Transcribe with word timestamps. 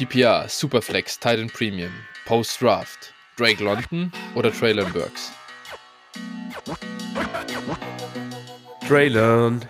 PPR, 0.00 0.48
Superflex, 0.48 1.20
Titan 1.20 1.50
Premium, 1.50 1.92
Post 2.24 2.62
Draft, 2.62 3.12
Drake 3.36 3.62
London 3.62 4.10
oder 4.34 4.50
Traylon 4.50 4.90
Burks? 4.94 5.30
Traylon. 8.88 9.60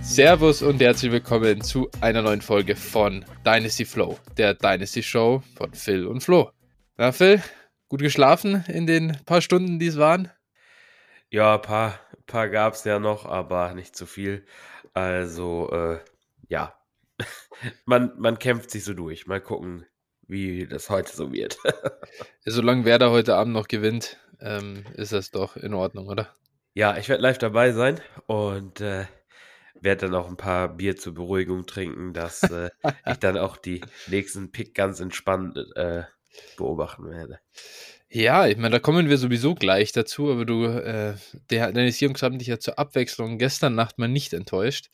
Servus 0.00 0.62
und 0.62 0.80
herzlich 0.80 1.12
willkommen 1.12 1.60
zu 1.60 1.90
einer 2.00 2.22
neuen 2.22 2.40
Folge 2.40 2.74
von 2.74 3.22
Dynasty 3.44 3.84
Flow, 3.84 4.18
der 4.38 4.54
Dynasty 4.54 5.02
Show 5.02 5.42
von 5.54 5.74
Phil 5.74 6.06
und 6.06 6.22
Flo. 6.22 6.50
Phil, 7.10 7.42
gut 7.88 8.00
geschlafen 8.00 8.64
in 8.68 8.86
den 8.86 9.18
paar 9.26 9.40
Stunden, 9.40 9.80
die 9.80 9.88
es 9.88 9.98
waren? 9.98 10.30
Ja, 11.30 11.56
ein 11.56 11.62
paar, 11.62 11.98
paar 12.26 12.48
gab 12.48 12.74
es 12.74 12.84
ja 12.84 13.00
noch, 13.00 13.26
aber 13.26 13.74
nicht 13.74 13.96
zu 13.96 14.06
viel. 14.06 14.44
Also, 14.94 15.68
äh, 15.72 15.98
ja, 16.46 16.74
man, 17.86 18.12
man 18.18 18.38
kämpft 18.38 18.70
sich 18.70 18.84
so 18.84 18.94
durch. 18.94 19.26
Mal 19.26 19.40
gucken, 19.40 19.84
wie 20.28 20.66
das 20.68 20.90
heute 20.90 21.16
so 21.16 21.32
wird. 21.32 21.58
Solange 22.44 22.84
Werder 22.84 23.10
heute 23.10 23.34
Abend 23.34 23.54
noch 23.54 23.66
gewinnt, 23.66 24.18
ähm, 24.40 24.84
ist 24.94 25.12
das 25.12 25.32
doch 25.32 25.56
in 25.56 25.74
Ordnung, 25.74 26.06
oder? 26.06 26.32
Ja, 26.74 26.96
ich 26.96 27.08
werde 27.08 27.22
live 27.24 27.38
dabei 27.38 27.72
sein 27.72 28.00
und 28.26 28.80
äh, 28.80 29.06
werde 29.74 30.06
dann 30.06 30.14
auch 30.14 30.28
ein 30.28 30.36
paar 30.36 30.68
Bier 30.68 30.96
zur 30.96 31.14
Beruhigung 31.14 31.66
trinken, 31.66 32.12
dass 32.12 32.44
äh, 32.44 32.70
ich 33.06 33.16
dann 33.16 33.36
auch 33.36 33.56
die 33.56 33.80
nächsten 34.06 34.52
Pick 34.52 34.74
ganz 34.74 35.00
entspannt 35.00 35.58
äh, 35.74 36.04
beobachten 36.56 37.10
werde. 37.10 37.38
Ja, 38.14 38.46
ich 38.46 38.58
meine, 38.58 38.72
da 38.72 38.78
kommen 38.78 39.08
wir 39.08 39.16
sowieso 39.16 39.54
gleich 39.54 39.92
dazu, 39.92 40.30
aber 40.30 40.44
du, 40.44 40.66
äh, 40.66 41.14
der, 41.48 41.72
deine 41.72 41.88
Jungs 41.88 42.22
haben 42.22 42.38
dich 42.38 42.48
ja 42.48 42.58
zur 42.58 42.78
Abwechslung 42.78 43.38
gestern 43.38 43.74
Nacht 43.74 43.98
mal 43.98 44.06
nicht 44.06 44.34
enttäuscht. 44.34 44.90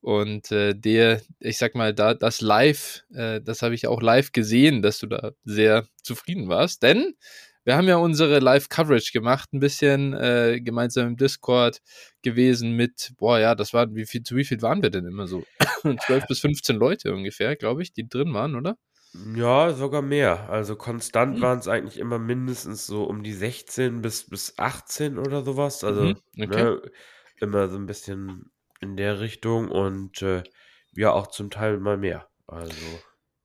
Und 0.00 0.50
äh, 0.52 0.74
der, 0.74 1.20
ich 1.38 1.58
sag 1.58 1.74
mal, 1.74 1.92
da 1.92 2.14
das 2.14 2.40
live, 2.40 3.04
äh, 3.12 3.42
das 3.42 3.60
habe 3.60 3.74
ich 3.74 3.86
auch 3.88 4.00
live 4.00 4.32
gesehen, 4.32 4.80
dass 4.80 4.98
du 4.98 5.06
da 5.06 5.32
sehr 5.44 5.86
zufrieden 6.02 6.48
warst. 6.48 6.82
Denn 6.82 7.14
wir 7.64 7.76
haben 7.76 7.88
ja 7.88 7.96
unsere 7.96 8.38
Live-Coverage 8.38 9.12
gemacht, 9.12 9.52
ein 9.52 9.60
bisschen 9.60 10.14
äh, 10.14 10.58
gemeinsam 10.62 11.08
im 11.08 11.16
Discord 11.18 11.82
gewesen 12.22 12.72
mit, 12.72 13.12
boah, 13.18 13.38
ja, 13.38 13.54
das 13.54 13.74
war, 13.74 13.94
wie 13.94 14.06
viel, 14.06 14.22
zu 14.22 14.34
wie 14.34 14.44
viel 14.44 14.62
waren 14.62 14.82
wir 14.82 14.90
denn 14.90 15.06
immer 15.06 15.26
so? 15.26 15.44
12 16.06 16.26
bis 16.26 16.40
15 16.40 16.76
Leute 16.76 17.12
ungefähr, 17.12 17.54
glaube 17.54 17.82
ich, 17.82 17.92
die 17.92 18.08
drin 18.08 18.32
waren, 18.32 18.56
oder? 18.56 18.78
Ja, 19.34 19.72
sogar 19.74 20.00
mehr. 20.00 20.48
Also 20.48 20.76
konstant 20.76 21.36
mhm. 21.38 21.42
waren 21.42 21.58
es 21.58 21.68
eigentlich 21.68 21.98
immer 21.98 22.18
mindestens 22.18 22.86
so 22.86 23.04
um 23.04 23.22
die 23.22 23.34
16 23.34 24.00
bis, 24.00 24.28
bis 24.28 24.58
18 24.58 25.18
oder 25.18 25.44
sowas. 25.44 25.84
Also 25.84 26.02
mhm. 26.02 26.16
okay. 26.38 26.64
ne, 26.64 26.82
immer 27.40 27.68
so 27.68 27.76
ein 27.76 27.86
bisschen 27.86 28.50
in 28.80 28.96
der 28.96 29.20
Richtung 29.20 29.68
und 29.68 30.22
äh, 30.22 30.42
ja, 30.94 31.12
auch 31.12 31.26
zum 31.26 31.50
Teil 31.50 31.78
mal 31.78 31.98
mehr. 31.98 32.28
Also. 32.46 32.74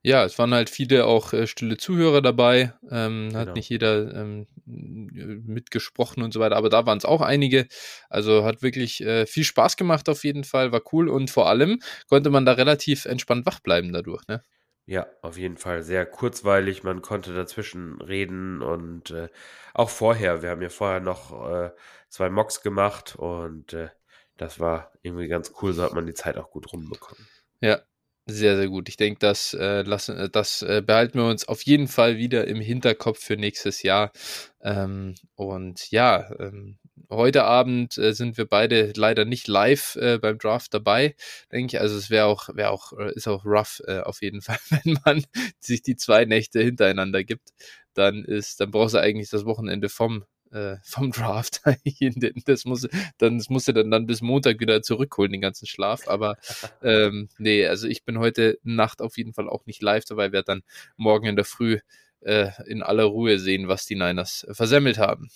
Ja, 0.03 0.23
es 0.23 0.39
waren 0.39 0.53
halt 0.53 0.69
viele 0.69 1.05
auch 1.05 1.33
äh, 1.33 1.47
stille 1.47 1.75
Zuhörer 1.75 2.21
dabei. 2.21 2.73
Ähm, 2.89 3.31
hat 3.33 3.47
genau. 3.47 3.53
nicht 3.53 3.69
jeder 3.69 4.13
ähm, 4.15 4.47
mitgesprochen 4.65 6.23
und 6.23 6.33
so 6.33 6.39
weiter, 6.39 6.55
aber 6.55 6.69
da 6.69 6.85
waren 6.85 6.97
es 6.97 7.03
auch 7.03 7.21
einige. 7.21 7.67
Also 8.09 8.45
hat 8.45 8.61
wirklich 8.61 9.01
äh, 9.01 9.25
viel 9.25 9.43
Spaß 9.43 9.75
gemacht 9.75 10.07
auf 10.07 10.23
jeden 10.23 10.45
Fall, 10.45 10.71
war 10.71 10.81
cool 10.93 11.09
und 11.09 11.29
vor 11.29 11.49
allem 11.49 11.81
konnte 12.07 12.29
man 12.29 12.45
da 12.45 12.53
relativ 12.53 13.05
entspannt 13.05 13.45
wach 13.45 13.59
bleiben 13.59 13.91
dadurch. 13.91 14.25
Ne? 14.27 14.41
Ja, 14.89 15.05
auf 15.21 15.37
jeden 15.37 15.57
Fall 15.57 15.83
sehr 15.83 16.05
kurzweilig. 16.05 16.81
Man 16.83 17.01
konnte 17.01 17.35
dazwischen 17.35 17.99
reden 18.01 18.61
und 18.61 19.11
äh, 19.11 19.27
auch 19.73 19.89
vorher. 19.89 20.41
Wir 20.41 20.49
haben 20.49 20.61
ja 20.61 20.69
vorher 20.69 21.01
noch 21.01 21.49
äh, 21.51 21.71
zwei 22.07 22.29
Mocks 22.29 22.61
gemacht 22.61 23.17
und 23.17 23.73
äh, 23.73 23.89
das 24.37 24.61
war 24.61 24.93
irgendwie 25.01 25.27
ganz 25.27 25.51
cool. 25.61 25.73
So 25.73 25.83
hat 25.83 25.93
man 25.93 26.05
die 26.05 26.13
Zeit 26.13 26.37
auch 26.37 26.51
gut 26.51 26.71
rumbekommen. 26.71 27.27
Ja, 27.59 27.81
sehr, 28.27 28.55
sehr 28.55 28.69
gut. 28.69 28.87
Ich 28.87 28.95
denke, 28.95 29.19
das, 29.19 29.53
äh, 29.53 29.81
äh, 29.81 30.29
das 30.29 30.61
äh, 30.61 30.81
behalten 30.81 31.19
wir 31.19 31.27
uns 31.27 31.45
auf 31.49 31.63
jeden 31.63 31.89
Fall 31.89 32.15
wieder 32.15 32.47
im 32.47 32.61
Hinterkopf 32.61 33.19
für 33.19 33.35
nächstes 33.35 33.83
Jahr. 33.83 34.13
Ähm, 34.61 35.15
und 35.35 35.91
ja, 35.91 36.29
ähm, 36.39 36.79
heute 37.09 37.43
Abend 37.43 37.97
äh, 37.97 38.13
sind 38.13 38.37
wir 38.37 38.45
beide 38.45 38.93
leider 38.95 39.25
nicht 39.25 39.47
live 39.47 39.95
äh, 39.97 40.17
beim 40.19 40.37
Draft 40.37 40.73
dabei, 40.73 41.15
denke 41.51 41.75
ich. 41.77 41.81
Also 41.81 41.97
es 41.97 42.09
wäre 42.09 42.25
auch, 42.25 42.49
wäre 42.55 42.71
auch, 42.71 42.93
äh, 42.93 43.13
ist 43.13 43.27
auch 43.27 43.45
rough 43.45 43.81
äh, 43.87 43.99
auf 43.99 44.21
jeden 44.21 44.41
Fall, 44.43 44.59
wenn 44.69 44.99
man 45.05 45.23
sich 45.59 45.81
die 45.81 45.95
zwei 45.95 46.25
Nächte 46.25 46.61
hintereinander 46.61 47.23
gibt. 47.23 47.49
Dann 47.93 48.23
ist, 48.23 48.59
dann 48.59 48.71
brauchst 48.71 48.95
du 48.95 48.99
eigentlich 48.99 49.29
das 49.29 49.45
Wochenende 49.45 49.89
vom 49.89 50.25
äh, 50.51 50.77
vom 50.83 51.11
Draft. 51.11 51.61
das 52.45 52.65
muss, 52.65 52.87
dann, 53.17 53.37
das 53.37 53.49
musste 53.49 53.73
dann, 53.73 53.91
dann 53.91 54.05
bis 54.05 54.21
Montag 54.21 54.59
wieder 54.59 54.81
zurückholen, 54.81 55.31
den 55.31 55.41
ganzen 55.41 55.67
Schlaf. 55.67 56.07
Aber 56.07 56.37
ähm, 56.81 57.29
nee, 57.37 57.65
also 57.65 57.87
ich 57.87 58.05
bin 58.05 58.19
heute 58.19 58.59
Nacht 58.63 59.01
auf 59.01 59.17
jeden 59.17 59.33
Fall 59.33 59.49
auch 59.49 59.65
nicht 59.65 59.81
live 59.81 60.05
dabei, 60.05 60.31
werde 60.31 60.45
dann 60.45 60.63
morgen 60.95 61.27
in 61.27 61.35
der 61.35 61.45
Früh 61.45 61.79
äh, 62.21 62.51
in 62.65 62.83
aller 62.83 63.05
Ruhe 63.05 63.39
sehen, 63.39 63.67
was 63.67 63.85
die 63.85 63.95
Niners 63.95 64.47
versemmelt 64.51 64.97
haben. 64.97 65.29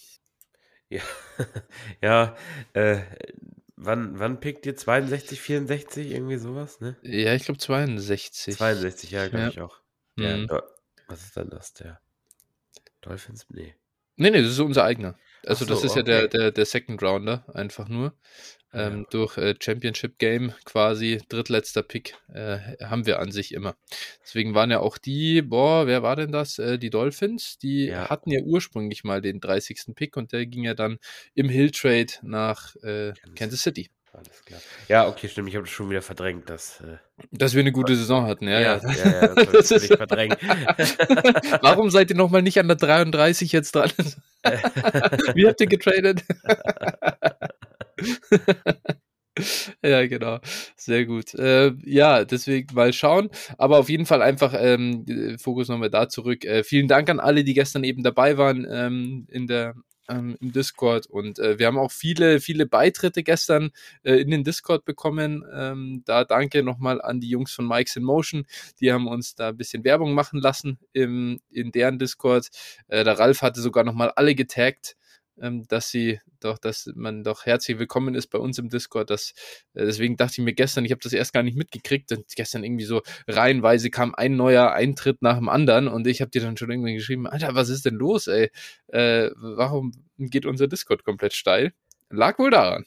Ja, 0.92 1.02
ja 2.02 2.36
äh, 2.74 3.00
wann, 3.78 4.20
wann 4.20 4.42
pickt 4.42 4.66
ihr 4.66 4.76
62, 4.76 5.40
64, 5.40 6.12
irgendwie 6.12 6.38
sowas, 6.38 6.82
ne? 6.82 6.98
Ja, 7.02 7.34
ich 7.34 7.46
glaube 7.46 7.60
62. 7.60 8.58
62, 8.58 9.12
ja, 9.12 9.28
glaube 9.28 9.44
ja. 9.44 9.50
ich 9.50 9.62
auch. 9.62 9.82
Mhm. 10.18 10.48
Ja, 10.50 10.64
was 11.08 11.24
ist 11.24 11.38
dann 11.38 11.50
das? 11.50 11.74
Der 11.74 12.02
Dolphins? 13.00 13.46
Nee. 13.50 13.74
Nee, 14.18 14.32
nee, 14.32 14.42
das 14.42 14.52
ist 14.52 14.60
unser 14.60 14.84
eigener. 14.84 15.18
Also 15.46 15.66
so, 15.66 15.74
das 15.74 15.84
ist 15.84 15.92
okay. 15.92 16.00
ja 16.00 16.04
der, 16.04 16.28
der, 16.28 16.52
der 16.52 16.66
Second 16.66 17.02
Rounder, 17.02 17.46
einfach 17.54 17.88
nur. 17.88 18.14
Ähm, 18.74 19.00
ja. 19.00 19.06
Durch 19.10 19.38
äh, 19.38 19.56
Championship 19.60 20.18
Game 20.18 20.54
quasi 20.64 21.22
drittletzter 21.28 21.84
Pick 21.84 22.16
äh, 22.34 22.60
haben 22.84 23.06
wir 23.06 23.20
an 23.20 23.32
sich 23.32 23.54
immer. 23.54 23.76
Deswegen 24.24 24.54
waren 24.54 24.72
ja 24.72 24.80
auch 24.80 24.98
die, 24.98 25.42
boah, 25.42 25.88
wer 25.88 26.04
war 26.04 26.16
denn 26.16 26.32
das? 26.32 26.58
Äh, 26.58 26.78
die 26.78 26.90
Dolphins, 26.90 27.58
die 27.58 27.88
ja. 27.88 28.10
hatten 28.10 28.32
ja 28.32 28.42
ursprünglich 28.42 29.04
mal 29.04 29.22
den 29.22 29.42
30. 29.42 29.94
Pick 29.96 30.16
und 30.16 30.32
der 30.32 30.46
ging 30.46 30.64
ja 30.64 30.74
dann 30.74 31.00
im 31.34 31.50
Hill 31.50 31.72
Trade 31.72 32.14
nach 32.22 32.76
äh, 32.78 33.14
Kansas 33.36 33.62
City. 33.62 33.90
Alles 34.14 34.44
klar. 34.44 34.60
Ja, 34.90 35.08
okay, 35.08 35.30
stimmt. 35.30 35.48
Ich 35.48 35.56
habe 35.56 35.66
das 35.66 35.74
schon 35.74 35.90
wieder 35.90 36.02
verdrängt, 36.02 36.50
dass. 36.50 36.82
Äh, 36.82 36.98
dass 37.32 37.54
wir 37.54 37.62
eine 37.62 37.72
gute 37.72 37.96
Saison 37.96 38.26
hatten, 38.26 38.48
ja. 38.48 38.60
Ja, 38.60 38.78
ja, 38.78 38.92
ja, 38.92 39.22
ja 39.22 39.28
das, 39.36 39.52
das 39.70 39.72
ist 39.72 39.96
verdrängt. 39.96 40.38
Warum 41.62 41.90
seid 41.90 42.10
ihr 42.10 42.18
nochmal 42.18 42.42
nicht 42.42 42.60
an 42.60 42.68
der 42.68 42.76
33 42.76 43.52
jetzt 43.54 43.74
dran? 43.74 43.92
Wie 45.34 45.48
habt 45.48 45.62
ihr 45.62 45.68
getradet? 45.68 46.24
ja, 49.82 50.06
genau. 50.08 50.40
Sehr 50.76 51.06
gut. 51.06 51.34
Äh, 51.36 51.72
ja, 51.86 52.26
deswegen 52.26 52.76
mal 52.76 52.92
schauen. 52.92 53.30
Aber 53.58 53.80
auf 53.80 53.90
jeden 53.90 54.06
Fall 54.06 54.22
einfach 54.22 54.54
ähm, 54.58 55.38
Fokus 55.40 55.70
nochmal 55.70 55.90
da 55.90 56.10
zurück. 56.10 56.44
Äh, 56.44 56.66
vielen 56.66 56.90
Dank 56.90 57.10
an 57.10 57.22
alle, 57.22 57.46
die 57.46 57.54
gestern 57.54 57.86
eben 57.86 58.04
dabei 58.04 58.38
waren 58.38 58.68
ähm, 58.70 59.26
in 59.30 59.48
der 59.48 59.76
ähm, 60.12 60.38
im 60.42 60.52
Discord. 60.52 61.08
Und 61.08 61.40
äh, 61.40 61.58
wir 61.58 61.68
haben 61.68 61.78
auch 61.78 61.92
viele, 61.92 62.40
viele 62.40 62.66
Beitritte 62.66 63.24
gestern 63.24 63.72
äh, 64.04 64.16
in 64.16 64.30
den 64.30 64.44
Discord 64.44 64.86
bekommen. 64.86 65.44
Ähm, 65.54 66.04
da 66.06 66.24
danke 66.24 66.64
nochmal 66.64 67.02
an 67.02 67.20
die 67.20 67.30
Jungs 67.30 67.54
von 67.54 67.68
Mike's 67.68 67.96
in 67.96 68.04
Motion. 68.04 68.46
Die 68.80 68.92
haben 68.92 69.08
uns 69.08 69.36
da 69.36 69.50
ein 69.50 69.58
bisschen 69.58 69.84
Werbung 69.84 70.14
machen 70.14 70.40
lassen 70.40 70.80
im, 70.94 71.40
in 71.50 71.72
deren 71.72 72.00
Discord. 72.00 72.50
Äh, 72.88 73.04
der 73.04 73.18
Ralf 73.18 73.42
hatte 73.42 73.62
sogar 73.62 73.84
nochmal 73.84 74.12
alle 74.16 74.36
getaggt 74.36 74.96
ähm, 75.42 75.68
dass 75.68 75.90
sie 75.90 76.20
doch, 76.40 76.58
dass 76.58 76.90
man 76.96 77.24
doch 77.24 77.46
herzlich 77.46 77.80
willkommen 77.80 78.16
ist 78.16 78.28
bei 78.28 78.38
uns 78.38 78.58
im 78.60 78.70
Discord. 78.70 79.10
Das, 79.10 79.34
äh, 79.74 79.86
deswegen 79.86 80.16
dachte 80.18 80.36
ich 80.38 80.46
mir 80.46 80.54
gestern, 80.54 80.86
ich 80.86 80.92
habe 80.92 81.02
das 81.02 81.14
erst 81.14 81.34
gar 81.34 81.44
nicht 81.44 81.58
mitgekriegt. 81.58 82.12
Und 82.12 82.26
gestern 82.36 82.64
irgendwie 82.64 82.86
so 82.86 83.02
reihenweise 83.28 83.90
kam 83.90 84.16
ein 84.16 84.36
neuer 84.36 84.72
Eintritt 84.72 85.22
nach 85.22 85.38
dem 85.38 85.50
anderen 85.50 85.88
und 85.88 86.08
ich 86.08 86.22
habe 86.22 86.32
dir 86.32 86.42
dann 86.42 86.58
schon 86.58 86.72
irgendwie 86.72 86.94
geschrieben, 86.94 87.28
Alter, 87.28 87.56
was 87.56 87.70
ist 87.70 87.86
denn 87.86 87.96
los, 87.96 88.28
ey? 88.28 88.52
Äh, 88.88 89.32
warum 89.36 89.92
geht 90.18 90.46
unser 90.46 90.68
Discord 90.68 91.04
komplett 91.04 91.34
steil? 91.34 91.74
Lag 92.10 92.38
wohl 92.40 92.52
daran. 92.52 92.86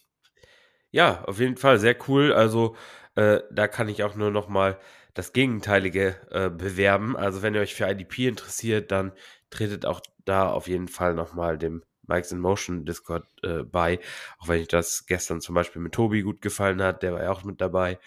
Ja, 0.91 1.25
auf 1.25 1.41
jeden 1.41 1.57
Fall 1.57 1.79
sehr 1.79 1.97
cool. 2.09 2.33
Also 2.33 2.77
äh, 3.17 3.41
da 3.51 3.69
kann 3.69 3.89
ich 3.89 4.05
auch 4.05 4.15
nur 4.15 4.31
noch 4.31 4.49
mal 4.49 4.79
das 5.15 5.33
Gegenteilige 5.33 6.17
äh, 6.31 6.51
bewerben. 6.51 7.17
Also 7.17 7.43
wenn 7.43 7.55
ihr 7.55 7.61
euch 7.61 7.75
für 7.75 7.89
IDP 7.89 8.29
interessiert, 8.29 8.93
dann 8.93 9.13
tretet 9.51 9.87
auch 9.87 10.01
da 10.25 10.49
auf 10.51 10.69
jeden 10.69 10.89
Fall 10.89 11.15
noch 11.15 11.35
mal 11.35 11.59
dem 11.59 11.83
Mike's 12.07 12.33
in 12.33 12.39
Motion 12.39 12.85
Discord 12.85 13.27
äh, 13.43 13.63
bei. 13.63 14.01
Auch 14.39 14.49
wenn 14.49 14.61
ich 14.61 14.69
das 14.69 15.07
gestern 15.07 15.41
zum 15.41 15.55
Beispiel 15.55 15.83
mit 15.83 15.93
Tobi 15.93 16.23
gut 16.23 16.41
gefallen 16.41 16.83
hat, 16.83 17.03
der 17.03 17.13
war 17.15 17.23
ja 17.23 17.31
auch 17.31 17.45
mit 17.45 17.61
dabei. 17.61 17.99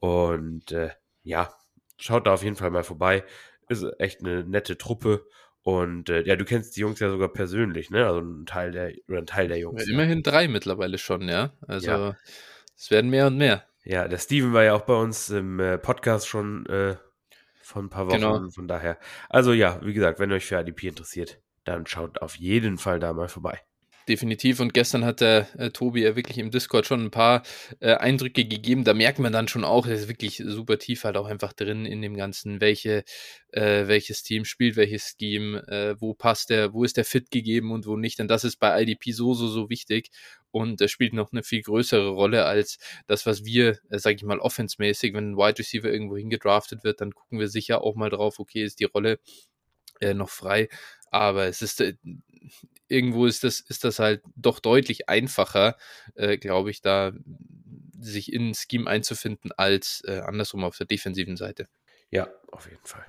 Und 0.00 0.72
äh, 0.72 0.90
ja, 1.22 1.52
schaut 1.96 2.26
da 2.26 2.34
auf 2.34 2.42
jeden 2.42 2.56
Fall 2.56 2.70
mal 2.70 2.84
vorbei. 2.84 3.24
Ist 3.68 3.84
echt 3.98 4.20
eine 4.20 4.44
nette 4.44 4.76
Truppe. 4.76 5.26
Und 5.62 6.08
äh, 6.08 6.22
ja, 6.22 6.34
du 6.34 6.44
kennst 6.44 6.76
die 6.76 6.80
Jungs 6.80 6.98
ja 6.98 7.08
sogar 7.08 7.28
persönlich, 7.28 7.90
ne? 7.90 8.04
Also 8.04 8.20
ein 8.20 8.46
Teil 8.46 8.72
der 8.72 8.92
oder 9.08 9.18
ein 9.18 9.26
Teil 9.26 9.46
der 9.46 9.58
Jungs. 9.58 9.86
Ja, 9.86 9.92
immerhin 9.92 10.22
drei 10.22 10.48
mittlerweile 10.48 10.98
schon, 10.98 11.28
ja. 11.28 11.52
Also 11.66 11.90
ja. 11.90 12.16
es 12.76 12.90
werden 12.90 13.10
mehr 13.10 13.28
und 13.28 13.36
mehr. 13.36 13.64
Ja, 13.84 14.08
der 14.08 14.18
Steven 14.18 14.52
war 14.52 14.64
ja 14.64 14.74
auch 14.74 14.82
bei 14.82 14.94
uns 14.94 15.30
im 15.30 15.60
äh, 15.60 15.78
Podcast 15.78 16.26
schon 16.26 16.66
äh, 16.66 16.96
von 17.62 17.86
ein 17.86 17.90
paar 17.90 18.06
Wochen. 18.06 18.16
Genau. 18.16 18.50
Von 18.50 18.66
daher. 18.66 18.98
Also 19.28 19.52
ja, 19.52 19.80
wie 19.82 19.92
gesagt, 19.92 20.18
wenn 20.18 20.30
ihr 20.30 20.36
euch 20.36 20.46
für 20.46 20.60
IDP 20.60 20.88
interessiert, 20.88 21.40
dann 21.64 21.86
schaut 21.86 22.20
auf 22.22 22.36
jeden 22.36 22.78
Fall 22.78 23.00
da 23.00 23.12
mal 23.12 23.28
vorbei 23.28 23.60
definitiv. 24.08 24.60
Und 24.60 24.74
gestern 24.74 25.04
hat 25.04 25.20
der 25.20 25.48
äh, 25.58 25.70
Tobi 25.70 26.02
ja 26.02 26.16
wirklich 26.16 26.38
im 26.38 26.50
Discord 26.50 26.86
schon 26.86 27.04
ein 27.04 27.10
paar 27.10 27.42
äh, 27.80 27.94
Eindrücke 27.94 28.44
gegeben. 28.44 28.84
Da 28.84 28.94
merkt 28.94 29.18
man 29.18 29.32
dann 29.32 29.48
schon 29.48 29.64
auch, 29.64 29.86
er 29.86 29.94
ist 29.94 30.08
wirklich 30.08 30.42
super 30.44 30.78
tief 30.78 31.04
halt 31.04 31.16
auch 31.16 31.26
einfach 31.26 31.52
drin 31.52 31.86
in 31.86 32.02
dem 32.02 32.16
Ganzen, 32.16 32.60
welche, 32.60 33.04
äh, 33.52 33.86
welches 33.86 34.22
Team 34.22 34.44
spielt, 34.44 34.76
welches 34.76 35.14
Scheme, 35.18 35.66
äh, 35.68 36.00
wo 36.00 36.14
passt 36.14 36.50
der, 36.50 36.72
wo 36.72 36.84
ist 36.84 36.96
der 36.96 37.04
Fit 37.04 37.30
gegeben 37.30 37.70
und 37.72 37.86
wo 37.86 37.96
nicht. 37.96 38.18
Denn 38.18 38.28
das 38.28 38.44
ist 38.44 38.56
bei 38.56 38.82
IDP 38.82 39.12
so, 39.12 39.34
so, 39.34 39.48
so 39.48 39.70
wichtig. 39.70 40.10
Und 40.50 40.80
das 40.80 40.90
spielt 40.90 41.14
noch 41.14 41.32
eine 41.32 41.42
viel 41.42 41.62
größere 41.62 42.10
Rolle 42.10 42.44
als 42.44 42.78
das, 43.06 43.24
was 43.26 43.44
wir, 43.44 43.78
äh, 43.90 43.98
sage 43.98 44.16
ich 44.16 44.24
mal, 44.24 44.38
offensmäßig, 44.38 45.14
wenn 45.14 45.32
ein 45.32 45.36
Wide 45.36 45.58
Receiver 45.58 45.90
irgendwo 45.90 46.16
hingedraftet 46.16 46.84
wird, 46.84 47.00
dann 47.00 47.12
gucken 47.12 47.38
wir 47.38 47.48
sicher 47.48 47.82
auch 47.82 47.94
mal 47.94 48.10
drauf, 48.10 48.38
okay, 48.38 48.62
ist 48.62 48.80
die 48.80 48.84
Rolle 48.84 49.18
äh, 50.00 50.14
noch 50.14 50.28
frei. 50.28 50.68
Aber 51.12 51.46
es 51.46 51.62
ist 51.62 51.80
äh, 51.80 51.94
irgendwo 52.88 53.26
ist 53.26 53.44
das, 53.44 53.60
ist 53.60 53.84
das 53.84 53.98
halt 53.98 54.22
doch 54.34 54.58
deutlich 54.58 55.08
einfacher, 55.08 55.76
äh, 56.14 56.38
glaube 56.38 56.70
ich, 56.70 56.82
da 56.82 57.12
sich 58.00 58.32
in 58.32 58.50
ein 58.50 58.54
Scheme 58.54 58.88
einzufinden, 58.88 59.52
als 59.56 60.02
äh, 60.06 60.20
andersrum 60.20 60.64
auf 60.64 60.76
der 60.76 60.86
defensiven 60.86 61.36
Seite. 61.36 61.68
Ja, 62.10 62.28
auf 62.50 62.68
jeden 62.68 62.84
Fall. 62.84 63.06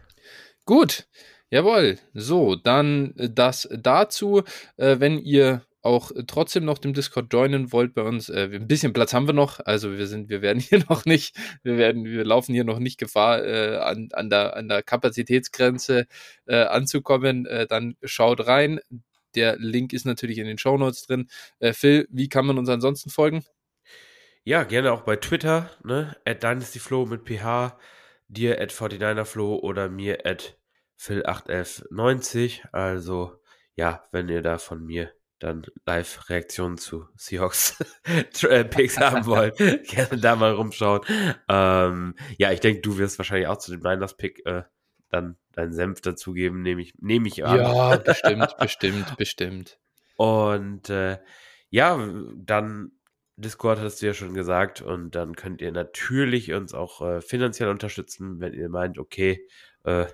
Gut, 0.66 1.08
jawohl. 1.50 1.98
So, 2.14 2.56
dann 2.56 3.16
äh, 3.18 3.30
das 3.30 3.68
dazu. 3.72 4.44
Äh, 4.78 5.00
wenn 5.00 5.18
ihr 5.18 5.66
auch 5.84 6.12
trotzdem 6.28 6.64
noch 6.64 6.78
dem 6.78 6.94
Discord 6.94 7.32
joinen 7.32 7.74
wollt 7.74 7.94
bei 7.94 8.04
uns, 8.04 8.30
äh, 8.30 8.50
ein 8.54 8.68
bisschen 8.68 8.94
Platz 8.94 9.14
haben 9.14 9.28
wir 9.28 9.34
noch. 9.34 9.60
Also 9.60 9.98
wir 9.98 10.08
sind, 10.08 10.30
wir 10.30 10.42
werden 10.42 10.60
hier 10.62 10.84
noch 10.90 11.06
nicht, 11.06 11.36
wir 11.62 11.78
werden, 11.78 12.06
wir 12.06 12.24
laufen 12.24 12.54
hier 12.54 12.64
noch 12.64 12.80
nicht 12.80 12.98
Gefahr, 12.98 13.44
äh, 13.46 13.78
an, 13.78 14.10
an, 14.14 14.30
der, 14.30 14.56
an 14.56 14.70
der 14.70 14.82
Kapazitätsgrenze 14.82 16.08
äh, 16.46 16.64
anzukommen. 16.64 17.46
Äh, 17.46 17.68
dann 17.68 17.98
schaut 18.02 18.48
rein. 18.48 18.80
Der 19.36 19.58
Link 19.58 19.94
ist 19.94 20.06
natürlich 20.06 20.38
in 20.38 20.48
den 20.48 20.58
Show 20.58 20.78
Notes 20.78 21.06
drin. 21.06 21.28
Äh, 21.60 21.74
Phil, 21.74 22.08
wie 22.10 22.30
kann 22.30 22.46
man 22.46 22.58
uns 22.58 22.70
ansonsten 22.70 23.10
folgen? 23.10 23.44
Ja, 24.46 24.64
gerne 24.64 24.94
auch 24.94 25.02
bei 25.02 25.18
Twitter, 25.18 25.70
ne? 25.84 26.16
At 26.26 26.44
DynastyFlow 26.44 27.06
mit 27.06 27.28
PH, 27.28 27.78
dir 28.28 28.62
at 28.62 28.72
49erFlow 28.72 29.60
oder 29.60 29.90
mir 29.90 30.26
at 30.26 30.58
Phil8F90. 31.00 32.62
Also, 32.72 33.42
ja, 33.76 34.04
wenn 34.12 34.30
ihr 34.30 34.42
da 34.42 34.58
von 34.58 34.86
mir 34.86 35.14
dann 35.44 35.66
Live-Reaktionen 35.86 36.78
zu 36.78 37.06
Seahawks 37.18 37.78
äh, 38.44 38.64
Picks 38.64 38.98
haben 38.98 39.26
wollt, 39.26 39.58
gerne 39.90 40.18
da 40.18 40.38
mal 40.38 40.54
rumschauen. 40.54 41.02
Ähm, 41.50 42.16
ja, 42.38 42.52
ich 42.52 42.62
denke, 42.62 42.82
du 42.82 42.98
wirst 42.98 43.18
wahrscheinlich 43.18 43.48
auch 43.48 43.58
zu 43.58 43.72
dem 43.72 43.82
Niners-Pick 43.82 44.46
äh, 44.46 44.64
dann 45.10 45.38
deinen 45.52 45.74
Senf 45.74 46.00
dazugeben, 46.00 46.62
nehme 46.62 46.82
ich, 46.82 46.94
nehme 47.00 47.28
ich 47.28 47.46
an. 47.46 47.58
Ja, 47.58 47.98
bestimmt, 48.04 48.56
bestimmt, 48.58 49.18
bestimmt. 49.18 49.80
Und 50.16 50.90
äh, 50.90 51.20
ja, 51.70 52.00
dann 52.38 52.94
Discord 53.36 53.80
hast 53.80 54.02
du 54.02 54.06
ja 54.06 54.14
schon 54.14 54.34
gesagt 54.34 54.82
und 54.82 55.12
dann 55.12 55.36
könnt 55.36 55.62
ihr 55.62 55.74
natürlich 55.74 56.54
uns 56.54 56.74
auch 56.74 57.02
äh, 57.02 57.22
finanziell 57.22 57.68
unterstützen, 57.68 58.40
wenn 58.40 58.54
ihr 58.54 58.70
meint, 58.70 58.98
okay, 58.98 59.46
äh, 59.84 60.06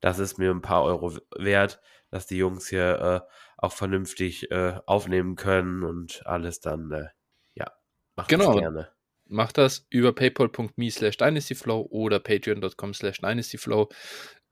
das 0.00 0.20
ist 0.20 0.38
mir 0.38 0.52
ein 0.52 0.62
paar 0.62 0.84
Euro 0.84 1.12
wert, 1.36 1.80
dass 2.10 2.26
die 2.26 2.36
Jungs 2.36 2.68
hier 2.68 3.24
äh, 3.26 3.32
auch 3.56 3.72
vernünftig 3.72 4.50
äh, 4.50 4.74
aufnehmen 4.86 5.36
können 5.36 5.82
und 5.82 6.22
alles 6.26 6.60
dann, 6.60 6.90
äh, 6.90 7.08
ja, 7.54 7.70
macht 8.14 8.28
genau. 8.28 8.52
das 8.52 8.60
gerne. 8.60 8.88
Macht 9.28 9.58
das 9.58 9.86
über 9.90 10.12
paypal.me 10.12 10.90
slash 10.90 11.16
dynastyflow 11.16 11.88
oder 11.90 12.20
patreon.com 12.20 12.94
slash 12.94 13.20
dynastyflow. 13.20 13.88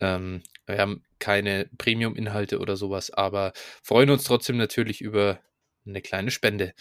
Ähm, 0.00 0.42
wir 0.66 0.78
haben 0.78 1.04
keine 1.20 1.70
Premium-Inhalte 1.78 2.58
oder 2.58 2.76
sowas, 2.76 3.10
aber 3.12 3.52
freuen 3.82 4.10
uns 4.10 4.24
trotzdem 4.24 4.56
natürlich 4.56 5.00
über 5.00 5.38
eine 5.86 6.02
kleine 6.02 6.32
Spende. 6.32 6.74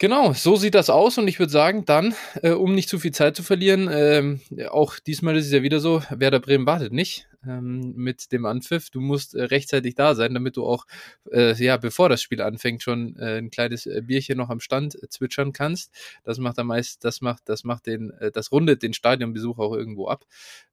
Genau, 0.00 0.32
so 0.32 0.54
sieht 0.54 0.74
das 0.74 0.90
aus 0.90 1.18
und 1.18 1.26
ich 1.26 1.40
würde 1.40 1.50
sagen, 1.50 1.84
dann, 1.84 2.14
äh, 2.42 2.50
um 2.50 2.74
nicht 2.74 2.88
zu 2.88 3.00
viel 3.00 3.10
Zeit 3.12 3.34
zu 3.34 3.42
verlieren, 3.42 3.88
ähm, 3.90 4.40
auch 4.68 4.98
diesmal 5.00 5.36
ist 5.36 5.46
es 5.46 5.52
ja 5.52 5.62
wieder 5.62 5.80
so, 5.80 6.02
Werder 6.10 6.38
Bremen 6.38 6.66
wartet 6.66 6.92
nicht 6.92 7.26
ähm, 7.46 7.94
mit 7.94 8.32
dem 8.32 8.46
Anpfiff. 8.46 8.90
Du 8.90 9.00
musst 9.00 9.34
äh, 9.34 9.44
rechtzeitig 9.44 9.94
da 9.94 10.14
sein, 10.14 10.34
damit 10.34 10.56
du 10.56 10.64
auch, 10.64 10.86
äh, 11.30 11.54
ja, 11.54 11.76
bevor 11.76 12.08
das 12.08 12.22
Spiel 12.22 12.42
anfängt, 12.42 12.82
schon 12.82 13.16
äh, 13.16 13.38
ein 13.38 13.50
kleines 13.50 13.86
äh, 13.86 14.02
Bierchen 14.04 14.38
noch 14.38 14.50
am 14.50 14.60
Stand 14.60 14.94
äh, 15.02 15.08
zwitschern 15.08 15.52
kannst. 15.52 15.92
Das 16.24 16.38
macht 16.38 16.58
am 16.58 16.68
meisten, 16.68 17.00
das 17.02 17.20
macht, 17.20 17.48
das 17.48 17.64
macht 17.64 17.86
den, 17.86 18.10
äh, 18.12 18.30
das 18.30 18.52
rundet 18.52 18.82
den 18.82 18.92
Stadionbesuch 18.92 19.58
auch 19.58 19.74
irgendwo 19.74 20.08
ab. 20.08 20.24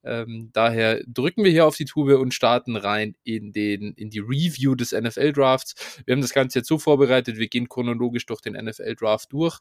Ähm, 0.04 0.50
daher 0.54 1.02
drücken 1.08 1.44
wir 1.44 1.52
hier 1.52 1.66
auf 1.66 1.76
die 1.76 1.86
Tube 1.86 2.20
und 2.20 2.34
starten 2.34 2.76
rein 2.76 3.16
in 3.24 3.52
den, 3.52 3.94
in 3.94 4.10
die 4.10 4.20
Review 4.20 4.76
des 4.76 4.92
NFL 4.92 5.34
Drafts. 5.34 6.02
Wir 6.06 6.14
haben 6.14 6.22
das 6.22 6.34
Ganze 6.34 6.60
jetzt 6.60 6.68
so 6.68 6.78
vorbereitet, 6.78 7.38
wir 7.38 7.48
gehen 7.48 7.70
chronologisch 7.70 8.26
durch 8.26 8.42
den 8.42 8.54
NFL 8.54 8.96
Draft 8.96 9.32
durch. 9.32 9.60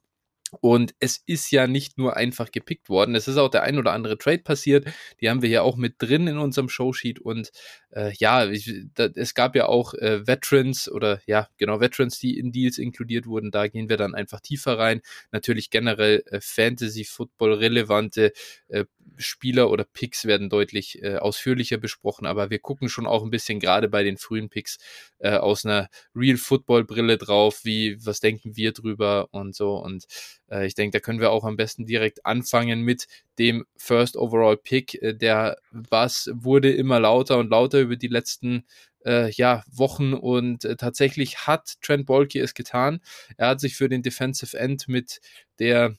Und 0.61 0.95
es 1.01 1.23
ist 1.27 1.51
ja 1.51 1.67
nicht 1.67 1.99
nur 1.99 2.17
einfach 2.17 2.51
gepickt 2.51 2.89
worden, 2.89 3.15
es 3.15 3.29
ist 3.29 3.37
auch 3.37 3.49
der 3.49 3.63
ein 3.63 3.79
oder 3.79 3.93
andere 3.93 4.19
Trade 4.19 4.39
passiert. 4.39 4.87
Die 5.21 5.31
haben 5.31 5.43
wir 5.43 5.49
ja 5.49 5.63
auch 5.63 5.77
mit 5.77 5.95
drin 5.99 6.27
in 6.27 6.39
unserem 6.39 6.69
Showsheet. 6.69 7.21
Und 7.21 7.51
äh, 7.91 8.13
ja, 8.19 8.47
ich, 8.47 8.73
da, 8.95 9.07
es 9.15 9.35
gab 9.35 9.57
ja 9.57 9.67
auch 9.67 9.95
äh, 9.95 10.27
Veterans 10.27 10.91
oder 10.91 11.21
ja, 11.27 11.49
genau, 11.59 11.81
Veterans, 11.81 12.19
die 12.19 12.39
in 12.39 12.53
Deals 12.53 12.79
inkludiert 12.79 13.27
wurden. 13.27 13.51
Da 13.51 13.69
gehen 13.69 13.89
wir 13.89 13.97
dann 13.97 14.15
einfach 14.15 14.41
tiefer 14.41 14.79
rein. 14.79 15.01
Natürlich 15.33 15.71
generell 15.71 16.23
äh, 16.27 16.41
Fantasy-Football 16.41 17.55
relevante 17.55 18.33
äh, 18.69 18.85
Spieler 19.17 19.71
oder 19.71 19.85
Picks 19.85 20.25
werden 20.25 20.49
deutlich 20.49 21.03
äh, 21.03 21.17
ausführlicher 21.17 21.79
besprochen, 21.79 22.27
aber 22.27 22.51
wir 22.51 22.59
gucken 22.59 22.89
schon 22.89 23.07
auch 23.07 23.23
ein 23.23 23.31
bisschen 23.31 23.61
gerade 23.61 23.89
bei 23.89 24.03
den 24.03 24.17
frühen 24.17 24.49
Picks 24.49 24.79
äh, 25.19 25.37
aus 25.37 25.65
einer 25.65 25.89
Real 26.15 26.37
Football 26.37 26.85
Brille 26.85 27.19
drauf, 27.19 27.61
wie 27.65 28.05
was 28.05 28.21
denken 28.21 28.57
wir 28.57 28.73
drüber 28.73 29.29
und 29.31 29.55
so 29.55 29.77
und 29.77 30.07
äh, 30.51 30.67
ich 30.67 30.75
denke, 30.75 30.99
da 30.99 31.01
können 31.01 31.21
wir 31.21 31.31
auch 31.31 31.45
am 31.45 31.57
besten 31.57 31.87
direkt 31.87 32.27
anfangen 32.27 32.83
mit 32.83 33.07
dem 33.39 33.65
First 33.77 34.17
Overall 34.17 34.57
Pick, 34.57 35.01
äh, 35.03 35.15
der 35.15 35.59
was 35.71 36.31
wurde 36.33 36.73
immer 36.73 37.01
lauter 37.01 37.39
und 37.39 37.51
lauter 37.51 37.81
über 37.81 37.97
die 37.97 38.09
letzten 38.09 38.65
äh, 39.05 39.31
ja, 39.33 39.63
Wochen 39.71 40.15
und 40.15 40.65
äh, 40.65 40.77
tatsächlich 40.77 41.47
hat 41.47 41.75
Trent 41.83 42.07
Bolke 42.07 42.41
es 42.41 42.55
getan. 42.55 43.01
Er 43.37 43.49
hat 43.49 43.61
sich 43.61 43.77
für 43.77 43.89
den 43.89 44.03
Defensive 44.03 44.59
End 44.59 44.89
mit 44.89 45.21
der 45.59 45.97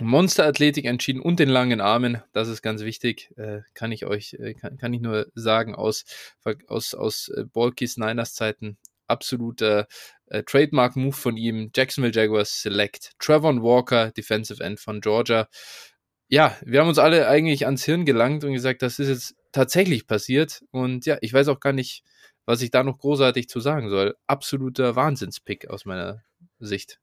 Monsterathletik 0.00 0.84
entschieden 0.84 1.20
und 1.20 1.40
den 1.40 1.48
langen 1.48 1.80
Armen. 1.80 2.22
Das 2.32 2.48
ist 2.48 2.62
ganz 2.62 2.82
wichtig. 2.82 3.32
Äh, 3.36 3.60
kann 3.74 3.92
ich 3.92 4.06
euch, 4.06 4.34
äh, 4.34 4.54
kann, 4.54 4.76
kann 4.76 4.92
ich 4.92 5.00
nur 5.00 5.26
sagen, 5.34 5.74
aus, 5.74 6.04
aus, 6.68 6.94
aus 6.94 7.28
äh, 7.28 7.44
Niners 7.96 8.34
Zeiten. 8.34 8.78
Absoluter 9.06 9.88
äh, 10.26 10.42
Trademark-Move 10.42 11.16
von 11.16 11.36
ihm. 11.36 11.70
Jacksonville 11.74 12.14
Jaguars 12.14 12.62
Select. 12.62 13.12
Trevor 13.18 13.62
Walker, 13.62 14.10
Defensive 14.10 14.62
End 14.62 14.78
von 14.78 15.00
Georgia. 15.00 15.48
Ja, 16.28 16.56
wir 16.62 16.80
haben 16.80 16.88
uns 16.88 16.98
alle 16.98 17.26
eigentlich 17.28 17.64
ans 17.64 17.84
Hirn 17.84 18.04
gelangt 18.04 18.44
und 18.44 18.52
gesagt, 18.52 18.82
das 18.82 18.98
ist 18.98 19.08
jetzt 19.08 19.36
tatsächlich 19.52 20.06
passiert. 20.06 20.62
Und 20.70 21.06
ja, 21.06 21.16
ich 21.22 21.32
weiß 21.32 21.48
auch 21.48 21.60
gar 21.60 21.72
nicht, 21.72 22.04
was 22.44 22.62
ich 22.62 22.70
da 22.70 22.82
noch 22.82 22.98
großartig 22.98 23.48
zu 23.48 23.60
sagen 23.60 23.88
soll. 23.88 24.16
Absoluter 24.26 24.94
Wahnsinnspick 24.94 25.68
aus 25.70 25.86
meiner 25.86 26.22
Sicht. 26.60 27.00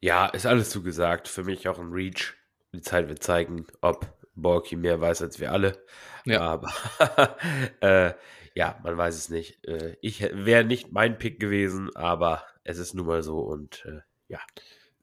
Ja, 0.00 0.26
ist 0.26 0.46
alles 0.46 0.70
zugesagt. 0.70 1.28
Für 1.28 1.44
mich 1.44 1.68
auch 1.68 1.78
ein 1.78 1.92
Reach. 1.92 2.34
Die 2.72 2.80
Zeit 2.80 3.08
wird 3.08 3.22
zeigen, 3.22 3.66
ob 3.80 4.06
Borky 4.34 4.76
mehr 4.76 5.00
weiß 5.00 5.22
als 5.22 5.40
wir 5.40 5.52
alle. 5.52 5.84
Ja. 6.24 6.40
Aber 6.40 6.68
äh, 7.80 8.14
ja, 8.54 8.78
man 8.82 8.96
weiß 8.96 9.16
es 9.16 9.28
nicht. 9.28 9.66
Äh, 9.66 9.96
ich 10.00 10.20
wäre 10.20 10.64
nicht 10.64 10.92
mein 10.92 11.18
Pick 11.18 11.40
gewesen, 11.40 11.94
aber 11.94 12.44
es 12.64 12.78
ist 12.78 12.94
nun 12.94 13.06
mal 13.06 13.22
so 13.22 13.40
und 13.40 13.84
äh, 13.86 14.00
ja. 14.28 14.40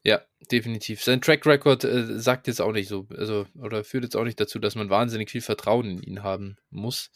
Ja, 0.03 0.21
definitiv. 0.51 1.03
Sein 1.03 1.21
Track 1.21 1.45
Record 1.45 1.83
äh, 1.83 2.19
sagt 2.19 2.47
jetzt 2.47 2.61
auch 2.61 2.71
nicht 2.71 2.87
so, 2.87 3.07
also 3.15 3.45
oder 3.59 3.83
führt 3.83 4.03
jetzt 4.03 4.15
auch 4.15 4.23
nicht 4.23 4.39
dazu, 4.39 4.57
dass 4.59 4.75
man 4.75 4.89
wahnsinnig 4.89 5.29
viel 5.29 5.41
Vertrauen 5.41 5.89
in 5.89 6.01
ihn 6.03 6.23
haben 6.23 6.57
muss. 6.69 7.11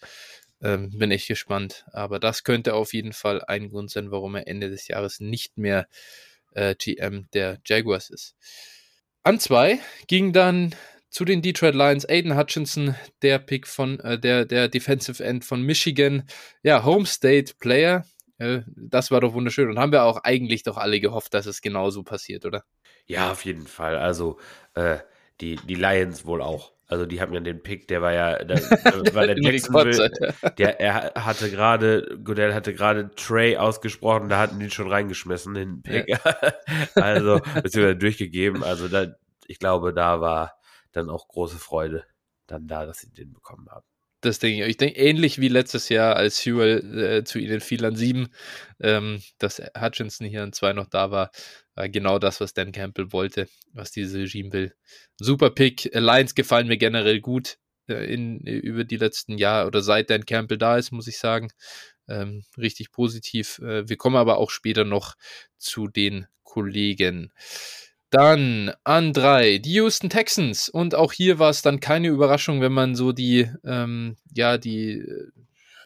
Ähm, 0.61 0.89
bin 0.97 1.11
echt 1.11 1.27
gespannt. 1.27 1.85
Aber 1.93 2.19
das 2.19 2.43
könnte 2.43 2.73
auf 2.73 2.93
jeden 2.93 3.13
Fall 3.13 3.43
ein 3.43 3.69
Grund 3.69 3.89
sein, 3.91 4.11
warum 4.11 4.35
er 4.35 4.47
Ende 4.47 4.69
des 4.69 4.87
Jahres 4.87 5.19
nicht 5.19 5.57
mehr 5.57 5.87
äh, 6.51 6.75
GM 6.75 7.27
der 7.33 7.59
Jaguars 7.65 8.09
ist. 8.09 8.35
An 9.23 9.39
zwei 9.39 9.79
ging 10.07 10.33
dann 10.33 10.75
zu 11.09 11.25
den 11.25 11.41
Detroit 11.41 11.75
Lions 11.75 12.07
Aiden 12.07 12.37
Hutchinson, 12.37 12.95
der 13.21 13.37
Pick 13.37 13.67
von 13.67 13.99
äh, 13.99 14.17
der, 14.17 14.45
der 14.45 14.69
Defensive 14.69 15.23
End 15.23 15.45
von 15.45 15.61
Michigan, 15.61 16.23
ja, 16.63 16.83
Home 16.83 17.05
State 17.05 17.55
Player. 17.59 18.05
Äh, 18.37 18.61
das 18.75 19.11
war 19.11 19.21
doch 19.21 19.33
wunderschön 19.33 19.69
und 19.69 19.77
haben 19.77 19.91
wir 19.91 20.03
auch 20.03 20.23
eigentlich 20.23 20.63
doch 20.63 20.77
alle 20.77 20.99
gehofft, 20.99 21.33
dass 21.33 21.45
es 21.45 21.61
genauso 21.61 22.03
passiert, 22.03 22.45
oder? 22.45 22.63
Ja, 23.05 23.31
auf 23.31 23.45
jeden 23.45 23.67
Fall. 23.67 23.97
Also 23.97 24.39
äh, 24.73 24.99
die, 25.41 25.57
die 25.57 25.75
Lions 25.75 26.25
wohl 26.25 26.41
auch. 26.41 26.71
Also 26.91 27.05
die 27.05 27.21
haben 27.21 27.33
ja 27.33 27.39
den 27.39 27.63
Pick, 27.63 27.87
der 27.87 28.01
war 28.01 28.11
ja, 28.11 28.37
der, 28.43 28.61
war 29.15 29.25
der 29.25 29.37
Jacksonville, 29.39 30.11
der 30.57 30.81
er 30.81 31.25
hatte 31.25 31.49
gerade, 31.49 32.19
Godell 32.21 32.53
hatte 32.53 32.73
gerade 32.73 33.11
Trey 33.15 33.55
ausgesprochen, 33.55 34.27
da 34.27 34.39
hatten 34.39 34.59
die 34.59 34.69
schon 34.69 34.91
reingeschmissen, 34.91 35.53
den 35.53 35.81
Pick. 35.83 36.09
Ja. 36.09 36.19
also, 36.95 37.39
beziehungsweise 37.63 37.95
durchgegeben. 37.95 38.61
Also 38.61 38.89
da, 38.89 39.07
ich 39.47 39.57
glaube, 39.57 39.93
da 39.93 40.19
war 40.19 40.59
dann 40.91 41.09
auch 41.09 41.29
große 41.29 41.59
Freude 41.59 42.03
dann 42.45 42.67
da, 42.67 42.85
dass 42.85 42.97
sie 42.97 43.13
den 43.13 43.31
bekommen 43.31 43.69
haben. 43.71 43.85
Das 44.21 44.37
denke 44.37 44.63
ich. 44.63 44.69
Ich 44.69 44.77
denke, 44.77 44.99
ähnlich 44.99 45.41
wie 45.41 45.47
letztes 45.47 45.89
Jahr, 45.89 46.15
als 46.15 46.37
Sewell 46.37 46.97
äh, 46.97 47.23
zu 47.23 47.39
ihnen 47.39 47.59
fiel 47.59 47.83
an 47.85 47.95
sieben, 47.95 48.29
ähm, 48.79 49.21
dass 49.39 49.61
Hutchinson 49.79 50.27
hier 50.27 50.43
an 50.43 50.53
zwei 50.53 50.73
noch 50.73 50.87
da 50.87 51.09
war. 51.09 51.31
War 51.73 51.89
genau 51.89 52.19
das, 52.19 52.39
was 52.39 52.53
Dan 52.53 52.71
Campbell 52.71 53.11
wollte, 53.11 53.47
was 53.73 53.91
dieses 53.91 54.15
Regime 54.15 54.53
will. 54.53 54.75
Super 55.19 55.49
Pick. 55.49 55.89
Lions 55.93 56.35
gefallen 56.35 56.67
mir 56.67 56.77
generell 56.77 57.19
gut 57.19 57.57
äh, 57.87 58.13
in, 58.13 58.39
über 58.41 58.83
die 58.83 58.97
letzten 58.97 59.37
Jahre 59.39 59.67
oder 59.67 59.81
seit 59.81 60.11
Dan 60.11 60.25
Campbell 60.25 60.59
da 60.59 60.77
ist, 60.77 60.91
muss 60.91 61.07
ich 61.07 61.17
sagen. 61.17 61.49
Ähm, 62.07 62.43
richtig 62.57 62.91
positiv. 62.91 63.57
Äh, 63.59 63.89
wir 63.89 63.97
kommen 63.97 64.17
aber 64.17 64.37
auch 64.37 64.51
später 64.51 64.83
noch 64.83 65.15
zu 65.57 65.87
den 65.87 66.27
Kollegen. 66.43 67.31
Dann 68.11 68.73
an 68.83 69.13
drei 69.13 69.57
die 69.57 69.73
Houston 69.75 70.09
Texans. 70.09 70.67
Und 70.67 70.95
auch 70.95 71.13
hier 71.13 71.39
war 71.39 71.49
es 71.49 71.61
dann 71.61 71.79
keine 71.79 72.09
Überraschung, 72.09 72.59
wenn 72.61 72.73
man 72.73 72.93
so 72.93 73.13
die, 73.13 73.49
ähm, 73.63 74.17
ja, 74.35 74.57
die, 74.57 74.99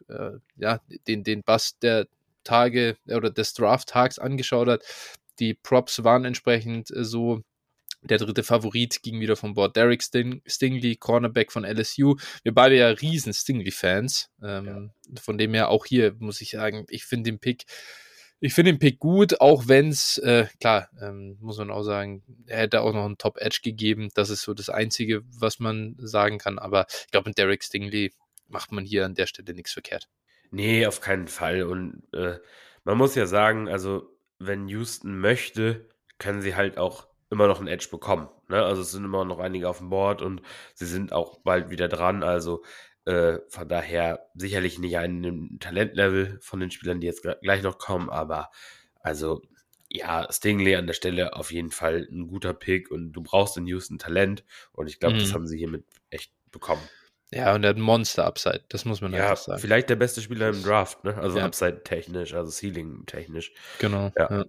äh, 0.09 0.13
äh 0.13 0.39
ja, 0.57 0.81
den, 1.07 1.23
den 1.23 1.43
Bass 1.43 1.77
der 1.79 2.07
Tage 2.43 2.97
oder 3.07 3.29
des 3.29 3.53
Draft-Tags 3.53 4.17
angeschaut 4.17 4.67
hat. 4.67 4.83
Die 5.39 5.53
Props 5.53 6.03
waren 6.03 6.25
entsprechend 6.25 6.89
äh, 6.91 7.05
so. 7.05 7.41
Der 8.01 8.19
dritte 8.19 8.43
Favorit 8.43 9.01
ging 9.01 9.19
wieder 9.19 9.35
von 9.35 9.55
Bord. 9.55 9.75
Derek 9.75 10.01
Sting 10.03 10.41
Stingley, 10.45 10.95
Cornerback 10.95 11.51
von 11.51 11.63
LSU. 11.63 12.15
Wir 12.43 12.53
beide 12.53 12.77
ja 12.77 12.89
riesen 12.89 13.33
Stingley-Fans. 13.33 14.29
Ähm, 14.43 14.65
ja. 14.65 15.21
Von 15.21 15.39
dem 15.39 15.53
her 15.55 15.69
auch 15.69 15.85
hier 15.85 16.15
muss 16.19 16.41
ich 16.41 16.51
sagen, 16.51 16.85
ich 16.89 17.05
finde 17.05 17.31
den 17.31 17.39
Pick 17.39 17.65
ich 18.39 18.53
finde 18.53 18.73
den 18.73 18.79
Pick 18.79 18.99
gut, 18.99 19.39
auch 19.41 19.67
wenn 19.67 19.89
es, 19.89 20.17
äh, 20.19 20.47
klar, 20.59 20.89
ähm, 21.01 21.37
muss 21.39 21.57
man 21.57 21.71
auch 21.71 21.83
sagen, 21.83 22.23
er 22.47 22.59
hätte 22.59 22.81
auch 22.81 22.93
noch 22.93 23.05
einen 23.05 23.17
Top-Edge 23.17 23.59
gegeben. 23.63 24.09
Das 24.13 24.29
ist 24.29 24.41
so 24.41 24.53
das 24.53 24.69
Einzige, 24.69 25.23
was 25.39 25.59
man 25.59 25.95
sagen 25.99 26.37
kann. 26.37 26.59
Aber 26.59 26.85
ich 26.89 27.11
glaube, 27.11 27.29
mit 27.29 27.37
Derek 27.37 27.63
Stingley 27.63 28.13
macht 28.47 28.71
man 28.71 28.85
hier 28.85 29.05
an 29.05 29.15
der 29.15 29.27
Stelle 29.27 29.53
nichts 29.53 29.71
verkehrt. 29.71 30.09
Nee, 30.51 30.85
auf 30.85 31.01
keinen 31.01 31.27
Fall. 31.27 31.63
Und 31.63 32.03
äh, 32.13 32.39
man 32.83 32.97
muss 32.97 33.15
ja 33.15 33.25
sagen, 33.25 33.67
also, 33.67 34.09
wenn 34.37 34.67
Houston 34.67 35.19
möchte, 35.19 35.89
können 36.19 36.41
sie 36.41 36.55
halt 36.55 36.77
auch 36.77 37.07
immer 37.29 37.47
noch 37.47 37.59
einen 37.59 37.67
Edge 37.67 37.87
bekommen. 37.89 38.29
Ne? 38.47 38.63
Also 38.63 38.81
es 38.81 38.91
sind 38.91 39.03
immer 39.03 39.25
noch 39.25 39.39
einige 39.39 39.69
auf 39.69 39.79
dem 39.79 39.89
Board 39.89 40.21
und 40.21 40.41
sie 40.73 40.85
sind 40.85 41.11
auch 41.11 41.39
bald 41.39 41.69
wieder 41.69 41.87
dran. 41.87 42.23
Also 42.23 42.63
äh, 43.05 43.39
von 43.49 43.67
daher 43.67 44.27
sicherlich 44.35 44.79
nicht 44.79 44.97
ein 44.97 45.57
Talentlevel 45.59 46.39
von 46.41 46.59
den 46.59 46.71
Spielern, 46.71 46.99
die 46.99 47.07
jetzt 47.07 47.25
gleich 47.41 47.63
noch 47.63 47.77
kommen, 47.77 48.09
aber 48.09 48.49
also 48.99 49.41
ja, 49.89 50.27
Stingley 50.31 50.75
an 50.75 50.87
der 50.87 50.93
Stelle 50.93 51.35
auf 51.35 51.51
jeden 51.51 51.71
Fall 51.71 52.07
ein 52.11 52.27
guter 52.27 52.53
Pick 52.53 52.91
und 52.91 53.13
du 53.13 53.21
brauchst 53.21 53.57
in 53.57 53.67
Houston 53.67 53.97
Talent 53.97 54.43
und 54.71 54.87
ich 54.87 54.99
glaube, 54.99 55.15
mhm. 55.15 55.19
das 55.19 55.33
haben 55.33 55.47
sie 55.47 55.57
hiermit 55.57 55.85
echt 56.09 56.31
bekommen. 56.51 56.81
Ja, 57.31 57.53
und 57.55 57.63
er 57.63 57.69
hat 57.69 57.77
ein 57.77 57.81
Monster-Upside, 57.81 58.65
das 58.69 58.85
muss 58.85 59.01
man 59.01 59.13
ja, 59.13 59.29
einfach 59.29 59.37
sagen. 59.37 59.59
Vielleicht 59.59 59.89
der 59.89 59.95
beste 59.95 60.21
Spieler 60.21 60.49
im 60.49 60.63
Draft, 60.63 61.03
ne? 61.03 61.15
Also 61.17 61.37
ja. 61.37 61.45
Upside-technisch, 61.45 62.33
also 62.33 62.51
Ceiling-technisch. 62.51 63.51
Genau. 63.79 64.11
Ja. 64.17 64.29
ja. 64.31 64.45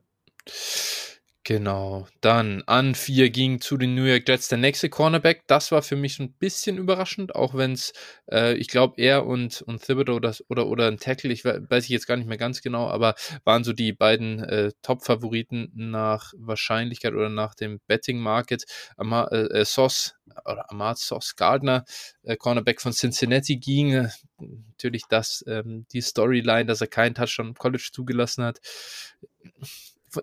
Genau. 1.47 2.09
Dann 2.23 2.65
an 2.67 2.97
vier 2.97 3.31
ging 3.31 3.61
zu 3.61 3.77
den 3.77 3.95
New 3.95 4.03
York 4.03 4.29
Jets 4.29 4.49
der 4.49 4.59
nächste 4.59 4.91
Cornerback. 4.91 5.47
Das 5.47 5.71
war 5.71 5.81
für 5.81 5.95
mich 5.95 6.17
so 6.17 6.25
ein 6.25 6.33
bisschen 6.33 6.77
überraschend, 6.77 7.37
auch 7.37 7.55
wenn 7.55 7.71
es, 7.71 7.93
äh, 8.29 8.55
ich 8.55 8.67
glaube, 8.67 8.95
er 9.01 9.27
und, 9.27 9.63
und 9.63 9.81
Thibodeau 9.81 10.19
das, 10.19 10.43
oder, 10.51 10.67
oder 10.67 10.89
ein 10.89 10.99
Tackle, 10.99 11.33
ich 11.33 11.45
weiß 11.45 11.85
ich 11.85 11.91
jetzt 11.91 12.09
gar 12.09 12.17
nicht 12.17 12.27
mehr 12.27 12.37
ganz 12.37 12.63
genau, 12.63 12.89
aber 12.89 13.15
waren 13.45 13.63
so 13.63 13.73
die 13.73 13.93
beiden 13.93 14.43
äh, 14.43 14.73
Top-Favoriten 14.83 15.71
nach 15.73 16.33
Wahrscheinlichkeit 16.37 17.15
oder 17.15 17.29
nach 17.29 17.55
dem 17.55 17.79
Betting-Market. 17.87 18.65
Amar, 18.97 19.31
äh, 19.31 19.61
äh, 19.61 19.65
Sauce 19.65 20.17
oder 20.47 20.69
Amar 20.73 20.97
Sauce 20.97 21.37
Gardner, 21.37 21.85
äh, 22.25 22.37
Cornerback 22.37 22.81
von 22.81 22.91
Cincinnati, 22.91 23.59
ging 23.59 23.93
äh, 23.93 24.09
natürlich 24.41 25.05
das, 25.09 25.45
ähm, 25.47 25.87
die 25.93 26.01
Storyline, 26.01 26.67
dass 26.67 26.81
er 26.81 26.89
keinen 26.89 27.15
Touchdown 27.15 27.51
im 27.51 27.55
College 27.55 27.91
zugelassen 27.93 28.43
hat 28.43 28.59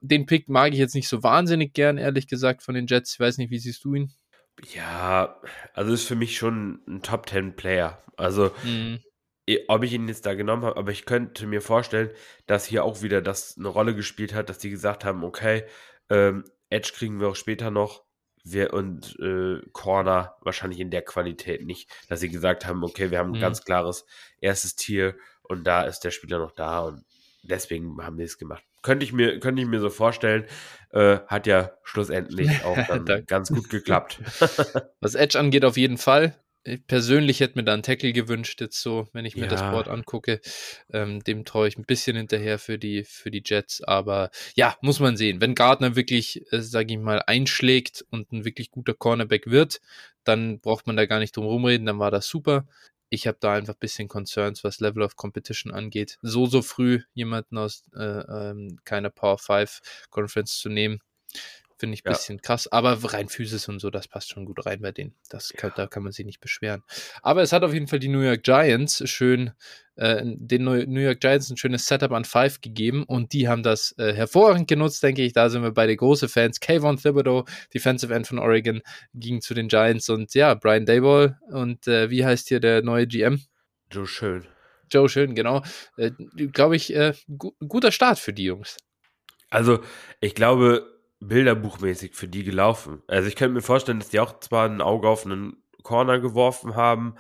den 0.02 0.26
Pick 0.26 0.50
mag 0.50 0.74
ich 0.74 0.80
jetzt 0.80 0.96
nicht 0.96 1.08
so 1.08 1.24
wahnsinnig 1.24 1.74
gern, 1.74 1.98
ehrlich 1.98 2.28
gesagt, 2.28 2.64
von 2.64 2.76
den 2.76 2.88
Jets. 2.88 3.14
Ich 3.14 3.20
weiß 3.20 3.38
nicht, 3.38 3.52
wie 3.52 3.60
siehst 3.60 3.84
du 3.84 3.96
ihn? 3.96 4.14
Ja, 4.74 5.40
also 5.74 5.94
ist 5.94 6.08
für 6.08 6.16
mich 6.16 6.38
schon 6.38 6.82
ein 6.88 7.02
Top 7.02 7.28
10 7.28 7.56
Player. 7.56 8.04
Also, 8.18 8.52
mhm. 8.64 9.00
ob 9.68 9.84
ich 9.84 9.94
ihn 9.94 10.08
jetzt 10.08 10.26
da 10.26 10.36
genommen 10.36 10.64
habe, 10.64 10.78
aber 10.78 10.92
ich 10.92 11.06
könnte 11.06 11.48
mir 11.48 11.62
vorstellen, 11.62 12.12
dass 12.46 12.66
hier 12.66 12.84
auch 12.84 13.02
wieder 13.02 13.22
das 13.22 13.58
eine 13.58 13.68
Rolle 13.68 13.96
gespielt 13.96 14.34
hat, 14.34 14.50
dass 14.50 14.60
die 14.60 14.70
gesagt 14.70 15.06
haben, 15.06 15.24
okay, 15.24 15.64
ähm, 16.10 16.44
Edge 16.70 16.92
kriegen 16.94 17.20
wir 17.20 17.30
auch 17.30 17.36
später 17.36 17.72
noch. 17.72 18.04
Wir, 18.46 18.74
und 18.74 19.18
äh, 19.22 19.62
Corner 19.72 20.36
wahrscheinlich 20.42 20.82
in 20.82 20.92
der 20.92 21.02
Qualität 21.02 21.66
nicht, 21.66 21.90
dass 22.10 22.20
sie 22.20 22.30
gesagt 22.30 22.66
haben, 22.66 22.84
okay, 22.84 23.10
wir 23.10 23.20
haben 23.20 23.32
ein 23.32 23.38
mhm. 23.38 23.42
ganz 23.42 23.64
klares 23.64 24.06
erstes 24.42 24.76
Tier 24.76 25.16
und 25.44 25.64
da 25.64 25.84
ist 25.84 26.02
der 26.02 26.12
Spieler 26.12 26.40
noch 26.40 26.52
da 26.52 26.82
und 26.82 27.06
deswegen 27.44 28.04
haben 28.04 28.18
wir 28.18 28.26
es 28.26 28.38
gemacht. 28.38 28.64
Könnte 28.84 29.06
ich 29.06 29.14
mir, 29.14 29.40
könnte 29.40 29.62
ich 29.62 29.68
mir 29.68 29.80
so 29.80 29.90
vorstellen. 29.90 30.46
Äh, 30.92 31.20
hat 31.26 31.48
ja 31.48 31.72
schlussendlich 31.84 32.50
auch 32.66 32.78
dann 32.88 33.26
ganz 33.26 33.50
gut 33.50 33.70
geklappt. 33.70 34.20
Was 35.02 35.16
Edge 35.16 35.40
angeht, 35.40 35.66
auf 35.66 35.78
jeden 35.78 35.98
Fall. 35.98 36.36
Ich 36.66 36.86
persönlich 36.88 37.42
hätte 37.42 37.58
mir 37.58 37.66
da 37.66 37.74
einen 37.74 37.84
Tackle 37.84 38.14
gewünscht, 38.14 38.62
jetzt 38.62 38.82
so, 38.82 39.10
wenn 39.12 39.26
ich 39.26 39.36
mir 39.36 39.44
ja. 39.44 39.48
das 39.50 39.62
Board 39.62 39.90
angucke. 39.90 40.40
Ähm, 40.94 41.22
dem 41.22 41.44
traue 41.44 41.68
ich 41.68 41.78
ein 41.78 41.84
bisschen 41.84 42.16
hinterher 42.16 42.58
für 42.58 42.78
die, 42.78 43.04
für 43.04 43.32
die 43.32 43.42
Jets. 43.44 43.82
Aber 43.82 44.30
ja, 44.56 44.78
muss 44.82 45.02
man 45.02 45.18
sehen. 45.18 45.42
Wenn 45.42 45.56
Gardner 45.56 45.98
wirklich, 45.98 46.46
äh, 46.54 46.62
sage 46.62 46.94
ich 46.94 47.00
mal, 47.00 47.22
einschlägt 47.26 48.06
und 48.12 48.32
ein 48.32 48.46
wirklich 48.46 48.72
guter 48.72 48.94
Cornerback 48.94 49.48
wird, 49.48 49.82
dann 50.24 50.62
braucht 50.62 50.88
man 50.88 50.96
da 50.96 51.06
gar 51.06 51.20
nicht 51.20 51.36
drum 51.36 51.46
rumreden, 51.46 51.86
dann 51.86 52.00
war 52.00 52.12
das 52.12 52.28
super 52.28 52.66
ich 53.14 53.28
habe 53.28 53.38
da 53.40 53.54
einfach 53.54 53.76
ein 53.76 53.80
bisschen 53.80 54.08
Concerns, 54.08 54.64
was 54.64 54.80
Level 54.80 55.04
of 55.04 55.16
Competition 55.16 55.72
angeht. 55.72 56.18
So, 56.24 56.48
so 56.48 56.64
früh 56.64 57.04
jemanden 57.14 57.60
aus 57.60 57.84
äh, 57.96 58.02
ähm, 58.02 58.80
keiner 58.86 59.12
Power 59.12 59.38
5 59.38 59.82
Conference 60.10 60.58
zu 60.58 60.70
nehmen, 60.70 61.00
finde 61.78 61.96
ich 61.96 62.06
ein 62.06 62.12
ja. 62.12 62.18
bisschen 62.18 62.42
krass. 62.42 62.68
Aber 62.68 62.98
rein 63.14 63.30
Physis 63.30 63.68
und 63.68 63.80
so, 63.80 63.90
das 63.90 64.08
passt 64.08 64.30
schon 64.30 64.46
gut 64.46 64.66
rein 64.66 64.82
bei 64.82 64.92
denen. 64.92 65.16
Das 65.30 65.54
kann, 65.56 65.72
ja. 65.72 65.76
Da 65.76 65.88
kann 65.88 66.04
man 66.04 66.12
sich 66.12 66.26
nicht 66.26 66.40
beschweren. 66.40 66.84
Aber 67.22 67.42
es 67.42 67.52
hat 67.52 67.64
auf 67.64 67.74
jeden 67.74 67.88
Fall 67.88 68.00
die 68.00 68.08
New 68.08 68.22
York 68.22 68.44
Giants 68.44 69.08
schön, 69.10 69.52
äh, 69.96 70.22
den 70.24 70.64
New 70.64 71.00
York 71.00 71.20
Giants 71.20 71.50
ein 71.50 71.58
schönes 71.58 71.86
Setup 71.86 72.12
an 72.12 72.26
5 72.26 72.62
gegeben 72.62 73.04
und 73.04 73.34
die 73.34 73.48
haben 73.48 73.64
das 73.64 73.94
äh, 73.98 74.14
hervorragend 74.14 74.68
genutzt, 74.68 75.04
denke 75.04 75.22
ich. 75.22 75.34
Da 75.34 75.50
sind 75.50 75.64
wir 75.64 75.72
beide 75.72 75.96
große 75.96 76.30
Fans. 76.30 76.60
Kayvon 76.60 76.98
Thibodeau, 76.98 77.46
Defensive 77.74 78.14
End 78.14 78.28
von 78.28 78.40
Oregon, 78.40 78.82
ging 79.14 79.42
zu 79.42 79.54
den 79.54 79.68
Giants 79.68 80.10
und 80.10 80.34
ja, 80.34 80.54
Brian 80.56 80.86
Dayball 80.86 81.38
und 81.50 81.88
äh, 81.88 82.10
wie 82.10 82.26
heißt 82.26 82.48
hier 82.48 82.60
der 82.60 82.82
neue 82.82 83.08
GM? 83.08 83.42
Joe 83.92 84.08
Schön. 84.08 84.48
Joe 84.92 85.10
Schön, 85.10 85.36
genau. 85.36 85.64
Äh, 85.98 86.12
glaube 86.52 86.76
ich, 86.76 86.96
äh, 86.96 87.14
gu 87.38 87.52
guter 87.68 87.92
Start 87.92 88.20
für 88.20 88.34
die 88.34 88.46
Jungs. 88.46 88.78
Also, 89.50 89.84
ich 90.20 90.34
glaube, 90.34 90.93
bilderbuchmäßig 91.28 92.16
für 92.16 92.28
die 92.28 92.44
gelaufen. 92.44 93.02
Also 93.08 93.28
ich 93.28 93.36
könnte 93.36 93.54
mir 93.54 93.62
vorstellen, 93.62 94.00
dass 94.00 94.10
die 94.10 94.20
auch 94.20 94.40
zwar 94.40 94.68
ein 94.68 94.82
Auge 94.82 95.08
auf 95.08 95.26
einen 95.26 95.64
Corner 95.84 96.20
geworfen 96.20 96.76
haben, 96.76 97.16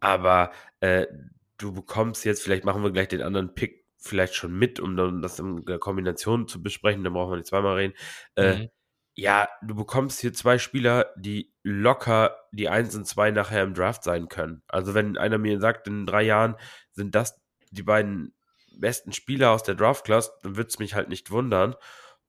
aber 0.00 0.52
äh, 0.80 1.06
du 1.58 1.72
bekommst 1.72 2.24
jetzt, 2.24 2.42
vielleicht 2.42 2.64
machen 2.64 2.82
wir 2.82 2.92
gleich 2.92 3.08
den 3.08 3.22
anderen 3.22 3.54
Pick 3.54 3.86
vielleicht 3.98 4.34
schon 4.34 4.56
mit, 4.56 4.78
um 4.80 4.96
dann 4.96 5.22
das 5.22 5.38
in 5.38 5.64
der 5.64 5.78
Kombination 5.78 6.48
zu 6.48 6.62
besprechen, 6.62 7.02
dann 7.04 7.12
brauchen 7.12 7.32
wir 7.32 7.36
nicht 7.36 7.48
zweimal 7.48 7.76
reden. 7.76 7.94
Äh, 8.36 8.54
mhm. 8.54 8.68
Ja, 9.14 9.48
du 9.62 9.74
bekommst 9.74 10.20
hier 10.20 10.32
zwei 10.34 10.58
Spieler, 10.58 11.10
die 11.16 11.52
locker 11.62 12.36
die 12.52 12.68
1 12.68 12.94
und 12.94 13.06
2 13.06 13.30
nachher 13.30 13.62
im 13.62 13.74
Draft 13.74 14.04
sein 14.04 14.28
können. 14.28 14.62
Also 14.68 14.94
wenn 14.94 15.16
einer 15.16 15.38
mir 15.38 15.58
sagt, 15.58 15.88
in 15.88 16.06
drei 16.06 16.22
Jahren 16.22 16.56
sind 16.92 17.14
das 17.14 17.40
die 17.70 17.82
beiden 17.82 18.34
besten 18.78 19.12
Spieler 19.12 19.52
aus 19.52 19.62
der 19.62 19.74
Draft-Class, 19.74 20.38
dann 20.42 20.56
würde 20.56 20.68
es 20.68 20.78
mich 20.78 20.94
halt 20.94 21.08
nicht 21.08 21.30
wundern. 21.30 21.74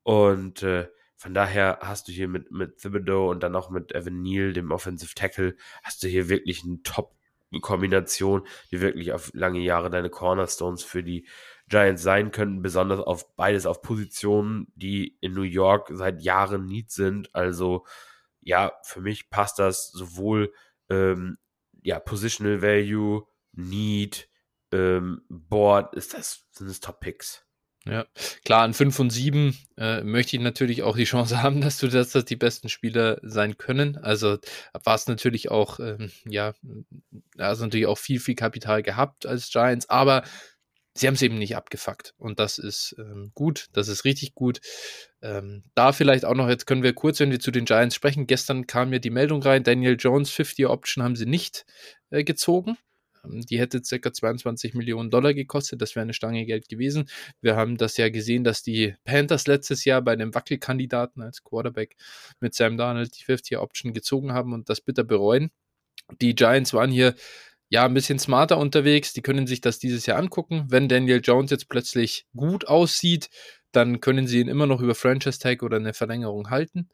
Und 0.04 0.64
äh, 0.64 0.88
von 1.18 1.34
daher 1.34 1.80
hast 1.82 2.08
du 2.08 2.12
hier 2.12 2.28
mit, 2.28 2.52
mit 2.52 2.78
Thibodeau 2.78 3.32
und 3.32 3.42
dann 3.42 3.56
auch 3.56 3.72
mit 3.72 3.92
Evan 3.94 4.22
Neal, 4.22 4.54
dem 4.54 4.72
Offensive 4.72 5.16
Tackle, 5.16 5.56
hast 5.84 6.04
du 6.04 6.08
hier 6.08 6.30
wirklich 6.30 6.64
eine 6.64 6.82
Top-Kombination, 6.84 8.48
die 8.72 8.82
wirklich 8.82 9.14
auf 9.14 9.32
lange 9.34 9.60
Jahre 9.60 9.90
deine 9.90 10.12
Cornerstones 10.12 10.84
für 10.84 11.04
die 11.04 11.28
Giants 11.70 12.04
sein 12.04 12.32
könnten, 12.32 12.62
besonders 12.62 13.00
auf 13.00 13.36
beides 13.36 13.66
auf 13.66 13.82
Positionen, 13.82 14.72
die 14.76 15.18
in 15.20 15.34
New 15.34 15.42
York 15.42 15.90
seit 15.92 16.22
Jahren 16.22 16.66
Need 16.68 16.92
sind. 16.92 17.34
Also 17.34 17.86
ja, 18.40 18.74
für 18.84 19.02
mich 19.02 19.32
passt 19.32 19.58
das 19.58 19.92
sowohl 19.92 20.54
ähm, 20.90 21.40
ja, 21.82 22.00
Positional 22.00 22.62
Value, 22.62 23.28
Need, 23.54 24.30
ähm, 24.72 25.24
Board, 25.30 25.96
ist 25.96 26.14
das, 26.14 26.46
sind 26.52 26.68
es 26.68 26.80
Top 26.80 27.00
Picks. 27.00 27.47
Ja, 27.90 28.06
klar, 28.44 28.64
an 28.64 28.74
5 28.74 29.00
und 29.00 29.10
7 29.10 29.58
äh, 29.78 30.04
möchte 30.04 30.36
ich 30.36 30.42
natürlich 30.42 30.84
auch 30.84 30.96
die 30.96 31.06
Chance 31.06 31.42
haben, 31.44 31.62
dass 31.62 31.78
du 31.78 31.88
das, 31.88 32.12
die 32.12 32.36
besten 32.36 32.70
Spieler 32.70 33.20
sein 33.22 33.58
können. 33.58 33.98
Also 33.98 34.38
war 34.74 34.96
es 34.96 35.08
natürlich 35.08 35.50
auch, 35.50 35.80
ähm, 35.80 36.12
ja, 36.26 36.54
also 37.38 37.64
natürlich 37.66 37.88
auch 37.88 37.98
viel, 37.98 38.20
viel 38.20 38.36
Kapital 38.36 38.84
gehabt 38.84 39.26
als 39.26 39.50
Giants, 39.50 39.90
aber 39.90 40.24
sie 40.96 41.08
haben 41.08 41.14
es 41.14 41.22
eben 41.22 41.38
nicht 41.38 41.56
abgefuckt. 41.56 42.14
Und 42.18 42.40
das 42.40 42.58
ist 42.58 42.96
ähm, 42.98 43.32
gut, 43.34 43.68
das 43.74 43.88
ist 43.88 44.06
richtig 44.06 44.34
gut. 44.34 44.60
Ähm, 45.22 45.64
da 45.76 45.94
vielleicht 45.94 46.26
auch 46.26 46.36
noch, 46.36 46.50
jetzt 46.50 46.66
können 46.66 46.84
wir 46.84 46.94
kurz, 46.94 47.20
wenn 47.20 47.32
wir 47.32 47.40
zu 47.40 47.52
den 47.52 47.66
Giants 47.66 47.96
sprechen. 47.96 48.28
Gestern 48.28 48.68
kam 48.68 48.90
mir 48.90 49.00
die 49.00 49.10
Meldung 49.10 49.42
rein, 49.42 49.64
Daniel 49.64 49.96
Jones 50.00 50.30
50 50.32 50.68
Option 50.68 51.04
haben 51.04 51.16
sie 51.16 51.26
nicht 51.26 51.66
äh, 52.10 52.24
gezogen 52.24 52.78
Die 53.32 53.60
hätte 53.60 53.82
ca. 53.82 54.14
22 54.14 54.74
Millionen 54.74 55.10
Dollar 55.10 55.34
gekostet. 55.34 55.82
Das 55.82 55.96
wäre 55.96 56.04
eine 56.04 56.14
Stange 56.14 56.46
Geld 56.46 56.70
gewesen. 56.70 57.10
Wir 57.42 57.56
haben 57.56 57.78
das 57.78 57.98
ja 57.98 58.10
gesehen, 58.10 58.44
dass 58.44 58.64
die 58.64 58.96
Panthers 59.04 59.48
letztes 59.48 59.86
Jahr 59.86 60.02
bei 60.02 60.14
einem 60.14 60.34
Wackelkandidaten 60.34 61.22
als 61.22 61.44
Quarterback 61.44 61.96
mit 62.40 62.54
Sam 62.56 62.78
Darnold 62.78 63.18
die 63.20 63.24
50-Option 63.24 63.94
gezogen 63.94 64.34
haben 64.34 64.54
und 64.54 64.70
das 64.70 64.82
bitter 64.82 65.04
bereuen. 65.04 65.52
Die 66.22 66.36
Giants 66.36 66.74
waren 66.74 66.92
hier 66.92 67.16
ja, 67.70 67.86
ein 67.86 67.94
bisschen 67.94 68.20
smarter 68.20 68.58
unterwegs. 68.58 69.14
Die 69.14 69.22
können 69.22 69.48
sich 69.48 69.62
das 69.62 69.80
dieses 69.80 70.06
Jahr 70.06 70.18
angucken. 70.18 70.66
Wenn 70.70 70.88
Daniel 70.88 71.22
Jones 71.24 71.52
jetzt 71.52 71.70
plötzlich 71.70 72.26
gut 72.36 72.68
aussieht, 72.68 73.30
dann 73.72 74.00
können 74.00 74.28
sie 74.28 74.40
ihn 74.40 74.48
immer 74.48 74.68
noch 74.68 74.82
über 74.82 74.96
Franchise 74.96 75.40
Tag 75.40 75.64
oder 75.64 75.78
eine 75.78 75.94
Verlängerung 75.94 76.50
halten. 76.50 76.90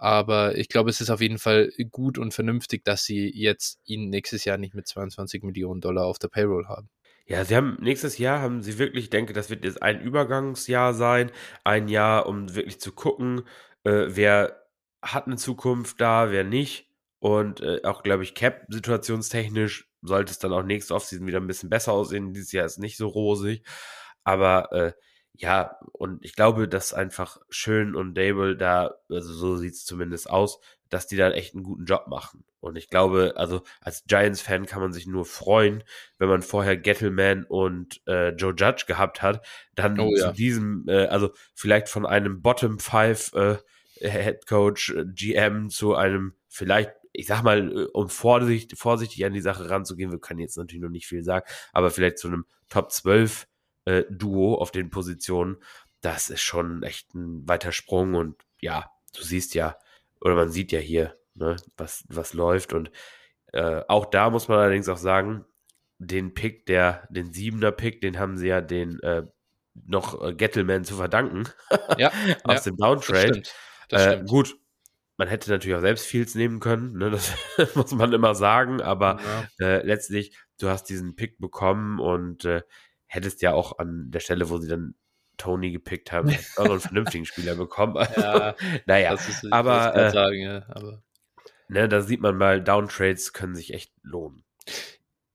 Aber 0.00 0.56
ich 0.56 0.70
glaube, 0.70 0.88
es 0.88 1.02
ist 1.02 1.10
auf 1.10 1.20
jeden 1.20 1.36
Fall 1.36 1.70
gut 1.90 2.16
und 2.16 2.32
vernünftig, 2.32 2.86
dass 2.86 3.04
sie 3.04 3.30
jetzt 3.30 3.78
ihn 3.84 4.08
nächstes 4.08 4.46
Jahr 4.46 4.56
nicht 4.56 4.74
mit 4.74 4.88
22 4.88 5.42
Millionen 5.42 5.82
Dollar 5.82 6.06
auf 6.06 6.18
der 6.18 6.28
Payroll 6.28 6.68
haben. 6.68 6.88
Ja, 7.26 7.44
sie 7.44 7.54
haben 7.54 7.76
nächstes 7.82 8.16
Jahr 8.16 8.40
haben 8.40 8.62
sie 8.62 8.78
wirklich, 8.78 9.04
ich 9.04 9.10
denke, 9.10 9.34
das 9.34 9.50
wird 9.50 9.62
jetzt 9.62 9.82
ein 9.82 10.00
Übergangsjahr 10.00 10.94
sein, 10.94 11.30
ein 11.64 11.88
Jahr, 11.88 12.24
um 12.24 12.54
wirklich 12.54 12.80
zu 12.80 12.92
gucken, 12.92 13.42
äh, 13.84 14.06
wer 14.08 14.64
hat 15.02 15.26
eine 15.26 15.36
Zukunft 15.36 16.00
da, 16.00 16.30
wer 16.30 16.44
nicht. 16.44 16.88
Und 17.18 17.60
äh, 17.60 17.82
auch, 17.84 18.02
glaube 18.02 18.22
ich, 18.22 18.34
Cap-situationstechnisch 18.34 19.86
sollte 20.00 20.32
es 20.32 20.38
dann 20.38 20.54
auch 20.54 20.62
nächste 20.62 20.94
Offseason 20.94 21.26
wieder 21.26 21.40
ein 21.40 21.46
bisschen 21.46 21.68
besser 21.68 21.92
aussehen. 21.92 22.32
Dieses 22.32 22.52
Jahr 22.52 22.64
ist 22.64 22.78
nicht 22.78 22.96
so 22.96 23.06
rosig. 23.06 23.64
Aber 24.24 24.72
äh, 24.72 24.92
ja, 25.36 25.78
und 25.92 26.24
ich 26.24 26.34
glaube, 26.34 26.68
dass 26.68 26.92
einfach 26.92 27.40
Schön 27.48 27.94
und 27.94 28.14
Dable 28.14 28.56
da, 28.56 28.94
also 29.08 29.32
so 29.32 29.56
sieht 29.56 29.74
es 29.74 29.84
zumindest 29.84 30.28
aus, 30.28 30.60
dass 30.88 31.06
die 31.06 31.16
da 31.16 31.30
echt 31.30 31.54
einen 31.54 31.64
guten 31.64 31.84
Job 31.84 32.08
machen. 32.08 32.44
Und 32.60 32.76
ich 32.76 32.90
glaube, 32.90 33.34
also 33.36 33.62
als 33.80 34.04
Giants-Fan 34.04 34.66
kann 34.66 34.82
man 34.82 34.92
sich 34.92 35.06
nur 35.06 35.24
freuen, 35.24 35.82
wenn 36.18 36.28
man 36.28 36.42
vorher 36.42 36.76
Gettleman 36.76 37.44
und 37.44 38.02
äh, 38.06 38.30
Joe 38.30 38.54
Judge 38.54 38.84
gehabt 38.86 39.22
hat, 39.22 39.46
dann 39.74 39.98
oh, 39.98 40.12
ja. 40.14 40.26
zu 40.26 40.32
diesem, 40.34 40.84
äh, 40.86 41.06
also 41.06 41.30
vielleicht 41.54 41.88
von 41.88 42.04
einem 42.04 42.42
Bottom 42.42 42.78
Five 42.78 43.32
äh, 43.32 43.56
Head 44.00 44.46
Coach, 44.46 44.90
äh, 44.90 45.04
GM 45.06 45.70
zu 45.70 45.94
einem 45.94 46.34
vielleicht 46.48 46.90
ich 47.12 47.26
sag 47.26 47.42
mal, 47.42 47.72
äh, 47.76 47.84
um 47.92 48.08
vorsichtig, 48.08 48.78
vorsichtig 48.78 49.24
an 49.24 49.32
die 49.32 49.40
Sache 49.40 49.68
ranzugehen, 49.68 50.12
wir 50.12 50.20
können 50.20 50.40
jetzt 50.40 50.56
natürlich 50.56 50.82
noch 50.82 50.90
nicht 50.90 51.06
viel 51.06 51.24
sagen, 51.24 51.44
aber 51.72 51.90
vielleicht 51.90 52.18
zu 52.18 52.28
einem 52.28 52.46
Top 52.68 52.92
12 52.92 53.48
äh, 53.84 54.04
Duo 54.10 54.54
auf 54.54 54.70
den 54.70 54.90
Positionen, 54.90 55.56
das 56.00 56.30
ist 56.30 56.42
schon 56.42 56.82
echt 56.82 57.14
ein 57.14 57.46
weiter 57.48 57.72
Sprung 57.72 58.14
und 58.14 58.36
ja, 58.60 58.90
du 59.16 59.22
siehst 59.22 59.54
ja, 59.54 59.76
oder 60.20 60.34
man 60.34 60.50
sieht 60.50 60.72
ja 60.72 60.78
hier, 60.78 61.16
ne, 61.34 61.56
was, 61.76 62.04
was 62.08 62.32
läuft 62.32 62.72
und 62.72 62.90
äh, 63.52 63.82
auch 63.88 64.06
da 64.06 64.30
muss 64.30 64.48
man 64.48 64.58
allerdings 64.58 64.88
auch 64.88 64.96
sagen, 64.96 65.44
den 65.98 66.34
Pick, 66.34 66.66
der, 66.66 67.06
den 67.10 67.32
siebener 67.32 67.72
Pick, 67.72 68.00
den 68.00 68.18
haben 68.18 68.36
sie 68.36 68.48
ja 68.48 68.60
den 68.60 69.00
äh, 69.00 69.24
noch 69.74 70.22
äh, 70.22 70.34
Gettleman 70.34 70.84
zu 70.84 70.96
verdanken. 70.96 71.44
Ja, 71.98 72.08
aus 72.44 72.64
ja, 72.64 72.70
dem 72.70 72.76
Downtrade. 72.76 73.26
Das 73.26 73.30
stimmt, 73.30 73.54
das 73.90 74.06
äh, 74.06 74.24
gut, 74.26 74.56
man 75.16 75.28
hätte 75.28 75.50
natürlich 75.50 75.76
auch 75.76 75.82
selbst 75.82 76.06
Fields 76.06 76.34
nehmen 76.34 76.60
können, 76.60 76.96
ne? 76.96 77.10
das 77.10 77.34
muss 77.74 77.92
man 77.92 78.12
immer 78.12 78.34
sagen, 78.34 78.80
aber 78.80 79.20
ja. 79.58 79.66
äh, 79.66 79.86
letztlich, 79.86 80.36
du 80.58 80.68
hast 80.68 80.84
diesen 80.84 81.14
Pick 81.14 81.38
bekommen 81.38 82.00
und 82.00 82.44
äh, 82.46 82.62
hättest 83.10 83.42
ja 83.42 83.52
auch 83.52 83.78
an 83.78 84.10
der 84.10 84.20
Stelle, 84.20 84.48
wo 84.50 84.58
sie 84.58 84.68
dann 84.68 84.94
Tony 85.36 85.72
gepickt 85.72 86.12
haben, 86.12 86.28
auch 86.56 86.64
noch 86.64 86.70
einen 86.72 86.80
vernünftigen 86.80 87.26
Spieler 87.26 87.56
bekommen. 87.56 87.96
Also, 87.96 88.20
ja, 88.20 88.54
naja, 88.86 89.14
ist, 89.14 89.52
aber, 89.52 89.94
äh, 89.96 90.10
sagen, 90.10 90.40
ja, 90.40 90.64
aber 90.68 91.02
ne, 91.68 91.88
da 91.88 92.02
sieht 92.02 92.20
man 92.20 92.36
mal, 92.36 92.62
Downtrades 92.62 93.32
können 93.32 93.54
sich 93.54 93.74
echt 93.74 93.92
lohnen. 94.02 94.44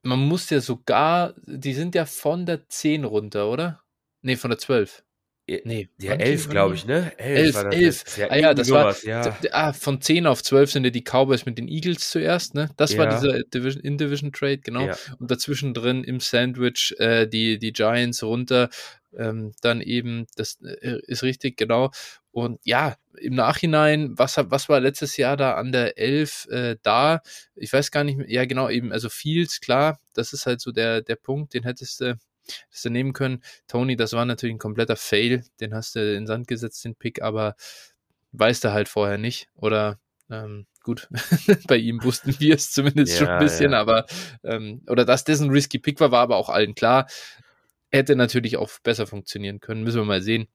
Man 0.03 0.19
muss 0.19 0.49
ja 0.49 0.61
sogar, 0.61 1.33
die 1.45 1.73
sind 1.73 1.95
ja 1.95 2.05
von 2.05 2.45
der 2.45 2.67
10 2.69 3.03
runter, 3.05 3.49
oder? 3.49 3.83
Nee, 4.21 4.35
von 4.35 4.51
der 4.51 4.59
12. 4.59 5.03
Nee, 5.47 5.89
ja, 5.99 6.13
elf, 6.13 6.49
glaube 6.49 6.73
ich, 6.73 6.87
ne? 6.87 7.11
Elf, 7.17 7.55
elf. 7.55 7.73
elf. 7.73 8.17
Ja, 8.17 8.31
ah, 8.31 8.35
ja, 8.35 8.53
das 8.55 8.67
sowas, 8.67 9.05
war, 9.05 9.09
ja. 9.23 9.37
Ah, 9.51 9.73
von 9.73 10.01
10 10.01 10.25
auf 10.25 10.41
12 10.41 10.71
sind 10.71 10.85
ja 10.85 10.89
die 10.89 11.03
Cowboys 11.03 11.45
mit 11.45 11.59
den 11.59 11.67
Eagles 11.67 12.09
zuerst, 12.09 12.55
ne? 12.55 12.71
Das 12.77 12.93
ja. 12.93 12.99
war 12.99 13.07
dieser 13.09 13.43
Division, 13.43 13.83
In-Division-Trade, 13.83 14.59
genau. 14.59 14.89
Und 15.19 15.29
dazwischen 15.29 15.75
drin 15.75 16.03
im 16.03 16.19
Sandwich 16.19 16.95
äh, 16.97 17.27
die, 17.27 17.59
die 17.59 17.73
Giants 17.73 18.23
runter. 18.23 18.69
Ähm, 19.15 19.53
dann 19.61 19.81
eben, 19.81 20.25
das 20.35 20.57
äh, 20.63 20.99
ist 21.05 21.21
richtig, 21.21 21.57
genau. 21.57 21.91
Und 22.31 22.59
ja, 22.63 22.95
im 23.17 23.35
Nachhinein, 23.35 24.17
was, 24.17 24.37
was 24.37 24.67
war 24.67 24.79
letztes 24.79 25.15
Jahr 25.15 25.37
da 25.37 25.53
an 25.53 25.71
der 25.71 25.97
11 25.99 26.47
äh, 26.49 26.75
da? 26.81 27.21
Ich 27.55 27.71
weiß 27.71 27.91
gar 27.91 28.03
nicht 28.03 28.17
mehr, 28.17 28.29
ja 28.29 28.45
genau, 28.45 28.67
eben, 28.67 28.91
also 28.91 29.09
Fields, 29.09 29.61
klar, 29.61 29.99
das 30.15 30.33
ist 30.33 30.47
halt 30.47 30.59
so 30.59 30.71
der, 30.71 31.01
der 31.01 31.15
Punkt, 31.15 31.53
den 31.53 31.63
hättest 31.63 32.01
du 32.01 32.17
das 32.71 32.81
du 32.81 32.89
nehmen 32.89 33.13
können. 33.13 33.43
Tony, 33.67 33.95
das 33.95 34.13
war 34.13 34.25
natürlich 34.25 34.55
ein 34.55 34.59
kompletter 34.59 34.95
Fail. 34.95 35.43
Den 35.59 35.73
hast 35.73 35.95
du 35.95 35.99
in 35.99 36.21
den 36.21 36.27
Sand 36.27 36.47
gesetzt, 36.47 36.83
den 36.85 36.95
Pick, 36.95 37.21
aber 37.21 37.55
weißt 38.31 38.63
du 38.63 38.73
halt 38.73 38.87
vorher 38.87 39.17
nicht. 39.17 39.49
Oder 39.55 39.99
ähm, 40.29 40.65
gut, 40.83 41.07
bei 41.67 41.77
ihm 41.77 42.03
wussten 42.03 42.39
wir 42.39 42.55
es 42.55 42.71
zumindest 42.71 43.13
ja, 43.13 43.19
schon 43.19 43.27
ein 43.27 43.39
bisschen, 43.39 43.71
ja. 43.71 43.79
aber 43.79 44.05
ähm, 44.43 44.81
oder 44.87 45.05
dass 45.05 45.23
das 45.23 45.41
ein 45.41 45.49
risky 45.49 45.79
Pick 45.79 45.99
war, 45.99 46.11
war 46.11 46.21
aber 46.21 46.37
auch 46.37 46.49
allen 46.49 46.75
klar. 46.75 47.07
Hätte 47.91 48.15
natürlich 48.15 48.57
auch 48.57 48.69
besser 48.83 49.07
funktionieren 49.07 49.59
können, 49.59 49.83
müssen 49.83 50.01
wir 50.01 50.05
mal 50.05 50.21
sehen. 50.21 50.47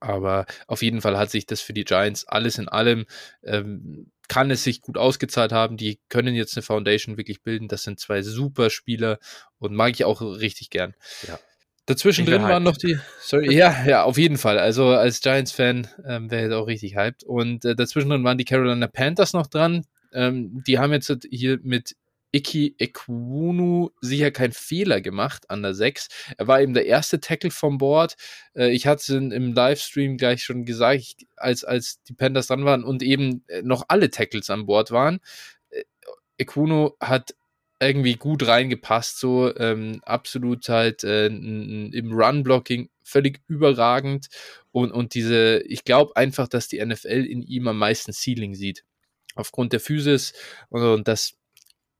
Aber 0.00 0.46
auf 0.66 0.82
jeden 0.82 1.00
Fall 1.00 1.18
hat 1.18 1.30
sich 1.30 1.46
das 1.46 1.60
für 1.60 1.72
die 1.72 1.84
Giants 1.84 2.26
alles 2.26 2.58
in 2.58 2.68
allem 2.68 3.06
ähm, 3.42 4.10
kann 4.28 4.50
es 4.50 4.64
sich 4.64 4.80
gut 4.80 4.96
ausgezahlt 4.96 5.52
haben. 5.52 5.76
Die 5.76 6.00
können 6.08 6.34
jetzt 6.34 6.56
eine 6.56 6.62
Foundation 6.62 7.16
wirklich 7.16 7.42
bilden. 7.42 7.68
Das 7.68 7.82
sind 7.82 8.00
zwei 8.00 8.22
super 8.22 8.70
Spieler 8.70 9.18
und 9.58 9.74
mag 9.74 9.92
ich 9.92 10.04
auch 10.04 10.20
richtig 10.20 10.70
gern. 10.70 10.94
Ja. 11.28 11.38
Dazwischen 11.86 12.24
drin 12.24 12.42
waren 12.42 12.62
noch 12.62 12.78
die, 12.78 12.98
sorry, 13.20 13.54
ja, 13.54 13.84
ja, 13.84 14.04
auf 14.04 14.16
jeden 14.16 14.38
Fall. 14.38 14.58
Also 14.58 14.86
als 14.88 15.20
Giants-Fan 15.20 15.86
ähm, 16.06 16.30
wäre 16.30 16.44
jetzt 16.44 16.52
auch 16.52 16.66
richtig 16.66 16.96
hyped. 16.96 17.24
Und 17.24 17.64
äh, 17.66 17.76
dazwischen 17.76 18.08
drin 18.08 18.24
waren 18.24 18.38
die 18.38 18.46
Carolina 18.46 18.86
Panthers 18.86 19.34
noch 19.34 19.46
dran. 19.46 19.84
Ähm, 20.14 20.62
die 20.66 20.78
haben 20.78 20.92
jetzt 20.92 21.12
hier 21.30 21.58
mit 21.62 21.96
Iki 22.34 22.74
Ekwunu 22.78 23.90
sicher 24.00 24.32
keinen 24.32 24.52
Fehler 24.52 25.00
gemacht 25.00 25.48
an 25.50 25.62
der 25.62 25.72
6. 25.72 26.08
Er 26.36 26.48
war 26.48 26.60
eben 26.60 26.74
der 26.74 26.86
erste 26.86 27.20
Tackle 27.20 27.52
vom 27.52 27.78
Board. 27.78 28.16
Äh, 28.54 28.70
ich 28.70 28.88
hatte 28.88 29.00
es 29.02 29.08
im 29.08 29.52
Livestream 29.52 30.16
gleich 30.16 30.42
schon 30.42 30.64
gesagt, 30.64 31.26
als, 31.36 31.62
als 31.62 32.02
die 32.02 32.12
Panthers 32.12 32.48
dran 32.48 32.64
waren 32.64 32.82
und 32.82 33.04
eben 33.04 33.44
äh, 33.46 33.62
noch 33.62 33.84
alle 33.86 34.10
Tackles 34.10 34.50
an 34.50 34.66
Bord 34.66 34.90
waren. 34.90 35.20
Äh, 35.70 35.84
Ekwunu 36.38 36.96
hat 37.00 37.36
irgendwie 37.80 38.14
gut 38.14 38.46
reingepasst, 38.46 39.20
so 39.20 39.54
ähm, 39.56 40.00
absolut 40.04 40.68
halt 40.68 41.04
äh, 41.04 41.26
im 41.26 42.12
Run-Blocking 42.12 42.88
völlig 43.04 43.42
überragend 43.46 44.28
und, 44.72 44.90
und 44.90 45.14
diese, 45.14 45.60
ich 45.66 45.84
glaube 45.84 46.16
einfach, 46.16 46.48
dass 46.48 46.66
die 46.66 46.84
NFL 46.84 47.26
in 47.26 47.42
ihm 47.42 47.68
am 47.68 47.78
meisten 47.78 48.12
Ceiling 48.12 48.54
sieht. 48.54 48.84
Aufgrund 49.36 49.72
der 49.72 49.80
Physis 49.80 50.32
und, 50.68 50.82
und 50.82 51.08
das 51.08 51.36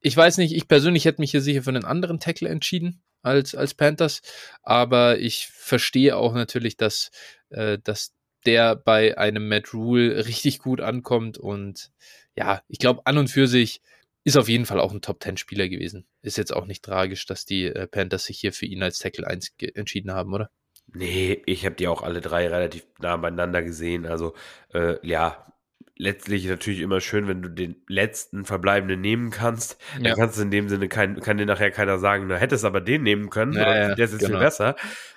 ich 0.05 0.15
weiß 0.15 0.37
nicht, 0.37 0.55
ich 0.55 0.69
persönlich 0.69 1.07
hätte 1.07 1.23
mich 1.23 1.31
hier 1.31 1.41
sicher 1.41 1.63
für 1.63 1.71
einen 1.71 1.87
anderen 1.87 2.21
Tackle 2.21 2.51
entschieden 2.51 3.03
als, 3.23 3.55
als 3.55 3.73
Panthers, 3.73 4.21
aber 4.63 5.19
ich 5.19 5.47
verstehe 5.47 6.15
auch 6.15 6.35
natürlich, 6.35 6.77
dass, 6.77 7.11
äh, 7.49 7.79
dass 7.83 8.13
der 8.45 8.77
bei 8.77 9.17
einem 9.17 9.49
Matt 9.49 9.73
Rule 9.73 10.27
richtig 10.27 10.59
gut 10.59 10.83
ankommt 10.83 11.39
und 11.39 11.91
ja, 12.37 12.61
ich 12.69 12.79
glaube, 12.79 13.01
an 13.07 13.17
und 13.17 13.29
für 13.29 13.49
sich 13.49 13.81
ist 14.25 14.37
auf 14.37 14.49
jeden 14.49 14.67
Fall 14.67 14.79
auch 14.79 14.93
ein 14.93 15.01
Top-10-Spieler 15.01 15.71
gewesen. 15.71 16.07
Ist 16.21 16.37
jetzt 16.37 16.55
auch 16.55 16.67
nicht 16.67 16.85
tragisch, 16.85 17.25
dass 17.25 17.47
die 17.47 17.65
äh, 17.65 17.87
Panthers 17.87 18.25
sich 18.25 18.39
hier 18.39 18.53
für 18.53 18.67
ihn 18.67 18.83
als 18.83 18.99
Tackle 18.99 19.27
1 19.27 19.55
entschieden 19.75 20.13
haben, 20.13 20.35
oder? 20.35 20.51
Nee, 20.87 21.43
ich 21.47 21.65
habe 21.65 21.77
die 21.77 21.89
auch 21.89 22.03
alle 22.03 22.21
drei 22.21 22.49
relativ 22.49 22.85
nah 23.01 23.17
beieinander 23.17 23.63
gesehen. 23.63 24.05
Also, 24.05 24.35
äh, 24.75 24.97
ja, 25.07 25.54
letztlich 25.97 26.47
natürlich 26.47 26.81
immer 26.81 27.01
schön, 27.01 27.29
wenn 27.29 27.43
du 27.43 27.49
den 27.49 27.77
letzten 27.89 28.45
Verbleibenden 28.45 29.01
nehmen 29.01 29.31
kannst. 29.31 29.81
Ja. 29.97 30.11
Dann 30.11 30.15
kannst 30.17 30.39
du 30.39 30.43
in 30.43 30.51
dem 30.51 30.69
Sinne 30.69 30.89
kein, 30.89 31.21
kann 31.21 31.39
dir 31.39 31.47
nachher 31.47 31.71
keiner 31.71 31.99
sagen, 31.99 32.29
du 32.29 32.39
hättest 32.39 32.65
aber 32.65 32.81
den 32.81 33.03
nehmen 33.03 33.31
können, 33.31 33.53
ja, 33.53 33.89
ja, 33.89 33.95
der 33.95 34.05
ist 34.05 34.13
jetzt 34.13 34.21
genau. 34.21 34.33
viel 34.33 34.45
besser. 34.45 34.77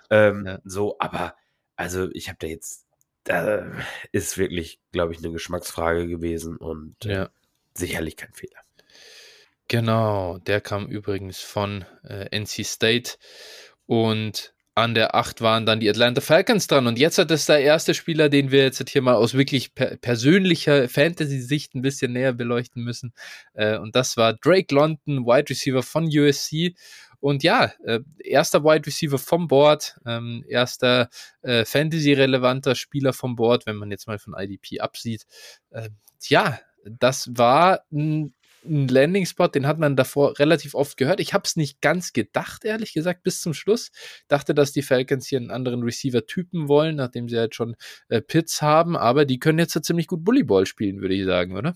Ähm, 0.10 0.60
so, 0.64 0.98
aber 1.00 1.36
also 1.76 2.10
ich 2.12 2.30
habe 2.30 2.38
da 2.40 2.48
jetzt, 2.48 2.86
da 3.24 3.72
ist 4.12 4.38
wirklich, 4.38 4.80
glaube 4.92 5.14
ich, 5.14 5.20
eine 5.20 5.32
Geschmacksfrage 5.32 6.08
gewesen 6.08 6.58
und 6.58 7.06
äh, 7.06 7.28
sicherlich 7.74 8.16
kein 8.16 8.34
Fehler. 8.34 8.62
Genau, 9.68 10.38
der 10.38 10.62
kam 10.62 10.88
übrigens 10.88 11.42
von 11.42 11.86
äh, 12.04 12.30
NC 12.38 12.66
State 12.66 13.18
und 13.86 14.54
an 14.78 14.94
der 14.94 15.16
8 15.16 15.42
waren 15.42 15.66
dann 15.66 15.80
die 15.80 15.90
Atlanta 15.90 16.22
Falcons 16.22 16.68
dran. 16.68 16.86
Und 16.86 17.00
jetzt 17.00 17.18
hat 17.18 17.32
es 17.32 17.48
der 17.48 17.62
erste 17.62 17.96
Spieler, 17.96 18.30
den 18.30 18.52
wir 18.52 18.62
jetzt 18.62 18.88
hier 18.88 19.02
mal 19.02 19.16
aus 19.16 19.34
wirklich 19.34 19.74
per 19.74 19.98
persönlicher 19.98 20.88
Fantasy-Sicht 20.88 21.74
ein 21.74 21.82
bisschen 21.82 22.14
näher 22.14 22.32
beleuchten 22.32 22.84
müssen. 22.84 23.12
Äh, 23.54 23.80
und 23.80 23.96
das 23.96 24.18
war 24.18 24.36
Drake 24.36 24.74
London, 24.76 25.26
Wide 25.26 25.50
Receiver 25.50 25.82
von 25.82 26.06
USC. 26.06 26.76
Und 27.20 27.42
ja, 27.42 27.74
äh, 27.86 28.02
erster 28.24 28.64
Wide 28.64 28.86
Receiver 28.86 29.18
vom 29.18 29.48
Board, 29.48 29.98
ähm, 30.06 30.46
erster 30.48 31.10
äh, 31.42 31.66
Fantasy-relevanter 31.66 32.76
Spieler 32.76 33.14
vom 33.14 33.36
Board, 33.36 33.66
wenn 33.66 33.78
man 33.78 33.90
jetzt 33.90 34.06
mal 34.06 34.20
von 34.20 34.36
IDP 34.38 34.80
absieht. 34.80 35.26
Äh, 35.72 35.90
ja, 36.28 36.60
das 36.86 37.32
war 37.34 37.82
ein 37.92 38.36
ein 38.70 38.88
Landing-Spot, 38.88 39.48
den 39.48 39.68
hat 39.68 39.80
man 39.80 39.96
davor 39.96 40.38
relativ 40.40 40.76
oft 40.76 40.98
gehört. 40.98 41.20
Ich 41.20 41.34
habe 41.34 41.44
es 41.46 41.56
nicht 41.56 41.82
ganz 41.82 42.14
gedacht, 42.14 42.66
ehrlich 42.66 42.94
gesagt, 42.94 43.24
bis 43.24 43.42
zum 43.42 43.54
Schluss. 43.54 43.92
Dachte, 44.28 44.54
dass 44.54 44.72
die 44.72 44.82
Falcons 44.82 45.28
hier 45.28 45.40
einen 45.40 45.52
anderen 45.52 45.84
Receiver-Typen 45.84 46.68
wollen, 46.68 46.96
nachdem 46.96 47.30
sie 47.30 47.38
halt 47.38 47.56
schon 47.56 47.76
äh, 48.10 48.22
Pits 48.22 48.62
haben, 48.62 48.96
aber 48.96 49.26
die 49.26 49.40
können 49.40 49.60
jetzt 49.60 49.76
ja 49.76 49.82
ziemlich 49.82 50.08
gut 50.08 50.24
Bullyball 50.24 50.66
spielen, 50.66 51.02
würde 51.02 51.16
ich 51.16 51.26
sagen, 51.26 51.56
oder? 51.58 51.76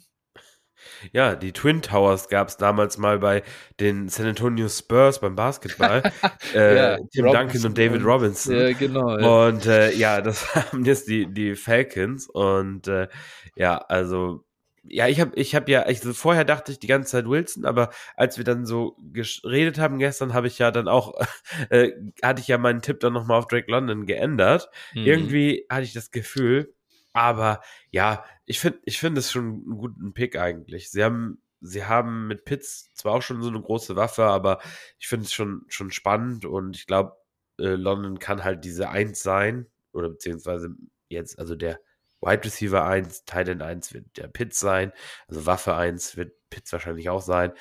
Ja, 1.12 1.36
die 1.36 1.51
Twin 1.51 1.82
Towers 1.82 2.30
gab 2.30 2.47
es 2.47 2.58
damals 2.58 2.97
mal 2.97 3.19
bei 3.19 3.43
den 3.80 4.10
San 4.10 4.25
Antonio 4.27 4.67
Spurs 4.69 5.19
beim 5.19 5.36
Basketball. 5.36 6.04
äh, 6.56 6.75
ja, 6.75 6.97
Tim 7.12 7.25
Robinson 7.25 7.34
Duncan 7.34 7.65
und 7.65 7.77
David 7.77 8.06
Robinson. 8.06 8.56
Ja, 8.56 8.73
genau. 8.73 9.19
Ja. 9.19 9.47
Und 9.47 9.65
äh, 9.65 9.93
ja, 9.93 10.21
das 10.21 10.56
haben 10.71 10.86
jetzt 10.86 11.08
die, 11.08 11.32
die 11.32 11.56
Falcons. 11.56 12.27
Und 12.27 12.88
äh, 12.88 13.08
ja, 13.56 13.77
also 13.77 14.43
ja, 14.84 15.08
ich 15.08 15.20
habe 15.20 15.36
ich 15.36 15.56
hab 15.56 15.70
ja, 15.70 15.88
ich, 15.88 16.00
also 16.00 16.13
vorher 16.13 16.44
dachte 16.44 16.72
ich 16.72 16.80
die 16.80 16.88
ganze 16.88 17.12
Zeit 17.12 17.28
Wilson, 17.28 17.65
aber 17.65 17.91
als 18.15 18.38
wir 18.38 18.44
dann 18.44 18.65
so 18.65 18.98
geredet 19.12 19.80
haben 19.80 20.00
gestern, 20.00 20.34
habe 20.34 20.48
ich 20.48 20.58
ja 20.58 20.72
dann 20.72 20.88
auch, 20.88 21.13
äh, 21.70 21.91
hatte 22.24 22.41
ich 22.41 22.48
ja 22.48 22.58
meinen 22.58 22.82
Tipp 22.82 23.00
dann 23.00 23.13
nochmal 23.13 23.38
auf 23.38 23.48
Drake 23.48 23.70
London 23.70 24.06
geändert. 24.06 24.70
Mhm. 24.94 25.06
Irgendwie 25.06 25.65
hatte 25.70 25.84
ich 25.84 25.94
das 25.94 26.12
Gefühl, 26.12 26.74
aber 27.13 27.62
ja, 27.91 28.26
ich 28.46 28.60
finde 28.60 28.80
ich 28.86 29.00
finde 29.00 29.20
es 29.20 29.32
schon 29.32 29.46
einen 29.46 29.78
guten 29.78 30.13
Pick 30.13 30.38
eigentlich. 30.38 30.89
Sie 30.89 31.04
haben, 31.04 31.41
sie 31.60 31.86
haben 31.86 32.28
mit 32.28 32.46
Pitts 32.46 32.91
zwar 32.94 33.13
auch 33.13 33.22
schon 33.22 33.41
so 33.41 33.50
eine 33.50 33.62
große 33.62 33.96
Waffe, 33.96 34.26
aber 34.26 34.60
ich 35.00 35.08
finde 35.08 35.26
es 35.26 35.34
schon, 35.34 35.63
schon 35.67 35.91
spannend 35.91 36.46
und 36.46 36.76
ich 36.76 36.88
glaube, 36.88 37.13
äh, 37.60 37.76
London 37.76 38.20
kann 38.20 38.44
halt 38.44 38.65
diese 38.65 38.89
Eins 38.89 39.22
sein 39.22 39.67
oder 39.94 40.10
beziehungsweise 40.10 40.70
jetzt, 41.10 41.38
also 41.38 41.56
der 41.56 41.80
Wide 42.21 42.43
Receiver 42.43 42.86
1, 42.86 43.25
Titan 43.25 43.62
1 43.62 43.93
wird 43.93 44.17
der 44.17 44.27
Pitts 44.27 44.60
sein, 44.60 44.93
also 45.27 45.45
Waffe 45.45 45.75
1 45.75 46.17
wird 46.17 46.34
Pitts 46.49 46.71
wahrscheinlich 46.71 47.10
auch 47.10 47.21
sein. 47.21 47.53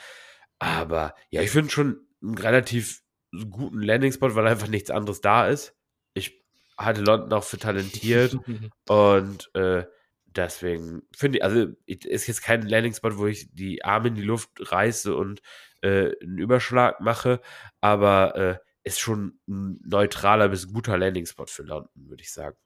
Aber 0.59 1.15
ja, 1.31 1.43
ich 1.43 1.51
finde 1.51 1.71
schon 1.71 2.07
einen 2.23 2.39
relativ 2.39 3.03
guten 3.51 3.81
Landing-Spot, 3.81 4.35
weil 4.35 4.47
einfach 4.47 4.69
nichts 4.69 4.91
anderes 4.91 5.21
da 5.21 5.49
ist. 5.49 5.75
Ich 6.15 6.45
hatte 6.77 7.01
London 7.03 7.33
auch 7.33 7.45
für 7.45 7.59
talentiert 7.59 8.37
und 8.89 9.55
äh, 9.55 9.85
deswegen 10.27 11.03
finde 11.17 11.39
ich, 11.39 11.45
also 11.45 11.67
ist 11.87 12.27
jetzt 12.27 12.43
kein 12.43 12.63
Landing-Spot, 12.63 13.17
wo 13.17 13.27
ich 13.27 13.55
die 13.55 13.85
Arme 13.85 14.09
in 14.09 14.15
die 14.15 14.23
Luft 14.23 14.51
reiße 14.59 15.15
und 15.15 15.41
äh, 15.83 16.13
einen 16.23 16.39
Überschlag 16.39 17.01
mache, 17.01 17.41
aber 17.81 18.37
äh, 18.37 18.59
ist 18.83 19.01
schon 19.01 19.39
ein 19.49 19.81
neutraler 19.85 20.49
bis 20.49 20.73
guter 20.73 20.97
Landing-Spot 20.99 21.47
für 21.47 21.63
London, 21.63 21.91
würde 21.95 22.23
ich 22.23 22.33
sagen. 22.33 22.57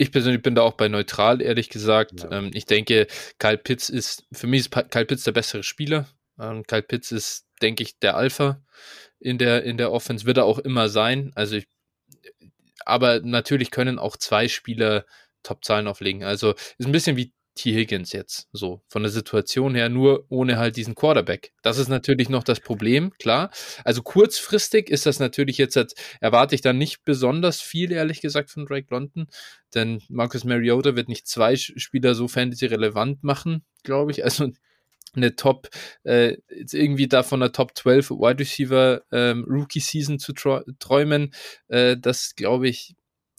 Ich 0.00 0.12
persönlich 0.12 0.40
bin 0.40 0.54
da 0.54 0.62
auch 0.62 0.72
bei 0.72 0.88
neutral, 0.88 1.42
ehrlich 1.42 1.68
gesagt. 1.68 2.22
Ja. 2.22 2.30
Ähm, 2.38 2.52
ich 2.54 2.64
denke, 2.64 3.06
Kyle 3.38 3.58
Pitts 3.58 3.90
ist, 3.90 4.24
für 4.32 4.46
mich 4.46 4.60
ist 4.60 4.70
Kyle 4.70 5.04
Pitts 5.04 5.24
der 5.24 5.32
bessere 5.32 5.62
Spieler. 5.62 6.08
Ähm, 6.38 6.66
Kyle 6.66 6.80
Pitts 6.80 7.12
ist, 7.12 7.46
denke 7.60 7.82
ich, 7.82 7.98
der 7.98 8.16
Alpha 8.16 8.62
in 9.18 9.36
der, 9.36 9.62
in 9.62 9.76
der 9.76 9.92
Offense, 9.92 10.24
wird 10.24 10.38
er 10.38 10.46
auch 10.46 10.58
immer 10.58 10.88
sein. 10.88 11.32
Also 11.34 11.56
ich, 11.56 11.68
aber 12.86 13.20
natürlich 13.20 13.70
können 13.70 13.98
auch 13.98 14.16
zwei 14.16 14.48
Spieler 14.48 15.04
Top-Zahlen 15.42 15.86
auflegen. 15.86 16.24
Also 16.24 16.54
ist 16.78 16.86
ein 16.86 16.92
bisschen 16.92 17.18
wie 17.18 17.34
T. 17.60 17.74
Higgins 17.74 18.12
jetzt, 18.12 18.48
so 18.52 18.80
von 18.88 19.02
der 19.02 19.12
Situation 19.12 19.74
her, 19.74 19.90
nur 19.90 20.24
ohne 20.30 20.56
halt 20.56 20.76
diesen 20.76 20.94
Quarterback. 20.94 21.52
Das 21.60 21.76
ist 21.76 21.88
natürlich 21.88 22.30
noch 22.30 22.42
das 22.42 22.60
Problem, 22.60 23.12
klar. 23.18 23.50
Also 23.84 24.00
kurzfristig 24.02 24.88
ist 24.88 25.04
das 25.04 25.18
natürlich 25.18 25.58
jetzt, 25.58 25.76
erwarte 26.20 26.54
ich 26.54 26.62
dann 26.62 26.78
nicht 26.78 27.04
besonders 27.04 27.60
viel, 27.60 27.92
ehrlich 27.92 28.22
gesagt, 28.22 28.50
von 28.50 28.64
Drake 28.64 28.86
London, 28.88 29.26
denn 29.74 30.00
Marcus 30.08 30.44
Mariota 30.44 30.96
wird 30.96 31.10
nicht 31.10 31.26
zwei 31.26 31.54
Spieler 31.54 32.14
so 32.14 32.28
fantasy-relevant 32.28 33.24
machen, 33.24 33.62
glaube 33.82 34.12
ich. 34.12 34.24
Also 34.24 34.50
eine 35.14 35.36
Top, 35.36 35.68
äh, 36.04 36.38
jetzt 36.48 36.72
irgendwie 36.72 37.08
da 37.08 37.22
von 37.22 37.40
der 37.40 37.52
Top 37.52 37.76
12 37.76 38.10
Wide 38.10 38.38
Receiver 38.38 39.02
ähm, 39.12 39.44
Rookie 39.46 39.80
Season 39.80 40.18
zu 40.18 40.32
träumen, 40.32 41.34
äh, 41.68 41.98
das 41.98 42.36
glaube 42.36 42.68
ich, 42.68 42.94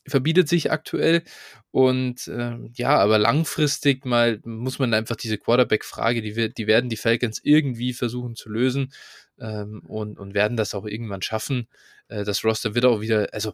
verbietet 0.08 0.50
sich 0.50 0.72
aktuell. 0.72 1.24
Und 1.72 2.28
äh, 2.28 2.58
ja, 2.74 2.98
aber 2.98 3.18
langfristig 3.18 4.06
mal 4.06 4.40
muss 4.44 4.80
man 4.80 4.94
einfach 4.94 5.16
diese 5.16 5.38
Quarterback-Frage, 5.38 6.22
die, 6.22 6.54
die 6.54 6.68
werden 6.68 6.90
die 6.90 6.98
Falcons 6.98 7.40
irgendwie 7.44 7.94
versuchen 7.94 8.36
zu 8.36 8.50
lösen 8.50 8.92
ähm, 9.40 9.82
und, 9.88 10.20
und 10.20 10.34
werden 10.34 10.58
das 10.58 10.74
auch 10.74 10.86
irgendwann 10.86 11.22
schaffen. 11.22 11.68
Äh, 12.08 12.24
das 12.26 12.44
Roster 12.44 12.76
wird 12.76 12.86
auch 12.86 13.02
wieder, 13.02 13.30
also 13.32 13.54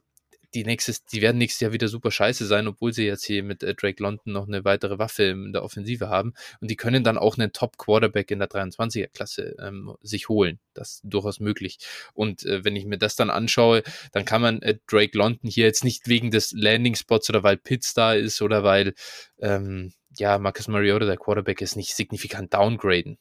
die, 0.53 0.63
nächstes, 0.63 1.05
die 1.05 1.21
werden 1.21 1.37
nächstes 1.37 1.61
Jahr 1.61 1.73
wieder 1.73 1.87
super 1.87 2.11
scheiße 2.11 2.45
sein, 2.45 2.67
obwohl 2.67 2.93
sie 2.93 3.05
jetzt 3.05 3.25
hier 3.25 3.43
mit 3.43 3.63
äh, 3.63 3.75
Drake 3.75 4.01
London 4.01 4.33
noch 4.33 4.47
eine 4.47 4.63
weitere 4.65 4.97
Waffe 4.97 5.23
in 5.23 5.53
der 5.53 5.63
Offensive 5.63 6.09
haben. 6.09 6.33
Und 6.61 6.69
die 6.69 6.75
können 6.75 7.03
dann 7.03 7.17
auch 7.17 7.37
einen 7.37 7.51
Top-Quarterback 7.51 8.31
in 8.31 8.39
der 8.39 8.49
23er-Klasse 8.49 9.55
ähm, 9.59 9.95
sich 10.01 10.29
holen. 10.29 10.59
Das 10.73 10.93
ist 10.93 11.01
durchaus 11.03 11.39
möglich. 11.39 11.79
Und 12.13 12.45
äh, 12.45 12.63
wenn 12.63 12.75
ich 12.75 12.85
mir 12.85 12.97
das 12.97 13.15
dann 13.15 13.29
anschaue, 13.29 13.83
dann 14.11 14.25
kann 14.25 14.41
man 14.41 14.61
äh, 14.61 14.77
Drake 14.87 15.17
London 15.17 15.49
hier 15.49 15.65
jetzt 15.65 15.83
nicht 15.83 16.07
wegen 16.07 16.31
des 16.31 16.51
Landing-Spots 16.53 17.29
oder 17.29 17.43
weil 17.43 17.57
Pitts 17.57 17.93
da 17.93 18.13
ist 18.13 18.41
oder 18.41 18.63
weil 18.63 18.93
ähm, 19.39 19.93
ja, 20.17 20.37
Marcus 20.39 20.67
Mariota, 20.67 21.05
der 21.05 21.17
Quarterback, 21.17 21.61
ist, 21.61 21.75
nicht 21.75 21.95
signifikant 21.95 22.53
downgraden. 22.53 23.17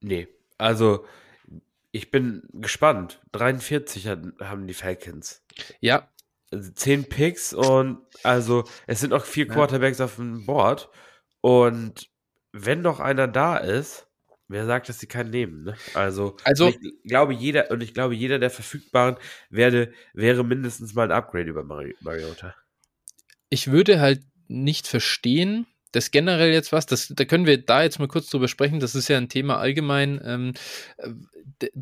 Nee, 0.00 0.28
also 0.58 1.04
ich 1.96 2.10
bin 2.10 2.42
gespannt. 2.52 3.22
43 3.32 4.06
haben 4.06 4.66
die 4.66 4.74
Falcons. 4.74 5.42
Ja. 5.80 6.10
Also 6.50 6.70
10 6.70 7.08
Picks 7.08 7.54
und 7.54 7.98
also 8.22 8.64
es 8.86 9.00
sind 9.00 9.10
noch 9.10 9.24
vier 9.24 9.48
Quarterbacks 9.48 9.98
ja. 9.98 10.04
auf 10.04 10.16
dem 10.16 10.44
Board. 10.44 10.90
Und 11.40 12.10
wenn 12.52 12.82
noch 12.82 13.00
einer 13.00 13.26
da 13.26 13.56
ist, 13.56 14.08
wer 14.46 14.66
sagt, 14.66 14.90
dass 14.90 15.00
sie 15.00 15.06
keinen 15.06 15.30
nehmen? 15.30 15.64
Ne? 15.64 15.76
Also, 15.94 16.36
also 16.44 16.68
ich 16.68 16.78
glaube, 17.08 17.32
jeder, 17.32 17.70
und 17.70 17.82
ich 17.82 17.94
glaube, 17.94 18.14
jeder 18.14 18.38
der 18.38 18.50
verfügbaren 18.50 19.16
werde, 19.48 19.92
wäre 20.12 20.44
mindestens 20.44 20.94
mal 20.94 21.04
ein 21.04 21.16
Upgrade 21.16 21.48
über 21.48 21.64
Mariota. 21.64 22.54
Ich 23.48 23.70
würde 23.70 24.00
halt 24.00 24.22
nicht 24.48 24.86
verstehen, 24.86 25.66
das 25.96 26.10
generell 26.10 26.52
jetzt 26.52 26.72
was, 26.72 26.84
das, 26.84 27.10
da 27.16 27.24
können 27.24 27.46
wir 27.46 27.56
da 27.56 27.82
jetzt 27.82 27.98
mal 27.98 28.06
kurz 28.06 28.28
drüber 28.28 28.48
sprechen, 28.48 28.80
das 28.80 28.94
ist 28.94 29.08
ja 29.08 29.16
ein 29.16 29.30
Thema 29.30 29.56
allgemein, 29.56 30.20
ähm, 30.22 30.52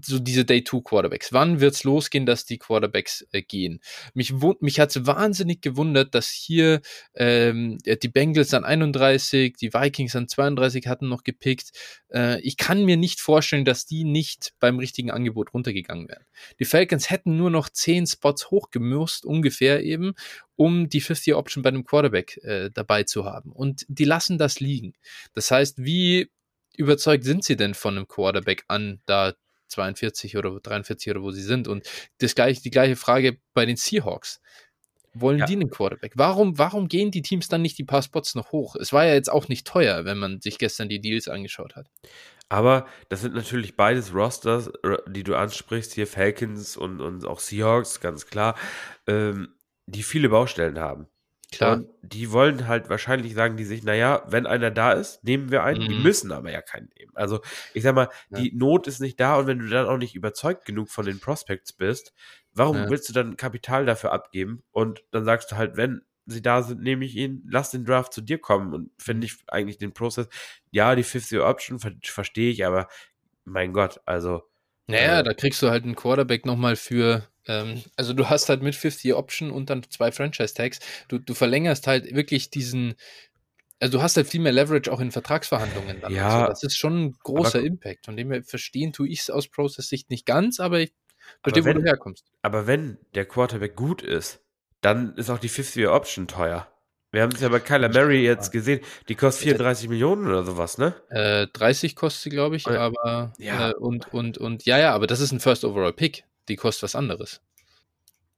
so 0.03 0.21
diese 0.21 0.45
Day-2-Quarterbacks. 0.45 1.33
Wann 1.33 1.59
wird 1.59 1.75
es 1.75 1.83
losgehen, 1.83 2.27
dass 2.27 2.45
die 2.45 2.59
Quarterbacks 2.59 3.27
äh, 3.33 3.43
gehen? 3.43 3.81
Mich, 4.13 4.33
mich 4.61 4.79
hat 4.79 4.95
es 4.95 5.05
wahnsinnig 5.05 5.63
gewundert, 5.63 6.15
dass 6.15 6.31
hier 6.31 6.81
ähm, 7.15 7.79
die 7.85 8.09
Bengals 8.09 8.55
an 8.55 8.65
31, 8.65 9.57
die 9.57 9.75
Vikings 9.75 10.15
an 10.15 10.29
32 10.29 10.87
hatten 10.87 11.09
noch 11.09 11.25
gepickt. 11.25 11.73
Äh, 12.13 12.41
ich 12.43 12.57
kann 12.57 12.85
mir 12.85 12.97
nicht 12.97 13.21
vorstellen, 13.21 13.65
dass 13.65 13.85
die 13.85 14.05
nicht 14.05 14.53
beim 14.61 14.79
richtigen 14.79 15.11
Angebot 15.11 15.53
runtergegangen 15.53 16.09
wären. 16.09 16.25
Die 16.61 16.67
Falcons 16.67 17.11
hätten 17.11 17.37
nur 17.37 17.51
noch 17.51 17.69
10 17.69 18.07
Spots 18.07 18.53
hochgemürst, 18.53 19.25
ungefähr 19.25 19.83
eben, 19.83 20.15
um 20.57 20.89
die 20.89 21.03
50-Option 21.03 21.63
bei 21.63 21.69
einem 21.69 21.85
Quarterback 21.85 22.39
äh, 22.45 22.71
dabei 22.73 23.05
zu 23.05 23.25
haben. 23.25 23.53
Und 23.53 23.85
die 23.89 24.05
lassen 24.05 24.39
das 24.39 24.61
liegen. 24.61 24.95
Das 25.35 25.51
heißt, 25.51 25.85
wie 25.85 26.31
überzeugt 26.77 27.25
sind 27.25 27.45
sie 27.45 27.57
denn 27.57 27.75
von 27.75 27.97
einem 27.97 28.09
Quarterback 28.09 28.65
an 28.69 29.01
da 29.07 29.35
42 29.69 30.37
oder 30.37 30.59
43 30.61 31.11
oder 31.11 31.23
wo 31.23 31.31
sie 31.31 31.43
sind. 31.43 31.69
Und 31.69 31.89
das 32.19 32.35
gleiche, 32.35 32.63
die 32.63 32.71
gleiche 32.71 32.97
Frage 32.97 33.39
bei 33.53 33.67
den 33.67 33.77
Seahawks. 33.77 34.41
Wollen 35.17 35.39
ja. 35.39 35.47
die 35.47 35.55
einen 35.55 35.71
Quarterback? 35.71 36.15
Warum, 36.17 36.59
warum 36.59 36.89
gehen 36.89 37.13
die 37.13 37.23
Teams 37.23 37.47
dann 37.47 37.63
nicht 37.63 37.79
die 37.79 37.85
paar 37.85 38.03
Spots 38.03 38.35
noch 38.35 38.51
hoch? 38.51 38.75
Es 38.75 38.93
war 38.93 39.07
ja 39.07 39.15
jetzt 39.15 39.31
auch 39.31 39.47
nicht 39.47 39.65
teuer, 39.65 40.05
wenn 40.05 40.19
man 40.19 40.41
sich 40.41 40.59
gestern 40.59 40.89
die 40.89 41.01
Deals 41.01 41.29
angeschaut 41.29 41.77
hat. 41.77 41.89
Aber 42.49 42.87
das 43.09 43.21
sind 43.21 43.35
natürlich 43.35 43.77
beides 43.77 44.13
Rosters, 44.13 44.71
die 45.09 45.23
du 45.23 45.37
ansprichst, 45.37 45.93
hier 45.93 46.09
Falcons 46.09 46.77
und, 46.77 47.01
und 47.01 47.25
auch 47.27 47.39
Seahawks, 47.39 48.01
ganz 48.01 48.27
klar, 48.27 48.57
ähm, 49.07 49.54
die 49.87 50.03
viele 50.03 50.29
Baustellen 50.29 50.79
haben. 50.79 51.09
Klar. 51.53 51.77
Und 51.77 51.89
die 52.03 52.33
wollen 52.33 52.67
halt 52.67 52.89
wahrscheinlich 52.89 53.35
sagen 53.35 53.57
die 53.57 53.65
sich, 53.65 53.85
naja, 53.85 54.25
wenn 54.27 54.47
einer 54.47 54.71
da 54.71 54.93
ist, 54.93 55.23
nehmen 55.25 55.51
wir 55.51 55.63
einen. 55.63 55.85
Mhm. 55.85 55.89
Die 55.89 55.99
müssen 55.99 56.33
aber 56.33 56.51
ja 56.51 56.63
keinen 56.63 56.89
nehmen. 56.99 57.13
Also 57.15 57.41
ich 57.75 57.83
sag 57.83 57.95
mal, 57.95 58.09
ja. 58.31 58.41
die 58.41 58.53
Not 58.55 58.87
ist 58.87 59.01
nicht 59.01 59.21
da 59.21 59.37
und 59.37 59.47
wenn 59.47 59.61
du 59.61 59.69
dann 59.69 59.87
auch 59.87 59.99
nicht 59.99 60.15
überzeugt 60.15 60.65
genug 60.65 60.89
von 60.89 61.07
den 61.07 61.21
Prospects 61.21 61.73
bist, 61.73 62.13
warum 62.53 62.77
ja. 62.77 62.91
willst 62.91 63.09
du 63.09 63.13
dann 63.13 63.37
Kapital 63.37 63.87
dafür 63.87 64.13
abgeben? 64.13 64.63
Und 64.73 65.05
dann 65.11 65.25
sagst 65.25 65.53
du 65.53 65.57
halt, 65.57 65.77
wenn 65.77 66.03
sie 66.27 66.43
da 66.43 66.63
sind, 66.63 66.81
nehme 66.81 67.05
ich 67.05 67.17
ihn, 67.17 67.47
lass 67.49 67.71
den 67.71 67.85
Draft 67.85 68.13
zu 68.13 68.21
dir 68.21 68.39
kommen 68.39 68.73
und 68.73 68.91
finde 68.99 69.27
ich 69.27 69.37
eigentlich 69.49 69.79
den 69.79 69.93
Prozess, 69.93 70.29
ja, 70.71 70.95
die 70.95 71.03
50 71.03 71.41
Option 71.41 71.79
ver 71.79 71.93
verstehe 72.03 72.51
ich, 72.51 72.65
aber 72.65 72.89
mein 73.45 73.73
Gott, 73.73 74.01
also. 74.07 74.43
Naja, 74.87 75.21
äh, 75.21 75.23
da 75.23 75.35
kriegst 75.35 75.63
du 75.63 75.71
halt 75.71 75.85
einen 75.85 75.95
Quarterback 75.95 76.47
nochmal 76.47 76.77
für 76.77 77.27
ähm, 77.47 77.83
also 77.97 78.13
du 78.13 78.29
hast 78.29 78.49
halt 78.49 78.63
mit 78.63 78.75
50 78.75 79.15
Option 79.15 79.51
und 79.51 79.71
dann 79.71 79.83
zwei 79.91 80.13
Franchise-Tags. 80.13 80.81
Du, 81.09 81.19
du 81.19 81.35
verlängerst 81.35 81.87
halt 81.87 82.15
wirklich 82.15 82.51
diesen, 82.51 82.95
also 83.81 83.99
du 83.99 84.03
hast 84.03 84.17
halt 84.17 84.29
viel 84.29 84.41
mehr 84.41 84.53
Leverage 84.53 84.91
auch 84.91 85.01
in 85.01 85.11
Vertragsverhandlungen 85.11 86.01
dann. 86.01 86.13
Ja. 86.13 86.29
Also 86.29 86.47
das 86.49 86.63
ist 86.63 86.77
schon 86.77 87.05
ein 87.05 87.17
großer 87.23 87.59
aber, 87.59 87.67
Impact. 87.67 88.07
Von 88.07 88.17
dem 88.17 88.31
her 88.33 88.43
verstehen 88.43 88.93
tue 88.93 89.09
ich 89.09 89.21
es 89.21 89.31
aus 89.31 89.49
Process-Sicht 89.49 90.11
nicht 90.11 90.27
ganz, 90.27 90.61
aber 90.61 90.81
ich 90.81 90.93
verstehe, 91.43 91.65
wo 91.65 91.73
du 91.73 91.85
herkommst. 91.85 92.25
Aber 92.43 92.67
wenn 92.67 92.99
der 93.15 93.27
Quarterback 93.27 93.77
gut 93.77 94.03
ist, 94.03 94.41
dann 94.81 95.15
ist 95.17 95.31
auch 95.31 95.39
die 95.39 95.49
50 95.49 95.89
Option 95.89 96.29
teuer. 96.29 96.69
Wir 97.15 97.23
haben 97.23 97.33
es 97.33 97.41
ja 97.41 97.49
bei 97.49 97.61
Kyler 97.61 97.89
Mary 97.91 98.25
jetzt 98.25 98.51
gesehen. 98.51 98.81
Die 99.09 99.15
kostet 99.15 99.45
34 99.45 99.89
Millionen 99.89 100.27
oder 100.27 100.43
sowas, 100.43 100.79
ne? 100.79 100.95
Äh, 101.11 101.47
30 101.53 101.95
kostet 101.95 102.23
sie, 102.25 102.31
glaube 102.31 102.57
ich, 102.57 102.67
aber 102.67 103.33
ja. 103.39 103.71
Äh, 103.71 103.75
und, 103.75 104.13
und, 104.13 104.37
und 104.37 104.65
ja, 104.65 104.79
ja, 104.79 104.93
aber 104.93 105.07
das 105.07 105.21
ist 105.21 105.31
ein 105.31 105.39
First 105.39 105.65
Overall 105.65 105.93
Pick. 105.93 106.25
Die 106.49 106.57
kostet 106.57 106.83
was 106.83 106.97
anderes. 106.97 107.41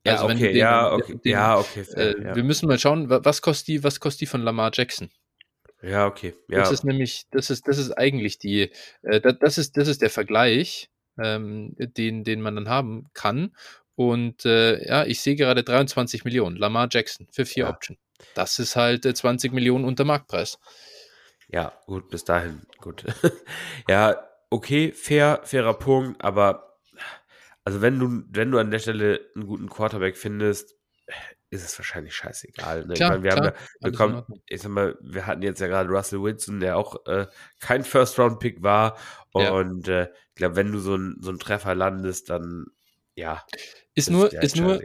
Ja, 0.05 0.13
also 0.13 0.27
okay, 0.27 0.49
den, 0.49 0.57
ja, 0.57 0.93
okay, 0.93 1.15
den, 1.25 1.33
ja, 1.33 1.59
okay. 1.59 1.85
Fair, 1.85 2.19
äh, 2.19 2.23
ja. 2.23 2.37
Wir 2.37 2.45
müssen 2.45 2.69
mal 2.69 2.79
schauen, 2.79 3.09
was 3.09 3.41
kostet 3.41 3.69
die, 3.69 3.83
was 3.83 3.99
kostet 3.99 4.21
die 4.21 4.27
von 4.27 4.43
Lamar 4.43 4.71
Jackson? 4.75 5.11
Ja, 5.83 6.07
okay. 6.07 6.35
Ja. 6.49 6.59
Das 6.59 6.71
ist 6.71 6.85
nämlich, 6.85 7.25
das 7.31 7.49
ist, 7.49 7.67
das 7.69 7.79
ist 7.79 7.93
eigentlich 7.93 8.39
die, 8.39 8.71
äh, 9.03 9.21
das 9.21 9.57
ist, 9.57 9.79
das 9.79 9.89
ist 9.89 10.03
der 10.03 10.11
Vergleich, 10.11 10.91
ähm, 11.19 11.75
den, 11.79 12.25
den 12.25 12.43
man 12.43 12.55
dann 12.55 12.69
haben 12.69 13.07
kann. 13.15 13.57
Und 13.95 14.45
äh, 14.45 14.87
ja, 14.87 15.07
ich 15.07 15.23
sehe 15.23 15.35
gerade 15.35 15.65
23 15.65 16.25
Millionen. 16.25 16.57
Lamar 16.57 16.89
Jackson 16.91 17.27
für 17.33 17.47
vier 17.47 17.65
ja. 17.65 17.71
Option. 17.71 17.97
Das 18.35 18.59
ist 18.59 18.77
halt 18.77 19.07
äh, 19.07 19.15
20 19.15 19.53
Millionen 19.53 19.85
unter 19.85 20.05
Marktpreis. 20.05 20.59
Ja, 21.49 21.73
gut, 21.87 22.11
bis 22.11 22.25
dahin, 22.25 22.63
gut. 22.81 23.05
ja, 23.89 24.17
okay, 24.51 24.93
fair, 24.93 25.41
fairer 25.45 25.75
Punkt, 25.75 26.23
aber 26.25 26.79
also 27.65 27.83
wenn 27.83 27.99
du, 27.99 28.23
wenn 28.31 28.51
du 28.51 28.59
an 28.59 28.71
der 28.71 28.79
Stelle 28.79 29.21
einen 29.35 29.47
guten 29.47 29.69
Quarterback 29.69 30.17
findest, 30.17 30.77
ist 31.51 31.65
es 31.65 31.79
wahrscheinlich 31.79 32.15
scheißegal. 32.15 32.87
Ne? 32.87 32.95
Klar, 32.95 33.17
ich 33.17 33.23
meine, 33.23 33.23
wir 33.23 33.31
klar, 33.31 33.47
haben 33.47 33.55
ja, 33.55 33.91
wir 33.91 33.93
kommen, 33.93 34.43
ich 34.49 34.63
sag 34.63 34.71
mal, 34.71 34.97
wir 35.01 35.27
hatten 35.27 35.43
jetzt 35.43 35.61
ja 35.61 35.69
gerade 35.69 35.89
Russell 35.89 36.23
Wilson, 36.23 36.61
der 36.61 36.77
auch 36.77 37.07
äh, 37.07 37.27
kein 37.61 37.85
First-Round-Pick 37.85 38.63
war. 38.63 38.97
Und 39.33 39.87
ja. 39.87 40.03
äh, 40.03 40.13
ich 40.31 40.35
glaube, 40.37 40.57
wenn 40.57 40.73
du 40.73 40.79
so, 40.79 40.97
ein, 40.97 41.17
so 41.21 41.31
einen 41.31 41.39
Treffer 41.39 41.75
landest, 41.75 42.31
dann 42.31 42.67
ja. 43.15 43.45
Ist 43.95 44.11
nur, 44.11 44.33
ist 44.33 44.57
nur, 44.57 44.81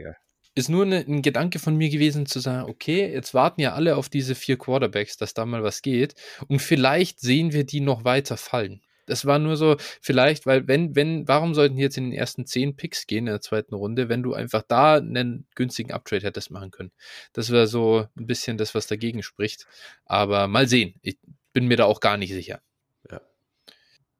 ist 0.54 0.68
nur 0.68 0.84
ne, 0.84 1.04
ein 1.06 1.22
Gedanke 1.22 1.58
von 1.58 1.76
mir 1.76 1.88
gewesen 1.88 2.26
zu 2.26 2.40
sagen, 2.40 2.68
okay, 2.68 3.10
jetzt 3.10 3.34
warten 3.34 3.60
ja 3.60 3.72
alle 3.72 3.96
auf 3.96 4.08
diese 4.08 4.34
vier 4.34 4.58
Quarterbacks, 4.58 5.16
dass 5.16 5.34
da 5.34 5.46
mal 5.46 5.62
was 5.62 5.82
geht. 5.82 6.14
Und 6.48 6.60
vielleicht 6.60 7.20
sehen 7.20 7.52
wir 7.52 7.64
die 7.64 7.80
noch 7.80 8.04
weiter 8.04 8.36
fallen. 8.36 8.82
Das 9.06 9.26
war 9.26 9.38
nur 9.38 9.56
so, 9.56 9.76
vielleicht, 10.00 10.46
weil 10.46 10.68
wenn, 10.68 10.94
wenn, 10.94 11.26
warum 11.26 11.54
sollten 11.54 11.76
die 11.76 11.82
jetzt 11.82 11.98
in 11.98 12.04
den 12.10 12.12
ersten 12.12 12.46
zehn 12.46 12.76
Picks 12.76 13.06
gehen 13.06 13.26
in 13.26 13.32
der 13.32 13.40
zweiten 13.40 13.74
Runde, 13.74 14.08
wenn 14.08 14.22
du 14.22 14.32
einfach 14.34 14.62
da 14.62 14.94
einen 14.96 15.46
günstigen 15.54 15.92
Uptrade 15.92 16.24
hättest 16.24 16.50
machen 16.50 16.70
können? 16.70 16.92
Das 17.32 17.50
wäre 17.50 17.66
so 17.66 18.06
ein 18.16 18.26
bisschen 18.26 18.58
das, 18.58 18.74
was 18.74 18.86
dagegen 18.86 19.22
spricht. 19.22 19.66
Aber 20.04 20.46
mal 20.46 20.68
sehen. 20.68 20.94
Ich 21.02 21.18
bin 21.52 21.66
mir 21.66 21.76
da 21.76 21.84
auch 21.86 22.00
gar 22.00 22.16
nicht 22.16 22.32
sicher 22.32 22.60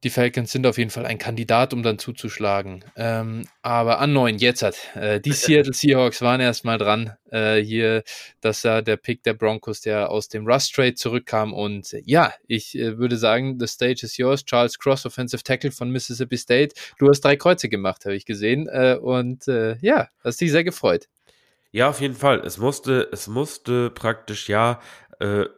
die 0.03 0.09
Falcons 0.09 0.51
sind 0.51 0.67
auf 0.67 0.77
jeden 0.77 0.89
Fall 0.89 1.05
ein 1.05 1.17
Kandidat, 1.17 1.73
um 1.73 1.81
dann 1.81 1.97
zuzuschlagen. 1.97 2.83
Ähm, 2.97 3.47
aber 3.61 3.99
an 3.99 4.11
neun, 4.11 4.37
jetzt 4.37 4.61
hat 4.61 4.75
äh, 4.95 5.21
die 5.21 5.31
Seattle 5.31 5.73
Seahawks 5.73 6.21
waren 6.21 6.41
erstmal 6.41 6.77
dran. 6.77 7.13
Äh, 7.31 7.61
hier, 7.61 8.03
das 8.41 8.63
war 8.65 8.81
der 8.81 8.97
Pick 8.97 9.23
der 9.23 9.33
Broncos, 9.33 9.81
der 9.81 10.09
aus 10.09 10.27
dem 10.27 10.45
Rust 10.45 10.75
Trade 10.75 10.95
zurückkam. 10.95 11.53
Und 11.53 11.93
äh, 11.93 12.01
ja, 12.05 12.33
ich 12.47 12.77
äh, 12.77 12.97
würde 12.97 13.17
sagen, 13.17 13.57
the 13.59 13.67
stage 13.67 14.01
is 14.03 14.17
yours. 14.17 14.43
Charles 14.43 14.77
Cross, 14.77 15.05
Offensive 15.05 15.43
Tackle 15.43 15.71
von 15.71 15.89
Mississippi 15.89 16.37
State. 16.37 16.75
Du 16.99 17.07
hast 17.07 17.21
drei 17.21 17.37
Kreuze 17.37 17.69
gemacht, 17.69 18.03
habe 18.03 18.15
ich 18.15 18.25
gesehen. 18.25 18.67
Äh, 18.67 18.97
und 19.01 19.47
äh, 19.47 19.77
ja, 19.79 20.09
hast 20.23 20.41
dich 20.41 20.51
sehr 20.51 20.65
gefreut. 20.65 21.07
Ja, 21.71 21.89
auf 21.89 22.01
jeden 22.01 22.15
Fall. 22.15 22.41
Es 22.45 22.57
musste, 22.57 23.09
es 23.11 23.27
musste 23.27 23.89
praktisch 23.89 24.49
ja 24.49 24.79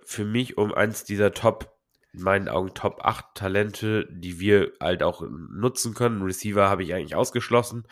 für 0.04 0.26
mich 0.26 0.58
um 0.58 0.74
eins 0.74 1.06
dieser 1.06 1.32
Top 1.32 1.75
in 2.16 2.24
meinen 2.24 2.48
Augen 2.48 2.74
Top 2.74 3.04
8 3.04 3.36
Talente, 3.36 4.08
die 4.12 4.40
wir 4.40 4.74
halt 4.80 5.04
auch 5.04 5.22
nutzen 5.22 5.94
können. 5.94 6.22
Receiver 6.22 6.70
habe 6.70 6.84
ich 6.84 6.94
eigentlich 6.94 7.16
ausgeschlossen. 7.16 7.88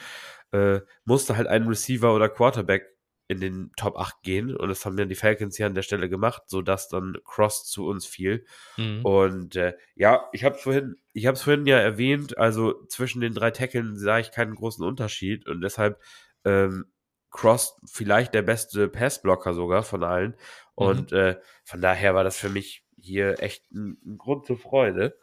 Äh, 0.51 0.81
musste 1.05 1.35
halt 1.37 1.47
ein 1.47 1.67
Receiver 1.67 2.13
oder 2.13 2.29
Quarterback 2.29 2.93
in 3.27 3.39
den 3.39 3.71
Top 3.75 3.97
8 3.97 4.21
gehen 4.21 4.55
und 4.55 4.69
das 4.69 4.85
haben 4.85 4.97
dann 4.97 5.09
die 5.09 5.15
Falcons 5.15 5.57
hier 5.57 5.65
an 5.65 5.75
der 5.75 5.81
Stelle 5.81 6.09
gemacht, 6.09 6.43
sodass 6.47 6.89
dann 6.89 7.17
Cross 7.23 7.65
zu 7.65 7.87
uns 7.87 8.05
fiel. 8.05 8.45
Mhm. 8.77 9.03
Und 9.03 9.55
äh, 9.55 9.75
ja, 9.95 10.27
ich 10.33 10.43
habe 10.43 10.55
es 10.55 10.61
vorhin, 10.61 10.97
ich 11.13 11.25
habe 11.25 11.35
es 11.35 11.41
vorhin 11.41 11.65
ja 11.65 11.77
erwähnt, 11.77 12.37
also 12.37 12.85
zwischen 12.87 13.21
den 13.21 13.33
drei 13.33 13.51
Tackeln 13.51 13.97
sah 13.97 14.19
ich 14.19 14.31
keinen 14.31 14.55
großen 14.55 14.85
Unterschied 14.85 15.47
und 15.47 15.61
deshalb 15.61 15.99
ähm, 16.43 16.85
Cross 17.31 17.79
vielleicht 17.85 18.33
der 18.33 18.43
beste 18.43 18.87
Passblocker 18.87 19.53
sogar 19.53 19.83
von 19.83 20.03
allen. 20.03 20.31
Mhm. 20.31 20.35
Und 20.75 21.11
äh, 21.13 21.39
von 21.63 21.81
daher 21.81 22.13
war 22.13 22.23
das 22.23 22.37
für 22.37 22.49
mich 22.49 22.82
hier 23.03 23.41
echt 23.41 23.71
ein, 23.71 23.97
ein 24.05 24.17
Grund 24.17 24.45
zur 24.45 24.57
Freude. 24.57 25.17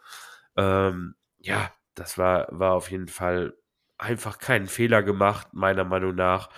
Ähm, 0.55 1.15
ja, 1.39 1.73
das 1.95 2.17
war, 2.17 2.47
war 2.51 2.73
auf 2.73 2.91
jeden 2.91 3.07
Fall 3.07 3.55
einfach 3.97 4.39
keinen 4.39 4.67
Fehler 4.67 5.03
gemacht, 5.03 5.47
meiner 5.53 5.83
Meinung 5.83 6.15
nach. 6.15 6.49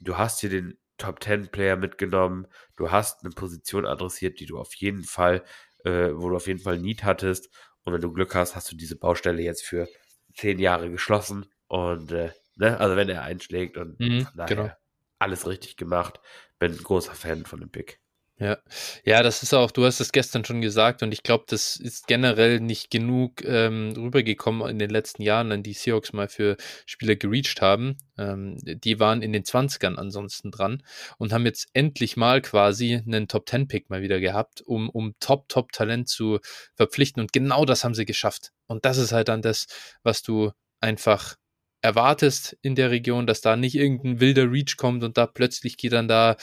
Du 0.00 0.18
hast 0.18 0.40
hier 0.40 0.50
den 0.50 0.78
Top 0.98 1.22
10 1.22 1.48
Player 1.48 1.76
mitgenommen, 1.76 2.46
du 2.76 2.90
hast 2.90 3.24
eine 3.24 3.32
Position 3.34 3.86
adressiert, 3.86 4.38
die 4.38 4.46
du 4.46 4.58
auf 4.58 4.74
jeden 4.74 5.02
Fall, 5.02 5.42
äh, 5.84 6.10
wo 6.12 6.28
du 6.28 6.36
auf 6.36 6.46
jeden 6.46 6.60
Fall 6.60 6.78
Need 6.78 7.02
hattest. 7.02 7.50
Und 7.84 7.92
wenn 7.92 8.00
du 8.00 8.12
Glück 8.12 8.34
hast, 8.34 8.54
hast 8.54 8.70
du 8.70 8.76
diese 8.76 8.96
Baustelle 8.96 9.42
jetzt 9.42 9.64
für 9.64 9.88
zehn 10.34 10.58
Jahre 10.58 10.90
geschlossen. 10.90 11.46
Und 11.66 12.12
äh, 12.12 12.30
ne, 12.56 12.78
also 12.78 12.96
wenn 12.96 13.08
er 13.08 13.22
einschlägt 13.22 13.76
und 13.76 13.98
mhm, 13.98 14.28
genau. 14.46 14.70
alles 15.18 15.46
richtig 15.46 15.76
gemacht. 15.76 16.20
Bin 16.58 16.72
ein 16.72 16.82
großer 16.82 17.14
Fan 17.14 17.44
von 17.46 17.60
dem 17.60 17.70
Pick. 17.70 18.01
Ja, 18.42 18.58
ja, 19.04 19.22
das 19.22 19.44
ist 19.44 19.54
auch, 19.54 19.70
du 19.70 19.84
hast 19.84 20.00
es 20.00 20.10
gestern 20.10 20.44
schon 20.44 20.60
gesagt 20.60 21.04
und 21.04 21.12
ich 21.12 21.22
glaube, 21.22 21.44
das 21.46 21.76
ist 21.76 22.08
generell 22.08 22.58
nicht 22.58 22.90
genug 22.90 23.44
ähm, 23.44 23.92
rübergekommen 23.96 24.68
in 24.68 24.80
den 24.80 24.90
letzten 24.90 25.22
Jahren, 25.22 25.52
an 25.52 25.62
die 25.62 25.74
Seahawks 25.74 26.12
mal 26.12 26.26
für 26.26 26.56
Spieler 26.84 27.14
gereached 27.14 27.60
haben. 27.62 27.98
Ähm, 28.18 28.56
die 28.60 28.98
waren 28.98 29.22
in 29.22 29.32
den 29.32 29.44
20ern 29.44 29.94
ansonsten 29.94 30.50
dran 30.50 30.82
und 31.18 31.32
haben 31.32 31.46
jetzt 31.46 31.68
endlich 31.72 32.16
mal 32.16 32.42
quasi 32.42 32.94
einen 33.06 33.28
Top-10-Pick 33.28 33.90
mal 33.90 34.02
wieder 34.02 34.18
gehabt, 34.18 34.60
um, 34.62 34.90
um 34.90 35.14
Top-Top-Talent 35.20 36.08
zu 36.08 36.40
verpflichten 36.74 37.22
und 37.22 37.32
genau 37.32 37.64
das 37.64 37.84
haben 37.84 37.94
sie 37.94 38.06
geschafft. 38.06 38.50
Und 38.66 38.84
das 38.84 38.98
ist 38.98 39.12
halt 39.12 39.28
dann 39.28 39.42
das, 39.42 39.66
was 40.02 40.22
du 40.24 40.50
einfach 40.80 41.36
erwartest 41.82 42.56
in 42.62 42.76
der 42.76 42.90
Region, 42.90 43.26
dass 43.26 43.40
da 43.40 43.56
nicht 43.56 43.74
irgendein 43.74 44.20
wilder 44.20 44.50
Reach 44.50 44.76
kommt 44.76 45.02
und 45.02 45.18
da 45.18 45.26
plötzlich 45.26 45.76
geht 45.76 45.92
dann 45.92 46.06
da, 46.08 46.36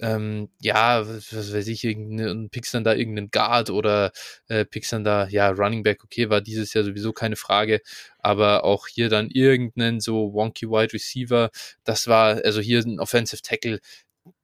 ähm, 0.00 0.48
ja, 0.60 1.06
was 1.06 1.52
weiß 1.52 1.66
ich, 1.66 1.82
irgendein, 1.84 2.48
pickst 2.48 2.74
dann 2.74 2.84
da 2.84 2.94
irgendeinen 2.94 3.30
Guard 3.30 3.70
oder 3.70 4.12
äh, 4.48 4.64
pickst 4.64 4.92
dann 4.92 5.04
da, 5.04 5.26
ja, 5.28 5.50
Running 5.50 5.82
Back, 5.82 6.04
okay, 6.04 6.30
war 6.30 6.40
dieses 6.40 6.72
Jahr 6.74 6.84
sowieso 6.84 7.12
keine 7.12 7.36
Frage, 7.36 7.80
aber 8.18 8.64
auch 8.64 8.86
hier 8.86 9.08
dann 9.08 9.30
irgendeinen 9.30 10.00
so 10.00 10.32
wonky 10.32 10.68
Wide 10.68 10.92
Receiver, 10.92 11.50
das 11.82 12.06
war, 12.06 12.40
also 12.44 12.60
hier 12.60 12.80
ein 12.80 13.00
Offensive 13.00 13.42
Tackle, 13.42 13.80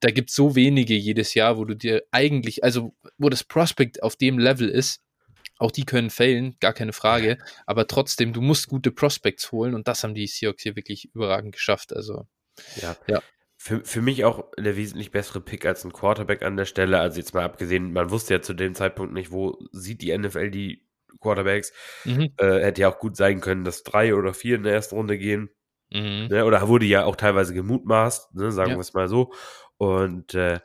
da 0.00 0.10
gibt 0.10 0.30
es 0.30 0.36
so 0.36 0.56
wenige 0.56 0.94
jedes 0.94 1.34
Jahr, 1.34 1.58
wo 1.58 1.64
du 1.64 1.74
dir 1.74 2.02
eigentlich, 2.10 2.64
also 2.64 2.94
wo 3.18 3.28
das 3.28 3.44
Prospect 3.44 4.02
auf 4.02 4.16
dem 4.16 4.38
Level 4.38 4.68
ist, 4.68 5.00
auch 5.60 5.70
die 5.70 5.84
können 5.84 6.10
failen, 6.10 6.56
gar 6.58 6.72
keine 6.72 6.92
Frage. 6.92 7.38
Aber 7.66 7.86
trotzdem, 7.86 8.32
du 8.32 8.40
musst 8.40 8.68
gute 8.68 8.90
Prospects 8.90 9.52
holen 9.52 9.74
und 9.74 9.86
das 9.86 10.02
haben 10.02 10.14
die 10.14 10.26
Seahawks 10.26 10.62
hier 10.62 10.74
wirklich 10.74 11.14
überragend 11.14 11.52
geschafft. 11.52 11.94
Also, 11.94 12.26
ja. 12.80 12.96
ja. 13.06 13.22
Für, 13.58 13.84
für 13.84 14.00
mich 14.00 14.24
auch 14.24 14.44
der 14.58 14.76
wesentlich 14.76 15.10
bessere 15.10 15.42
Pick 15.42 15.66
als 15.66 15.84
ein 15.84 15.92
Quarterback 15.92 16.42
an 16.42 16.56
der 16.56 16.64
Stelle. 16.64 16.98
Also 16.98 17.18
jetzt 17.18 17.34
mal 17.34 17.44
abgesehen, 17.44 17.92
man 17.92 18.10
wusste 18.10 18.34
ja 18.34 18.40
zu 18.40 18.54
dem 18.54 18.74
Zeitpunkt 18.74 19.12
nicht, 19.12 19.32
wo 19.32 19.58
sieht 19.70 20.00
die 20.00 20.16
NFL 20.16 20.50
die 20.50 20.88
Quarterbacks. 21.20 21.74
Mhm. 22.06 22.32
Äh, 22.38 22.60
hätte 22.60 22.80
ja 22.80 22.90
auch 22.90 22.98
gut 22.98 23.16
sein 23.16 23.42
können, 23.42 23.64
dass 23.64 23.82
drei 23.82 24.14
oder 24.14 24.32
vier 24.32 24.56
in 24.56 24.62
der 24.62 24.72
ersten 24.72 24.94
Runde 24.94 25.18
gehen. 25.18 25.50
Mhm. 25.90 26.28
Ne? 26.30 26.46
Oder 26.46 26.66
wurde 26.68 26.86
ja 26.86 27.04
auch 27.04 27.16
teilweise 27.16 27.52
gemutmaßt, 27.52 28.34
ne? 28.34 28.50
sagen 28.50 28.70
ja. 28.70 28.76
wir 28.76 28.80
es 28.80 28.94
mal 28.94 29.08
so. 29.08 29.30
Und 29.76 30.34
äh, 30.34 30.60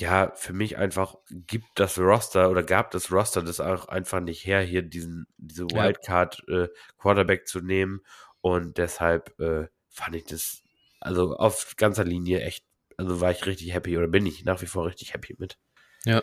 ja, 0.00 0.32
für 0.34 0.52
mich 0.52 0.76
einfach 0.76 1.16
gibt 1.30 1.66
das 1.74 1.98
Roster 1.98 2.50
oder 2.50 2.62
gab 2.62 2.90
das 2.90 3.12
Roster 3.12 3.42
das 3.42 3.60
auch 3.60 3.88
einfach 3.88 4.20
nicht 4.20 4.46
her, 4.46 4.60
hier 4.60 4.82
diesen, 4.82 5.26
diese 5.36 5.64
Wildcard 5.64 6.42
äh, 6.48 6.68
Quarterback 6.98 7.46
zu 7.46 7.60
nehmen. 7.60 8.00
Und 8.40 8.78
deshalb 8.78 9.38
äh, 9.40 9.68
fand 9.88 10.16
ich 10.16 10.24
das, 10.24 10.62
also 11.00 11.36
auf 11.36 11.74
ganzer 11.76 12.04
Linie 12.04 12.40
echt, 12.40 12.64
also 12.96 13.20
war 13.20 13.30
ich 13.30 13.46
richtig 13.46 13.72
happy 13.74 13.96
oder 13.96 14.08
bin 14.08 14.26
ich 14.26 14.44
nach 14.44 14.62
wie 14.62 14.66
vor 14.66 14.86
richtig 14.86 15.14
happy 15.14 15.36
mit. 15.38 15.58
Ja. 16.04 16.22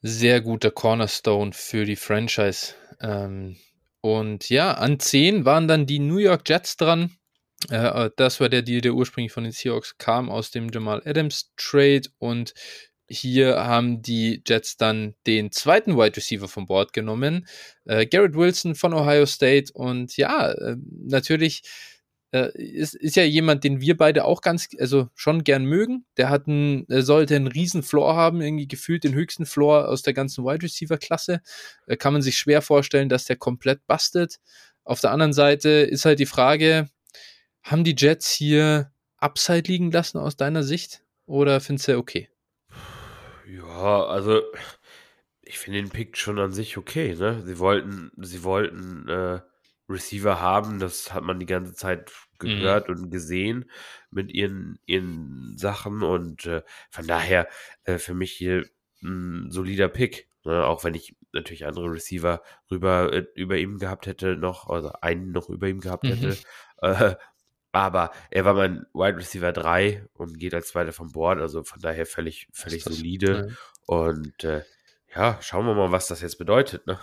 Sehr 0.00 0.40
guter 0.40 0.70
Cornerstone 0.70 1.52
für 1.52 1.84
die 1.84 1.96
Franchise. 1.96 2.74
Ähm, 3.00 3.56
und 4.00 4.48
ja, 4.48 4.72
an 4.72 5.00
10 5.00 5.44
waren 5.44 5.68
dann 5.68 5.86
die 5.86 5.98
New 5.98 6.18
York 6.18 6.48
Jets 6.48 6.76
dran. 6.76 7.17
Äh, 7.70 8.06
äh, 8.06 8.10
das 8.16 8.40
war 8.40 8.48
der 8.48 8.62
Deal, 8.62 8.80
der 8.80 8.94
ursprünglich 8.94 9.32
von 9.32 9.44
den 9.44 9.52
Seahawks 9.52 9.98
kam, 9.98 10.30
aus 10.30 10.50
dem 10.50 10.68
Jamal 10.70 11.02
Adams 11.04 11.52
Trade. 11.56 12.02
Und 12.18 12.54
hier 13.08 13.56
haben 13.64 14.02
die 14.02 14.42
Jets 14.46 14.76
dann 14.76 15.14
den 15.26 15.50
zweiten 15.50 15.96
Wide 15.96 16.16
Receiver 16.16 16.48
vom 16.48 16.66
Board 16.66 16.92
genommen, 16.92 17.46
äh, 17.86 18.06
Garrett 18.06 18.34
Wilson 18.34 18.74
von 18.74 18.94
Ohio 18.94 19.26
State. 19.26 19.72
Und 19.72 20.16
ja, 20.16 20.52
äh, 20.52 20.76
natürlich 21.06 21.62
äh, 22.32 22.50
ist, 22.54 22.94
ist 22.94 23.16
ja 23.16 23.24
jemand, 23.24 23.64
den 23.64 23.80
wir 23.80 23.96
beide 23.96 24.24
auch 24.24 24.42
ganz, 24.42 24.68
also 24.78 25.08
schon 25.14 25.42
gern 25.44 25.64
mögen. 25.64 26.04
Der 26.18 26.28
hat 26.28 26.46
einen, 26.46 26.84
sollte 26.88 27.34
einen 27.36 27.46
riesen 27.46 27.82
Floor 27.82 28.14
haben, 28.14 28.42
irgendwie 28.42 28.68
gefühlt 28.68 29.04
den 29.04 29.14
höchsten 29.14 29.46
Floor 29.46 29.88
aus 29.88 30.02
der 30.02 30.12
ganzen 30.12 30.44
Wide 30.44 30.62
Receiver 30.62 30.98
Klasse. 30.98 31.40
Kann 31.98 32.12
man 32.12 32.22
sich 32.22 32.36
schwer 32.36 32.60
vorstellen, 32.62 33.08
dass 33.08 33.24
der 33.24 33.36
komplett 33.36 33.86
bastet. 33.86 34.36
Auf 34.84 35.00
der 35.00 35.10
anderen 35.10 35.32
Seite 35.32 35.70
ist 35.70 36.04
halt 36.04 36.18
die 36.18 36.26
Frage, 36.26 36.88
haben 37.70 37.84
die 37.84 37.94
Jets 37.96 38.30
hier 38.30 38.92
Upside 39.18 39.68
liegen 39.68 39.90
lassen 39.90 40.18
aus 40.18 40.36
deiner 40.36 40.62
Sicht? 40.62 41.04
Oder 41.26 41.60
findest 41.60 41.88
du 41.88 41.98
okay? 41.98 42.30
Ja, 43.46 44.04
also 44.06 44.42
ich 45.42 45.58
finde 45.58 45.80
den 45.80 45.90
Pick 45.90 46.16
schon 46.16 46.38
an 46.38 46.52
sich 46.52 46.76
okay, 46.76 47.14
ne? 47.14 47.42
Sie 47.44 47.58
wollten, 47.58 48.10
sie 48.18 48.44
wollten 48.44 49.08
äh, 49.08 49.40
Receiver 49.88 50.40
haben, 50.40 50.78
das 50.78 51.14
hat 51.14 51.24
man 51.24 51.40
die 51.40 51.46
ganze 51.46 51.74
Zeit 51.74 52.12
Mhm. 52.42 52.78
gehört 52.78 52.88
und 52.90 53.10
gesehen 53.10 53.70
mit 54.10 54.32
ihren, 54.32 54.78
ihren 54.86 55.56
Sachen 55.56 56.02
und 56.02 56.44
äh, 56.46 56.62
von 56.90 57.06
daher 57.06 57.48
äh, 57.84 57.98
für 57.98 58.14
mich 58.14 58.32
hier 58.32 58.66
ein 59.02 59.50
solider 59.50 59.88
Pick. 59.88 60.28
Ne? 60.44 60.64
Auch 60.64 60.84
wenn 60.84 60.94
ich 60.94 61.16
natürlich 61.32 61.66
andere 61.66 61.90
Receiver 61.92 62.42
rüber 62.70 63.12
äh, 63.12 63.26
über 63.34 63.56
ihm 63.56 63.78
gehabt 63.78 64.06
hätte 64.06 64.36
noch, 64.36 64.68
also 64.68 64.92
einen 65.00 65.32
noch 65.32 65.48
über 65.48 65.68
ihm 65.68 65.80
gehabt 65.80 66.08
Mhm. 66.08 66.10
hätte. 66.10 66.40
Aber 67.72 68.12
er 68.30 68.44
war 68.44 68.54
mein 68.54 68.86
Wide 68.94 69.16
Receiver 69.16 69.52
3 69.52 70.06
und 70.14 70.38
geht 70.38 70.54
als 70.54 70.68
zweiter 70.68 70.92
vom 70.92 71.12
Board, 71.12 71.40
also 71.40 71.64
von 71.64 71.80
daher 71.80 72.06
völlig, 72.06 72.48
völlig 72.52 72.82
solide. 72.82 73.56
Und 73.86 74.44
äh, 74.44 74.62
ja, 75.14 75.38
schauen 75.40 75.66
wir 75.66 75.74
mal, 75.74 75.92
was 75.92 76.06
das 76.06 76.20
jetzt 76.20 76.38
bedeutet. 76.38 76.86
Ne? 76.86 76.98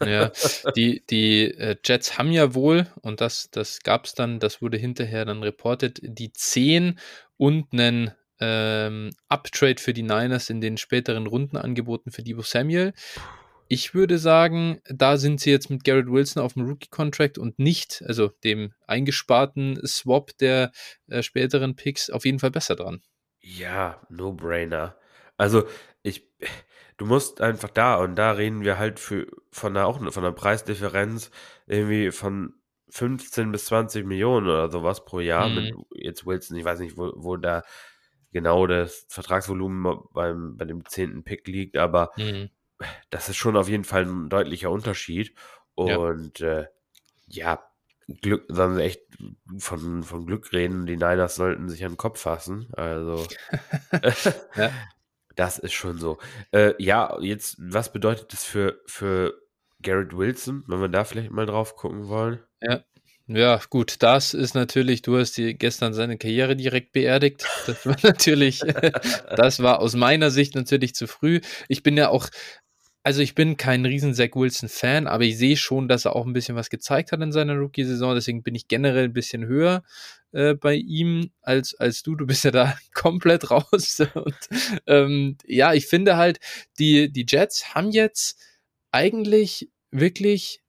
Ja, 0.00 0.30
die, 0.76 1.04
die 1.06 1.44
äh, 1.44 1.76
Jets 1.84 2.18
haben 2.18 2.32
ja 2.32 2.54
wohl, 2.54 2.86
und 3.00 3.20
das, 3.20 3.50
das 3.50 3.80
gab 3.80 4.04
es 4.04 4.14
dann, 4.14 4.38
das 4.38 4.62
wurde 4.62 4.76
hinterher 4.76 5.24
dann 5.24 5.42
reportet, 5.42 6.00
die 6.02 6.32
10 6.32 6.98
und 7.36 7.72
einen 7.72 8.12
ähm, 8.40 9.10
Uptrade 9.28 9.80
für 9.80 9.92
die 9.92 10.02
Niners 10.02 10.50
in 10.50 10.60
den 10.60 10.76
späteren 10.76 11.26
Runden 11.26 11.56
angeboten 11.56 12.10
für 12.10 12.22
Debo 12.22 12.42
Samuel. 12.42 12.92
Ich 13.74 13.94
würde 13.94 14.18
sagen, 14.18 14.82
da 14.84 15.16
sind 15.16 15.40
sie 15.40 15.50
jetzt 15.50 15.70
mit 15.70 15.82
Garrett 15.82 16.06
Wilson 16.06 16.42
auf 16.42 16.52
dem 16.52 16.66
Rookie-Contract 16.66 17.38
und 17.38 17.58
nicht, 17.58 18.04
also 18.06 18.28
dem 18.44 18.74
eingesparten 18.86 19.80
Swap 19.86 20.36
der 20.36 20.72
äh, 21.08 21.22
späteren 21.22 21.74
Picks, 21.74 22.10
auf 22.10 22.26
jeden 22.26 22.38
Fall 22.38 22.50
besser 22.50 22.76
dran. 22.76 23.00
Ja, 23.40 24.06
no-brainer. 24.10 24.94
Also, 25.38 25.64
ich, 26.02 26.28
du 26.98 27.06
musst 27.06 27.40
einfach 27.40 27.70
da 27.70 27.96
und 27.96 28.16
da 28.16 28.32
reden 28.32 28.60
wir 28.62 28.78
halt 28.78 29.00
für, 29.00 29.26
von 29.50 29.74
einer, 29.74 29.86
auch 29.86 29.98
von 29.98 30.22
einer 30.22 30.32
Preisdifferenz 30.32 31.30
irgendwie 31.66 32.10
von 32.10 32.52
15 32.90 33.52
bis 33.52 33.64
20 33.64 34.04
Millionen 34.04 34.48
oder 34.48 34.70
sowas 34.70 35.06
pro 35.06 35.20
Jahr 35.20 35.48
Mhm. 35.48 35.54
mit 35.54 35.74
jetzt 35.94 36.26
Wilson. 36.26 36.58
Ich 36.58 36.64
weiß 36.66 36.80
nicht, 36.80 36.98
wo, 36.98 37.10
wo 37.16 37.38
da 37.38 37.62
genau 38.32 38.66
das 38.66 39.06
Vertragsvolumen 39.08 39.98
beim, 40.12 40.58
bei 40.58 40.66
dem 40.66 40.84
zehnten 40.84 41.24
Pick 41.24 41.48
liegt, 41.48 41.78
aber 41.78 42.10
Mhm. 42.18 42.50
Das 43.10 43.28
ist 43.28 43.36
schon 43.36 43.56
auf 43.56 43.68
jeden 43.68 43.84
Fall 43.84 44.04
ein 44.04 44.28
deutlicher 44.28 44.70
Unterschied. 44.70 45.34
Ja. 45.76 45.96
Und 45.96 46.40
äh, 46.40 46.66
ja, 47.26 47.62
Glück, 48.20 48.44
sollen 48.48 48.76
sie 48.76 48.82
echt 48.82 49.02
von, 49.58 50.02
von 50.02 50.26
Glück 50.26 50.52
reden. 50.52 50.86
Die 50.86 50.96
Niners 50.96 51.36
sollten 51.36 51.68
sich 51.68 51.84
an 51.84 51.92
den 51.92 51.98
Kopf 51.98 52.20
fassen. 52.20 52.68
Also, 52.74 53.26
Ja. 54.56 54.70
das 55.34 55.58
ist 55.58 55.72
schon 55.72 55.98
so. 55.98 56.18
Äh, 56.52 56.74
ja, 56.78 57.18
jetzt, 57.20 57.56
was 57.58 57.92
bedeutet 57.92 58.32
das 58.32 58.44
für, 58.44 58.80
für 58.86 59.34
Garrett 59.80 60.16
Wilson, 60.16 60.64
wenn 60.66 60.80
wir 60.80 60.88
da 60.88 61.04
vielleicht 61.04 61.30
mal 61.30 61.46
drauf 61.46 61.76
gucken 61.76 62.08
wollen? 62.08 62.40
Ja, 63.28 63.60
gut, 63.70 63.96
das 64.00 64.34
ist 64.34 64.54
natürlich, 64.54 65.02
du 65.02 65.16
hast 65.16 65.36
die 65.36 65.56
gestern 65.56 65.94
seine 65.94 66.18
Karriere 66.18 66.56
direkt 66.56 66.92
beerdigt. 66.92 67.46
Das 67.66 67.86
war 67.86 67.96
natürlich, 68.02 68.60
das 68.60 69.62
war 69.62 69.80
aus 69.80 69.94
meiner 69.94 70.30
Sicht 70.30 70.54
natürlich 70.54 70.94
zu 70.94 71.06
früh. 71.06 71.40
Ich 71.68 71.82
bin 71.82 71.96
ja 71.96 72.08
auch, 72.08 72.28
also 73.04 73.20
ich 73.20 73.34
bin 73.34 73.56
kein 73.56 73.84
riesen 73.84 74.14
Zach 74.14 74.30
Wilson-Fan, 74.34 75.08
aber 75.08 75.24
ich 75.24 75.36
sehe 75.36 75.56
schon, 75.56 75.88
dass 75.88 76.04
er 76.04 76.14
auch 76.14 76.24
ein 76.24 76.32
bisschen 76.32 76.54
was 76.54 76.70
gezeigt 76.70 77.10
hat 77.10 77.20
in 77.20 77.32
seiner 77.32 77.56
Rookie-Saison. 77.56 78.14
Deswegen 78.14 78.42
bin 78.44 78.54
ich 78.54 78.68
generell 78.68 79.04
ein 79.04 79.12
bisschen 79.12 79.44
höher 79.44 79.82
äh, 80.30 80.54
bei 80.54 80.74
ihm 80.74 81.30
als, 81.40 81.74
als 81.74 82.02
du. 82.04 82.14
Du 82.14 82.26
bist 82.26 82.44
ja 82.44 82.52
da 82.52 82.78
komplett 82.94 83.50
raus. 83.50 84.00
Und 84.14 84.48
ähm, 84.86 85.36
ja, 85.44 85.74
ich 85.74 85.86
finde 85.86 86.16
halt, 86.16 86.38
die, 86.78 87.12
die 87.12 87.26
Jets 87.28 87.74
haben 87.74 87.90
jetzt 87.90 88.38
eigentlich 88.92 89.70
wirklich, 89.90 90.62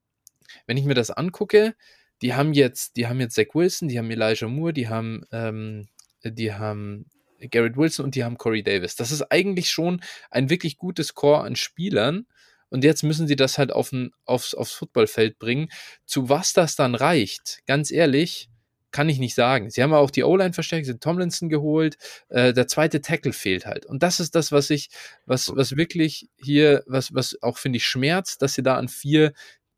wenn 0.66 0.78
ich 0.78 0.86
mir 0.86 0.96
das 0.96 1.12
angucke, 1.12 1.76
die 2.24 2.34
haben 2.34 2.54
jetzt, 2.54 2.96
die 2.96 3.08
haben 3.08 3.20
jetzt 3.20 3.36
Zach 3.36 3.54
Wilson, 3.54 3.90
die 3.90 4.00
haben 4.00 4.10
Elijah 4.10 4.48
Moore, 4.48 4.74
die 4.74 4.88
haben, 4.88 5.24
ähm, 5.32 5.88
die 6.24 6.54
haben 6.54 7.06
Garrett 7.50 7.78
Wilson 7.78 8.06
und 8.06 8.16
die 8.16 8.24
haben 8.24 8.38
Corey 8.38 8.64
Davis. 8.64 8.96
Das 8.96 9.12
ist 9.12 9.24
eigentlich 9.32 9.70
schon 9.70 10.02
ein 10.32 10.50
wirklich 10.50 10.78
gutes 10.78 11.14
Core 11.14 11.42
an 11.44 11.56
Spielern. 11.56 12.26
Und 12.70 12.84
jetzt 12.84 13.04
müssen 13.04 13.28
sie 13.28 13.36
das 13.36 13.60
halt 13.60 13.72
auf 13.72 13.92
ein, 13.92 14.12
aufs, 14.26 14.56
aufs 14.56 14.72
Footballfeld 14.72 15.38
bringen. 15.38 15.70
Zu 16.06 16.30
was 16.30 16.54
das 16.54 16.76
dann 16.76 16.96
reicht, 16.96 17.60
ganz 17.68 17.92
ehrlich, 17.92 18.50
kann 18.94 19.10
ich 19.10 19.20
nicht 19.20 19.36
sagen. 19.36 19.70
Sie 19.70 19.84
haben 19.84 19.94
auch 19.94 20.12
die 20.12 20.24
O-Line 20.24 20.54
verstärkt, 20.54 20.86
sie 20.86 20.94
haben 20.94 21.00
Tomlinson 21.00 21.50
geholt. 21.50 21.98
Äh, 22.30 22.54
der 22.54 22.68
zweite 22.68 23.02
Tackle 23.02 23.34
fehlt 23.34 23.66
halt. 23.66 23.86
Und 23.86 24.04
das 24.04 24.20
ist 24.20 24.36
das, 24.36 24.52
was 24.52 24.70
ich, 24.70 24.90
was, 25.26 25.52
was 25.54 25.76
wirklich 25.76 26.30
hier, 26.42 26.84
was, 26.86 27.14
was 27.14 27.42
auch 27.42 27.58
finde 27.58 27.78
ich 27.78 27.86
schmerzt, 27.86 28.42
dass 28.42 28.54
sie 28.54 28.64
da 28.64 28.78
an 28.78 28.88
vier, 28.88 29.34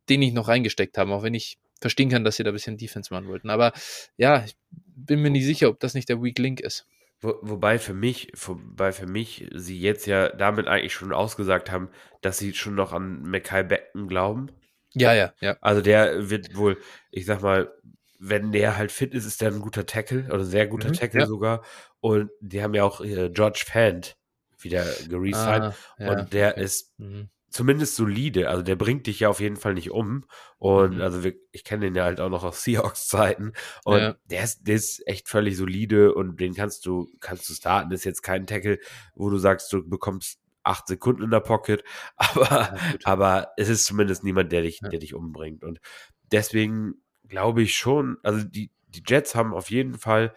den 0.10 0.21
ich 0.21 0.34
noch 0.34 0.47
reingesteckt 0.47 0.97
haben, 0.97 1.12
auch 1.12 1.23
wenn 1.23 1.34
ich 1.34 1.58
verstehen 1.82 2.10
kann, 2.10 2.23
dass 2.23 2.36
sie 2.36 2.43
da 2.43 2.51
ein 2.51 2.54
bisschen 2.54 2.78
Defense 2.78 3.13
machen 3.13 3.28
wollten. 3.28 3.49
Aber 3.49 3.73
ja, 4.17 4.43
ich 4.45 4.56
bin 4.71 5.21
mir 5.21 5.30
nicht 5.32 5.45
sicher, 5.45 5.69
ob 5.69 5.80
das 5.80 5.93
nicht 5.93 6.10
der 6.10 6.21
Weak 6.21 6.38
Link 6.38 6.60
ist. 6.60 6.86
Wo, 7.21 7.36
wobei 7.41 7.80
für 7.80 7.93
mich, 7.93 8.32
wobei 8.36 8.91
für 8.91 9.08
mich 9.08 9.47
sie 9.54 9.80
jetzt 9.80 10.06
ja 10.06 10.30
damit 10.30 10.67
eigentlich 10.67 10.93
schon 10.93 11.13
ausgesagt 11.13 11.71
haben, 11.71 11.89
dass 12.21 12.38
sie 12.38 12.54
schon 12.54 12.75
noch 12.75 12.93
an 12.93 13.21
Mackay 13.23 13.63
Becken 13.63 14.08
glauben. 14.08 14.51
Ja, 14.93 15.13
ja, 15.13 15.34
ja. 15.41 15.58
Also 15.62 15.82
der 15.82 16.30
wird 16.30 16.56
wohl, 16.56 16.78
ich 17.12 17.25
sag 17.25 17.41
mal, 17.41 17.71
wenn 18.19 18.51
der 18.51 18.78
halt 18.78 18.91
fit 18.91 19.13
ist, 19.13 19.25
ist 19.25 19.41
der 19.41 19.51
ein 19.51 19.60
guter 19.60 19.86
Tackle 19.86 20.25
oder 20.28 20.39
ein 20.39 20.45
sehr 20.45 20.67
guter 20.67 20.89
Mhm, 20.89 20.93
Tackle 20.93 21.19
ja. 21.21 21.25
sogar. 21.25 21.63
Und 21.99 22.30
die 22.39 22.62
haben 22.63 22.73
ja 22.73 22.84
auch 22.84 23.01
äh, 23.01 23.30
George 23.30 23.63
Fant 23.67 24.17
wieder 24.60 24.86
geresigned. 25.08 25.65
Ah, 25.65 25.75
ja, 25.97 26.08
und 26.12 26.34
der 26.34 26.51
okay. 26.51 26.63
ist 26.63 26.93
Mhm. 26.97 27.30
Zumindest 27.56 27.96
solide. 27.96 28.50
Also 28.50 28.62
der 28.63 28.76
bringt 28.76 29.08
dich 29.08 29.22
ja 29.22 29.30
auf 29.30 29.39
jeden 29.39 29.56
Fall 29.56 29.74
nicht 29.76 29.91
um. 29.91 30.26
Und 30.58 30.96
Mhm. 30.96 31.02
also 31.02 31.24
wir, 31.24 31.36
ich 31.54 31.63
kenne 31.63 31.86
den 31.86 31.96
ja 31.96 32.04
halt 32.04 32.20
auch 32.20 32.30
noch 32.30 32.44
aus 32.44 32.63
Seahawks-Zeiten. 32.94 33.54
Und 33.86 34.00
Ja. 34.00 34.15
der, 34.26 34.44
ist, 34.44 34.68
der 34.68 34.76
ist 34.76 35.08
echt 35.08 35.30
völlig 35.30 35.56
solide 35.58 36.13
und 36.13 36.39
den 36.39 36.54
kannst 36.54 36.86
du, 36.86 37.10
kannst 37.22 37.50
du 37.50 37.54
starten. 37.54 37.89
Das 37.89 38.02
ist 38.02 38.06
jetzt 38.06 38.22
kein 38.24 38.46
Tackle, 38.46 38.80
wo 39.15 39.30
du 39.30 39.38
sagst, 39.38 39.72
du 39.74 39.88
bekommst 39.88 40.39
acht 40.63 40.88
Sekunden 40.88 41.24
in 41.24 41.30
der 41.32 41.39
Pocket. 41.39 41.84
Aber, 42.18 42.74
Ja, 42.74 42.78
aber 43.06 43.52
es 43.58 43.70
ist 43.70 43.86
zumindest 43.86 44.24
niemand, 44.24 44.52
der 44.52 44.63
dich, 44.63 44.82
Ja. 44.82 44.89
der 44.89 45.00
dich 45.00 45.13
umbringt. 45.13 45.63
Und 45.63 45.80
deswegen 46.32 46.96
glaube 47.28 47.62
ich 47.62 47.76
schon, 47.76 48.18
also 48.24 48.44
die, 48.44 48.72
die 48.88 49.04
Jets 49.08 49.34
haben 49.36 49.54
auf 49.54 49.70
jeden 49.72 49.98
Fall 49.98 50.34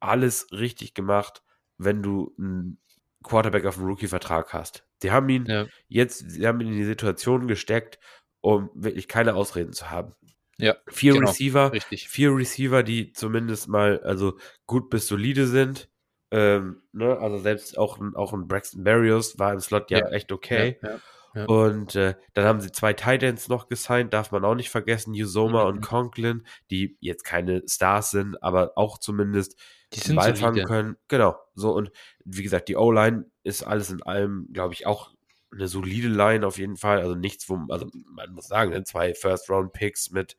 alles 0.00 0.46
richtig 0.52 0.94
gemacht, 0.94 1.42
wenn 1.78 2.02
du 2.02 2.34
einen 2.38 2.78
Quarterback 3.24 3.66
auf 3.66 3.76
dem 3.76 3.84
Rookie-Vertrag 3.86 4.52
hast. 4.52 4.84
Die 5.02 5.10
haben 5.10 5.28
ihn 5.28 5.46
Ja, 5.46 5.66
jetzt, 5.88 6.30
sie 6.30 6.46
haben 6.46 6.60
ihn 6.60 6.68
in 6.68 6.76
die 6.78 6.84
Situation 6.84 7.48
gesteckt, 7.48 7.98
um 8.40 8.70
wirklich 8.74 9.08
keine 9.08 9.34
Ausreden 9.34 9.72
zu 9.72 9.90
haben. 9.90 10.14
ja, 10.58 10.76
Vier 10.88 11.14
Genau, 11.14 11.28
Receiver, 11.28 11.72
richtig. 11.72 12.08
vier 12.08 12.34
Receiver, 12.34 12.82
die 12.82 13.12
zumindest 13.12 13.68
mal 13.68 14.00
also 14.02 14.38
gut 14.66 14.90
bis 14.90 15.06
solide 15.06 15.46
sind. 15.46 15.88
Ähm, 16.30 16.82
ne? 16.92 17.18
Also 17.18 17.38
selbst 17.38 17.76
auch 17.78 17.98
ein, 18.00 18.14
auch 18.16 18.32
ein 18.32 18.46
Braxton 18.48 18.84
Berrios 18.84 19.38
war 19.38 19.52
im 19.52 19.60
Slot 19.60 19.90
ja, 19.90 19.98
Ja, 19.98 20.08
echt 20.10 20.32
okay. 20.32 20.78
Ja, 20.82 20.98
ja. 21.34 21.44
Und 21.46 21.94
äh, 21.96 22.14
dann 22.34 22.44
haben 22.44 22.60
sie 22.60 22.72
zwei 22.72 22.92
Titans 22.92 23.48
noch 23.48 23.68
gesigned, 23.68 24.12
darf 24.12 24.32
man 24.32 24.44
auch 24.44 24.54
nicht 24.54 24.70
vergessen, 24.70 25.12
Usoma 25.14 25.62
Mhm. 25.62 25.68
und 25.68 25.80
Conklin, 25.82 26.46
die 26.70 26.96
jetzt 27.00 27.24
keine 27.24 27.62
Stars 27.66 28.10
sind, 28.10 28.42
aber 28.42 28.72
auch 28.76 28.98
zumindest 28.98 29.58
Die 29.94 30.12
Ball 30.14 30.34
fangen 30.36 30.64
können. 30.64 30.96
Genau. 31.08 31.36
So, 31.54 31.72
und 31.74 31.90
wie 32.24 32.42
gesagt, 32.42 32.68
die 32.68 32.76
O-Line 32.76 33.30
ist 33.44 33.62
alles 33.62 33.90
in 33.90 34.02
allem, 34.02 34.48
glaube 34.52 34.74
ich, 34.74 34.86
auch 34.86 35.10
eine 35.52 35.68
solide 35.68 36.08
Line 36.08 36.46
auf 36.46 36.58
jeden 36.58 36.76
Fall. 36.76 37.00
Also 37.00 37.14
nichts, 37.14 37.48
wo, 37.48 37.58
also 37.68 37.86
man 38.14 38.32
muss 38.32 38.46
sagen, 38.48 38.70
ne, 38.70 38.84
zwei 38.84 39.14
First-Round-Picks 39.14 40.10
mit 40.10 40.36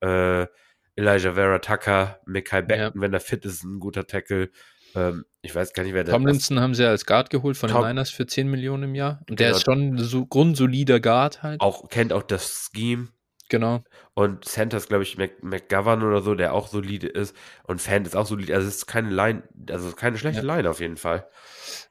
äh, 0.00 0.46
Elijah 0.96 1.34
Vera 1.34 1.58
Tucker, 1.58 2.20
Mikai 2.26 2.62
Beckton, 2.62 3.00
wenn 3.00 3.12
er 3.12 3.20
fit 3.20 3.44
ist, 3.44 3.62
ein 3.64 3.78
guter 3.80 4.06
Tackle. 4.06 4.50
Ähm, 4.94 5.24
ich 5.42 5.54
weiß 5.54 5.72
gar 5.74 5.82
nicht, 5.84 5.92
wer 5.92 6.04
der 6.04 6.14
Tomlinson 6.14 6.58
haben 6.58 6.74
sie 6.74 6.82
ja 6.82 6.88
als 6.88 7.04
Guard 7.06 7.28
geholt 7.30 7.56
von 7.56 7.70
Tom- 7.70 7.82
den 7.82 7.88
Niners 7.90 8.10
für 8.10 8.26
10 8.26 8.48
Millionen 8.48 8.84
im 8.84 8.94
Jahr. 8.94 9.20
Und 9.28 9.38
der 9.38 9.48
Genau. 9.48 9.56
ist 9.58 9.64
schon 9.64 9.98
so 9.98 10.26
grundsolider 10.26 10.98
Guard 10.98 11.42
halt. 11.42 11.60
auch 11.60 11.88
kennt 11.88 12.12
auch 12.12 12.22
das 12.22 12.70
Scheme. 12.74 13.08
Genau. 13.48 13.84
Und 14.14 14.44
Center 14.44 14.76
ist, 14.76 14.88
glaube 14.88 15.04
ich, 15.04 15.18
Mc, 15.18 15.42
McGovern 15.42 16.02
oder 16.02 16.20
so, 16.20 16.34
der 16.34 16.52
auch 16.52 16.68
solide 16.68 17.06
ist. 17.06 17.36
Und 17.64 17.80
Fan 17.80 18.04
ist 18.04 18.16
auch 18.16 18.26
solide. 18.26 18.54
Also 18.54 18.66
es 18.66 18.76
ist 18.76 18.86
keine 18.86 19.10
Line, 19.10 19.44
also 19.70 19.92
keine 19.92 20.18
schlechte 20.18 20.42
Line 20.42 20.68
auf 20.68 20.80
jeden 20.80 20.96
Fall. 20.96 21.28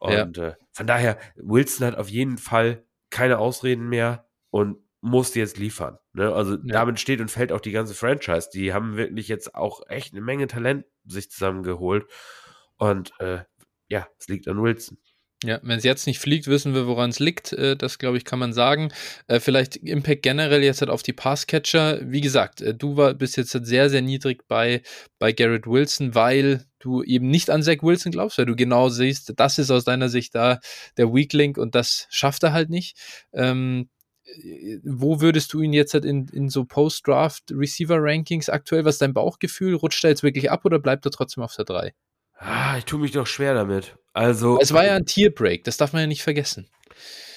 Ja. 0.01 0.23
Und 0.23 0.37
äh, 0.37 0.55
von 0.71 0.87
daher, 0.87 1.17
Wilson 1.35 1.87
hat 1.87 1.97
auf 1.97 2.09
jeden 2.09 2.37
Fall 2.37 2.83
keine 3.09 3.39
Ausreden 3.39 3.87
mehr 3.87 4.27
und 4.49 4.77
muss 5.01 5.35
jetzt 5.35 5.57
liefern. 5.57 5.99
Ne? 6.13 6.33
Also 6.33 6.57
damit 6.57 6.99
steht 6.99 7.21
und 7.21 7.29
fällt 7.29 7.51
auch 7.51 7.61
die 7.61 7.71
ganze 7.71 7.93
Franchise. 7.93 8.49
Die 8.51 8.73
haben 8.73 8.97
wirklich 8.97 9.27
jetzt 9.27 9.55
auch 9.55 9.81
echt 9.87 10.13
eine 10.13 10.21
Menge 10.21 10.47
Talent 10.47 10.85
sich 11.05 11.29
zusammengeholt. 11.29 12.05
Und 12.77 13.13
äh, 13.19 13.43
ja, 13.87 14.07
es 14.17 14.27
liegt 14.27 14.47
an 14.47 14.61
Wilson. 14.61 14.97
Ja, 15.45 15.59
wenn 15.61 15.77
es 15.77 15.83
jetzt 15.83 16.07
nicht 16.07 16.17
fliegt, 16.17 16.47
wissen 16.47 16.73
wir, 16.73 16.87
woran 16.87 17.11
es 17.11 17.19
liegt. 17.19 17.53
Äh, 17.53 17.77
das, 17.77 17.99
glaube 17.99 18.17
ich, 18.17 18.25
kann 18.25 18.39
man 18.39 18.51
sagen. 18.51 18.91
Äh, 19.27 19.39
vielleicht 19.39 19.75
Impact 19.77 20.23
generell 20.23 20.63
jetzt 20.63 20.81
halt 20.81 20.89
auf 20.89 21.03
die 21.03 21.13
Passcatcher. 21.13 21.99
Wie 22.01 22.21
gesagt, 22.21 22.61
äh, 22.61 22.73
du 22.73 22.97
war, 22.97 23.13
bist 23.13 23.37
jetzt 23.37 23.53
halt 23.53 23.67
sehr, 23.67 23.91
sehr 23.91 24.01
niedrig 24.01 24.47
bei, 24.47 24.81
bei 25.19 25.33
Garrett 25.33 25.67
Wilson, 25.67 26.15
weil 26.15 26.65
du 26.79 27.03
eben 27.03 27.29
nicht 27.29 27.51
an 27.51 27.61
Zach 27.61 27.83
Wilson 27.83 28.11
glaubst, 28.11 28.39
weil 28.39 28.47
du 28.47 28.55
genau 28.55 28.89
siehst, 28.89 29.33
das 29.37 29.59
ist 29.59 29.69
aus 29.69 29.83
deiner 29.83 30.09
Sicht 30.09 30.33
da 30.33 30.59
der 30.97 31.13
Weak 31.13 31.31
Link 31.33 31.59
und 31.59 31.75
das 31.75 32.07
schafft 32.09 32.41
er 32.43 32.53
halt 32.53 32.71
nicht. 32.71 32.97
Ähm, 33.31 33.89
wo 34.83 35.21
würdest 35.21 35.53
du 35.53 35.61
ihn 35.61 35.73
jetzt 35.73 35.93
halt 35.93 36.05
in, 36.05 36.27
in 36.29 36.49
so 36.49 36.65
Post-Draft-Receiver-Rankings 36.65 38.49
aktuell? 38.49 38.83
Was 38.83 38.95
ist 38.95 39.01
dein 39.03 39.13
Bauchgefühl? 39.13 39.75
Rutscht 39.75 40.03
er 40.03 40.09
jetzt 40.09 40.23
wirklich 40.23 40.49
ab 40.49 40.65
oder 40.65 40.79
bleibt 40.79 41.05
er 41.05 41.11
trotzdem 41.11 41.43
auf 41.43 41.55
der 41.55 41.65
3? 41.65 41.93
Ah, 42.37 42.77
ich 42.77 42.85
tue 42.85 42.99
mich 42.99 43.11
doch 43.11 43.27
schwer 43.27 43.53
damit. 43.53 43.97
Also. 44.13 44.59
Es 44.59 44.73
war 44.73 44.85
ja 44.85 44.95
ein 44.95 45.05
Tierbreak, 45.05 45.63
das 45.63 45.77
darf 45.77 45.93
man 45.93 46.01
ja 46.01 46.07
nicht 46.07 46.23
vergessen. 46.23 46.69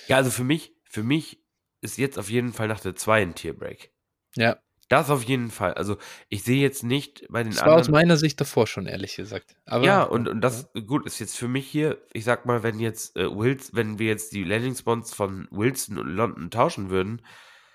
Ja, 0.06 0.16
also 0.16 0.30
für 0.30 0.44
mich, 0.44 0.72
für 0.84 1.02
mich 1.02 1.38
ist 1.80 1.98
jetzt 1.98 2.18
auf 2.18 2.30
jeden 2.30 2.52
Fall 2.52 2.68
nach 2.68 2.80
der 2.80 2.96
2 2.96 3.22
ein 3.22 3.34
Tierbreak. 3.34 3.92
Ja. 4.36 4.58
Das 4.88 5.10
auf 5.10 5.22
jeden 5.22 5.50
Fall. 5.50 5.74
Also 5.74 5.98
ich 6.30 6.42
sehe 6.42 6.62
jetzt 6.62 6.82
nicht 6.82 7.26
bei 7.28 7.42
den 7.42 7.52
das 7.52 7.60
anderen. 7.60 7.78
Das 7.78 7.88
war 7.88 7.94
aus 7.94 8.00
meiner 8.00 8.16
Sicht 8.16 8.40
davor 8.40 8.66
schon, 8.66 8.86
ehrlich 8.86 9.16
gesagt. 9.16 9.54
Aber, 9.66 9.84
ja, 9.84 10.02
und, 10.02 10.28
und 10.28 10.40
das, 10.40 10.70
gut, 10.86 11.04
ist 11.06 11.18
jetzt 11.18 11.36
für 11.36 11.48
mich 11.48 11.68
hier, 11.68 11.98
ich 12.14 12.24
sag 12.24 12.46
mal, 12.46 12.62
wenn 12.62 12.80
jetzt 12.80 13.14
äh, 13.16 13.30
Wills, 13.30 13.74
wenn 13.74 13.98
wir 13.98 14.06
jetzt 14.06 14.32
die 14.32 14.44
Landing 14.44 14.74
Spots 14.74 15.12
von 15.12 15.46
Wilson 15.50 15.98
und 15.98 16.08
London 16.08 16.50
tauschen 16.50 16.88
würden, 16.88 17.20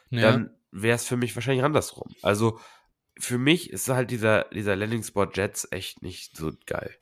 ja. 0.10 0.32
dann 0.32 0.58
wäre 0.72 0.96
es 0.96 1.06
für 1.06 1.18
mich 1.18 1.36
wahrscheinlich 1.36 1.64
andersrum. 1.64 2.12
Also 2.24 2.60
für 3.20 3.38
mich 3.38 3.70
ist 3.70 3.90
halt 3.90 4.10
dieser, 4.10 4.46
dieser 4.46 4.76
Landing 4.76 5.04
Spot 5.04 5.28
Jets 5.32 5.68
echt 5.70 6.02
nicht 6.02 6.36
so 6.36 6.52
geil. 6.66 6.96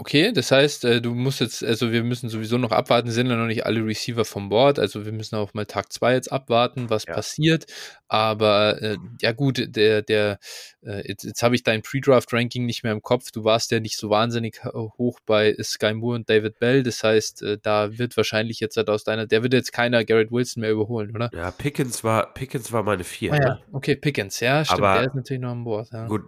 Okay, 0.00 0.30
das 0.30 0.52
heißt, 0.52 0.84
äh, 0.84 1.02
du 1.02 1.12
musst 1.12 1.40
jetzt, 1.40 1.64
also 1.64 1.90
wir 1.90 2.04
müssen 2.04 2.28
sowieso 2.28 2.56
noch 2.56 2.70
abwarten, 2.70 3.10
sind 3.10 3.28
ja 3.28 3.34
noch 3.34 3.48
nicht 3.48 3.66
alle 3.66 3.84
Receiver 3.84 4.24
vom 4.24 4.48
Board, 4.48 4.78
also 4.78 5.04
wir 5.04 5.10
müssen 5.10 5.34
auch 5.34 5.54
mal 5.54 5.66
Tag 5.66 5.92
2 5.92 6.14
jetzt 6.14 6.30
abwarten, 6.30 6.88
was 6.88 7.04
ja. 7.04 7.14
passiert. 7.14 7.66
Aber 8.06 8.80
äh, 8.80 8.96
ja 9.20 9.32
gut, 9.32 9.74
der, 9.74 10.02
der, 10.02 10.38
äh, 10.82 11.02
jetzt, 11.08 11.24
jetzt 11.24 11.42
habe 11.42 11.56
ich 11.56 11.64
dein 11.64 11.82
Pre-Draft-Ranking 11.82 12.64
nicht 12.64 12.84
mehr 12.84 12.92
im 12.92 13.02
Kopf. 13.02 13.32
Du 13.32 13.42
warst 13.42 13.72
ja 13.72 13.80
nicht 13.80 13.96
so 13.98 14.08
wahnsinnig 14.08 14.62
hoch 14.64 15.18
bei 15.26 15.56
Sky 15.60 15.94
Moore 15.94 16.14
und 16.14 16.30
David 16.30 16.60
Bell. 16.60 16.84
Das 16.84 17.02
heißt, 17.02 17.42
äh, 17.42 17.58
da 17.60 17.98
wird 17.98 18.16
wahrscheinlich 18.16 18.60
jetzt 18.60 18.76
halt 18.76 18.90
aus 18.90 19.02
deiner, 19.02 19.26
der 19.26 19.42
wird 19.42 19.52
jetzt 19.52 19.72
keiner 19.72 20.04
Garrett 20.04 20.30
Wilson 20.30 20.60
mehr 20.60 20.70
überholen, 20.70 21.10
oder? 21.12 21.28
Ja, 21.34 21.50
Pickens 21.50 22.04
war, 22.04 22.32
Pickens 22.34 22.70
war 22.70 22.84
meine 22.84 23.02
vier. 23.02 23.32
Ah, 23.32 23.36
ja. 23.36 23.54
Ne? 23.54 23.60
Okay, 23.72 23.96
Pickens, 23.96 24.38
ja, 24.38 24.64
stimmt, 24.64 24.80
Aber 24.80 24.94
der 24.94 25.08
ist 25.08 25.16
natürlich 25.16 25.42
noch 25.42 25.50
an 25.50 25.64
Bord. 25.64 25.88
Ja. 25.92 26.06
Gut, 26.06 26.22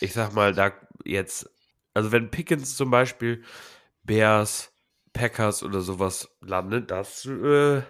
ich 0.00 0.12
sag 0.12 0.34
mal, 0.34 0.52
da 0.52 0.72
jetzt 1.04 1.48
also 1.94 2.12
wenn 2.12 2.30
Pickens 2.30 2.76
zum 2.76 2.90
Beispiel 2.90 3.42
Bears, 4.02 4.72
Packers 5.12 5.62
oder 5.62 5.80
sowas 5.80 6.28
landet, 6.40 6.90
das 6.90 7.26
äh, 7.26 7.82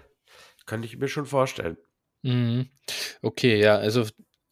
kann 0.66 0.82
ich 0.82 0.98
mir 0.98 1.08
schon 1.08 1.26
vorstellen. 1.26 1.76
Mhm. 2.22 2.68
Okay, 3.20 3.60
ja, 3.60 3.76
also 3.76 4.06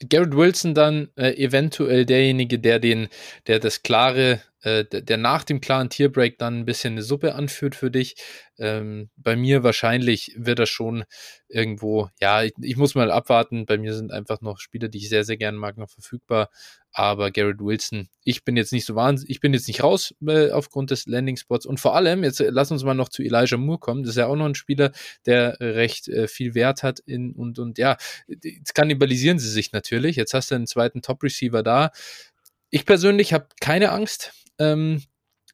Garrett 0.09 0.35
Wilson 0.35 0.75
dann 0.75 1.11
äh, 1.17 1.33
eventuell 1.35 2.07
derjenige, 2.07 2.59
der 2.59 2.79
den, 2.79 3.09
der 3.47 3.59
das 3.59 3.83
klare 3.83 4.41
äh, 4.63 4.85
der 4.85 5.17
nach 5.17 5.45
dem 5.45 5.61
klaren 5.61 5.89
Tierbreak 5.89 6.39
dann 6.39 6.61
ein 6.61 6.65
bisschen 6.65 6.95
eine 6.95 7.03
Suppe 7.03 7.35
anführt 7.35 7.75
für 7.75 7.91
dich. 7.91 8.17
Ähm, 8.59 9.09
bei 9.17 9.35
mir 9.35 9.63
wahrscheinlich 9.63 10.35
wird 10.37 10.59
das 10.59 10.69
schon 10.69 11.05
irgendwo, 11.49 12.11
ja, 12.21 12.43
ich, 12.43 12.53
ich, 12.61 12.77
muss 12.77 12.95
mal 12.95 13.11
abwarten. 13.11 13.65
Bei 13.65 13.79
mir 13.79 13.95
sind 13.95 14.13
einfach 14.13 14.43
noch 14.43 14.59
Spieler, 14.59 14.89
die 14.89 14.99
ich 14.99 15.09
sehr, 15.09 15.25
sehr 15.25 15.39
gerne 15.39 15.57
mag, 15.57 15.79
noch 15.79 15.89
verfügbar. 15.89 16.51
Aber 16.93 17.31
Garrett 17.31 17.61
Wilson, 17.61 18.09
ich 18.23 18.45
bin 18.45 18.57
jetzt 18.57 18.73
nicht 18.73 18.85
so 18.85 18.95
wahnsinnig, 18.95 19.31
ich 19.31 19.41
bin 19.41 19.55
jetzt 19.55 19.69
nicht 19.69 19.83
raus 19.83 20.15
äh, 20.27 20.51
aufgrund 20.51 20.91
des 20.91 21.07
Landing 21.07 21.37
Spots. 21.37 21.65
Und 21.65 21.81
vor 21.81 21.97
allem, 21.97 22.23
jetzt 22.23 22.41
äh, 22.41 22.51
lass 22.51 22.71
uns 22.71 22.85
mal 22.85 22.95
noch 22.95 23.09
zu 23.09 23.23
Elijah 23.23 23.57
Moore 23.57 23.79
kommen. 23.79 24.03
Das 24.03 24.11
ist 24.11 24.17
ja 24.17 24.27
auch 24.27 24.37
noch 24.37 24.47
ein 24.47 24.55
Spieler, 24.55 24.93
der 25.25 25.59
recht 25.61 26.09
äh, 26.09 26.29
viel 26.29 26.55
Wert 26.55 26.83
hat 26.83 26.99
in, 27.01 27.33
und, 27.33 27.59
und 27.59 27.79
ja, 27.79 27.97
jetzt 28.27 28.75
kannibalisieren 28.75 29.39
sie 29.39 29.51
sich 29.51 29.73
natürlich. 29.73 30.17
Jetzt 30.17 30.35
hast 30.35 30.51
du 30.51 30.57
einen 30.57 30.67
zweiten 30.67 31.01
Top 31.01 31.23
Receiver 31.23 31.63
da. 31.63 31.93
Ich 32.69 32.85
persönlich 32.85 33.33
habe 33.33 33.49
keine 33.61 33.91
Angst 33.91 34.33
ähm, 34.61 35.03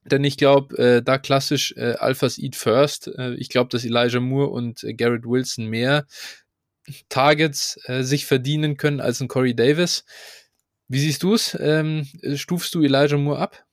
denn 0.04 0.22
ich 0.22 0.36
glaube, 0.36 0.76
äh, 0.78 1.02
da 1.02 1.18
klassisch 1.18 1.72
äh, 1.76 1.94
Alphas 1.98 2.38
Eat 2.38 2.54
First. 2.54 3.09
Äh, 3.09 3.34
ich 3.34 3.48
glaube, 3.48 3.70
dass 3.70 3.84
Elijah 3.84 4.20
Moore 4.20 4.50
und 4.50 4.84
äh, 4.84 4.94
Garrett 4.94 5.24
Wilson 5.24 5.66
mehr 5.66 6.07
Targets 7.09 7.78
äh, 7.86 8.02
sich 8.02 8.26
verdienen 8.26 8.76
können 8.76 9.00
als 9.00 9.20
ein 9.20 9.28
Corey 9.28 9.54
Davis. 9.54 10.04
Wie 10.88 11.00
siehst 11.00 11.22
du 11.24 11.34
es? 11.34 11.57
Ähm, 11.61 12.07
stufst 12.36 12.74
du 12.74 12.82
Elijah 12.82 13.16
Moore 13.16 13.40
ab? 13.40 13.64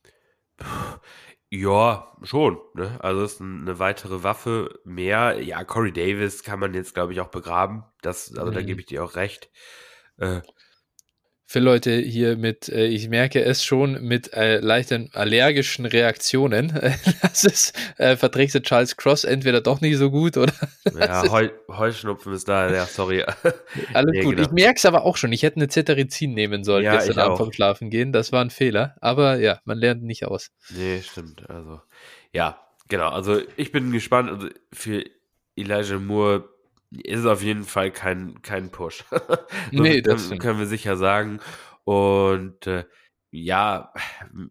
Ja, 1.49 2.17
schon. 2.23 2.57
Ne? 2.73 2.97
Also 2.99 3.23
es 3.23 3.33
ist 3.33 3.41
eine 3.41 3.77
weitere 3.77 4.23
Waffe 4.23 4.79
mehr. 4.85 5.39
Ja, 5.39 5.63
Corey 5.63 5.91
Davis 5.91 6.41
kann 6.41 6.59
man 6.59 6.73
jetzt, 6.73 6.95
glaube 6.95 7.13
ich, 7.13 7.19
auch 7.19 7.29
begraben. 7.29 7.83
Das, 8.01 8.33
also 8.35 8.49
mhm. 8.49 8.55
da 8.55 8.61
gebe 8.63 8.79
ich 8.79 8.87
dir 8.87 9.03
auch 9.03 9.15
recht. 9.15 9.51
Äh, 10.17 10.41
für 11.53 11.59
Leute 11.59 11.91
hier 11.91 12.35
mit, 12.35 12.67
äh, 12.67 12.87
ich 12.87 13.09
merke 13.09 13.43
es 13.43 13.63
schon, 13.63 14.01
mit 14.01 14.33
äh, 14.33 14.57
leichten 14.57 15.11
allergischen 15.13 15.85
Reaktionen. 15.85 16.73
das 17.21 17.43
ist, 17.43 17.77
äh, 17.99 18.17
verträgst 18.17 18.55
du 18.55 18.61
Charles 18.63 18.97
Cross 18.97 19.23
entweder 19.23 19.61
doch 19.61 19.79
nicht 19.79 19.97
so 19.97 20.09
gut 20.09 20.35
oder. 20.35 20.51
ja, 20.99 21.29
Heu, 21.29 21.49
Heuschnupfen 21.67 22.33
ist 22.33 22.49
da, 22.49 22.73
ja, 22.73 22.87
sorry. 22.87 23.23
Alles 23.93 24.13
nee, 24.13 24.23
gut. 24.23 24.37
Genau. 24.37 24.47
Ich 24.47 24.51
merke 24.51 24.77
es 24.77 24.85
aber 24.85 25.03
auch 25.03 25.15
schon. 25.15 25.31
Ich 25.31 25.43
hätte 25.43 25.57
eine 25.57 25.67
Cetirizin 25.67 26.33
nehmen 26.33 26.63
sollen 26.63 26.85
ja, 26.85 26.95
gestern 26.95 27.19
Abend 27.19 27.37
vom 27.37 27.53
Schlafen 27.53 27.91
gehen. 27.91 28.13
Das 28.13 28.31
war 28.31 28.43
ein 28.43 28.49
Fehler. 28.49 28.95
Aber 28.99 29.35
ja, 29.35 29.59
man 29.63 29.77
lernt 29.77 30.01
nicht 30.01 30.25
aus. 30.25 30.49
Nee, 30.71 31.03
stimmt. 31.03 31.47
Also, 31.51 31.81
ja, 32.31 32.57
genau. 32.87 33.09
Also, 33.09 33.39
ich 33.57 33.71
bin 33.71 33.91
gespannt. 33.91 34.31
Also, 34.31 34.49
für 34.71 35.03
Elijah 35.55 35.99
Moore 35.99 36.49
ist 37.03 37.25
auf 37.25 37.41
jeden 37.41 37.63
Fall 37.63 37.91
kein, 37.91 38.41
kein 38.41 38.69
Push. 38.69 39.05
so 39.11 39.37
nee, 39.71 40.01
das 40.01 40.29
können, 40.29 40.39
können 40.39 40.59
wir 40.59 40.65
sicher 40.65 40.97
sagen. 40.97 41.39
Und 41.83 42.67
äh, 42.67 42.85
ja, 43.31 43.93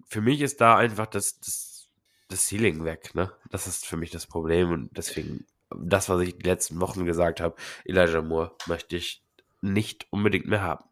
für 0.09 0.20
mich 0.20 0.40
ist 0.40 0.61
da 0.61 0.76
einfach 0.76 1.07
das, 1.07 1.38
das, 1.40 1.88
das 2.28 2.49
Ceiling 2.49 2.84
weg. 2.84 3.14
Ne? 3.14 3.32
Das 3.51 3.66
ist 3.66 3.86
für 3.86 3.97
mich 3.97 4.11
das 4.11 4.26
Problem. 4.26 4.70
Und 4.70 4.90
deswegen, 4.97 5.47
das, 5.76 6.09
was 6.09 6.20
ich 6.22 6.36
die 6.36 6.49
letzten 6.49 6.80
Wochen 6.80 7.05
gesagt 7.05 7.40
habe, 7.40 7.57
Elijah 7.84 8.22
Moore 8.22 8.53
möchte 8.66 8.97
ich 8.97 9.22
nicht 9.61 10.07
unbedingt 10.11 10.47
mehr 10.47 10.62
haben. 10.62 10.84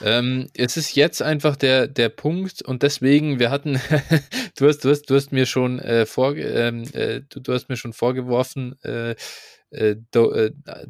Ähm, 0.00 0.48
es 0.56 0.76
ist 0.76 0.94
jetzt 0.94 1.20
einfach 1.20 1.56
der, 1.56 1.86
der 1.86 2.08
Punkt 2.08 2.62
und 2.62 2.82
deswegen, 2.82 3.38
wir 3.38 3.50
hatten, 3.50 3.78
du 4.56 4.66
hast, 4.66 4.78
du 4.78 4.90
hast, 4.90 5.10
du 5.10 5.14
hast 5.14 5.30
mir 5.30 5.46
schon 5.46 5.78
äh, 5.78 6.06
vor, 6.06 6.34
ähm, 6.36 6.84
äh, 6.94 7.20
du, 7.28 7.40
du, 7.40 7.52
hast 7.52 7.68
mir 7.68 7.76
schon 7.76 7.92
vorgeworfen, 7.92 8.80
äh, 8.82 9.14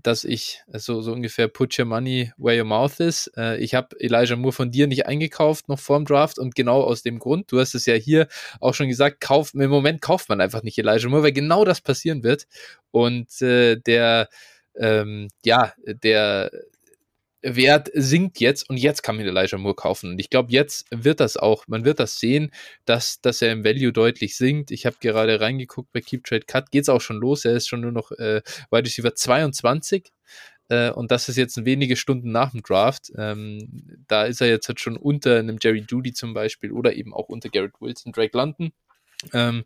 dass 0.02 0.24
ich 0.24 0.62
so, 0.72 1.02
so 1.02 1.12
ungefähr 1.12 1.46
put 1.46 1.78
your 1.78 1.84
money 1.84 2.32
where 2.36 2.58
your 2.58 2.64
mouth 2.64 2.98
is. 2.98 3.30
Äh, 3.36 3.58
ich 3.58 3.74
habe 3.74 3.96
Elijah 4.00 4.36
Moore 4.36 4.52
von 4.52 4.70
dir 4.72 4.88
nicht 4.88 5.06
eingekauft, 5.06 5.68
noch 5.68 5.78
vorm 5.78 6.04
Draft 6.04 6.38
und 6.38 6.54
genau 6.54 6.82
aus 6.82 7.02
dem 7.02 7.18
Grund, 7.20 7.52
du 7.52 7.60
hast 7.60 7.74
es 7.74 7.86
ja 7.86 7.94
hier 7.94 8.26
auch 8.60 8.74
schon 8.74 8.88
gesagt, 8.88 9.20
kauf, 9.20 9.54
im 9.54 9.70
Moment 9.70 10.02
kauft 10.02 10.28
man 10.28 10.40
einfach 10.40 10.62
nicht 10.62 10.78
Elijah 10.78 11.08
Moore, 11.08 11.22
weil 11.24 11.32
genau 11.32 11.64
das 11.64 11.80
passieren 11.80 12.24
wird. 12.24 12.46
Und 12.90 13.40
äh, 13.40 13.76
der, 13.76 14.28
ähm, 14.76 15.28
ja, 15.44 15.72
der, 15.86 16.50
Wert 17.42 17.90
sinkt 17.94 18.40
jetzt 18.40 18.68
und 18.70 18.76
jetzt 18.76 19.02
kann 19.02 19.16
man 19.16 19.26
Elijah 19.26 19.58
Moore 19.58 19.74
kaufen. 19.74 20.10
Und 20.10 20.18
ich 20.18 20.30
glaube, 20.30 20.52
jetzt 20.52 20.86
wird 20.90 21.20
das 21.20 21.36
auch, 21.36 21.66
man 21.68 21.84
wird 21.84 22.00
das 22.00 22.18
sehen, 22.18 22.50
dass, 22.84 23.20
dass 23.20 23.42
er 23.42 23.52
im 23.52 23.64
Value 23.64 23.92
deutlich 23.92 24.36
sinkt. 24.36 24.70
Ich 24.70 24.86
habe 24.86 24.96
gerade 25.00 25.40
reingeguckt 25.40 25.92
bei 25.92 26.00
Keep 26.00 26.24
Trade 26.24 26.46
Cut, 26.46 26.70
geht 26.70 26.82
es 26.82 26.88
auch 26.88 27.00
schon 27.00 27.16
los. 27.16 27.44
Er 27.44 27.54
ist 27.54 27.68
schon 27.68 27.80
nur 27.80 27.92
noch 27.92 28.12
äh, 28.12 28.42
Wide 28.70 28.86
Receiver 28.86 29.14
22 29.14 30.12
äh, 30.68 30.90
und 30.90 31.10
das 31.10 31.28
ist 31.28 31.36
jetzt 31.36 31.64
wenige 31.64 31.96
Stunden 31.96 32.32
nach 32.32 32.52
dem 32.52 32.62
Draft. 32.62 33.12
Ähm, 33.16 34.04
da 34.08 34.24
ist 34.24 34.40
er 34.40 34.48
jetzt 34.48 34.68
halt 34.68 34.80
schon 34.80 34.96
unter 34.96 35.38
einem 35.38 35.58
Jerry 35.60 35.84
Judy 35.86 36.12
zum 36.12 36.32
Beispiel 36.34 36.72
oder 36.72 36.94
eben 36.94 37.12
auch 37.12 37.28
unter 37.28 37.50
Garrett 37.50 37.80
Wilson, 37.80 38.12
Drake 38.12 38.36
London. 38.36 38.72
Ähm, 39.32 39.64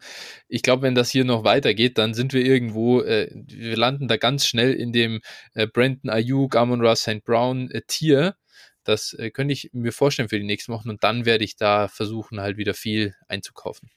ich 0.49 0.63
glaube, 0.63 0.83
wenn 0.83 0.95
das 0.95 1.11
hier 1.11 1.25
noch 1.25 1.45
weitergeht, 1.45 1.99
dann 1.99 2.15
sind 2.15 2.33
wir 2.33 2.45
irgendwo, 2.45 3.01
äh, 3.01 3.31
wir 3.33 3.77
landen 3.77 4.09
da 4.09 4.17
ganz 4.17 4.47
schnell 4.47 4.73
in 4.73 4.93
dem 4.93 5.21
äh, 5.55 5.67
Brandon 5.67 6.11
Ayuk, 6.11 6.57
Amon 6.57 6.81
Ross 6.81 7.03
St. 7.03 7.25
Brown 7.25 7.71
äh, 7.71 7.83
Tier. 7.87 8.37
Das 8.85 9.15
äh, 9.15 9.31
könnte 9.31 9.53
ich 9.53 9.71
mir 9.73 9.93
vorstellen 9.93 10.29
für 10.29 10.39
die 10.39 10.47
nächsten 10.47 10.73
Wochen 10.73 10.91
und 10.91 11.03
dann 11.03 11.25
werde 11.25 11.45
ich 11.45 11.57
da 11.57 11.89
versuchen, 11.89 12.41
halt 12.41 12.57
wieder 12.57 12.75
viel 12.75 13.15
einzukaufen. 13.29 13.91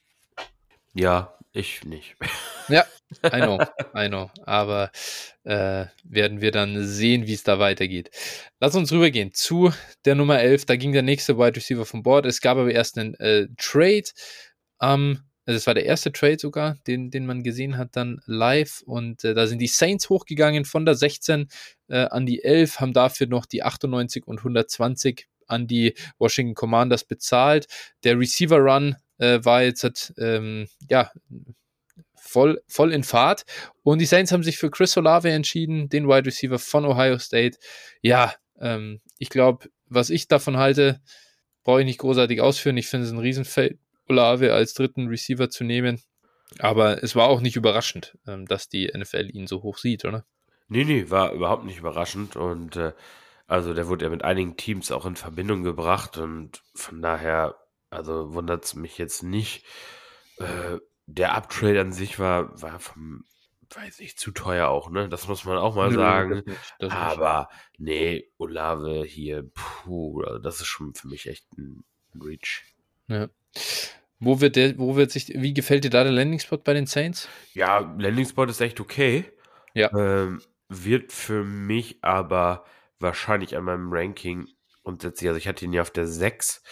Ja, 0.94 1.34
ich 1.52 1.84
nicht. 1.84 2.16
Ja, 2.68 2.84
I 3.24 3.40
know, 3.40 3.60
I 3.96 4.06
know. 4.06 4.30
Aber 4.44 4.92
äh, 5.42 5.86
werden 6.04 6.40
wir 6.40 6.52
dann 6.52 6.86
sehen, 6.86 7.26
wie 7.26 7.34
es 7.34 7.42
da 7.42 7.58
weitergeht. 7.58 8.10
Lass 8.60 8.76
uns 8.76 8.92
rübergehen 8.92 9.34
zu 9.34 9.72
der 10.04 10.14
Nummer 10.14 10.38
11. 10.38 10.66
Da 10.66 10.76
ging 10.76 10.92
der 10.92 11.02
nächste 11.02 11.36
Wide 11.36 11.56
Receiver 11.56 11.84
vom 11.84 12.04
Board. 12.04 12.26
Es 12.26 12.40
gab 12.40 12.58
aber 12.58 12.70
erst 12.70 12.96
einen 12.96 13.14
äh, 13.14 13.48
Trade 13.56 14.04
am 14.78 15.24
also 15.50 15.56
es 15.56 15.66
war 15.66 15.74
der 15.74 15.84
erste 15.84 16.12
Trade 16.12 16.38
sogar, 16.38 16.76
den, 16.86 17.10
den 17.10 17.26
man 17.26 17.42
gesehen 17.42 17.76
hat 17.76 17.96
dann 17.96 18.20
live. 18.26 18.82
Und 18.86 19.24
äh, 19.24 19.34
da 19.34 19.48
sind 19.48 19.58
die 19.58 19.66
Saints 19.66 20.08
hochgegangen 20.08 20.64
von 20.64 20.84
der 20.84 20.94
16 20.94 21.48
äh, 21.88 22.04
an 22.04 22.24
die 22.24 22.44
11, 22.44 22.78
haben 22.78 22.92
dafür 22.92 23.26
noch 23.26 23.46
die 23.46 23.64
98 23.64 24.28
und 24.28 24.38
120 24.38 25.26
an 25.48 25.66
die 25.66 25.94
Washington 26.20 26.54
Commanders 26.54 27.02
bezahlt. 27.02 27.66
Der 28.04 28.16
Receiver 28.16 28.58
Run 28.58 28.94
äh, 29.18 29.40
war 29.42 29.64
jetzt, 29.64 30.14
ähm, 30.18 30.68
ja, 30.88 31.10
voll, 32.14 32.62
voll 32.68 32.92
in 32.92 33.02
Fahrt. 33.02 33.42
Und 33.82 33.98
die 33.98 34.06
Saints 34.06 34.30
haben 34.30 34.44
sich 34.44 34.56
für 34.56 34.70
Chris 34.70 34.96
Olave 34.96 35.32
entschieden, 35.32 35.88
den 35.88 36.06
Wide 36.06 36.26
Receiver 36.26 36.60
von 36.60 36.84
Ohio 36.84 37.18
State. 37.18 37.58
Ja, 38.02 38.34
ähm, 38.60 39.00
ich 39.18 39.30
glaube, 39.30 39.68
was 39.86 40.10
ich 40.10 40.28
davon 40.28 40.58
halte, 40.58 41.00
brauche 41.64 41.80
ich 41.80 41.86
nicht 41.86 41.98
großartig 41.98 42.40
ausführen. 42.40 42.76
Ich 42.76 42.86
finde 42.86 43.06
es 43.06 43.12
ein 43.12 43.18
Riesenfeld, 43.18 43.80
Olave 44.10 44.52
als 44.52 44.74
dritten 44.74 45.08
Receiver 45.08 45.48
zu 45.50 45.64
nehmen. 45.64 46.02
Aber 46.58 47.02
es 47.02 47.14
war 47.14 47.28
auch 47.28 47.40
nicht 47.40 47.56
überraschend, 47.56 48.18
ähm, 48.26 48.46
dass 48.46 48.68
die 48.68 48.90
NFL 48.92 49.30
ihn 49.32 49.46
so 49.46 49.62
hoch 49.62 49.78
sieht, 49.78 50.04
oder? 50.04 50.24
Nee, 50.68 50.84
nee, 50.84 51.08
war 51.10 51.32
überhaupt 51.32 51.64
nicht 51.64 51.78
überraschend. 51.78 52.36
Und 52.36 52.76
äh, 52.76 52.92
also 53.46 53.72
der 53.72 53.88
wurde 53.88 54.04
ja 54.04 54.10
mit 54.10 54.24
einigen 54.24 54.56
Teams 54.56 54.90
auch 54.90 55.06
in 55.06 55.16
Verbindung 55.16 55.62
gebracht. 55.62 56.18
Und 56.18 56.62
von 56.74 57.00
daher, 57.00 57.56
also 57.88 58.34
wundert 58.34 58.64
es 58.64 58.74
mich 58.74 58.98
jetzt 58.98 59.22
nicht. 59.22 59.64
Äh, 60.38 60.78
der 61.06 61.34
Uptrade 61.34 61.80
an 61.80 61.92
sich 61.92 62.18
war, 62.18 62.60
war 62.60 62.78
vom, 62.80 63.24
weiß 63.74 64.00
ich, 64.00 64.16
zu 64.16 64.30
teuer 64.32 64.68
auch, 64.68 64.90
ne? 64.90 65.08
Das 65.08 65.28
muss 65.28 65.44
man 65.44 65.58
auch 65.58 65.74
mal 65.74 65.90
Nö, 65.90 65.94
sagen. 65.94 66.30
Das 66.30 66.44
nicht, 66.46 66.74
das 66.78 66.92
Aber 66.92 67.48
nicht. 67.78 67.80
nee, 67.80 68.30
Olave 68.38 69.04
hier, 69.04 69.48
puh, 69.54 70.22
also 70.22 70.38
das 70.38 70.60
ist 70.60 70.66
schon 70.66 70.94
für 70.94 71.08
mich 71.08 71.28
echt 71.28 71.46
ein 71.58 71.84
Reach. 72.14 72.62
Ja. 73.08 73.28
Wo 74.20 74.40
wird 74.40 74.56
der, 74.56 74.78
wo 74.78 74.96
wird 74.96 75.10
sich, 75.10 75.28
wie 75.28 75.54
gefällt 75.54 75.84
dir 75.84 75.90
da 75.90 76.04
der 76.04 76.12
Landing 76.12 76.38
Spot 76.38 76.58
bei 76.58 76.74
den 76.74 76.86
Saints? 76.86 77.28
Ja, 77.54 77.78
Landing 77.98 78.26
Spot 78.26 78.44
ist 78.44 78.60
echt 78.60 78.78
okay. 78.78 79.24
Ja. 79.74 79.90
Ähm, 79.96 80.42
wird 80.68 81.12
für 81.12 81.42
mich 81.42 81.98
aber 82.02 82.64
wahrscheinlich 82.98 83.56
an 83.56 83.64
meinem 83.64 83.92
Ranking 83.92 84.46
grundsätzlich, 84.82 85.28
also 85.28 85.38
ich 85.38 85.48
hatte 85.48 85.64
ihn 85.64 85.72
ja 85.72 85.82
auf 85.82 85.90
der 85.90 86.06
6. 86.06 86.62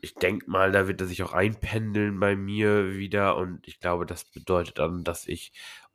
Ich 0.00 0.14
denke 0.14 0.50
mal, 0.50 0.70
da 0.70 0.86
wird 0.86 1.00
er 1.00 1.06
sich 1.06 1.22
auch 1.22 1.32
einpendeln 1.32 2.18
bei 2.20 2.36
mir 2.36 2.94
wieder 2.94 3.36
und 3.36 3.66
ich 3.66 3.80
glaube, 3.80 4.06
das 4.06 4.24
bedeutet 4.24 4.78
dann, 4.78 5.02
dass 5.02 5.26
ich 5.26 5.52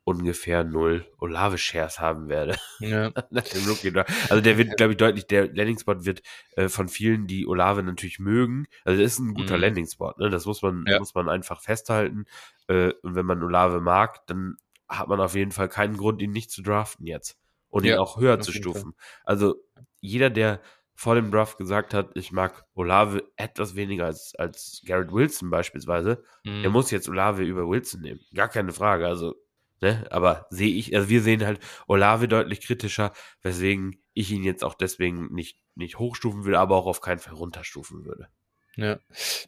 ungefähr 0.08 0.64
null 0.64 1.06
Olave-Shares 1.18 2.00
haben 2.00 2.28
werde. 2.28 2.56
Ja. 2.80 3.12
also 3.30 4.40
der 4.40 4.56
wird, 4.56 4.78
glaube 4.78 4.92
ich, 4.92 4.96
deutlich, 4.96 5.26
der 5.26 5.52
Landing-Spot 5.54 6.06
wird 6.06 6.22
äh, 6.56 6.68
von 6.68 6.88
vielen, 6.88 7.26
die 7.26 7.46
Olave 7.46 7.82
natürlich 7.82 8.18
mögen, 8.18 8.66
also 8.86 9.02
das 9.02 9.12
ist 9.12 9.18
ein 9.18 9.34
guter 9.34 9.56
mhm. 9.56 9.62
Landing-Spot, 9.62 10.14
ne? 10.16 10.30
das 10.30 10.46
muss 10.46 10.62
man, 10.62 10.84
ja. 10.88 10.98
muss 10.98 11.14
man 11.14 11.28
einfach 11.28 11.60
festhalten. 11.60 12.24
Äh, 12.68 12.92
und 13.02 13.16
wenn 13.16 13.26
man 13.26 13.42
Olave 13.42 13.80
mag, 13.82 14.26
dann 14.26 14.56
hat 14.88 15.08
man 15.08 15.20
auf 15.20 15.34
jeden 15.34 15.52
Fall 15.52 15.68
keinen 15.68 15.98
Grund, 15.98 16.22
ihn 16.22 16.32
nicht 16.32 16.50
zu 16.50 16.62
draften 16.62 17.06
jetzt 17.06 17.36
und 17.68 17.84
ja, 17.84 17.94
ihn 17.94 17.98
auch 17.98 18.18
höher 18.18 18.40
zu 18.40 18.52
stufen. 18.52 18.94
Also 19.24 19.56
jeder, 20.00 20.30
der 20.30 20.62
vor 20.94 21.16
dem 21.16 21.30
Draft 21.30 21.58
gesagt 21.58 21.92
hat, 21.92 22.16
ich 22.16 22.32
mag 22.32 22.64
Olave 22.74 23.22
etwas 23.36 23.76
weniger 23.76 24.06
als, 24.06 24.34
als 24.36 24.82
Garrett 24.86 25.12
Wilson 25.12 25.50
beispielsweise, 25.50 26.24
mhm. 26.44 26.62
der 26.62 26.70
muss 26.70 26.90
jetzt 26.90 27.08
Olave 27.08 27.44
über 27.44 27.68
Wilson 27.68 28.00
nehmen. 28.00 28.20
Gar 28.34 28.48
keine 28.48 28.72
Frage. 28.72 29.06
Also 29.06 29.36
Ne? 29.80 30.06
Aber 30.10 30.46
sehe 30.50 30.74
ich, 30.74 30.94
also 30.94 31.08
wir 31.08 31.22
sehen 31.22 31.44
halt 31.44 31.60
Olave 31.86 32.28
deutlich 32.28 32.60
kritischer, 32.60 33.12
weswegen 33.42 34.02
ich 34.12 34.30
ihn 34.30 34.44
jetzt 34.44 34.64
auch 34.64 34.74
deswegen 34.74 35.32
nicht, 35.32 35.58
nicht 35.74 35.98
hochstufen 35.98 36.44
will, 36.44 36.56
aber 36.56 36.76
auch 36.76 36.86
auf 36.86 37.00
keinen 37.00 37.20
Fall 37.20 37.34
runterstufen 37.34 38.04
würde. 38.04 38.28
Ja, 38.76 39.00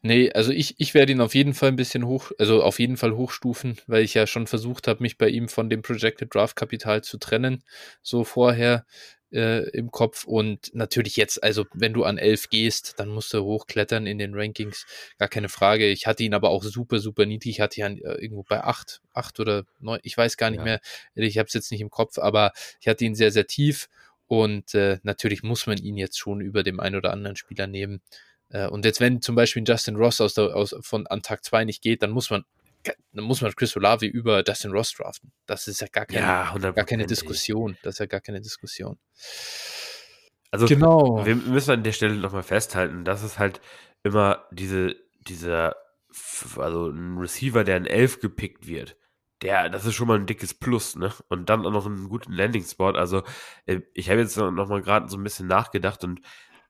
nee, 0.02 0.32
also 0.32 0.50
ich, 0.50 0.74
ich 0.78 0.92
werde 0.92 1.12
ihn 1.12 1.20
auf 1.20 1.36
jeden 1.36 1.54
Fall 1.54 1.68
ein 1.68 1.76
bisschen 1.76 2.04
hoch, 2.04 2.32
also 2.38 2.64
auf 2.64 2.80
jeden 2.80 2.96
Fall 2.96 3.16
hochstufen, 3.16 3.78
weil 3.86 4.02
ich 4.02 4.14
ja 4.14 4.26
schon 4.26 4.48
versucht 4.48 4.88
habe, 4.88 5.04
mich 5.04 5.18
bei 5.18 5.28
ihm 5.28 5.48
von 5.48 5.70
dem 5.70 5.82
Projected 5.82 6.34
Draft 6.34 6.56
Kapital 6.56 7.04
zu 7.04 7.16
trennen, 7.16 7.62
so 8.02 8.24
vorher 8.24 8.86
äh, 9.32 9.68
im 9.70 9.90
Kopf. 9.90 10.24
Und 10.24 10.74
natürlich 10.74 11.16
jetzt, 11.16 11.42
also 11.42 11.66
wenn 11.74 11.92
du 11.92 12.04
an 12.04 12.18
11 12.18 12.48
gehst, 12.50 12.94
dann 12.98 13.08
musst 13.08 13.32
du 13.32 13.42
hochklettern 13.42 14.06
in 14.06 14.18
den 14.18 14.34
Rankings, 14.34 14.86
gar 15.18 15.28
keine 15.28 15.48
Frage. 15.48 15.88
Ich 15.88 16.06
hatte 16.06 16.22
ihn 16.22 16.34
aber 16.34 16.50
auch 16.50 16.62
super, 16.62 16.98
super 16.98 17.26
niedrig. 17.26 17.56
Ich 17.56 17.60
hatte 17.60 17.80
ihn 17.80 17.98
äh, 17.98 18.14
irgendwo 18.14 18.42
bei 18.42 18.62
8, 18.62 19.00
8 19.14 19.40
oder 19.40 19.64
9, 19.80 20.00
ich 20.02 20.16
weiß 20.16 20.36
gar 20.36 20.50
nicht 20.50 20.58
ja. 20.58 20.64
mehr. 20.64 20.80
Ich 21.14 21.38
habe 21.38 21.46
es 21.46 21.54
jetzt 21.54 21.70
nicht 21.70 21.80
im 21.80 21.90
Kopf, 21.90 22.18
aber 22.18 22.52
ich 22.80 22.88
hatte 22.88 23.04
ihn 23.04 23.14
sehr, 23.14 23.32
sehr 23.32 23.46
tief. 23.46 23.88
Und 24.26 24.74
äh, 24.74 24.98
natürlich 25.02 25.42
muss 25.42 25.66
man 25.66 25.78
ihn 25.78 25.96
jetzt 25.96 26.18
schon 26.18 26.40
über 26.40 26.62
dem 26.62 26.78
einen 26.78 26.96
oder 26.96 27.12
anderen 27.12 27.36
Spieler 27.36 27.66
nehmen. 27.66 28.00
Äh, 28.48 28.68
und 28.68 28.84
jetzt, 28.84 29.00
wenn 29.00 29.22
zum 29.22 29.34
Beispiel 29.34 29.64
Justin 29.66 29.96
Ross 29.96 30.20
aus 30.20 30.34
der, 30.34 30.54
aus, 30.54 30.74
von 30.82 31.06
an 31.08 31.22
Tag 31.22 31.44
2 31.44 31.64
nicht 31.64 31.82
geht, 31.82 32.02
dann 32.02 32.10
muss 32.10 32.30
man 32.30 32.44
dann 33.12 33.24
muss 33.24 33.40
man 33.40 33.54
Chris 33.54 33.76
Olavi 33.76 34.06
über 34.06 34.42
Dustin 34.42 34.72
Ross 34.72 34.92
draften. 34.92 35.32
Das 35.46 35.68
ist 35.68 35.80
ja 35.80 35.88
gar 35.88 36.06
keine, 36.06 36.20
ja, 36.20 36.72
gar 36.72 36.84
keine 36.84 37.06
Diskussion. 37.06 37.76
Das 37.82 37.94
ist 37.94 37.98
ja 37.98 38.06
gar 38.06 38.20
keine 38.20 38.40
Diskussion. 38.40 38.98
Also 40.50 40.66
genau. 40.66 41.24
wir 41.24 41.36
müssen 41.36 41.70
an 41.70 41.84
der 41.84 41.92
Stelle 41.92 42.14
nochmal 42.14 42.42
festhalten, 42.42 43.04
dass 43.04 43.22
es 43.22 43.38
halt 43.38 43.60
immer 44.02 44.46
diese, 44.50 44.96
dieser, 45.20 45.76
also 46.56 46.88
ein 46.88 47.18
Receiver, 47.18 47.64
der 47.64 47.76
in 47.76 47.86
11 47.86 48.20
gepickt 48.20 48.66
wird, 48.66 48.96
der, 49.42 49.68
das 49.68 49.86
ist 49.86 49.94
schon 49.94 50.08
mal 50.08 50.18
ein 50.18 50.26
dickes 50.26 50.54
Plus, 50.54 50.96
ne? 50.96 51.12
Und 51.28 51.48
dann 51.48 51.64
auch 51.64 51.70
noch 51.70 51.86
einen 51.86 52.08
guten 52.08 52.32
Landing-Spot. 52.32 52.90
Also, 52.90 53.22
äh, 53.64 53.80
ich 53.94 54.10
habe 54.10 54.20
jetzt 54.20 54.36
noch 54.36 54.68
mal 54.68 54.82
gerade 54.82 55.08
so 55.08 55.16
ein 55.16 55.22
bisschen 55.22 55.46
nachgedacht 55.46 56.04
und 56.04 56.20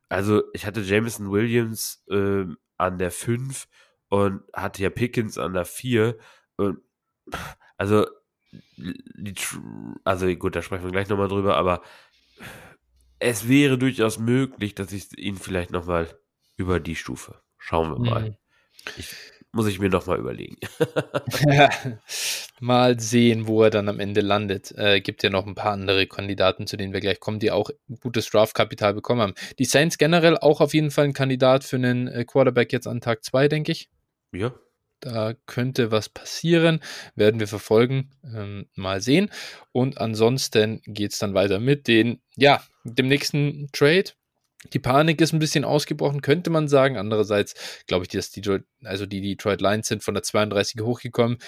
also 0.08 0.42
ich 0.52 0.66
hatte 0.66 0.80
Jameson 0.80 1.30
Williams 1.30 2.04
äh, 2.10 2.44
an 2.76 2.98
der 2.98 3.10
5 3.10 3.66
und 4.10 4.42
hatte 4.52 4.82
ja 4.82 4.90
Pickens 4.90 5.38
an 5.38 5.54
der 5.54 5.64
4. 5.64 6.18
Und 6.56 6.80
also, 7.78 8.06
die, 8.76 9.34
also 10.04 10.26
gut, 10.36 10.54
da 10.54 10.62
sprechen 10.62 10.84
wir 10.84 10.92
gleich 10.92 11.08
nochmal 11.08 11.28
drüber, 11.28 11.56
aber 11.56 11.82
es 13.18 13.48
wäre 13.48 13.78
durchaus 13.78 14.18
möglich, 14.18 14.74
dass 14.74 14.92
ich 14.92 15.16
ihn 15.16 15.36
vielleicht 15.36 15.70
nochmal 15.70 16.08
über 16.56 16.80
die 16.80 16.96
Stufe. 16.96 17.40
Schauen 17.58 17.90
wir 17.90 17.98
mal. 17.98 18.30
Mhm. 18.30 18.36
Ich, 18.96 19.14
muss 19.52 19.66
ich 19.66 19.78
mir 19.78 19.90
nochmal 19.90 20.18
überlegen. 20.18 20.56
ja, 21.46 21.68
mal 22.60 22.98
sehen, 23.00 23.46
wo 23.46 23.62
er 23.62 23.70
dann 23.70 23.88
am 23.88 24.00
Ende 24.00 24.20
landet. 24.20 24.72
Äh, 24.76 25.00
gibt 25.00 25.22
ja 25.22 25.30
noch 25.30 25.46
ein 25.46 25.54
paar 25.54 25.72
andere 25.72 26.06
Kandidaten, 26.06 26.66
zu 26.66 26.76
denen 26.76 26.92
wir 26.92 27.00
gleich 27.00 27.20
kommen, 27.20 27.40
die 27.40 27.50
auch 27.50 27.70
gutes 28.00 28.30
Draftkapital 28.30 28.94
bekommen 28.94 29.20
haben. 29.20 29.34
Die 29.58 29.64
Saints 29.64 29.98
generell 29.98 30.38
auch 30.38 30.60
auf 30.60 30.72
jeden 30.72 30.90
Fall 30.90 31.04
ein 31.04 31.12
Kandidat 31.12 31.64
für 31.64 31.76
einen 31.76 32.08
äh, 32.08 32.24
Quarterback 32.24 32.72
jetzt 32.72 32.86
an 32.86 33.00
Tag 33.00 33.24
2, 33.24 33.48
denke 33.48 33.72
ich. 33.72 33.90
Ja. 34.32 34.54
Da 35.00 35.32
könnte 35.46 35.90
was 35.90 36.10
passieren, 36.10 36.80
werden 37.14 37.40
wir 37.40 37.48
verfolgen, 37.48 38.10
ähm, 38.22 38.66
mal 38.74 39.00
sehen. 39.00 39.30
Und 39.72 39.98
ansonsten 39.98 40.82
geht 40.84 41.12
es 41.12 41.18
dann 41.18 41.32
weiter 41.32 41.58
mit 41.58 41.88
den, 41.88 42.20
ja, 42.36 42.62
dem 42.84 43.08
nächsten 43.08 43.68
Trade. 43.72 44.10
Die 44.74 44.78
Panik 44.78 45.22
ist 45.22 45.32
ein 45.32 45.38
bisschen 45.38 45.64
ausgebrochen, 45.64 46.20
könnte 46.20 46.50
man 46.50 46.68
sagen. 46.68 46.98
Andererseits 46.98 47.54
glaube 47.86 48.04
ich, 48.04 48.10
dass 48.10 48.30
die, 48.30 48.42
also 48.84 49.06
die 49.06 49.22
Detroit 49.22 49.62
Lions 49.62 49.88
sind 49.88 50.04
von 50.04 50.12
der 50.12 50.22
32 50.22 50.82
hochgekommen. 50.82 51.38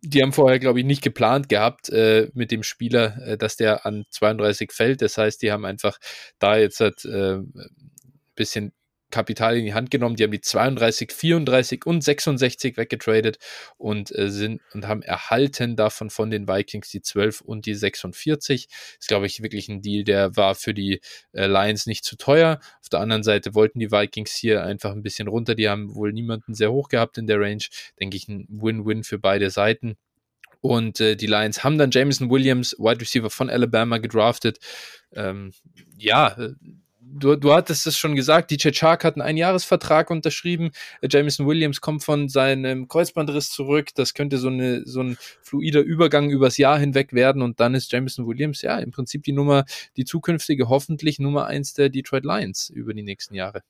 Die 0.00 0.22
haben 0.22 0.32
vorher, 0.32 0.58
glaube 0.58 0.80
ich, 0.80 0.86
nicht 0.86 1.02
geplant 1.02 1.50
gehabt 1.50 1.90
äh, 1.90 2.30
mit 2.32 2.50
dem 2.50 2.62
Spieler, 2.62 3.18
äh, 3.26 3.36
dass 3.36 3.56
der 3.56 3.84
an 3.84 4.04
32 4.08 4.72
fällt. 4.72 5.02
Das 5.02 5.18
heißt, 5.18 5.42
die 5.42 5.52
haben 5.52 5.66
einfach 5.66 5.98
da 6.38 6.56
jetzt 6.56 6.80
halt, 6.80 7.04
äh, 7.04 7.40
bisschen 8.36 8.72
Kapital 9.10 9.56
in 9.56 9.64
die 9.64 9.74
Hand 9.74 9.90
genommen. 9.90 10.16
Die 10.16 10.24
haben 10.24 10.30
die 10.30 10.40
32, 10.40 11.12
34 11.12 11.86
und 11.86 12.02
66 12.02 12.76
weggetradet 12.76 13.38
und 13.76 14.16
äh, 14.16 14.30
sind 14.30 14.60
und 14.74 14.86
haben 14.86 15.02
erhalten 15.02 15.76
davon 15.76 16.10
von 16.10 16.30
den 16.30 16.48
Vikings 16.48 16.90
die 16.90 17.02
12 17.02 17.40
und 17.40 17.66
die 17.66 17.74
46. 17.74 18.66
Das 18.68 18.76
ist, 19.00 19.08
glaube 19.08 19.26
ich, 19.26 19.42
wirklich 19.42 19.68
ein 19.68 19.82
Deal, 19.82 20.04
der 20.04 20.36
war 20.36 20.54
für 20.54 20.74
die 20.74 21.00
äh, 21.32 21.46
Lions 21.46 21.86
nicht 21.86 22.04
zu 22.04 22.16
teuer. 22.16 22.60
Auf 22.82 22.88
der 22.88 23.00
anderen 23.00 23.22
Seite 23.22 23.54
wollten 23.54 23.78
die 23.78 23.92
Vikings 23.92 24.32
hier 24.32 24.64
einfach 24.64 24.92
ein 24.92 25.02
bisschen 25.02 25.28
runter. 25.28 25.54
Die 25.54 25.68
haben 25.68 25.94
wohl 25.94 26.12
niemanden 26.12 26.54
sehr 26.54 26.72
hoch 26.72 26.88
gehabt 26.88 27.18
in 27.18 27.26
der 27.26 27.40
Range. 27.40 27.64
Denke 28.00 28.16
ich, 28.16 28.28
ein 28.28 28.46
Win-Win 28.48 29.04
für 29.04 29.18
beide 29.18 29.50
Seiten. 29.50 29.96
Und 30.60 31.00
äh, 31.00 31.16
die 31.16 31.26
Lions 31.26 31.62
haben 31.62 31.78
dann 31.78 31.90
Jameson 31.90 32.30
Williams, 32.30 32.74
Wide 32.78 33.00
Receiver 33.00 33.30
von 33.30 33.50
Alabama, 33.50 33.98
gedraftet. 33.98 34.58
Ähm, 35.12 35.52
ja, 35.96 36.28
äh, 36.38 36.54
du, 37.18 37.36
du 37.36 37.52
hattest 37.52 37.86
es 37.86 37.98
schon 37.98 38.14
gesagt, 38.14 38.50
DJ 38.50 38.70
Chark 38.70 39.04
hat 39.04 39.14
einen 39.14 39.22
Einjahresvertrag 39.22 40.10
unterschrieben. 40.10 40.70
Jameson 41.02 41.46
Williams 41.46 41.80
kommt 41.80 42.04
von 42.04 42.28
seinem 42.28 42.88
Kreuzbandriss 42.88 43.50
zurück. 43.50 43.88
Das 43.94 44.14
könnte 44.14 44.38
so, 44.38 44.48
eine, 44.48 44.84
so 44.84 45.00
ein 45.00 45.16
fluider 45.42 45.80
Übergang 45.80 46.30
übers 46.30 46.58
Jahr 46.58 46.78
hinweg 46.78 47.12
werden. 47.12 47.42
Und 47.42 47.60
dann 47.60 47.74
ist 47.74 47.92
Jameson 47.92 48.26
Williams 48.26 48.62
ja 48.62 48.78
im 48.78 48.90
Prinzip 48.90 49.22
die 49.24 49.32
Nummer, 49.32 49.64
die 49.96 50.04
zukünftige, 50.04 50.68
hoffentlich 50.68 51.18
Nummer 51.18 51.46
eins 51.46 51.74
der 51.74 51.88
Detroit 51.88 52.24
Lions 52.24 52.70
über 52.70 52.94
die 52.94 53.02
nächsten 53.02 53.34
Jahre. 53.34 53.62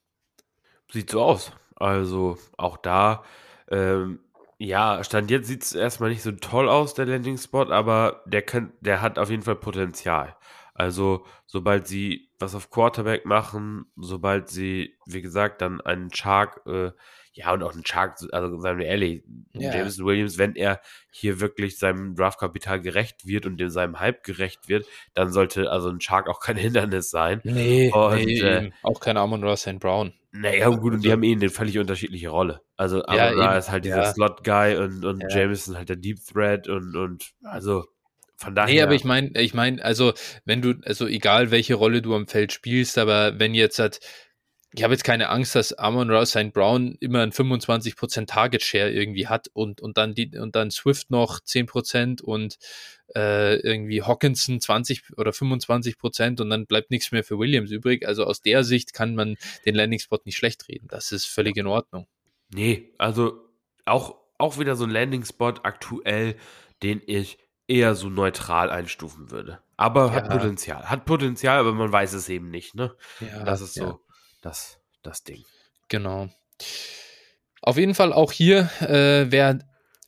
Sieht 0.93 1.11
so 1.11 1.23
aus. 1.23 1.53
Also 1.77 2.39
auch 2.57 2.79
da, 2.79 3.23
ähm, 3.71 4.21
ja, 4.59 5.05
Stand 5.05 5.31
jetzt 5.31 5.49
sieht 5.49 5.63
es 5.63 5.75
erstmal 5.75 6.11
nicht 6.11 6.23
so 6.23 6.33
toll 6.33 6.69
aus, 6.69 6.95
der 6.95 7.05
Landing-Spot, 7.05 7.71
aber 7.71 8.23
der, 8.25 8.43
kann, 8.43 8.73
der 8.81 9.03
hat 9.03 9.19
auf 9.19 9.29
jeden 9.29 9.43
Fall 9.43 9.57
Potenzial. 9.57 10.35
Also, 10.79 11.25
sobald 11.47 11.87
sie 11.87 12.29
was 12.39 12.55
auf 12.55 12.71
Quarterback 12.71 13.25
machen, 13.25 13.87
sobald 13.97 14.51
sie, 14.51 14.95
wie 15.07 15.23
gesagt, 15.23 15.63
dann 15.63 15.81
einen 15.81 16.11
Chark, 16.11 16.61
äh, 16.67 16.91
ja, 17.33 17.53
und 17.53 17.63
auch 17.63 17.73
einen 17.73 17.83
Chark, 17.83 18.19
also 18.33 18.61
sagen 18.61 18.79
wir 18.79 18.87
ehrlich, 18.87 19.23
ja. 19.55 19.75
Jameson 19.75 20.05
Williams, 20.07 20.37
wenn 20.37 20.55
er 20.55 20.81
hier 21.11 21.41
wirklich 21.41 21.79
seinem 21.79 22.15
Draftkapital 22.15 22.81
gerecht 22.81 23.27
wird 23.27 23.47
und 23.47 23.59
dem 23.59 23.71
seinem 23.71 24.01
Hype 24.01 24.23
gerecht 24.23 24.69
wird, 24.69 24.87
dann 25.15 25.33
sollte 25.33 25.71
also 25.71 25.89
ein 25.89 26.01
Chark 26.01 26.29
auch 26.29 26.41
kein 26.41 26.57
Hindernis 26.57 27.11
sein. 27.11 27.41
Nee, 27.45 27.91
und, 27.93 28.17
nee 28.17 28.39
äh, 28.41 28.71
auch 28.83 29.01
kein 29.01 29.17
Amon 29.17 29.43
Ross 29.43 29.67
Brown. 29.79 30.13
Naja, 30.33 30.69
gut, 30.69 30.93
und 30.93 31.03
die 31.03 31.09
Also 31.09 31.13
haben 31.13 31.23
eh 31.23 31.33
eine 31.33 31.49
völlig 31.49 31.79
unterschiedliche 31.79 32.29
Rolle. 32.29 32.61
Also, 32.77 32.99
Ja, 32.99 33.29
Amon 33.29 33.45
eben, 33.45 33.59
ist 33.59 33.71
halt 33.71 33.87
dieser 33.87 34.03
ja. 34.03 34.13
Slot-Guy 34.13 34.77
und, 34.77 35.05
und 35.07 35.23
Ja. 35.23 35.41
Jameson 35.41 35.77
halt 35.77 35.89
der 35.89 35.97
Deep 35.97 36.19
Threat 36.27 36.69
und, 36.69 36.95
und 36.95 37.33
also 37.45 37.87
von 38.37 38.55
daher. 38.55 38.75
Nee, 38.75 38.83
aber 38.83 38.95
ich 38.95 39.05
meine, 39.05 39.31
ich 39.41 39.55
meine, 39.55 39.83
also 39.85 40.13
wenn 40.45 40.63
du, 40.63 40.75
also 40.85 41.07
egal 41.07 41.51
welche 41.51 41.75
Rolle 41.75 42.03
du 42.03 42.15
am 42.15 42.27
Feld 42.27 42.53
spielst, 42.53 42.99
aber 42.99 43.39
wenn 43.39 43.55
jetzt 43.55 43.79
halt, 43.79 44.01
ich 44.73 44.83
habe 44.83 44.93
jetzt 44.93 45.05
keine 45.05 45.31
Angst, 45.31 45.55
dass 45.55 45.73
Amon 45.73 46.11
Ross 46.11 46.31
St. 46.31 46.53
Brown 46.53 46.97
immer 47.01 47.23
ein 47.23 47.33
25% 47.33 48.27
Target 48.27 48.63
Share 48.63 48.91
irgendwie 48.91 49.27
hat 49.27 49.49
und, 49.55 49.81
und 49.81 49.97
dann 49.97 50.15
die, 50.15 50.37
und 50.37 50.55
dann 50.55 50.71
Swift 50.71 51.11
noch 51.11 51.41
10% 51.41 52.21
und 52.21 52.59
äh, 53.15 53.57
irgendwie 53.61 54.03
Hawkinson 54.03 54.61
20 54.61 55.17
oder 55.17 55.31
25% 55.31 56.43
und 56.43 56.51
dann 56.51 56.67
bleibt 56.67 56.91
nichts 56.91 57.13
mehr 57.13 57.25
für 57.25 57.39
Williams 57.39 57.71
übrig. 57.71 58.07
Also 58.07 58.25
aus 58.25 58.43
der 58.43 58.65
Sicht 58.65 58.93
kann 58.93 59.15
man 59.15 59.37
den 59.65 59.75
Landing 59.75 60.01
Spot 60.01 60.21
nicht 60.25 60.37
schlecht 60.37 60.69
reden. 60.69 60.89
Das 60.89 61.11
ist 61.11 61.25
völlig 61.25 61.57
in 61.57 61.67
Ordnung. 61.67 62.07
Nee, 62.53 62.93
also 62.99 63.41
auch, 63.85 64.17
auch 64.39 64.59
wieder 64.59 64.77
so 64.77 64.85
ein 64.85 64.91
Landing-Spot 64.91 65.55
aktuell, 65.63 66.37
den 66.83 67.01
ich 67.07 67.39
eher 67.69 67.95
so 67.95 68.09
neutral 68.09 68.71
einstufen 68.71 69.31
würde. 69.31 69.61
Aber 69.77 70.13
hat 70.13 70.29
Ja. 70.29 70.37
Potenzial. 70.37 70.89
Hat 70.89 71.05
Potenzial, 71.05 71.59
aber 71.59 71.73
man 71.73 71.93
weiß 71.93 72.13
es 72.13 72.29
eben 72.29 72.51
nicht, 72.51 72.75
ne? 72.75 72.95
Ja, 73.21 73.45
Das 73.45 73.61
ist 73.61 73.75
so 73.75 73.85
ja. 73.85 73.99
das, 74.43 74.79
das 75.03 75.23
Ding. 75.23 75.45
Genau. 75.89 76.29
Auf 77.63 77.77
jeden 77.77 77.95
Fall 77.95 78.13
auch 78.13 78.33
hier, 78.33 78.71
äh, 78.81 79.31
wer, 79.31 79.59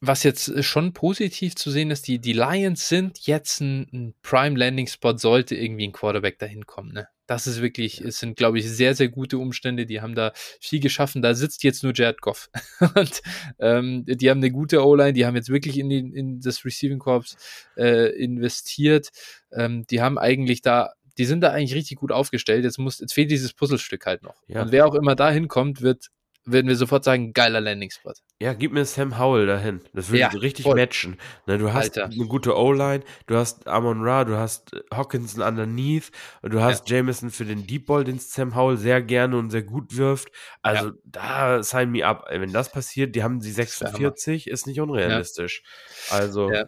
was 0.00 0.22
jetzt 0.22 0.64
schon 0.64 0.92
positiv 0.92 1.56
zu 1.56 1.70
sehen 1.70 1.90
ist, 1.90 2.06
die, 2.06 2.20
die 2.20 2.32
Lions 2.32 2.88
sind 2.88 3.26
jetzt 3.26 3.60
ein, 3.60 3.88
ein 3.92 4.14
Prime 4.22 4.56
Landing 4.56 4.86
Spot, 4.86 5.16
sollte 5.16 5.56
irgendwie 5.56 5.88
ein 5.88 5.92
Quarterback 5.92 6.38
dahin 6.38 6.66
kommen. 6.66 6.92
Ne? 6.92 7.08
Das 7.28 7.46
ist 7.46 7.60
wirklich, 7.60 8.00
es 8.00 8.18
sind, 8.18 8.36
glaube 8.36 8.58
ich, 8.58 8.68
sehr, 8.68 8.94
sehr 8.94 9.08
gute 9.08 9.38
Umstände. 9.38 9.84
Die 9.86 10.00
haben 10.00 10.14
da 10.14 10.32
viel 10.34 10.80
geschaffen. 10.80 11.20
Da 11.22 11.34
sitzt 11.34 11.62
jetzt 11.62 11.84
nur 11.84 11.92
Jared 11.94 12.22
Goff. 12.22 12.50
Und 12.96 13.22
ähm, 13.60 14.04
die 14.06 14.30
haben 14.30 14.38
eine 14.38 14.50
gute 14.50 14.84
O-Line, 14.84 15.12
die 15.12 15.26
haben 15.26 15.36
jetzt 15.36 15.50
wirklich 15.50 15.78
in, 15.78 15.90
die, 15.90 15.98
in 15.98 16.40
das 16.40 16.64
Receiving 16.64 16.98
Corps 16.98 17.36
äh, 17.76 18.10
investiert. 18.20 19.10
Ähm, 19.52 19.86
die 19.86 20.00
haben 20.00 20.18
eigentlich 20.18 20.62
da 20.62 20.94
die 21.18 21.24
sind 21.24 21.40
da 21.40 21.50
eigentlich 21.50 21.74
richtig 21.74 21.98
gut 21.98 22.12
aufgestellt. 22.12 22.64
Jetzt 22.64 22.78
muss, 22.78 23.00
jetzt 23.00 23.12
fehlt 23.12 23.30
dieses 23.30 23.52
Puzzlestück 23.52 24.06
halt 24.06 24.22
noch. 24.22 24.36
Ja. 24.46 24.62
Und 24.62 24.70
wer 24.70 24.86
auch 24.86 24.94
immer 24.94 25.16
da 25.16 25.30
hinkommt, 25.30 25.82
wird, 25.82 26.10
werden 26.52 26.68
wir 26.68 26.76
sofort 26.76 27.04
sagen, 27.04 27.32
geiler 27.32 27.60
Landing-Spot. 27.60 28.12
Ja, 28.40 28.52
gib 28.54 28.72
mir 28.72 28.84
Sam 28.84 29.18
Howell 29.18 29.46
dahin. 29.46 29.80
Das 29.92 30.08
würde 30.08 30.20
Ja, 30.20 30.28
richtig 30.28 30.64
voll. 30.64 30.76
matchen. 30.76 31.16
Ne, 31.46 31.58
du 31.58 31.72
hast 31.72 31.98
Alter. 31.98 32.04
eine 32.06 32.26
gute 32.26 32.56
O-Line, 32.56 33.02
du 33.26 33.36
hast 33.36 33.66
Amon 33.66 34.02
Ra, 34.02 34.24
du 34.24 34.36
hast 34.36 34.72
äh, 34.74 34.80
Hawkinson 34.92 35.42
underneath 35.42 36.10
und 36.42 36.52
du 36.52 36.60
hast 36.60 36.88
Jameson 36.88 37.30
für 37.30 37.44
den 37.44 37.66
Deep 37.66 37.86
Ball, 37.86 38.04
den 38.04 38.18
Sam 38.18 38.54
Howell 38.54 38.76
sehr 38.76 39.02
gerne 39.02 39.36
und 39.36 39.50
sehr 39.50 39.62
gut 39.62 39.96
wirft. 39.96 40.28
Also 40.62 40.92
da 41.04 41.62
sign 41.62 41.90
me 41.90 42.04
up. 42.06 42.26
Wenn 42.30 42.52
das 42.52 42.70
passiert, 42.70 43.14
die 43.14 43.22
haben 43.22 43.40
Hammer. 43.40 43.52
46, 43.52 44.46
ist 44.48 44.66
nicht 44.66 44.80
unrealistisch. 44.80 45.62
Also 46.10 46.52
Ja. 46.52 46.64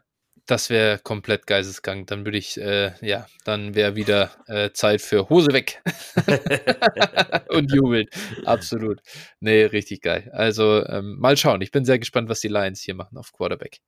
Das 0.50 0.68
wäre 0.68 0.98
komplett 0.98 1.46
geisteskrank. 1.46 2.08
Dann 2.08 2.24
würde 2.24 2.36
ich, 2.36 2.60
äh, 2.60 2.90
ja, 3.06 3.28
dann 3.44 3.76
wäre 3.76 3.94
wieder 3.94 4.32
äh, 4.48 4.72
Zeit 4.72 5.00
für 5.00 5.28
Hose 5.28 5.52
weg. 5.52 5.80
Und 7.50 7.72
jubeln. 7.72 8.08
Absolut. 8.44 9.00
Nee, 9.38 9.62
richtig 9.66 10.02
geil. 10.02 10.28
Also 10.32 10.84
ähm, 10.86 11.20
mal 11.20 11.36
schauen. 11.36 11.60
Ich 11.62 11.70
bin 11.70 11.84
sehr 11.84 12.00
gespannt, 12.00 12.28
was 12.28 12.40
die 12.40 12.48
Lions 12.48 12.80
hier 12.80 12.94
machen 12.94 13.16
auf 13.16 13.32
Quarterback. 13.32 13.78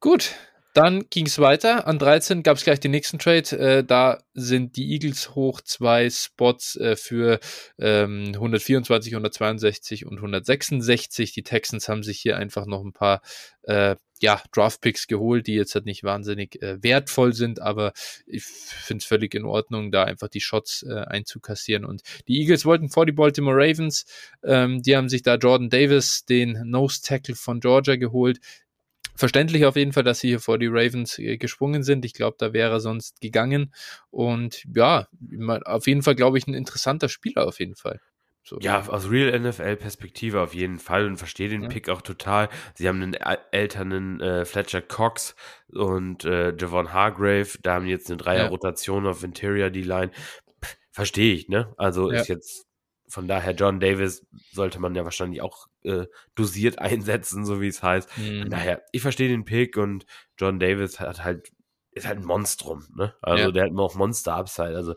Gut. 0.00 0.34
Dann 0.74 1.04
ging 1.08 1.26
es 1.26 1.38
weiter. 1.38 1.86
An 1.86 2.00
13 2.00 2.42
gab 2.42 2.56
es 2.56 2.64
gleich 2.64 2.80
den 2.80 2.90
nächsten 2.90 3.20
Trade. 3.20 3.56
Äh, 3.56 3.84
da 3.84 4.18
sind 4.34 4.74
die 4.74 4.90
Eagles 4.92 5.36
hoch 5.36 5.60
zwei 5.60 6.10
Spots 6.10 6.74
äh, 6.74 6.96
für 6.96 7.38
ähm, 7.78 8.32
124, 8.34 9.12
162 9.12 10.04
und 10.04 10.16
166. 10.16 11.32
Die 11.32 11.44
Texans 11.44 11.88
haben 11.88 12.02
sich 12.02 12.18
hier 12.18 12.36
einfach 12.36 12.66
noch 12.66 12.82
ein 12.82 12.92
paar 12.92 13.22
äh, 13.62 13.94
ja, 14.20 14.42
Draft-Picks 14.52 15.06
geholt, 15.06 15.46
die 15.46 15.54
jetzt 15.54 15.74
halt 15.74 15.84
nicht 15.84 16.02
wahnsinnig 16.02 16.60
äh, 16.62 16.82
wertvoll 16.82 17.34
sind, 17.34 17.60
aber 17.60 17.92
ich 18.26 18.42
finde 18.42 19.02
es 19.02 19.04
völlig 19.04 19.34
in 19.34 19.44
Ordnung, 19.44 19.92
da 19.92 20.04
einfach 20.04 20.28
die 20.28 20.40
Shots 20.40 20.82
äh, 20.82 20.94
einzukassieren. 20.94 21.84
Und 21.84 22.02
die 22.26 22.40
Eagles 22.40 22.64
wollten 22.64 22.88
vor 22.88 23.06
die 23.06 23.12
Baltimore 23.12 23.56
Ravens. 23.56 24.06
Ähm, 24.42 24.82
die 24.82 24.96
haben 24.96 25.08
sich 25.08 25.22
da 25.22 25.34
Jordan 25.34 25.68
Davis, 25.68 26.24
den 26.24 26.58
Nose-Tackle 26.64 27.34
von 27.34 27.60
Georgia, 27.60 27.96
geholt. 27.96 28.38
Verständlich 29.16 29.64
auf 29.64 29.76
jeden 29.76 29.92
Fall, 29.92 30.02
dass 30.02 30.20
sie 30.20 30.28
hier 30.28 30.40
vor 30.40 30.58
die 30.58 30.66
Ravens 30.66 31.18
äh, 31.18 31.36
gesprungen 31.36 31.82
sind. 31.82 32.04
Ich 32.04 32.14
glaube, 32.14 32.36
da 32.38 32.52
wäre 32.52 32.72
er 32.72 32.80
sonst 32.80 33.20
gegangen. 33.20 33.72
Und 34.10 34.64
ja, 34.74 35.06
auf 35.64 35.86
jeden 35.86 36.02
Fall, 36.02 36.14
glaube 36.16 36.38
ich, 36.38 36.46
ein 36.46 36.54
interessanter 36.54 37.08
Spieler 37.08 37.46
auf 37.46 37.60
jeden 37.60 37.76
Fall. 37.76 38.00
So. 38.46 38.58
Ja, 38.60 38.86
aus 38.88 39.10
Real 39.10 39.38
NFL-Perspektive 39.40 40.42
auf 40.42 40.52
jeden 40.54 40.78
Fall 40.78 41.06
und 41.06 41.16
verstehe 41.16 41.48
den 41.48 41.62
Ja. 41.62 41.68
Pick 41.68 41.88
auch 41.88 42.02
total. 42.02 42.50
Sie 42.74 42.86
haben 42.88 43.00
einen 43.00 43.14
älteren 43.52 44.20
äh, 44.20 44.44
Fletcher 44.44 44.82
Cox 44.82 45.34
und 45.68 46.26
äh, 46.26 46.54
Javon 46.54 46.92
Hargrave. 46.92 47.48
Da 47.62 47.74
haben 47.74 47.86
jetzt 47.86 48.08
eine 48.10 48.18
Dreier-Rotation 48.18 49.06
auf 49.06 49.22
Interior 49.24 49.70
D-Line. 49.70 50.10
Verstehe 50.92 51.34
ich, 51.34 51.48
ne? 51.48 51.72
Also 51.78 52.12
Ja. 52.12 52.20
ist 52.20 52.28
jetzt 52.28 52.66
von 53.14 53.28
daher 53.28 53.52
John 53.54 53.80
Davis 53.80 54.26
sollte 54.52 54.80
man 54.80 54.94
ja 54.94 55.04
wahrscheinlich 55.04 55.40
auch 55.40 55.66
äh, 55.84 56.06
dosiert 56.34 56.78
einsetzen, 56.80 57.46
so 57.46 57.60
wie 57.60 57.68
es 57.68 57.82
heißt. 57.82 58.10
Von 58.10 58.24
Mhm. 58.40 58.50
daher, 58.50 58.82
ich 58.92 59.00
verstehe 59.02 59.28
den 59.28 59.44
Pick 59.44 59.76
und 59.76 60.04
John 60.38 60.58
Davis 60.60 61.00
hat 61.00 61.24
halt, 61.24 61.50
ist 61.92 62.06
halt 62.06 62.18
ein 62.18 62.24
Monstrum, 62.24 62.86
ne? 62.96 63.14
Also 63.22 63.44
Ja. 63.44 63.50
der 63.52 63.64
hat 63.64 63.72
auch 63.78 63.94
Monster-Upside, 63.94 64.76
also 64.76 64.94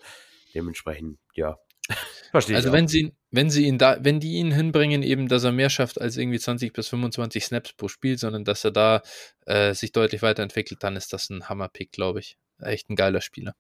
dementsprechend, 0.54 1.20
ja. 1.36 1.58
Verstehe 2.32 2.56
Also 2.58 2.68
ich. 2.68 2.72
auch. 2.72 2.78
wenn 2.78 2.88
sie, 2.88 3.14
wenn 3.32 3.50
sie 3.50 3.66
ihn 3.68 3.78
da, 3.78 3.98
wenn 4.02 4.20
die 4.20 4.34
ihn 4.34 4.52
hinbringen, 4.52 5.04
eben, 5.04 5.28
dass 5.28 5.44
er 5.46 5.52
mehr 5.54 5.70
schafft 5.70 6.02
als 6.02 6.18
irgendwie 6.18 6.40
20 6.40 6.74
bis 6.74 6.90
25 6.90 7.46
Snaps 7.46 7.74
pro 7.74 7.88
Spiel, 7.88 8.18
sondern 8.18 8.44
dass 8.44 8.66
er 8.66 8.72
da 8.72 9.02
äh, 9.46 9.74
sich 9.74 9.92
deutlich 9.94 10.22
weiterentwickelt, 10.22 10.84
dann 10.84 10.96
ist 10.98 11.14
das 11.14 11.30
ein 11.30 11.48
Hammer-Pick, 11.48 11.92
glaube 11.94 12.20
ich. 12.20 12.38
Echt 12.60 12.90
ein 12.90 12.96
geiler 12.96 13.22
Spieler. 13.22 13.54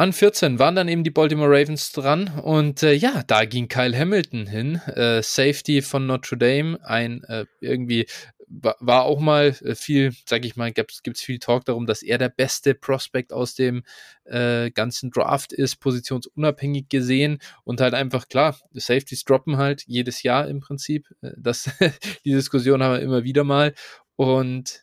An 0.00 0.14
14 0.14 0.58
waren 0.58 0.76
dann 0.76 0.88
eben 0.88 1.04
die 1.04 1.10
Baltimore 1.10 1.50
Ravens 1.50 1.92
dran 1.92 2.28
und 2.42 2.82
äh, 2.82 2.94
ja, 2.94 3.22
da 3.26 3.44
ging 3.44 3.68
Kyle 3.68 3.94
Hamilton 3.94 4.46
hin, 4.46 4.76
äh, 4.86 5.22
Safety 5.22 5.82
von 5.82 6.06
Notre 6.06 6.38
Dame, 6.38 6.78
ein 6.82 7.22
äh, 7.24 7.44
irgendwie 7.60 8.06
wa- 8.48 8.76
war 8.80 9.02
auch 9.02 9.20
mal 9.20 9.48
äh, 9.62 9.74
viel, 9.74 10.14
sag 10.24 10.46
ich 10.46 10.56
mal, 10.56 10.72
gibt 10.72 11.02
es 11.06 11.20
viel 11.20 11.38
Talk 11.38 11.66
darum, 11.66 11.84
dass 11.84 12.02
er 12.02 12.16
der 12.16 12.30
beste 12.30 12.74
Prospect 12.74 13.30
aus 13.30 13.54
dem 13.54 13.82
äh, 14.24 14.70
ganzen 14.70 15.10
Draft 15.10 15.52
ist, 15.52 15.80
positionsunabhängig 15.80 16.88
gesehen 16.88 17.38
und 17.64 17.82
halt 17.82 17.92
einfach 17.92 18.26
klar, 18.28 18.56
Safeties 18.72 19.24
droppen 19.24 19.58
halt 19.58 19.84
jedes 19.86 20.22
Jahr 20.22 20.48
im 20.48 20.60
Prinzip. 20.60 21.08
Äh, 21.20 21.32
Das, 21.36 21.68
die 22.24 22.32
Diskussion 22.32 22.82
haben 22.82 22.94
wir 22.94 23.02
immer 23.02 23.22
wieder 23.24 23.44
mal 23.44 23.74
und 24.16 24.82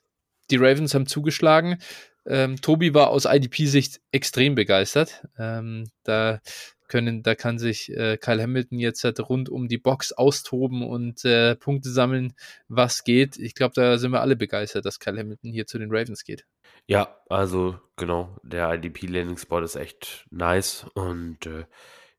die 0.52 0.58
Ravens 0.58 0.94
haben 0.94 1.08
zugeschlagen. 1.08 1.80
Ähm, 2.28 2.62
Tobi 2.62 2.94
war 2.94 3.10
aus 3.10 3.26
IDP-Sicht 3.26 4.02
extrem 4.12 4.56
begeistert. 4.56 5.26
Ähm, 5.38 5.90
da 6.04 6.42
können, 6.90 7.22
da 7.24 7.36
kann 7.36 7.60
sich 7.60 7.90
äh, 7.96 8.18
Kyle 8.18 8.42
Hamilton 8.42 8.80
jetzt 8.80 9.04
halt 9.04 9.20
rund 9.20 9.50
um 9.50 9.68
die 9.68 9.78
Box 9.78 10.14
austoben 10.14 10.84
und 10.88 11.26
äh, 11.26 11.56
Punkte 11.56 11.90
sammeln, 11.90 12.34
was 12.68 13.04
geht. 13.04 13.38
Ich 13.38 13.56
glaube, 13.56 13.74
da 13.76 13.98
sind 13.98 14.12
wir 14.12 14.22
alle 14.22 14.36
begeistert, 14.36 14.86
dass 14.86 15.00
Kyle 15.00 15.20
Hamilton 15.20 15.52
hier 15.52 15.68
zu 15.68 15.80
den 15.80 15.90
Ravens 15.92 16.24
geht. 16.24 16.46
Ja, 16.86 17.18
also 17.30 17.80
genau, 17.98 18.38
der 18.44 18.74
IDP-Landing-Spot 18.74 19.60
ist 19.60 19.76
echt 19.76 20.26
nice 20.32 20.86
und 20.94 21.46
äh, 21.46 21.66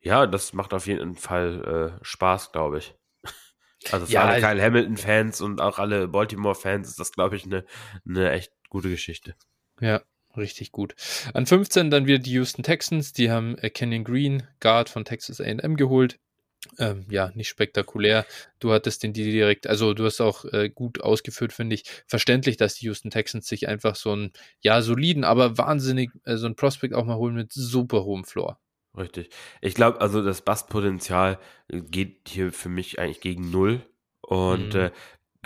ja, 0.00 0.26
das 0.26 0.52
macht 0.52 0.74
auf 0.74 0.86
jeden 0.86 1.16
Fall 1.16 1.96
äh, 2.00 2.04
Spaß, 2.04 2.52
glaube 2.52 2.78
ich. 2.78 2.94
Also 3.92 4.06
für 4.06 4.12
Ja, 4.12 4.24
alle 4.24 4.38
ich- 4.38 4.44
Kyle 4.44 4.61
Hamilton-Fans 4.62 5.40
und 5.40 5.61
auch 5.61 5.78
alle 5.78 6.09
Baltimore-Fans 6.09 6.88
ist 6.88 6.98
das, 7.00 7.12
glaube 7.12 7.36
ich, 7.36 7.44
eine 7.44 7.64
ne 8.04 8.30
echt 8.32 8.52
gute 8.68 8.90
Geschichte. 8.90 9.34
Ja, 9.81 10.03
richtig 10.37 10.72
gut. 10.72 10.95
An 11.35 11.47
15 11.47 11.91
dann 11.91 12.07
wieder 12.07 12.18
die 12.18 12.33
Houston 12.33 12.62
Texans. 12.62 13.12
Die 13.12 13.31
haben 13.31 13.57
äh, 13.59 13.70
Kenyon 13.70 14.05
Green, 14.05 14.43
Guard 14.61 14.89
von 14.89 15.05
Texas 15.05 15.41
AM 15.41 15.76
geholt. 15.76 16.18
Ähm, 16.79 17.07
ja, 17.09 17.31
nicht 17.35 17.49
spektakulär. 17.49 18.26
Du 18.59 18.72
hattest 18.72 19.03
den 19.05 19.12
direkt, 19.12 19.68
also 19.68 19.95
du 19.95 20.05
hast 20.05 20.20
auch 20.20 20.45
äh, 20.47 20.68
gut 20.68 21.01
ausgeführt, 21.01 21.53
finde 21.53 21.74
ich. 21.74 21.85
Verständlich, 22.07 22.57
dass 22.57 22.74
die 22.74 22.87
Houston 22.87 23.11
Texans 23.11 23.47
sich 23.47 23.68
einfach 23.68 23.95
so 23.95 24.11
einen, 24.12 24.33
ja, 24.61 24.83
soliden, 24.83 25.22
aber 25.24 25.57
wahnsinnig, 25.57 26.11
äh, 26.24 26.37
so 26.37 26.47
einen 26.47 26.57
Prospect 26.57 26.95
auch 26.95 27.05
mal 27.05 27.16
holen 27.16 27.37
mit 27.37 27.53
super 27.53 28.05
hohem 28.05 28.24
Floor. 28.24 28.59
Richtig. 28.97 29.31
Ich 29.61 29.74
glaube, 29.74 30.01
also 30.01 30.22
das 30.22 30.43
Bastpotenzial 30.43 31.39
geht 31.68 32.29
hier 32.29 32.53
für 32.53 32.68
mich 32.68 32.99
eigentlich 32.99 33.20
gegen 33.20 33.51
null. 33.51 33.83
Und 34.20 34.74
Mhm. 34.74 34.81
äh, 34.81 34.91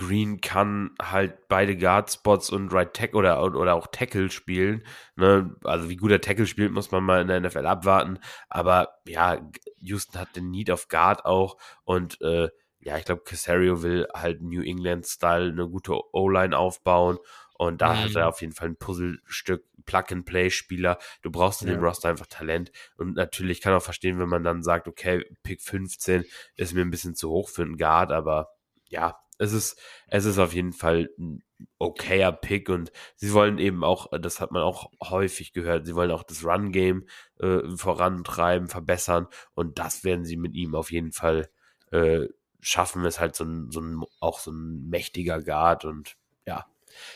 Green 0.07 0.40
kann 0.40 0.90
halt 1.00 1.48
beide 1.48 1.76
Guard-Spots 1.76 2.50
und 2.50 2.72
Right 2.72 2.92
Tackle 2.94 3.18
oder, 3.18 3.42
oder 3.42 3.74
auch 3.74 3.86
Tackle 3.88 4.30
spielen. 4.30 4.84
Ne? 5.16 5.55
Also 5.64 5.88
wie 5.88 5.96
gut 5.96 6.11
er 6.11 6.20
Tackle 6.20 6.46
spielt, 6.46 6.72
muss 6.72 6.90
man 6.90 7.05
mal 7.05 7.20
in 7.22 7.28
der 7.28 7.40
NFL 7.40 7.66
abwarten. 7.66 8.18
Aber 8.48 8.88
ja, 9.07 9.38
Houston 9.78 10.18
hat 10.20 10.34
den 10.36 10.50
Need 10.50 10.70
auf 10.70 10.88
Guard 10.88 11.24
auch. 11.24 11.57
Und 11.84 12.20
äh, 12.20 12.48
ja, 12.80 12.96
ich 12.98 13.05
glaube, 13.05 13.22
Casario 13.24 13.82
will 13.82 14.09
halt 14.14 14.42
New 14.42 14.62
England-Style 14.62 15.53
eine 15.53 15.68
gute 15.68 15.92
O-Line 16.14 16.57
aufbauen. 16.57 17.18
Und 17.59 17.80
da 17.80 18.03
hat 18.03 18.11
Mhm. 18.11 18.16
er 18.16 18.28
auf 18.28 18.40
jeden 18.40 18.55
Fall 18.55 18.68
ein 18.70 18.76
Puzzlestück 18.76 19.64
Plug-and-Play-Spieler. 19.84 20.98
Du 21.22 21.30
brauchst 21.30 21.62
in 21.62 21.68
Ja. 21.68 21.74
dem 21.74 21.82
Roster 21.82 22.09
einfach 22.09 22.26
Talent. 22.26 22.72
Und 22.96 23.14
natürlich 23.14 23.61
kann 23.61 23.72
auch 23.74 23.82
verstehen, 23.82 24.18
wenn 24.18 24.28
man 24.28 24.42
dann 24.44 24.62
sagt, 24.62 24.88
okay, 24.88 25.24
Pick 25.42 25.61
15 25.62 26.24
ist 26.57 26.74
mir 26.74 26.82
ein 26.82 26.90
bisschen 26.90 27.14
zu 27.14 27.30
hoch 27.30 27.48
für 27.48 27.62
einen 27.62 27.76
Guard, 27.76 28.11
aber 28.12 28.48
ja, 28.88 29.16
es 29.43 29.53
ist, 29.53 29.80
es 30.07 30.24
ist 30.24 30.38
auf 30.38 30.55
jeden 30.55 30.72
Fall 30.72 31.11
ein 31.18 31.43
okayer 31.78 32.32
Pick 32.32 32.68
und 32.68 32.93
sie 33.16 33.32
wollen 33.32 33.59
eben 33.59 33.82
auch, 33.84 34.07
das 34.20 34.40
hat 34.40 34.53
man 34.53 34.62
auch 34.62 34.90
häufig 35.03 35.53
gehört, 35.53 35.86
sie 35.86 35.95
wollen 35.95 36.11
auch 36.11 36.22
das 36.22 36.45
Run-Game 36.45 37.07
äh, 37.40 37.76
vorantreiben, 37.76 38.68
verbessern 38.68 39.26
und 39.55 39.78
das 39.78 40.05
werden 40.05 40.24
sie 40.24 40.36
mit 40.36 40.55
ihm 40.55 40.74
auf 40.74 40.93
jeden 40.93 41.12
Fall 41.12 41.51
äh, 41.90 42.26
schaffen. 42.61 43.05
Ist 43.05 43.20
halt 43.20 43.34
so 43.34 43.45
ein, 43.45 43.70
so 43.70 43.80
ein, 43.80 44.03
auch 44.20 44.38
so 44.38 44.53
ein 44.53 44.88
mächtiger 44.88 45.43
Guard 45.43 45.84
und 45.84 46.16
ja, 46.47 46.66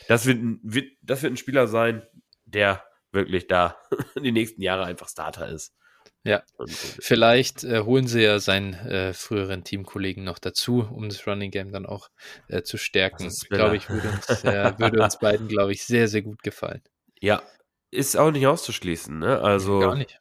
das 0.07 0.25
wird, 0.25 0.41
ein, 0.41 0.59
wird, 0.63 0.91
das 1.01 1.23
wird 1.23 1.33
ein 1.33 1.37
Spieler 1.37 1.67
sein, 1.67 2.05
der 2.45 2.83
wirklich 3.11 3.47
da 3.47 3.77
die 4.21 4.31
nächsten 4.33 4.61
Jahre 4.61 4.83
einfach 4.83 5.07
Starter 5.07 5.47
ist. 5.47 5.75
Ja. 6.27 6.43
Vielleicht 6.67 7.63
äh, 7.63 7.79
holen 7.81 8.05
sie 8.05 8.21
ja 8.21 8.39
seinen 8.39 8.73
äh, 8.73 9.13
früheren 9.13 9.63
Teamkollegen 9.63 10.25
noch 10.25 10.39
dazu, 10.39 10.85
um 10.91 11.07
das 11.07 11.25
Running 11.25 11.51
Game 11.51 11.71
dann 11.71 11.85
auch 11.85 12.09
äh, 12.49 12.63
zu 12.63 12.77
stärken. 12.77 13.23
Das. 13.23 13.47
Glaube 13.47 13.77
ich, 13.77 13.89
würde 13.89 14.09
uns, 14.09 14.43
äh, 14.43 14.73
würde 14.77 15.01
uns 15.01 15.19
beiden, 15.19 15.47
glaube 15.47 15.71
ich, 15.71 15.85
sehr, 15.85 16.09
sehr 16.09 16.21
gut 16.21 16.43
gefallen. 16.43 16.81
ja, 17.21 17.41
ist 17.91 18.17
auch 18.17 18.31
nicht 18.31 18.45
auszuschließen, 18.45 19.17
ne? 19.17 19.39
Also 19.39 19.79
Gar 19.79 19.95
nicht. 19.95 20.19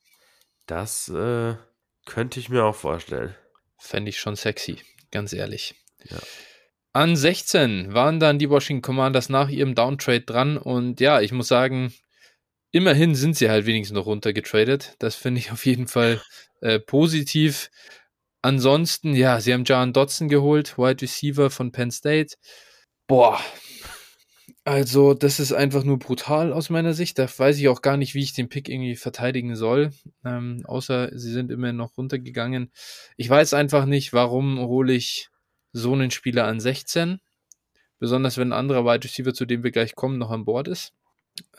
das 0.66 1.08
äh, 1.08 1.56
könnte 2.04 2.38
ich 2.38 2.48
mir 2.48 2.64
auch 2.64 2.76
vorstellen. 2.76 3.34
Fände 3.76 4.10
ich 4.10 4.20
schon 4.20 4.36
sexy, 4.36 4.78
ganz 5.10 5.32
ehrlich. 5.32 5.74
Ja. 6.04 6.18
An 6.92 7.16
16 7.16 7.92
waren 7.92 8.20
dann 8.20 8.38
die 8.38 8.48
Washington 8.48 8.82
Commanders 8.82 9.28
nach 9.28 9.48
ihrem 9.48 9.74
Downtrade 9.74 10.22
dran 10.22 10.56
und 10.56 11.00
ja, 11.00 11.20
ich 11.20 11.32
muss 11.32 11.48
sagen, 11.48 11.92
immerhin 12.76 13.14
sind 13.14 13.36
sie 13.36 13.50
halt 13.50 13.66
wenigstens 13.66 13.94
noch 13.94 14.06
runtergetradet. 14.06 14.94
Das 14.98 15.14
finde 15.14 15.40
ich 15.40 15.50
auf 15.50 15.66
jeden 15.66 15.88
Fall 15.88 16.20
äh, 16.60 16.78
positiv. 16.78 17.70
Ansonsten, 18.42 19.14
ja, 19.14 19.40
sie 19.40 19.52
haben 19.52 19.64
John 19.64 19.92
Dodson 19.92 20.28
geholt, 20.28 20.78
Wide 20.78 21.02
Receiver 21.02 21.50
von 21.50 21.72
Penn 21.72 21.90
State. 21.90 22.36
Boah, 23.08 23.40
also 24.66 25.14
das 25.14 25.38
ist 25.38 25.52
einfach 25.52 25.84
nur 25.84 25.98
brutal 26.00 26.52
aus 26.52 26.70
meiner 26.70 26.92
Sicht. 26.92 27.20
Da 27.20 27.28
weiß 27.38 27.56
ich 27.58 27.68
auch 27.68 27.82
gar 27.82 27.96
nicht, 27.96 28.14
wie 28.14 28.22
ich 28.24 28.32
den 28.32 28.48
Pick 28.48 28.68
irgendwie 28.68 28.96
verteidigen 28.96 29.54
soll. 29.54 29.92
Ähm, 30.24 30.62
außer 30.64 31.16
sie 31.16 31.32
sind 31.32 31.52
immer 31.52 31.72
noch 31.72 31.96
runtergegangen. 31.96 32.72
Ich 33.16 33.30
weiß 33.30 33.54
einfach 33.54 33.86
nicht, 33.86 34.12
warum 34.12 34.58
hole 34.58 34.92
ich 34.92 35.28
so 35.72 35.92
einen 35.92 36.10
Spieler 36.10 36.46
an 36.46 36.58
16. 36.58 37.20
Besonders 38.00 38.38
wenn 38.38 38.48
ein 38.48 38.58
anderer 38.58 38.84
Wide 38.84 39.04
Receiver, 39.04 39.32
zu 39.32 39.46
dem 39.46 39.62
wir 39.62 39.70
gleich 39.70 39.94
kommen, 39.94 40.18
noch 40.18 40.32
an 40.32 40.44
Bord 40.44 40.66
ist. 40.66 40.92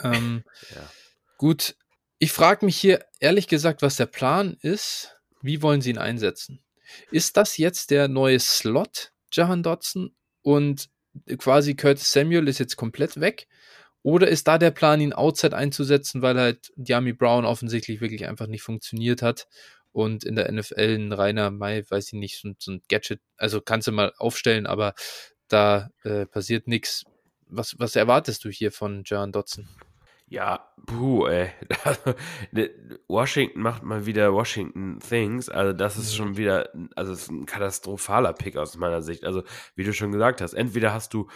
Ähm, 0.03 0.43
Ja. 0.75 0.89
Gut, 1.37 1.75
ich 2.19 2.31
frage 2.31 2.65
mich 2.65 2.77
hier 2.77 3.05
ehrlich 3.19 3.47
gesagt, 3.47 3.81
was 3.81 3.95
der 3.95 4.07
Plan 4.07 4.57
ist. 4.61 5.15
Wie 5.41 5.61
wollen 5.61 5.81
sie 5.81 5.91
ihn 5.91 5.99
einsetzen? 5.99 6.63
Ist 7.11 7.37
das 7.37 7.57
jetzt 7.57 7.91
der 7.91 8.07
neue 8.07 8.39
Slot, 8.39 9.11
Jahan 9.31 9.61
Dodson? 9.61 10.15
Und 10.41 10.89
quasi 11.37 11.75
Curtis 11.75 12.11
Samuel 12.11 12.47
ist 12.47 12.59
jetzt 12.59 12.75
komplett 12.75 13.19
weg? 13.19 13.47
Oder 14.01 14.27
ist 14.29 14.47
da 14.47 14.57
der 14.57 14.71
Plan, 14.71 15.01
ihn 15.01 15.13
outside 15.13 15.55
einzusetzen, 15.55 16.21
weil 16.21 16.39
halt 16.39 16.71
Diami 16.75 17.13
Brown 17.13 17.45
offensichtlich 17.45 17.99
wirklich 18.01 18.25
einfach 18.25 18.47
nicht 18.47 18.61
funktioniert 18.63 19.21
hat 19.21 19.47
und 19.91 20.23
in 20.23 20.35
der 20.35 20.51
NFL 20.51 20.95
ein 20.95 21.11
reiner 21.11 21.51
Mai, 21.51 21.83
weiß 21.87 22.07
ich 22.07 22.13
nicht, 22.13 22.39
so, 22.39 22.71
ein- 22.71 22.81
Gadget, 22.87 23.19
also 23.35 23.59
kannst 23.61 23.87
du 23.87 23.91
mal 23.91 24.13
aufstellen, 24.17 24.65
aber 24.65 24.93
da 25.49 25.89
äh, 26.03 26.25
passiert 26.25 26.67
nichts. 26.67 27.03
Was, 27.47 27.75
was 27.79 27.95
erwartest 27.95 28.45
du 28.45 28.49
hier 28.49 28.71
von 28.71 29.03
Jahan 29.05 29.31
Dodson? 29.31 29.67
Ja, 30.29 30.67
puh, 30.85 31.25
ey. 31.27 31.51
Ne, 32.51 32.69
Washington 33.07 33.61
macht 33.61 33.83
mal 33.83 34.05
wieder 34.05 34.33
Washington 34.33 34.99
Things. 34.99 35.47
Also, 35.49 35.71
das 35.73 35.97
ist 35.97 36.15
schon 36.15 36.35
wieder, 36.35 36.69
also, 36.95 37.13
es 37.13 37.23
ist 37.23 37.31
ein 37.31 37.45
katastrophaler 37.45 38.33
Pick 38.33 38.57
aus 38.57 38.75
meiner 38.77 39.01
Sicht. 39.01 39.23
Also, 39.23 39.43
wie 39.75 39.83
du 39.85 39.93
schon 39.93 40.11
gesagt 40.11 40.41
hast, 40.41 40.53
entweder 40.53 40.93
hast 40.93 41.13
du 41.13 41.27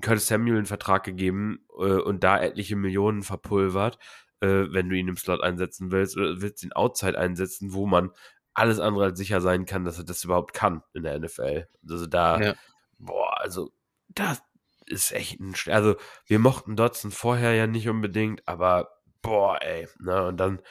Curtis 0.00 0.28
Samuel 0.28 0.56
einen 0.56 0.66
Vertrag 0.66 1.04
gegeben 1.04 1.66
äh, 1.78 1.82
und 2.00 2.24
da 2.24 2.40
etliche 2.40 2.76
Millionen 2.76 3.22
verpulvert, 3.22 3.98
äh, 4.40 4.64
wenn 4.70 4.88
du 4.88 4.96
ihn 4.96 5.08
im 5.08 5.16
Slot 5.16 5.42
einsetzen 5.42 5.90
willst, 5.92 6.16
oder 6.16 6.40
willst 6.40 6.62
ihn 6.62 6.72
Outside 6.72 7.18
einsetzen, 7.18 7.74
wo 7.74 7.86
man 7.86 8.12
alles 8.54 8.80
andere 8.80 9.04
als 9.04 9.18
sicher 9.18 9.40
sein 9.42 9.66
kann, 9.66 9.84
dass 9.84 9.98
er 9.98 10.04
das 10.04 10.24
überhaupt 10.24 10.54
kann 10.54 10.82
in 10.94 11.02
der 11.02 11.18
NFL. 11.20 11.68
Also, 11.88 12.06
da, 12.06 12.40
Ja. 12.40 12.54
boah, 12.98 13.38
also, 13.40 13.72
das 14.08 14.42
ist 14.88 15.12
echt 15.12 15.40
ein, 15.40 15.54
also, 15.68 15.96
wir 16.26 16.38
mochten 16.38 16.76
Dodson 16.76 17.10
vorher 17.10 17.54
ja 17.54 17.66
nicht 17.66 17.88
unbedingt, 17.88 18.46
aber 18.48 18.90
boah, 19.22 19.58
ey, 19.62 19.88
ne, 20.00 20.26
und 20.26 20.38
dann 20.38 20.62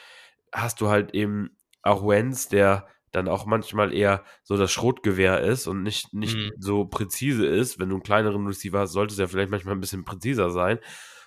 hast 0.52 0.80
du 0.80 0.88
halt 0.88 1.14
eben 1.14 1.56
auch 1.82 2.06
Wenz, 2.06 2.48
der 2.48 2.88
dann 3.12 3.28
auch 3.28 3.46
manchmal 3.46 3.94
eher 3.94 4.24
so 4.42 4.56
das 4.56 4.70
Schrotgewehr 4.72 5.40
ist 5.40 5.66
und 5.66 5.82
nicht, 5.82 6.12
nicht 6.12 6.38
Mhm. 6.38 6.50
so 6.58 6.84
präzise 6.86 7.46
ist. 7.46 7.78
Wenn 7.78 7.88
du 7.88 7.96
einen 7.96 8.02
kleineren 8.02 8.46
Receiver 8.46 8.80
hast, 8.80 8.92
sollte 8.92 9.12
es 9.14 9.18
ja 9.18 9.26
vielleicht 9.28 9.50
manchmal 9.50 9.74
ein 9.74 9.80
bisschen 9.80 10.04
präziser 10.04 10.50
sein. 10.50 10.78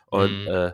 Und 0.07 0.37
Mhm. 0.37 0.45
äh, 0.45 0.73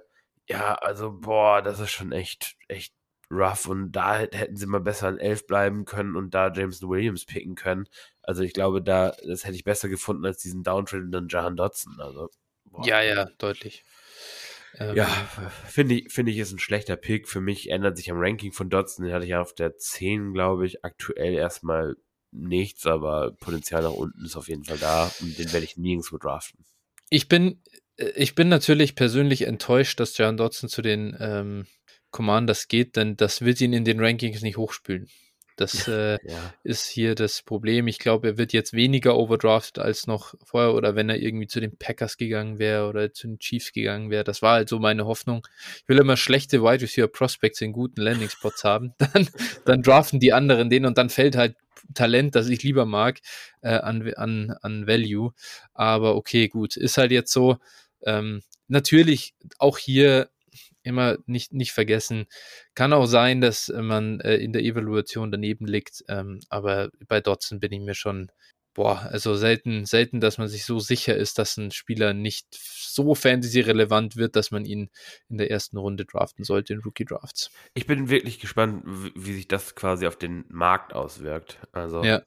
ja, 0.50 0.76
also 0.76 1.14
boah, 1.14 1.62
das 1.62 1.80
ist 1.80 1.92
schon 1.92 2.12
echt, 2.12 2.56
echt 2.68 2.94
rough. 3.32 3.68
Und 3.68 3.92
da 3.92 4.16
hätt- 4.18 4.36
hätten 4.36 4.56
sie 4.56 4.66
mal 4.68 4.80
besser 4.82 5.08
an 5.08 5.18
11 5.20 5.48
bleiben 5.48 5.86
können 5.86 6.16
und 6.16 6.34
da 6.34 6.52
Jameson 6.52 6.90
Williams 6.90 7.26
picken 7.26 7.56
können. 7.56 7.88
Also 8.22 8.44
ich 8.44 8.54
glaube, 8.54 8.82
da, 8.82 9.16
das 9.26 9.46
hätte 9.46 9.56
ich 9.56 9.64
besser 9.64 9.90
gefunden 9.90 10.26
als 10.26 10.38
diesen 10.40 10.64
Downtrade 10.64 11.04
und 11.04 11.12
dann 11.12 11.28
Jahan 11.30 11.56
Dodson. 11.56 11.96
Also, 12.00 12.30
boah. 12.66 12.86
Ja, 12.86 13.02
ja, 13.02 13.26
deutlich. 13.38 13.84
Ähm, 14.80 14.96
Ja, 14.96 15.06
finde 15.68 15.96
ich, 15.96 16.12
finde 16.12 16.32
ich, 16.32 16.38
ist 16.38 16.52
ein 16.52 16.60
schlechter 16.60 16.96
Pick. 16.98 17.28
Für 17.28 17.42
mich 17.42 17.70
ändert 17.70 17.98
sich 17.98 18.12
am 18.12 18.18
Ranking 18.20 18.52
von 18.52 18.70
Dodson. 18.70 19.06
Den 19.06 19.14
hatte 19.14 19.26
ich 19.26 19.32
ja 19.32 19.42
auf 19.42 19.54
der 19.56 19.78
10, 19.78 20.34
glaube 20.34 20.66
ich. 20.66 20.84
Aktuell 20.84 21.34
erstmal 21.34 21.96
nichts, 22.32 22.86
aber 22.86 23.32
Potenzial 23.40 23.84
nach 23.84 23.92
unten 23.94 24.26
ist 24.26 24.36
auf 24.36 24.50
jeden 24.50 24.66
Fall 24.66 24.78
da 24.78 25.10
und 25.22 25.38
den 25.40 25.52
werde 25.54 25.64
ich 25.66 25.78
nirgendwo 25.78 26.18
draften. 26.18 26.66
Ich 27.10 27.30
bin, 27.30 27.64
äh, 27.96 28.10
ich 28.16 28.36
bin 28.36 28.50
natürlich 28.50 28.96
persönlich 28.96 29.44
enttäuscht, 29.44 30.00
dass 30.00 30.18
Jahan 30.18 30.36
Dodson 30.38 30.70
zu 30.70 30.82
den 30.82 31.16
ähm, 31.20 31.66
Commanders 32.12 32.68
geht, 32.68 32.96
denn 32.96 33.18
das 33.18 33.42
wird 33.42 33.62
ihn 33.62 33.74
in 33.74 33.86
den 33.86 34.00
Rankings 34.00 34.42
nicht 34.42 34.58
hochspülen. 34.58 35.08
Das 35.58 35.88
äh, 35.88 36.20
Ja. 36.24 36.54
ist 36.64 36.86
hier 36.88 37.16
das 37.16 37.42
Problem. 37.42 37.88
Ich 37.88 37.98
glaube, 37.98 38.28
er 38.28 38.38
wird 38.38 38.54
jetzt 38.54 38.74
weniger 38.74 39.18
overdrafted 39.18 39.80
als 39.84 40.06
noch 40.06 40.36
vorher 40.44 40.74
oder 40.76 40.96
wenn 40.96 41.10
er 41.10 41.18
irgendwie 41.18 41.48
zu 41.48 41.60
den 41.60 41.76
Packers 41.78 42.18
gegangen 42.18 42.60
wäre 42.60 42.88
oder 42.88 43.12
zu 43.12 43.28
den 43.28 43.40
Chiefs 43.40 43.74
gegangen 43.74 44.12
wäre. 44.12 44.24
Das 44.24 44.44
war 44.44 44.54
halt 44.54 44.70
so 44.70 44.78
meine 44.78 45.08
Hoffnung. 45.08 45.46
Ich 45.82 45.90
will 45.90 45.98
immer 45.98 46.16
schlechte 46.16 46.62
Wide 46.62 46.82
Receiver 46.84 47.08
Prospects 47.08 47.62
in 47.62 47.74
guten 47.74 48.02
Landing 48.02 48.30
Spots 48.30 48.64
haben. 48.64 48.94
Dann, 49.14 49.28
dann 49.66 49.82
draften 49.82 50.20
die 50.20 50.32
anderen 50.32 50.70
den 50.70 50.86
und 50.86 50.98
dann 50.98 51.10
fällt 51.10 51.36
halt 51.36 51.56
Talent, 51.94 52.36
das 52.36 52.50
ich 52.50 52.64
lieber 52.64 52.86
mag, 52.86 53.20
äh, 53.62 53.70
an, 53.70 54.14
an, 54.16 54.56
an 54.62 54.88
Value. 54.88 55.32
Aber 55.74 56.16
okay, 56.16 56.48
gut, 56.50 56.78
ist 56.78 56.98
halt 56.98 57.12
jetzt 57.12 57.32
so. 57.34 57.58
Ähm, 58.04 58.44
natürlich 58.68 59.34
auch 59.58 59.78
hier 59.78 60.30
immer 60.88 61.18
nicht, 61.28 61.54
nicht 61.54 61.72
vergessen. 61.74 62.26
Kann 62.76 62.94
auch 62.94 63.06
sein, 63.06 63.42
dass 63.42 63.70
äh, 63.70 63.82
man 63.82 64.20
äh, 64.22 64.38
in 64.38 64.54
der 64.54 64.64
Evaluation 64.64 65.32
daneben 65.32 65.68
liegt, 65.68 66.04
ähm, 66.10 66.40
aber 66.50 66.90
bei 67.08 67.22
Dotson 67.22 67.60
bin 67.60 67.72
ich 67.74 67.82
mir 67.82 67.96
schon, 67.96 68.32
boah, 68.74 69.00
also 69.12 69.36
selten, 69.36 69.86
selten, 69.86 70.22
dass 70.22 70.38
man 70.38 70.48
sich 70.48 70.64
so 70.64 70.80
sicher 70.80 71.16
ist, 71.16 71.40
dass 71.40 71.58
ein 71.58 71.72
Spieler 71.72 72.14
nicht 72.14 72.46
so 72.52 73.16
fantasy-relevant 73.16 74.16
wird, 74.18 74.36
dass 74.36 74.52
man 74.52 74.66
ihn 74.66 74.92
in 75.30 75.40
der 75.40 75.50
ersten 75.50 75.78
Runde 75.78 76.06
draften 76.06 76.44
sollte 76.46 76.74
in 76.74 76.82
Rookie-Drafts. 76.82 77.50
Ich 77.74 77.88
bin 77.88 78.10
wirklich 78.10 78.40
gespannt, 78.40 78.84
wie, 78.86 79.34
sich 79.34 79.48
das 79.48 79.74
quasi 79.74 80.06
auf 80.06 80.16
den 80.16 80.46
Markt 80.50 80.94
auswirkt. 80.94 81.60
Also 81.72 82.04
Ja. 82.04 82.18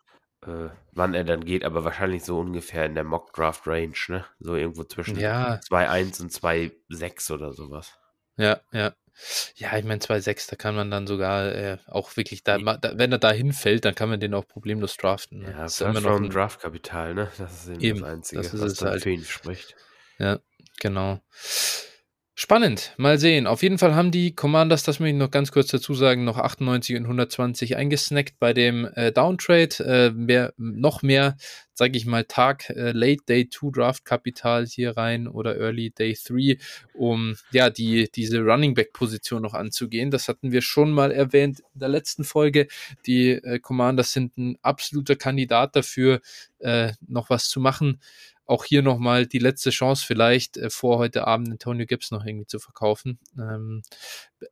äh, 0.45 0.71
wann 0.93 1.15
er 1.15 1.23
dann 1.25 1.45
geht, 1.45 1.65
aber 1.65 1.85
wahrscheinlich 1.85 2.25
so 2.25 2.41
ungefähr 2.41 2.85
in 2.87 2.97
der 2.97 3.05
Mock-Draft-Range, 3.05 3.95
ne? 4.09 4.25
So 4.41 4.57
irgendwo 4.57 4.83
zwischen 4.83 5.19
Ja, 5.19 5.61
2,1 5.61 6.21
und 6.21 6.33
2,6 6.33 7.31
oder 7.31 7.53
sowas. 7.53 8.00
Ja, 8.41 8.61
ja. 8.73 8.95
Ja, 9.57 9.77
ich 9.77 9.85
meine 9.85 10.01
2,6, 10.01 10.49
da 10.49 10.57
kann 10.57 10.75
man 10.75 10.91
dann 10.91 11.07
sogar 11.07 11.55
äh, 11.55 11.77
auch 11.87 12.17
wirklich, 12.17 12.43
da, 12.43 12.57
da, 12.59 12.93
wenn 12.95 13.13
er 13.13 13.19
da 13.19 13.31
hinfällt, 13.31 13.85
dann 13.85 13.95
kann 13.95 14.09
man 14.09 14.19
den 14.19 14.33
auch 14.33 14.49
problemlos 14.49 14.97
draften. 14.97 15.41
Ne? 15.41 15.51
Ja, 15.51 15.67
ist 15.67 15.77
First 15.77 15.99
immer 15.99 16.09
noch 16.09 16.17
ein, 16.17 16.31
Draft-Kapital, 16.31 17.15
ne? 17.15 17.31
Das 17.37 17.53
ist 17.53 17.69
eben, 17.69 17.81
Eben, 17.83 18.01
das 18.01 18.09
Einzige, 18.09 18.43
das 18.43 18.55
ist 18.55 18.61
was 18.63 18.73
es 18.73 18.79
dann 18.79 18.91
halt. 18.91 19.03
für 19.03 19.11
ihn 19.11 19.25
spricht. 19.25 19.75
Ja, 20.19 20.39
genau. 20.81 21.21
Spannend, 22.43 22.95
mal 22.97 23.19
sehen. 23.19 23.47
Auf 23.47 23.63
jeden 23.63 23.77
Fall 23.77 23.95
haben 23.95 24.11
die 24.11 24.35
Commanders, 24.35 24.83
das 24.83 24.99
möchte 24.99 25.13
ich 25.13 25.19
noch 25.19 25.31
ganz 25.31 25.53
kurz 25.53 25.67
dazu 25.67 25.93
sagen, 25.93 26.25
noch 26.25 26.39
98 26.39 26.97
und 26.97 27.03
120 27.03 27.77
eingesnackt 27.77 28.39
bei 28.39 28.55
dem 28.55 28.87
äh, 28.95 29.13
Downtrade. 29.13 29.85
Äh, 29.85 30.11
mehr, 30.13 30.55
noch 30.57 31.03
mehr, 31.03 31.37
sage 31.75 31.99
ich 31.99 32.07
mal, 32.07 32.25
Tag, 32.25 32.71
äh, 32.71 32.93
Late 32.93 33.25
Day 33.29 33.51
2 33.51 33.73
Draft 33.73 34.07
Kapital 34.07 34.65
hier 34.65 34.97
rein 34.97 35.29
oder 35.29 35.59
Early 35.59 35.91
Day 35.91 36.17
3, 36.17 36.57
um 36.95 37.37
ja 37.53 37.69
die, 37.69 38.11
diese 38.11 38.41
Running 38.41 38.73
Back 38.73 38.95
Position 38.95 39.43
noch 39.43 39.53
anzugehen. 39.53 40.11
Das 40.11 40.27
hatten 40.27 40.51
wir 40.51 40.63
schon 40.63 40.93
mal 40.93 41.13
erwähnt 41.13 41.61
in 41.75 41.81
der 41.81 41.91
letzten 41.91 42.25
Folge. 42.25 42.69
Die 43.05 43.33
äh, 43.33 43.59
Commanders 43.59 44.13
sind 44.13 44.39
ein 44.39 44.57
absoluter 44.63 45.17
Kandidat 45.17 45.77
dafür, 45.77 46.23
äh, 46.61 46.93
noch 47.07 47.29
was 47.29 47.51
zu 47.51 47.61
machen 47.61 48.01
auch 48.51 48.65
hier 48.65 48.83
nochmal 48.83 49.27
die 49.27 49.39
letzte 49.39 49.71
Chance 49.71 50.05
vielleicht 50.05 50.57
äh, 50.57 50.71
vor 50.71 50.99
heute 50.99 51.27
Abend 51.27 51.51
Antonio 51.51 51.87
Gibbs 51.87 52.11
noch 52.11 52.25
irgendwie 52.27 52.47
zu 52.47 52.59
verkaufen. 52.59 53.19
Ähm, 53.39 53.83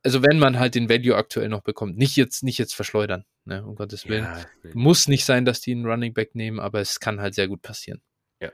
also 0.03 0.23
wenn 0.23 0.39
man 0.39 0.57
halt 0.57 0.75
den 0.75 0.89
Value 0.89 1.15
aktuell 1.15 1.49
noch 1.49 1.61
bekommt, 1.61 1.97
nicht 1.97 2.15
jetzt, 2.15 2.41
nicht 2.41 2.57
jetzt 2.57 2.73
verschleudern, 2.73 3.25
ne, 3.45 3.65
um 3.65 3.75
Gottes 3.75 4.07
Willen. 4.07 4.23
Ja. 4.23 4.45
Muss 4.73 5.07
nicht 5.07 5.25
sein, 5.25 5.45
dass 5.45 5.61
die 5.61 5.73
einen 5.73 5.85
Running 5.85 6.13
Back 6.13 6.33
nehmen, 6.33 6.59
aber 6.59 6.79
es 6.79 6.99
kann 6.99 7.19
halt 7.19 7.35
sehr 7.35 7.47
gut 7.47 7.61
passieren. 7.61 8.01
Ja. 8.41 8.51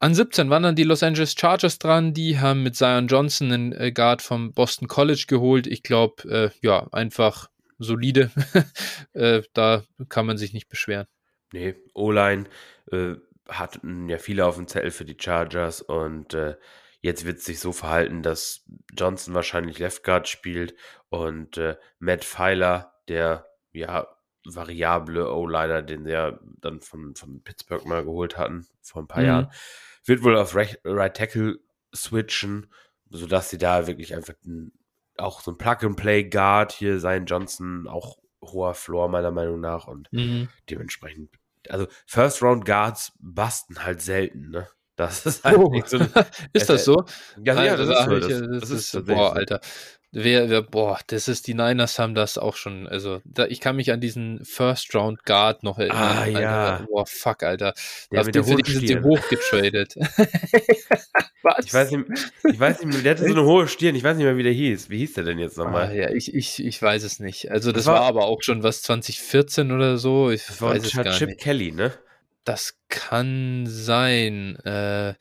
An 0.00 0.14
17 0.14 0.50
waren 0.50 0.64
dann 0.64 0.76
die 0.76 0.82
Los 0.82 1.02
Angeles 1.02 1.34
Chargers 1.38 1.78
dran. 1.78 2.12
Die 2.12 2.38
haben 2.38 2.62
mit 2.62 2.76
Zion 2.76 3.06
Johnson 3.06 3.52
einen 3.52 3.72
äh, 3.72 3.92
Guard 3.92 4.22
vom 4.22 4.52
Boston 4.52 4.88
College 4.88 5.24
geholt. 5.28 5.66
Ich 5.66 5.82
glaube, 5.82 6.28
äh, 6.28 6.66
ja, 6.66 6.88
einfach 6.92 7.48
solide. 7.78 8.30
äh, 9.12 9.42
da 9.52 9.84
kann 10.08 10.26
man 10.26 10.36
sich 10.36 10.52
nicht 10.52 10.68
beschweren. 10.68 11.06
Nee, 11.52 11.76
O-Line 11.94 12.46
äh, 12.90 13.14
hatten 13.48 14.08
ja 14.08 14.18
viele 14.18 14.46
auf 14.46 14.56
dem 14.56 14.68
Zettel 14.68 14.90
für 14.90 15.04
die 15.04 15.16
Chargers 15.20 15.82
und 15.82 16.34
äh, 16.34 16.56
jetzt 17.00 17.24
wird 17.24 17.38
es 17.38 17.44
sich 17.44 17.60
so 17.60 17.72
verhalten, 17.72 18.22
dass 18.22 18.64
Johnson 18.96 19.34
wahrscheinlich 19.34 19.78
Left 19.78 20.04
Guard 20.04 20.28
spielt 20.28 20.74
und 21.10 21.58
äh, 21.58 21.76
Matt 21.98 22.24
Pfeiler, 22.24 22.94
der 23.08 23.46
ja 23.72 24.08
variable 24.44 25.32
O-Liner, 25.32 25.82
den 25.82 26.04
sie 26.04 26.12
ja 26.12 26.38
dann 26.60 26.80
von, 26.80 27.14
von 27.14 27.42
Pittsburgh 27.42 27.84
mal 27.86 28.04
geholt 28.04 28.36
hatten 28.36 28.66
vor 28.82 29.02
ein 29.02 29.08
paar 29.08 29.22
mhm. 29.22 29.28
Jahren, 29.28 29.52
wird 30.04 30.22
wohl 30.22 30.36
auf 30.36 30.54
Right, 30.54 30.80
right 30.84 31.16
Tackle 31.16 31.58
switchen, 31.94 32.72
sodass 33.10 33.50
sie 33.50 33.58
da 33.58 33.86
wirklich 33.86 34.14
einfach 34.14 34.34
ein, 34.44 34.72
auch 35.16 35.40
so 35.40 35.50
ein 35.50 35.58
Plug-and-Play-Guard 35.58 36.72
hier 36.72 36.98
sein, 37.00 37.26
Johnson, 37.26 37.86
auch 37.86 38.18
hoher 38.42 38.74
Floor 38.74 39.08
meiner 39.08 39.30
Meinung 39.30 39.60
nach 39.60 39.86
und 39.86 40.12
mhm. 40.12 40.48
dementsprechend, 40.68 41.30
also 41.70 41.86
First-Round-Guards 42.06 43.12
basten 43.20 43.84
halt 43.84 44.02
selten, 44.02 44.50
ne? 44.50 44.68
Das 44.96 45.26
ist 45.26 45.44
halt 45.44 45.58
oh. 45.58 45.70
nicht 45.70 45.88
so. 45.88 45.98
ist 46.52 46.70
das 46.70 46.84
so? 46.84 47.04
Ja, 47.42 47.64
ja, 47.64 47.76
das, 47.76 47.88
ist 47.88 48.04
so. 48.04 48.46
Das, 48.46 48.70
ist 48.70 49.06
boah, 49.06 49.34
Alter. 49.34 49.60
Wer, 50.16 50.48
wer, 50.48 50.62
boah, 50.62 51.00
das 51.08 51.26
ist, 51.26 51.48
die 51.48 51.54
Niners 51.54 51.98
haben 51.98 52.14
das 52.14 52.38
auch 52.38 52.54
schon, 52.54 52.86
also, 52.86 53.20
da, 53.24 53.46
ich 53.46 53.60
kann 53.60 53.74
mich 53.74 53.90
an 53.90 54.00
diesen 54.00 54.44
First 54.44 54.94
Round 54.94 55.24
Guard 55.24 55.64
noch 55.64 55.76
erinnern. 55.76 55.98
Ah, 55.98 56.20
Alter, 56.22 56.40
ja. 56.40 56.86
Boah, 56.88 57.04
fuck, 57.04 57.42
Alter. 57.42 57.74
Der 58.12 58.20
Auf 58.20 58.30
den 58.30 58.44
sind 58.44 58.68
die 58.88 59.00
hochgetradet. 59.00 59.96
Was? 61.42 61.66
Ich 61.66 61.74
weiß 61.74 61.90
nicht, 61.90 62.04
ich 62.44 62.60
weiß 62.60 62.84
nicht, 62.84 63.04
der 63.04 63.10
hatte 63.16 63.24
so 63.24 63.32
eine 63.32 63.44
hohe 63.44 63.66
Stirn, 63.66 63.96
ich 63.96 64.04
weiß 64.04 64.16
nicht 64.16 64.24
mehr, 64.24 64.36
wie 64.36 64.44
der 64.44 64.52
hieß. 64.52 64.88
Wie 64.88 64.98
hieß 64.98 65.14
der 65.14 65.24
denn 65.24 65.40
jetzt 65.40 65.58
nochmal? 65.58 65.88
Ah, 65.88 65.92
ja, 65.92 66.10
ich, 66.10 66.32
ich, 66.32 66.64
ich 66.64 66.80
weiß 66.80 67.02
es 67.02 67.18
nicht. 67.18 67.50
Also, 67.50 67.72
das, 67.72 67.84
das 67.84 67.92
war, 67.92 68.00
war, 68.00 68.06
aber 68.06 68.26
auch 68.26 68.40
schon 68.42 68.62
was 68.62 68.82
2014 68.82 69.72
oder 69.72 69.98
so. 69.98 70.30
Ich 70.30 70.46
das 70.46 70.62
weiß 70.62 70.84
es 70.84 70.92
gar 70.92 71.12
Chip. 71.12 71.38
Kelly, 71.38 71.72
ne? 71.72 71.92
Das 72.44 72.78
kann 72.88 73.64
sein. 73.66 74.56
Äh, 74.64 75.14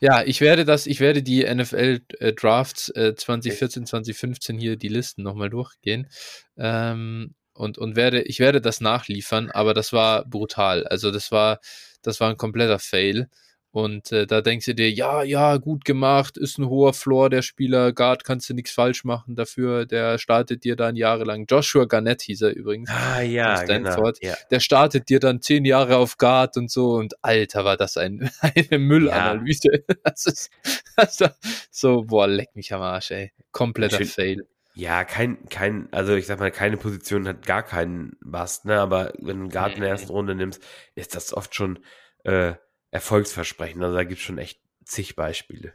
ja, 0.00 0.22
ich 0.24 0.40
werde 0.40 0.64
das, 0.64 0.86
ich 0.86 1.00
werde 1.00 1.22
die 1.22 1.44
NFL 1.44 2.00
äh, 2.18 2.32
Drafts 2.32 2.88
äh, 2.90 3.14
2014, 3.14 3.86
2015 3.86 4.58
hier 4.58 4.76
die 4.76 4.88
Listen 4.88 5.22
nochmal 5.22 5.50
durchgehen. 5.50 6.08
Ähm, 6.56 7.34
und, 7.54 7.76
und 7.76 7.96
werde, 7.96 8.22
ich 8.22 8.40
werde 8.40 8.62
das 8.62 8.80
nachliefern, 8.80 9.50
aber 9.50 9.74
das 9.74 9.92
war 9.92 10.24
brutal. 10.24 10.86
Also 10.86 11.10
das 11.10 11.30
war, 11.30 11.60
das 12.02 12.20
war 12.20 12.30
ein 12.30 12.38
kompletter 12.38 12.78
Fail. 12.78 13.28
Und 13.72 14.12
äh, 14.12 14.26
da 14.26 14.42
denkst 14.42 14.66
du 14.66 14.74
dir, 14.74 14.90
ja, 14.90 15.22
ja, 15.22 15.56
gut 15.56 15.86
gemacht, 15.86 16.36
ist 16.36 16.58
ein 16.58 16.68
hoher 16.68 16.92
Floor 16.92 17.30
der 17.30 17.40
Spieler, 17.40 17.94
Guard 17.94 18.22
kannst 18.22 18.50
du 18.50 18.54
nichts 18.54 18.70
falsch 18.70 19.02
machen 19.02 19.34
dafür, 19.34 19.86
der 19.86 20.18
startet 20.18 20.64
dir 20.64 20.76
dann 20.76 20.94
jahrelang. 20.94 21.46
Joshua 21.48 21.86
Garnett 21.86 22.20
hieß 22.20 22.42
er 22.42 22.54
übrigens. 22.54 22.90
Ah 22.90 23.22
ja, 23.22 23.56
Stanford. 23.56 24.20
Genau, 24.20 24.34
ja. 24.34 24.38
Der 24.50 24.60
startet 24.60 25.08
dir 25.08 25.20
dann 25.20 25.40
zehn 25.40 25.64
Jahre 25.64 25.96
auf 25.96 26.18
Guard 26.18 26.58
und 26.58 26.70
so 26.70 26.92
und 26.92 27.14
alter, 27.24 27.64
war 27.64 27.78
das 27.78 27.96
ein, 27.96 28.30
eine 28.40 28.78
Müllanalyse. 28.78 29.70
Ja. 29.72 29.78
Das 30.04 30.26
ist 30.26 30.50
also, 30.96 31.28
so, 31.70 32.02
boah, 32.02 32.26
leck 32.26 32.54
mich 32.54 32.72
am 32.74 32.82
Arsch, 32.82 33.12
ey. 33.12 33.32
Kompletter 33.52 33.98
find, 33.98 34.10
Fail. 34.10 34.46
Ja, 34.74 35.04
kein, 35.04 35.48
kein, 35.48 35.88
also 35.92 36.14
ich 36.14 36.26
sag 36.26 36.38
mal, 36.40 36.50
keine 36.50 36.76
Position 36.76 37.26
hat 37.26 37.46
gar 37.46 37.62
keinen 37.62 38.16
Bast, 38.20 38.66
ne? 38.66 38.78
Aber 38.80 39.12
wenn 39.18 39.36
du 39.36 39.42
einen 39.44 39.50
Guard 39.50 39.74
in 39.76 39.80
der 39.80 39.90
ersten 39.90 40.10
Runde 40.10 40.34
nimmst, 40.34 40.62
ist 40.94 41.14
das 41.14 41.32
oft 41.32 41.54
schon 41.54 41.78
äh, 42.24 42.54
Erfolgsversprechen. 42.92 43.82
Also 43.82 43.96
da 43.96 44.04
gibt 44.04 44.20
es 44.20 44.24
schon 44.24 44.38
echt 44.38 44.60
zig 44.84 45.16
Beispiele. 45.16 45.74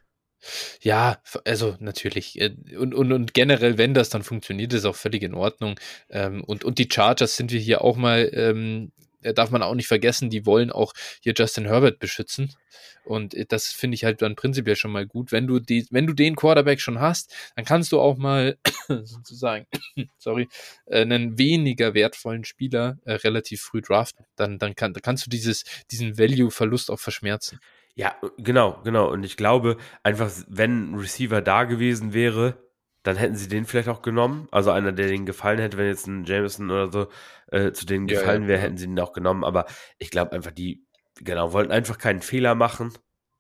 Ja, 0.82 1.22
also 1.46 1.76
natürlich. 1.80 2.40
Äh, 2.40 2.56
und, 2.78 2.94
und, 2.94 3.12
und 3.12 3.34
generell, 3.34 3.78
wenn 3.78 3.94
das 3.94 4.10
dann 4.10 4.24
funktioniert, 4.24 4.74
ist 4.74 4.86
auch 4.86 4.96
völlig 4.96 5.24
in 5.24 5.34
Ordnung. 5.34 5.80
Ähm, 6.10 6.44
und, 6.44 6.64
und 6.64 6.78
die 6.78 6.88
Chargers 6.92 7.36
sind 7.36 7.52
wir 7.52 7.60
hier 7.60 7.82
auch 7.82 7.98
mal 7.98 8.30
ähm, 8.34 8.92
darf 9.34 9.52
man 9.52 9.64
auch 9.64 9.76
nicht 9.76 9.88
vergessen, 9.88 10.30
die 10.30 10.46
wollen 10.46 10.72
auch 10.72 10.94
hier 11.22 11.34
Justin 11.36 11.66
Herbert 11.66 12.00
beschützen. 12.00 12.56
Und 13.04 13.34
äh, 13.34 13.46
das 13.48 13.68
finde 13.68 13.96
ich 13.96 14.04
halt 14.04 14.22
dann 14.22 14.36
prinzipiell 14.36 14.76
schon 14.76 14.92
mal 14.92 15.06
gut. 15.06 15.32
Wenn 15.32 15.48
du 15.48 15.60
die, 15.60 15.88
wenn 15.92 16.08
du 16.08 16.14
den 16.14 16.36
Quarterback 16.36 16.82
schon 16.82 17.00
hast, 17.00 17.34
dann 17.56 17.66
kannst 17.66 17.92
du 17.92 18.00
auch 18.00 18.18
mal 18.18 18.58
sozusagen, 18.88 19.66
sorry, 20.18 20.48
äh, 20.86 21.02
einen 21.02 21.38
weniger 21.38 21.94
wertvollen 21.94 22.44
Spieler 22.44 22.98
äh, 23.06 23.14
relativ 23.14 23.62
früh 23.62 23.82
draften. 23.82 24.26
Dann, 24.36 24.60
dann, 24.60 24.76
kann, 24.76 24.94
dann 24.94 25.02
kannst 25.02 25.26
du 25.26 25.30
dieses, 25.30 25.64
diesen 25.92 26.18
Value-Verlust 26.18 26.92
auch 26.92 27.00
verschmerzen. 27.00 27.60
Ja, 27.96 28.16
genau, 28.38 28.80
genau. 28.84 29.10
Und 29.10 29.24
ich 29.24 29.38
glaube, 29.38 29.78
einfach, 30.04 30.32
wenn 30.48 30.92
ein 30.92 30.96
Receiver 30.96 31.42
da 31.42 31.64
gewesen 31.64 32.14
wäre, 32.14 32.67
dann 33.08 33.16
hätten 33.16 33.38
sie 33.38 33.48
den 33.48 33.64
vielleicht 33.66 33.88
auch 33.88 34.02
genommen. 34.02 34.50
Also 34.52 34.72
einer, 34.72 34.92
der 34.92 35.08
denen 35.08 35.26
gefallen 35.26 35.60
hätte, 35.60 35.78
wenn 35.78 35.88
jetzt 35.88 36.08
ein 36.08 36.26
Jameson 36.26 36.70
oder 36.70 36.92
so 36.92 37.08
äh, 37.50 37.72
zu 37.72 37.86
denen 37.86 38.10
ja, 38.10 38.20
gefallen 38.20 38.48
wäre, 38.48 38.60
ja. 38.60 38.66
hätten 38.66 38.76
sie 38.76 38.86
ihn 38.86 39.00
auch 39.00 39.14
genommen. 39.14 39.46
Aber 39.46 39.66
ich 39.98 40.12
glaube 40.12 40.34
einfach, 40.34 40.52
die, 40.52 40.86
genau, 41.16 41.54
wollten 41.54 41.72
einfach 41.72 41.98
keinen 41.98 42.22
Fehler 42.22 42.54
machen 42.54 42.92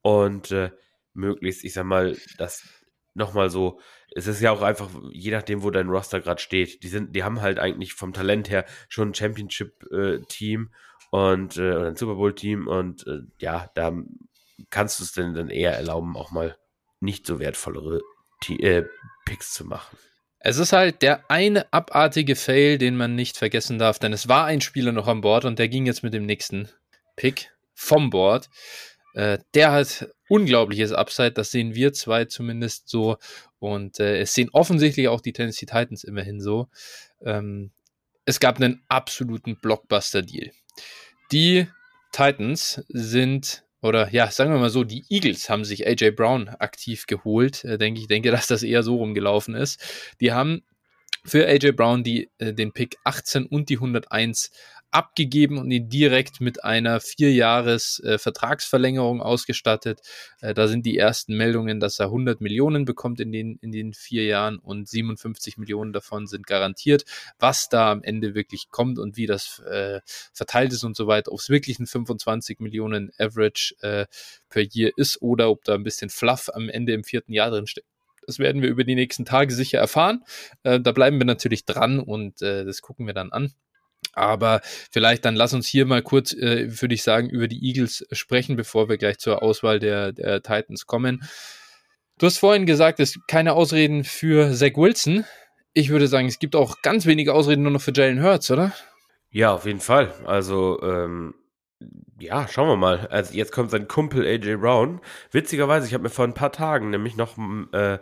und 0.03 0.51
äh, 0.51 0.71
möglichst, 1.13 1.65
ich 1.65 1.73
sag 1.73 1.83
mal, 1.83 2.15
das 2.37 2.65
nochmal 3.13 3.49
so, 3.49 3.81
es 4.15 4.25
ist 4.25 4.39
ja 4.39 4.51
auch 4.51 4.61
einfach, 4.61 4.89
je 5.11 5.31
nachdem, 5.31 5.63
wo 5.63 5.69
dein 5.69 5.89
Roster 5.89 6.21
gerade 6.21 6.41
steht, 6.41 6.81
die 6.83 6.87
sind, 6.87 7.13
die 7.13 7.25
haben 7.25 7.41
halt 7.41 7.59
eigentlich 7.59 7.93
vom 7.93 8.13
Talent 8.13 8.49
her 8.49 8.63
schon 8.87 9.09
ein 9.09 9.15
Championship-Team 9.15 10.69
äh, 10.71 11.15
und 11.15 11.57
oder 11.57 11.87
ein 11.87 11.97
Super 11.97 12.15
Bowl-Team 12.15 12.67
und 12.67 13.05
äh, 13.05 13.19
ja, 13.39 13.69
da 13.75 13.91
kannst 14.69 14.99
du 14.99 15.03
es 15.03 15.11
denn 15.11 15.33
dann 15.33 15.49
eher 15.49 15.73
erlauben, 15.73 16.15
auch 16.15 16.31
mal 16.31 16.57
nicht 17.01 17.25
so 17.25 17.39
wertvollere 17.39 17.99
äh, 18.49 18.85
Picks 19.25 19.53
zu 19.53 19.65
machen. 19.65 19.97
Es 20.39 20.57
ist 20.57 20.71
halt 20.71 21.01
der 21.01 21.29
eine 21.29 21.71
abartige 21.73 22.35
Fail, 22.35 22.77
den 22.77 22.95
man 22.95 23.15
nicht 23.15 23.37
vergessen 23.37 23.79
darf, 23.79 23.99
denn 23.99 24.13
es 24.13 24.27
war 24.27 24.45
ein 24.45 24.61
Spieler 24.61 24.91
noch 24.91 25.07
an 25.07 25.21
Bord 25.21 25.45
und 25.45 25.59
der 25.59 25.67
ging 25.67 25.85
jetzt 25.85 26.03
mit 26.03 26.13
dem 26.13 26.25
nächsten 26.25 26.69
Pick 27.15 27.51
vom 27.73 28.09
Board. 28.09 28.49
Äh, 29.13 29.39
der 29.53 29.71
hat 29.71 30.09
unglaubliches 30.29 30.91
Upside, 30.91 31.31
das 31.31 31.51
sehen 31.51 31.73
wir 31.73 31.91
zwei 31.93 32.25
zumindest 32.25 32.87
so 32.87 33.17
und 33.59 33.99
äh, 33.99 34.19
es 34.19 34.33
sehen 34.33 34.49
offensichtlich 34.53 35.07
auch 35.07 35.21
die 35.21 35.33
Tennessee 35.33 35.65
Titans 35.65 36.03
immerhin 36.03 36.39
so. 36.39 36.67
Ähm, 37.25 37.71
es 38.25 38.39
gab 38.39 38.57
einen 38.57 38.83
absoluten 38.89 39.57
Blockbuster-Deal. 39.57 40.51
Die 41.31 41.67
Titans 42.11 42.83
sind 42.89 43.63
oder 43.81 44.11
ja, 44.11 44.29
sagen 44.31 44.51
wir 44.51 44.59
mal 44.59 44.69
so, 44.69 44.83
die 44.83 45.05
Eagles 45.09 45.49
haben 45.49 45.63
sich 45.63 45.87
AJ 45.87 46.11
Brown 46.11 46.49
aktiv 46.49 47.05
geholt. 47.05 47.63
Äh, 47.63 47.77
denke 47.77 47.99
ich, 47.99 48.07
denke, 48.07 48.31
dass 48.31 48.47
das 48.47 48.63
eher 48.63 48.83
so 48.83 48.95
rumgelaufen 48.97 49.55
ist. 49.55 49.79
Die 50.19 50.31
haben 50.31 50.63
für 51.25 51.45
AJ 51.47 51.73
Brown 51.73 52.03
die, 52.03 52.29
äh, 52.37 52.53
den 52.53 52.71
Pick 52.71 52.97
18 53.03 53.45
und 53.45 53.69
die 53.69 53.75
101 53.75 54.51
abgegeben 54.91 55.57
und 55.57 55.69
ihn 55.71 55.89
direkt 55.89 56.41
mit 56.41 56.63
einer 56.63 56.99
vierjahres 56.99 57.99
äh, 57.99 58.17
ausgestattet. 59.21 60.01
Äh, 60.41 60.53
da 60.53 60.67
sind 60.67 60.85
die 60.85 60.97
ersten 60.97 61.35
Meldungen, 61.35 61.79
dass 61.79 61.99
er 61.99 62.07
100 62.07 62.41
Millionen 62.41 62.85
bekommt 62.85 63.19
in 63.19 63.31
den, 63.31 63.57
in 63.61 63.71
den 63.71 63.93
vier 63.93 64.25
Jahren 64.25 64.59
und 64.59 64.87
57 64.87 65.57
Millionen 65.57 65.93
davon 65.93 66.27
sind 66.27 66.47
garantiert. 66.47 67.03
Was 67.39 67.69
da 67.69 67.91
am 67.91 68.03
Ende 68.03 68.33
wirklich 68.33 68.69
kommt 68.69 68.99
und 68.99 69.17
wie 69.17 69.25
das 69.25 69.59
äh, 69.59 69.99
verteilt 70.33 70.71
ist 70.73 70.83
und 70.83 70.95
so 70.95 71.07
weiter, 71.07 71.31
ob 71.31 71.39
es 71.39 71.49
wirklich 71.49 71.79
ein 71.79 71.87
25 71.87 72.59
Millionen 72.59 73.11
Average 73.17 73.75
äh, 73.81 74.05
per 74.49 74.63
Year 74.63 74.91
ist 74.95 75.21
oder 75.21 75.49
ob 75.49 75.63
da 75.63 75.75
ein 75.75 75.83
bisschen 75.83 76.09
Fluff 76.09 76.49
am 76.53 76.69
Ende 76.69 76.93
im 76.93 77.03
vierten 77.03 77.33
Jahr 77.33 77.51
drin 77.51 77.67
steckt. 77.67 77.87
Das 78.25 78.39
werden 78.39 78.61
wir 78.61 78.69
über 78.69 78.83
die 78.83 78.95
nächsten 78.95 79.23
Tage 79.23 79.53
sicher 79.53 79.79
erfahren. 79.79 80.23
Äh, 80.63 80.79
da 80.81 80.91
bleiben 80.91 81.17
wir 81.17 81.25
natürlich 81.25 81.65
dran 81.65 81.99
und 81.99 82.41
äh, 82.41 82.65
das 82.65 82.81
gucken 82.81 83.07
wir 83.07 83.13
dann 83.13 83.31
an. 83.31 83.53
Aber 84.17 84.61
vielleicht 84.91 85.25
dann 85.25 85.35
lass 85.35 85.53
uns 85.53 85.67
hier 85.67 85.85
mal 85.85 86.01
kurz, 86.01 86.33
äh, 86.33 86.81
würde 86.81 86.95
ich 86.95 87.03
sagen, 87.03 87.29
über 87.29 87.47
die 87.47 87.63
Eagles 87.63 88.05
sprechen, 88.11 88.55
bevor 88.55 88.89
wir 88.89 88.97
gleich 88.97 89.19
zur 89.19 89.43
Auswahl 89.43 89.79
der, 89.79 90.11
der 90.11 90.41
Titans 90.41 90.85
kommen. 90.85 91.23
Du 92.17 92.25
hast 92.25 92.39
vorhin 92.39 92.65
gesagt, 92.65 92.99
es 92.99 93.13
gibt 93.13 93.27
keine 93.27 93.53
Ausreden 93.53 94.03
für 94.03 94.53
Zach 94.53 94.75
Wilson. 94.75 95.25
Ich 95.73 95.89
würde 95.89 96.07
sagen, 96.07 96.27
es 96.27 96.39
gibt 96.39 96.55
auch 96.55 96.81
ganz 96.81 97.05
wenige 97.05 97.33
Ausreden 97.33 97.61
nur 97.61 97.71
noch 97.71 97.81
für 97.81 97.93
Jalen 97.93 98.23
Hurts, 98.23 98.49
oder? 98.49 98.73
Ja, 99.29 99.53
auf 99.53 99.65
jeden 99.65 99.81
Fall. 99.81 100.11
Also, 100.25 100.81
ähm, 100.81 101.35
ja, 102.19 102.47
schauen 102.47 102.69
wir 102.69 102.77
mal. 102.77 103.07
Also 103.11 103.35
jetzt 103.35 103.51
kommt 103.51 103.69
sein 103.69 103.87
Kumpel 103.87 104.25
AJ 104.25 104.55
Brown. 104.55 105.01
Witzigerweise, 105.31 105.85
ich 105.85 105.93
habe 105.93 106.03
mir 106.03 106.09
vor 106.09 106.25
ein 106.25 106.33
paar 106.33 106.51
Tagen 106.51 106.89
nämlich 106.89 107.15
noch, 107.15 107.37
äh, 107.73 107.99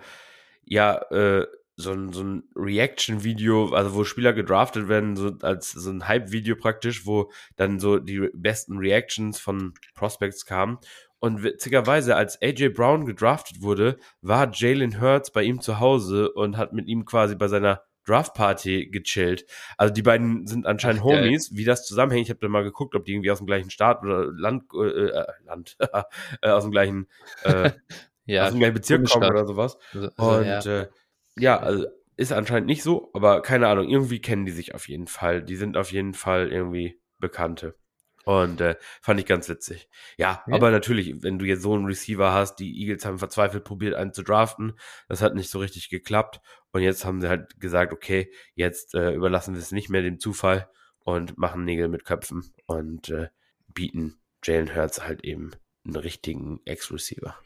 ja, 0.63 0.95
äh, 1.11 1.45
so 1.77 1.91
ein, 1.91 2.13
so 2.13 2.23
ein 2.23 2.43
Reaction-Video, 2.55 3.73
also 3.73 3.93
wo 3.95 4.03
Spieler 4.03 4.33
gedraftet 4.33 4.87
werden, 4.87 5.15
so 5.15 5.35
als 5.41 5.71
so 5.71 5.89
ein 5.89 6.07
Hype-Video 6.07 6.55
praktisch, 6.55 7.05
wo 7.05 7.31
dann 7.57 7.79
so 7.79 7.99
die 7.99 8.29
besten 8.33 8.77
Reactions 8.77 9.39
von 9.39 9.73
Prospects 9.93 10.45
kamen. 10.45 10.77
Und 11.19 11.43
witzigerweise, 11.43 12.15
als 12.15 12.41
AJ 12.41 12.69
Brown 12.69 13.05
gedraftet 13.05 13.61
wurde, 13.61 13.97
war 14.21 14.51
Jalen 14.53 15.01
Hurts 15.01 15.31
bei 15.31 15.43
ihm 15.43 15.59
zu 15.59 15.79
Hause 15.79 16.31
und 16.31 16.57
hat 16.57 16.73
mit 16.73 16.87
ihm 16.87 17.05
quasi 17.05 17.35
bei 17.35 17.47
seiner 17.47 17.81
Draft-Party 18.05 18.89
gechillt. 18.91 19.45
Also 19.77 19.93
die 19.93 20.03
beiden 20.03 20.47
sind 20.47 20.65
anscheinend 20.65 21.01
Ach, 21.01 21.05
Homies. 21.05 21.55
Wie 21.55 21.65
das 21.65 21.85
zusammenhängt, 21.85 22.27
ich 22.27 22.29
habe 22.29 22.39
da 22.39 22.47
mal 22.47 22.63
geguckt, 22.63 22.95
ob 22.95 23.05
die 23.05 23.13
irgendwie 23.13 23.31
aus 23.31 23.39
dem 23.39 23.47
gleichen 23.47 23.71
Staat 23.71 24.03
oder 24.03 24.31
Land, 24.31 24.65
äh, 24.75 25.07
äh 25.07 25.25
Land, 25.45 25.77
äh, 26.41 26.49
aus 26.49 26.63
dem 26.63 26.71
gleichen, 26.71 27.07
äh, 27.43 27.71
ja, 28.25 28.45
aus 28.45 28.51
dem 28.51 28.59
gleichen 28.59 28.75
Bezirk 28.75 29.09
kommen 29.09 29.29
oder 29.29 29.47
sowas. 29.47 29.77
Also, 29.93 30.11
und 30.17 30.45
ja. 30.45 30.81
Äh, 30.81 30.87
ja, 31.35 31.59
also 31.59 31.85
ist 32.17 32.31
anscheinend 32.31 32.67
nicht 32.67 32.83
so, 32.83 33.11
aber 33.13 33.41
keine 33.41 33.67
Ahnung, 33.67 33.89
irgendwie 33.89 34.21
kennen 34.21 34.45
die 34.45 34.51
sich 34.51 34.73
auf 34.73 34.87
jeden 34.87 35.07
Fall. 35.07 35.43
Die 35.43 35.55
sind 35.55 35.77
auf 35.77 35.91
jeden 35.91 36.13
Fall 36.13 36.51
irgendwie 36.51 36.99
Bekannte. 37.19 37.75
Und 38.23 38.59
äh, 38.59 38.75
fand 39.01 39.19
ich 39.19 39.27
ganz 39.27 39.47
witzig. 39.49 39.87
Ja, 40.17 40.43
ja, 40.47 40.55
aber 40.55 40.71
natürlich, 40.71 41.21
wenn 41.21 41.37
du 41.37 41.45
jetzt 41.45 41.61
so 41.61 41.73
einen 41.73 41.85
Receiver 41.85 42.33
hast, 42.33 42.55
die 42.55 42.81
Eagles 42.81 43.05
haben 43.05 43.19
verzweifelt 43.19 43.63
probiert, 43.63 43.93
einen 43.93 44.13
zu 44.13 44.23
draften. 44.23 44.73
Das 45.07 45.21
hat 45.21 45.35
nicht 45.35 45.51
so 45.51 45.59
richtig 45.59 45.89
geklappt. 45.89 46.41
Und 46.71 46.81
jetzt 46.81 47.05
haben 47.05 47.21
sie 47.21 47.29
halt 47.29 47.59
gesagt, 47.59 47.93
okay, 47.93 48.31
jetzt 48.55 48.95
äh, 48.95 49.13
überlassen 49.13 49.53
wir 49.53 49.61
es 49.61 49.71
nicht 49.71 49.89
mehr 49.89 50.01
dem 50.01 50.19
Zufall 50.19 50.69
und 50.99 51.37
machen 51.37 51.65
Nägel 51.65 51.87
mit 51.87 52.03
Köpfen 52.03 52.51
und 52.65 53.09
äh, 53.09 53.29
bieten 53.67 54.19
Jalen 54.43 54.75
Hurts 54.75 55.03
halt 55.03 55.23
eben 55.23 55.51
einen 55.85 55.95
richtigen 55.95 56.61
Ex-Receiver. 56.65 57.37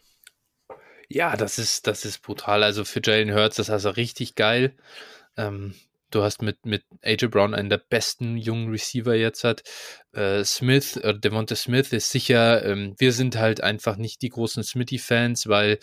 Ja, 1.12 1.36
das 1.36 1.58
ist, 1.58 1.88
das 1.88 2.06
ist 2.06 2.22
brutal. 2.22 2.64
Also 2.64 2.86
für 2.86 3.02
Jalen 3.04 3.34
Hurts, 3.34 3.56
das 3.56 3.68
ist 3.68 3.72
also 3.74 3.90
richtig 3.90 4.36
geil. 4.36 4.76
Ähm, 5.38 5.74
du 6.12 6.24
hast 6.24 6.42
mit, 6.44 6.66
mit 6.66 6.84
AJ 7.02 7.28
Brown 7.28 7.56
einen 7.56 7.70
der 7.70 7.80
besten 7.80 8.38
jungen 8.38 8.70
Receiver 8.70 9.16
jetzt 9.16 9.44
hat. 9.44 9.64
Äh, 10.14 10.44
Smith, 10.44 10.98
äh, 10.98 11.18
Devonta 11.18 11.56
Smith 11.56 11.94
ist 11.94 12.12
sicher, 12.12 12.64
ähm, 12.66 12.96
wir 13.00 13.12
sind 13.12 13.38
halt 13.38 13.62
einfach 13.62 13.98
nicht 13.98 14.22
die 14.22 14.30
großen 14.30 14.64
Smithy-Fans, 14.64 15.48
weil 15.48 15.80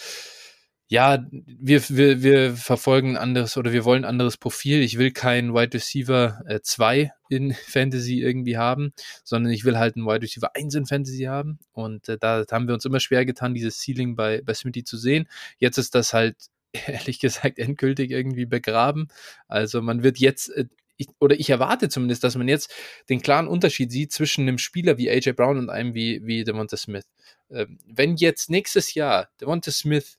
ja, 0.89 1.26
wir, 1.30 1.82
wir, 1.89 2.22
wir 2.22 2.55
verfolgen 2.55 3.16
anderes 3.16 3.57
oder 3.57 3.72
wir 3.72 3.84
wollen 3.84 4.05
anderes 4.05 4.37
Profil. 4.37 4.82
Ich 4.82 4.99
will 4.99 5.11
keinen 5.11 5.53
Wide 5.53 5.74
Receiver 5.74 6.41
2 6.62 6.99
äh, 6.99 7.11
in 7.28 7.55
Fantasy 7.66 8.20
irgendwie 8.20 8.57
haben, 8.57 8.93
sondern 9.24 9.53
ich 9.53 9.64
will 9.64 9.78
halt 9.78 9.97
einen 9.97 10.07
Wide 10.07 10.22
Receiver 10.22 10.55
1 10.55 10.74
in 10.76 10.87
Fantasy 10.87 11.24
haben. 11.24 11.59
Und 11.72 12.09
äh, 12.09 12.18
da 12.18 12.45
haben 12.53 12.68
wir 12.68 12.74
uns 12.74 12.84
immer 12.84 13.01
schwer 13.01 13.24
getan, 13.24 13.55
dieses 13.55 13.80
Ceiling 13.80 14.14
bei, 14.14 14.43
bei 14.43 14.55
Smitty 14.55 14.84
zu 14.84 14.97
sehen. 14.97 15.28
Jetzt 15.59 15.78
ist 15.78 15.95
das 15.97 16.12
halt 16.12 16.37
ehrlich 16.87 17.18
gesagt 17.18 17.59
endgültig 17.59 18.12
irgendwie 18.12 18.47
begraben. 18.47 19.09
Also 19.49 19.82
man 19.82 20.05
wird 20.05 20.18
jetzt 20.18 20.51
äh, 20.51 20.66
ich, 20.99 21.09
oder 21.18 21.39
ich 21.39 21.51
erwarte 21.51 21.89
zumindest, 21.89 22.24
dass 22.24 22.37
man 22.37 22.49
jetzt 22.49 22.72
den 23.11 23.20
klaren 23.20 23.49
Unterschied 23.49 23.93
sieht 23.93 24.12
zwischen 24.12 24.43
einem 24.43 24.57
Spieler 24.57 24.97
wie 24.97 25.11
AJ 25.11 25.32
Brown 25.32 25.59
und 25.59 25.68
einem 25.68 25.95
wie, 25.95 26.24
wie 26.24 26.45
Devonta 26.45 26.76
Smith. 26.76 27.05
Ähm, 27.51 27.78
wenn 27.84 28.16
jetzt 28.16 28.51
nächstes 28.51 28.95
Jahr 28.95 29.28
Devonta 29.41 29.70
Smith 29.72 30.18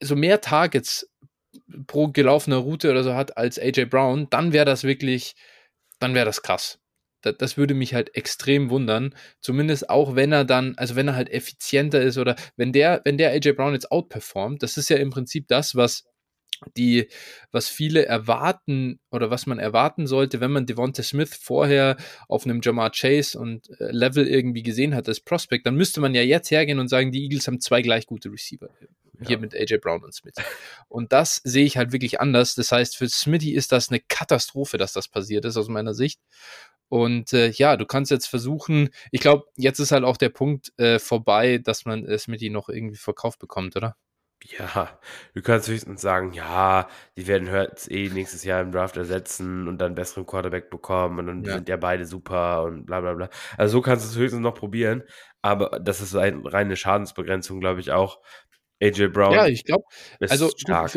so 0.00 0.16
mehr 0.16 0.40
Targets 0.40 1.08
pro 1.86 2.08
gelaufener 2.08 2.56
Route 2.56 2.90
oder 2.90 3.04
so 3.04 3.14
hat 3.14 3.36
als 3.36 3.58
AJ 3.58 3.86
Brown, 3.86 4.28
dann 4.30 4.52
wäre 4.52 4.64
das 4.64 4.84
wirklich, 4.84 5.34
dann 5.98 6.14
wäre 6.14 6.26
das 6.26 6.42
krass. 6.42 6.78
Das, 7.22 7.36
das, 7.38 7.56
würde 7.56 7.74
mich 7.74 7.94
halt 7.94 8.14
extrem 8.14 8.70
wundern. 8.70 9.14
Zumindest 9.40 9.88
auch 9.88 10.14
wenn 10.14 10.32
er 10.32 10.44
dann, 10.44 10.74
also 10.76 10.94
wenn 10.96 11.08
er 11.08 11.16
halt 11.16 11.30
effizienter 11.30 12.02
ist 12.02 12.18
oder 12.18 12.36
wenn 12.56 12.72
der, 12.72 13.00
wenn 13.04 13.18
der 13.18 13.30
AJ 13.30 13.52
Brown 13.52 13.72
jetzt 13.72 13.90
outperformt, 13.90 14.62
das 14.62 14.76
ist 14.76 14.90
ja 14.90 14.96
im 14.96 15.10
Prinzip 15.10 15.48
das, 15.48 15.74
was 15.74 16.04
die, 16.76 17.08
was 17.50 17.68
viele 17.68 18.06
erwarten 18.06 19.00
oder 19.10 19.30
was 19.30 19.46
man 19.46 19.58
erwarten 19.58 20.06
sollte, 20.06 20.40
wenn 20.40 20.52
man 20.52 20.66
Devonta 20.66 21.02
Smith 21.02 21.34
vorher 21.34 21.96
auf 22.28 22.44
einem 22.44 22.60
Jamar 22.62 22.90
Chase 22.90 23.38
und 23.38 23.68
äh, 23.80 23.90
Level 23.90 24.26
irgendwie 24.26 24.62
gesehen 24.62 24.94
hat 24.94 25.08
als 25.08 25.20
Prospect, 25.20 25.66
dann 25.66 25.76
müsste 25.76 26.00
man 26.00 26.14
ja 26.14 26.22
jetzt 26.22 26.50
hergehen 26.50 26.78
und 26.78 26.88
sagen, 26.88 27.12
die 27.12 27.22
Eagles 27.24 27.46
haben 27.46 27.60
zwei 27.60 27.82
gleich 27.82 28.06
gute 28.06 28.30
Receiver. 28.30 28.68
Hier 29.20 29.36
ja. 29.36 29.38
mit 29.38 29.54
AJ 29.54 29.78
Brown 29.78 30.02
und 30.02 30.14
Smith. 30.14 30.34
Und 30.88 31.12
das 31.12 31.40
sehe 31.44 31.64
ich 31.64 31.76
halt 31.76 31.92
wirklich 31.92 32.20
anders. 32.20 32.54
Das 32.54 32.72
heißt, 32.72 32.96
für 32.96 33.08
Smithy 33.08 33.52
ist 33.52 33.72
das 33.72 33.90
eine 33.90 34.00
Katastrophe, 34.00 34.78
dass 34.78 34.92
das 34.92 35.08
passiert 35.08 35.44
ist, 35.44 35.56
aus 35.56 35.68
meiner 35.68 35.94
Sicht. 35.94 36.20
Und 36.88 37.32
äh, 37.32 37.48
ja, 37.50 37.76
du 37.76 37.86
kannst 37.86 38.10
jetzt 38.10 38.26
versuchen, 38.26 38.90
ich 39.10 39.20
glaube, 39.20 39.46
jetzt 39.56 39.78
ist 39.78 39.92
halt 39.92 40.04
auch 40.04 40.16
der 40.16 40.28
Punkt 40.28 40.72
äh, 40.78 40.98
vorbei, 40.98 41.58
dass 41.58 41.84
man 41.84 42.04
äh, 42.06 42.18
Smithy 42.18 42.50
noch 42.50 42.68
irgendwie 42.68 42.96
verkauft 42.96 43.38
bekommt, 43.38 43.76
oder? 43.76 43.96
Ja, 44.58 44.98
du 45.34 45.40
kannst 45.40 45.68
höchstens 45.68 46.02
sagen, 46.02 46.34
ja, 46.34 46.86
die 47.16 47.26
werden 47.26 47.50
Hurts 47.50 47.90
eh 47.90 48.10
nächstes 48.10 48.44
Jahr 48.44 48.60
im 48.60 48.72
Draft 48.72 48.96
ersetzen 48.96 49.68
und 49.68 49.78
dann 49.78 49.94
besseren 49.94 50.26
Quarterback 50.26 50.68
bekommen 50.68 51.18
und 51.18 51.26
dann 51.26 51.44
ja. 51.44 51.54
sind 51.54 51.68
ja 51.68 51.78
beide 51.78 52.04
super 52.04 52.64
und 52.64 52.84
bla 52.84 53.00
bla 53.00 53.14
bla. 53.14 53.30
Also 53.56 53.78
so 53.78 53.82
kannst 53.82 54.04
du 54.04 54.10
es 54.10 54.16
höchstens 54.16 54.42
noch 54.42 54.54
probieren, 54.54 55.02
aber 55.40 55.80
das 55.80 56.02
ist 56.02 56.14
eine 56.14 56.52
reine 56.52 56.76
Schadensbegrenzung, 56.76 57.58
glaube 57.58 57.80
ich 57.80 57.90
auch. 57.92 58.20
AJ 58.82 59.08
Brown. 59.08 59.32
Ja, 59.32 59.46
ich 59.46 59.64
glaube, 59.64 59.84
also 60.20 60.50
stark. 60.56 60.90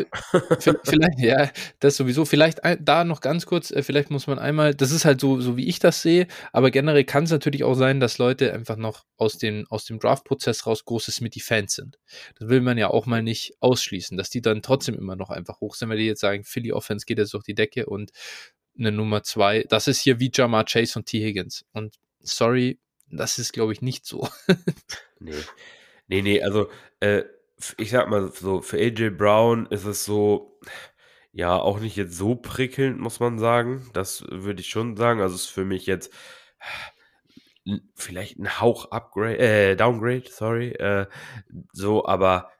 vielleicht, 0.84 1.18
ja, 1.18 1.50
das 1.80 1.96
sowieso. 1.96 2.24
Vielleicht 2.24 2.60
da 2.80 3.04
noch 3.04 3.20
ganz 3.20 3.46
kurz, 3.46 3.70
äh, 3.70 3.82
vielleicht 3.82 4.10
muss 4.10 4.26
man 4.26 4.38
einmal, 4.38 4.74
das 4.74 4.90
ist 4.90 5.04
halt 5.04 5.20
so, 5.20 5.40
so 5.40 5.56
wie 5.56 5.66
ich 5.66 5.78
das 5.78 6.02
sehe, 6.02 6.26
aber 6.52 6.70
generell 6.70 7.04
kann 7.04 7.24
es 7.24 7.30
natürlich 7.30 7.64
auch 7.64 7.74
sein, 7.74 8.00
dass 8.00 8.18
Leute 8.18 8.52
einfach 8.52 8.76
noch 8.76 9.04
aus 9.16 9.38
dem, 9.38 9.66
aus 9.70 9.84
dem 9.84 9.98
Draft-Prozess 9.98 10.66
raus 10.66 10.84
große 10.84 11.12
Smitty-Fans 11.12 11.74
sind. 11.74 11.98
Das 12.38 12.48
will 12.48 12.60
man 12.60 12.78
ja 12.78 12.88
auch 12.88 13.06
mal 13.06 13.22
nicht 13.22 13.54
ausschließen, 13.60 14.16
dass 14.16 14.30
die 14.30 14.42
dann 14.42 14.62
trotzdem 14.62 14.96
immer 14.96 15.16
noch 15.16 15.30
einfach 15.30 15.60
hoch 15.60 15.74
sind, 15.74 15.88
weil 15.88 15.98
die 15.98 16.06
jetzt 16.06 16.20
sagen, 16.20 16.44
Philly 16.44 16.72
Offense 16.72 17.06
geht 17.06 17.18
jetzt 17.18 17.34
durch 17.34 17.44
die 17.44 17.54
Decke 17.54 17.86
und 17.86 18.10
eine 18.78 18.92
Nummer 18.92 19.22
zwei, 19.22 19.64
das 19.68 19.88
ist 19.88 20.00
hier 20.00 20.20
wie 20.20 20.30
Jamar 20.32 20.64
Chase 20.64 20.98
und 20.98 21.06
T. 21.06 21.24
Higgins. 21.24 21.64
Und 21.72 21.96
sorry, 22.20 22.78
das 23.10 23.38
ist, 23.38 23.52
glaube 23.52 23.72
ich, 23.72 23.82
nicht 23.82 24.04
so. 24.06 24.28
nee. 25.20 25.32
Nee, 26.08 26.22
nee, 26.22 26.42
also 26.42 26.70
äh, 27.00 27.24
ich 27.76 27.90
sag 27.90 28.08
mal 28.08 28.30
so, 28.32 28.60
für 28.60 28.78
AJ 28.78 29.10
Brown 29.10 29.66
ist 29.66 29.84
es 29.84 30.04
so, 30.04 30.60
ja, 31.32 31.56
auch 31.56 31.80
nicht 31.80 31.96
jetzt 31.96 32.16
so 32.16 32.34
prickelnd, 32.34 32.98
muss 32.98 33.20
man 33.20 33.38
sagen. 33.38 33.88
Das 33.92 34.24
würde 34.30 34.60
ich 34.60 34.68
schon 34.68 34.96
sagen. 34.96 35.20
Also 35.20 35.34
es 35.34 35.42
ist 35.42 35.50
für 35.50 35.64
mich 35.64 35.86
jetzt 35.86 36.12
vielleicht 37.94 38.38
ein 38.38 38.60
Hauch 38.60 38.90
Upgrade, 38.90 39.38
äh, 39.38 39.76
Downgrade, 39.76 40.24
sorry. 40.30 40.70
Äh, 40.72 41.06
so, 41.72 42.06
aber 42.06 42.50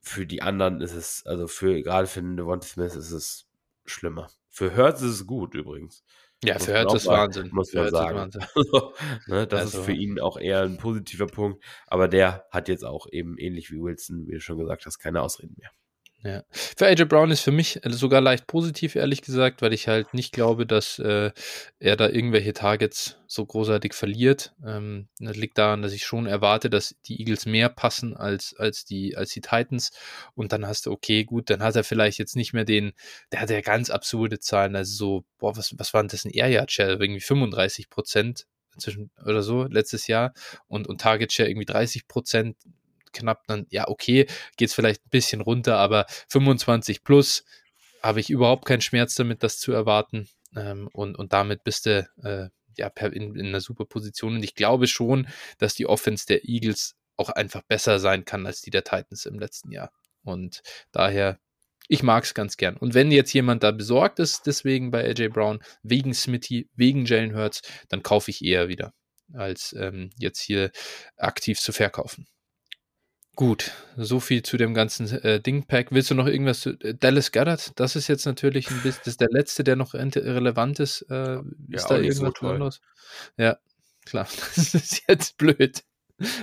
für 0.00 0.26
die 0.26 0.42
anderen 0.42 0.80
ist 0.80 0.94
es, 0.94 1.24
also 1.26 1.46
für 1.46 1.80
gerade 1.82 2.06
für 2.06 2.22
Devonta 2.22 2.66
Smith 2.66 2.94
ist 2.94 3.12
es 3.12 3.46
schlimmer. 3.84 4.28
Für 4.48 4.72
Hertz 4.74 5.02
ist 5.02 5.10
es 5.10 5.26
gut 5.26 5.54
übrigens. 5.54 6.04
Ja, 6.44 6.58
für 6.58 6.72
Hertz 6.72 6.94
ist 6.94 7.06
Wahnsinn. 7.06 7.50
Muss 7.52 7.72
man 7.72 7.90
sagen. 7.90 8.18
Also, 8.54 8.92
ne, 9.26 9.46
das 9.46 9.60
also. 9.60 9.78
ist 9.78 9.84
für 9.86 9.92
ihn 9.92 10.20
auch 10.20 10.38
eher 10.38 10.62
ein 10.62 10.76
positiver 10.76 11.26
Punkt. 11.26 11.64
Aber 11.86 12.06
der 12.06 12.44
hat 12.50 12.68
jetzt 12.68 12.84
auch 12.84 13.06
eben 13.10 13.36
ähnlich 13.38 13.70
wie 13.70 13.80
Wilson, 13.80 14.26
wie 14.26 14.34
du 14.34 14.40
schon 14.40 14.58
gesagt 14.58 14.86
hast, 14.86 14.98
keine 14.98 15.22
Ausreden 15.22 15.56
mehr. 15.58 15.70
Ja. 16.24 16.42
Für 16.50 16.86
AJ 16.86 17.04
Brown 17.04 17.30
ist 17.30 17.42
für 17.42 17.52
mich 17.52 17.80
sogar 17.84 18.20
leicht 18.20 18.48
positiv, 18.48 18.96
ehrlich 18.96 19.22
gesagt, 19.22 19.62
weil 19.62 19.72
ich 19.72 19.86
halt 19.86 20.14
nicht 20.14 20.32
glaube, 20.32 20.66
dass 20.66 20.98
äh, 20.98 21.30
er 21.78 21.96
da 21.96 22.08
irgendwelche 22.08 22.52
Targets 22.52 23.18
so 23.28 23.46
großartig 23.46 23.94
verliert. 23.94 24.52
Ähm, 24.66 25.08
das 25.20 25.36
liegt 25.36 25.58
daran, 25.58 25.80
dass 25.80 25.92
ich 25.92 26.04
schon 26.04 26.26
erwarte, 26.26 26.70
dass 26.70 26.96
die 27.06 27.20
Eagles 27.20 27.46
mehr 27.46 27.68
passen 27.68 28.16
als, 28.16 28.56
als, 28.58 28.84
die, 28.84 29.16
als 29.16 29.30
die 29.30 29.42
Titans. 29.42 29.92
Und 30.34 30.52
dann 30.52 30.66
hast 30.66 30.86
du, 30.86 30.92
okay, 30.92 31.22
gut, 31.22 31.50
dann 31.50 31.62
hat 31.62 31.76
er 31.76 31.84
vielleicht 31.84 32.18
jetzt 32.18 32.34
nicht 32.34 32.52
mehr 32.52 32.64
den, 32.64 32.94
der 33.30 33.40
hat 33.40 33.50
ja 33.50 33.60
ganz 33.60 33.88
absurde 33.88 34.40
Zahlen, 34.40 34.74
also 34.74 34.92
so, 34.96 35.24
boah, 35.38 35.56
was, 35.56 35.78
was 35.78 35.94
war 35.94 36.02
denn 36.02 36.08
das 36.08 36.24
ein 36.24 36.32
Air 36.32 36.48
Yard 36.48 36.72
Share? 36.72 36.98
Irgendwie 37.00 37.20
35 37.20 37.90
Prozent 37.90 38.46
zwischen 38.76 39.10
oder 39.24 39.42
so 39.42 39.64
letztes 39.64 40.06
Jahr 40.06 40.32
und, 40.66 40.86
und 40.86 41.00
Target 41.00 41.32
Share 41.32 41.48
irgendwie 41.48 41.66
30 41.66 42.06
Prozent 42.08 42.56
knapp, 43.12 43.46
dann 43.46 43.66
ja, 43.70 43.88
okay, 43.88 44.26
geht 44.56 44.68
es 44.68 44.74
vielleicht 44.74 45.04
ein 45.06 45.10
bisschen 45.10 45.40
runter, 45.40 45.78
aber 45.78 46.06
25 46.28 47.04
plus 47.04 47.44
habe 48.02 48.20
ich 48.20 48.30
überhaupt 48.30 48.64
keinen 48.64 48.80
Schmerz 48.80 49.14
damit, 49.14 49.42
das 49.42 49.58
zu 49.58 49.72
erwarten. 49.72 50.28
Ähm, 50.56 50.88
und, 50.92 51.16
und 51.16 51.32
damit 51.32 51.64
bist 51.64 51.86
du 51.86 52.08
äh, 52.22 52.48
ja 52.76 52.88
in, 53.08 53.34
in 53.34 53.46
einer 53.46 53.60
super 53.60 53.84
Position. 53.84 54.36
Und 54.36 54.42
ich 54.42 54.54
glaube 54.54 54.86
schon, 54.86 55.28
dass 55.58 55.74
die 55.74 55.86
Offense 55.86 56.26
der 56.26 56.48
Eagles 56.48 56.94
auch 57.16 57.30
einfach 57.30 57.62
besser 57.62 57.98
sein 57.98 58.24
kann 58.24 58.46
als 58.46 58.62
die 58.62 58.70
der 58.70 58.84
Titans 58.84 59.26
im 59.26 59.38
letzten 59.38 59.72
Jahr. 59.72 59.90
Und 60.22 60.62
daher, 60.92 61.38
ich 61.88 62.02
mag 62.02 62.24
es 62.24 62.34
ganz 62.34 62.56
gern. 62.56 62.76
Und 62.76 62.94
wenn 62.94 63.10
jetzt 63.10 63.32
jemand 63.32 63.62
da 63.62 63.72
besorgt 63.72 64.18
ist, 64.20 64.46
deswegen 64.46 64.90
bei 64.90 65.04
AJ 65.04 65.28
Brown, 65.28 65.60
wegen 65.82 66.14
Smitty, 66.14 66.68
wegen 66.74 67.04
Jalen 67.04 67.34
Hurts, 67.34 67.62
dann 67.88 68.02
kaufe 68.02 68.30
ich 68.30 68.44
eher 68.44 68.68
wieder, 68.68 68.92
als 69.32 69.74
ähm, 69.78 70.10
jetzt 70.16 70.40
hier 70.40 70.70
aktiv 71.16 71.58
zu 71.58 71.72
verkaufen. 71.72 72.26
Gut, 73.38 73.70
so 73.96 74.18
viel 74.18 74.42
zu 74.42 74.56
dem 74.56 74.74
ganzen 74.74 75.08
äh, 75.22 75.40
Dingpack. 75.40 75.92
Willst 75.92 76.10
du 76.10 76.16
noch 76.16 76.26
irgendwas 76.26 76.58
zu 76.58 76.70
äh, 76.80 76.92
Dallas 76.92 77.30
Goddard? 77.30 77.70
Das 77.78 77.94
ist 77.94 78.08
jetzt 78.08 78.26
natürlich 78.26 78.68
ein 78.68 78.82
bisschen, 78.82 79.02
das 79.04 79.12
ist 79.12 79.20
der 79.20 79.28
letzte, 79.30 79.62
der 79.62 79.76
noch 79.76 79.94
relevant 79.94 80.80
ist. 80.80 81.02
Äh, 81.02 81.36
ist 81.68 81.82
ja, 81.82 81.88
da 81.88 81.98
irgendwas 81.98 82.32
so 82.40 82.48
anderes? 82.48 82.80
Ja, 83.36 83.56
klar. 84.04 84.26
Das 84.56 84.74
ist 84.74 85.02
jetzt 85.06 85.38
blöd. 85.38 85.84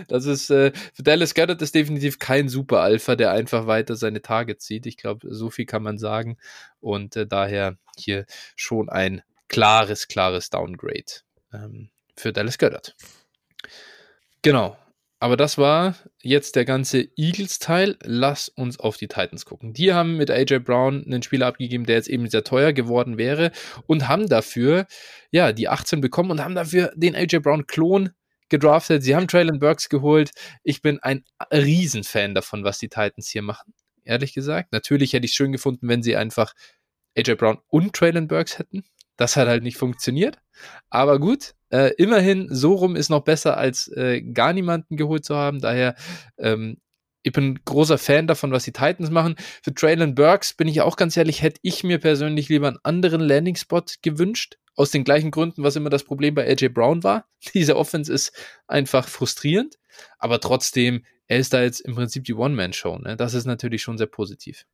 Das 0.07 0.25
ist, 0.25 0.49
äh, 0.51 0.71
für 0.93 1.03
Dallas 1.03 1.35
Goddard 1.35 1.61
ist 1.61 1.75
definitiv 1.75 2.17
kein 2.17 2.47
Super 2.47 2.79
Alpha, 2.79 3.17
der 3.17 3.31
einfach 3.31 3.67
weiter 3.67 3.97
seine 3.97 4.21
Tage 4.21 4.57
zieht. 4.57 4.85
Ich 4.85 4.95
glaube, 4.95 5.27
so 5.29 5.49
viel 5.49 5.65
kann 5.65 5.83
man 5.83 5.97
sagen. 5.97 6.37
Und 6.79 7.17
äh, 7.17 7.27
daher 7.27 7.77
hier 7.97 8.25
schon 8.55 8.87
ein 8.87 9.21
klares, 9.49 10.07
klares 10.07 10.49
Downgrade 10.49 11.11
ähm, 11.51 11.89
für 12.15 12.31
Dallas 12.31 12.57
Goddard. 12.57 12.95
Genau. 14.41 14.77
Aber 15.25 15.37
das 15.37 15.57
war 15.57 15.95
jetzt 16.21 16.55
der 16.55 16.65
ganze 16.65 17.09
Eagles-Teil. 17.15 17.97
Lass 18.03 18.47
uns 18.47 18.79
auf 18.79 18.97
die 18.97 19.07
Titans 19.07 19.43
gucken. 19.43 19.73
Die 19.73 19.91
haben 19.91 20.17
mit 20.17 20.29
AJ 20.29 20.59
Brown 20.59 21.03
einen 21.03 21.23
Spieler 21.23 21.47
abgegeben, 21.47 21.87
der 21.87 21.95
jetzt 21.95 22.09
eben 22.09 22.29
sehr 22.29 22.43
teuer 22.43 22.73
geworden 22.73 23.17
wäre 23.17 23.51
und 23.87 24.07
haben 24.07 24.29
dafür, 24.29 24.85
ja, 25.31 25.51
die 25.51 25.67
18 25.67 25.99
bekommen 25.99 26.29
und 26.29 26.43
haben 26.43 26.53
dafür 26.53 26.91
den 26.95 27.15
AJ 27.15 27.39
Brown-Klon 27.39 28.11
gedraftet. 28.49 29.01
Sie 29.01 29.15
haben 29.15 29.27
Traylon 29.27 29.57
Burks 29.57 29.89
geholt. 29.89 30.29
Ich 30.61 30.83
bin 30.83 30.99
ein 30.99 31.23
Riesenfan 31.51 32.35
davon, 32.35 32.63
was 32.63 32.77
die 32.77 32.89
Titans 32.89 33.27
hier 33.27 33.41
machen. 33.41 33.73
Ehrlich 34.03 34.35
gesagt. 34.35 34.73
Natürlich 34.73 35.13
hätte 35.13 35.25
ich 35.25 35.31
es 35.31 35.35
schön 35.35 35.51
gefunden, 35.51 35.87
wenn 35.87 36.03
sie 36.03 36.15
einfach 36.15 36.53
AJ 37.17 37.33
Brown 37.37 37.57
und 37.69 37.93
Traylon 37.93 38.27
Burks 38.27 38.59
hätten. 38.59 38.83
Das 39.17 39.37
hat 39.37 39.47
halt 39.47 39.63
nicht 39.63 39.77
funktioniert. 39.77 40.37
Aber 40.91 41.17
gut, 41.17 41.55
äh, 41.69 41.93
immerhin, 41.97 42.47
so 42.49 42.73
rum 42.73 42.95
ist 42.95 43.09
noch 43.09 43.23
besser, 43.23 43.57
als 43.57 43.87
äh, 43.89 44.21
gar 44.21 44.53
niemanden 44.53 44.97
geholt 44.97 45.25
zu 45.25 45.35
haben. 45.35 45.59
Daher, 45.59 45.95
ähm, 46.37 46.77
ich 47.23 47.31
bin 47.31 47.59
großer 47.65 47.97
Fan 47.97 48.27
davon, 48.27 48.51
was 48.51 48.65
die 48.65 48.71
Titans 48.71 49.09
machen. 49.09 49.35
Für 49.63 49.73
Traylon 49.73 50.13
Burks 50.13 50.53
bin 50.53 50.67
ich 50.67 50.81
auch 50.81 50.95
ganz 50.95 51.17
ehrlich, 51.17 51.41
hätte 51.41 51.59
ich 51.63 51.83
mir 51.83 51.97
persönlich 51.97 52.49
lieber 52.49 52.67
einen 52.67 52.79
anderen 52.83 53.21
Landing-Spot 53.21 53.83
gewünscht. 54.01 54.57
Aus 54.77 54.91
den 54.91 55.05
gleichen 55.05 55.31
Gründen, 55.31 55.63
was 55.63 55.77
immer 55.77 55.89
das 55.89 56.03
Problem 56.03 56.35
bei 56.35 56.45
AJ 56.45 56.69
Brown 56.69 57.03
war. 57.03 57.27
Diese 57.53 57.77
Offense 57.77 58.13
ist 58.13 58.31
einfach 58.67 59.07
frustrierend. 59.07 59.75
Aber 60.19 60.39
trotzdem, 60.39 61.03
er 61.27 61.39
ist 61.39 61.53
da 61.53 61.63
jetzt 61.63 61.79
im 61.79 61.95
Prinzip 61.95 62.25
die 62.25 62.33
One-Man-Show. 62.33 62.99
Ne? 62.99 63.15
Das 63.17 63.33
ist 63.33 63.45
natürlich 63.45 63.81
schon 63.81 63.97
sehr 63.97 64.07
positiv. 64.07 64.65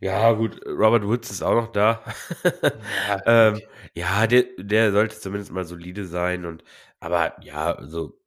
Ja, 0.00 0.32
gut, 0.32 0.60
Robert 0.66 1.04
Woods 1.04 1.30
ist 1.30 1.42
auch 1.42 1.54
noch 1.54 1.72
da. 1.72 2.02
ja, 3.08 3.22
ähm, 3.26 3.60
ja 3.94 4.26
der, 4.26 4.44
der 4.58 4.92
sollte 4.92 5.18
zumindest 5.18 5.52
mal 5.52 5.64
solide 5.64 6.04
sein. 6.06 6.44
Und 6.44 6.62
aber 7.00 7.36
ja, 7.42 7.72
also 7.72 8.18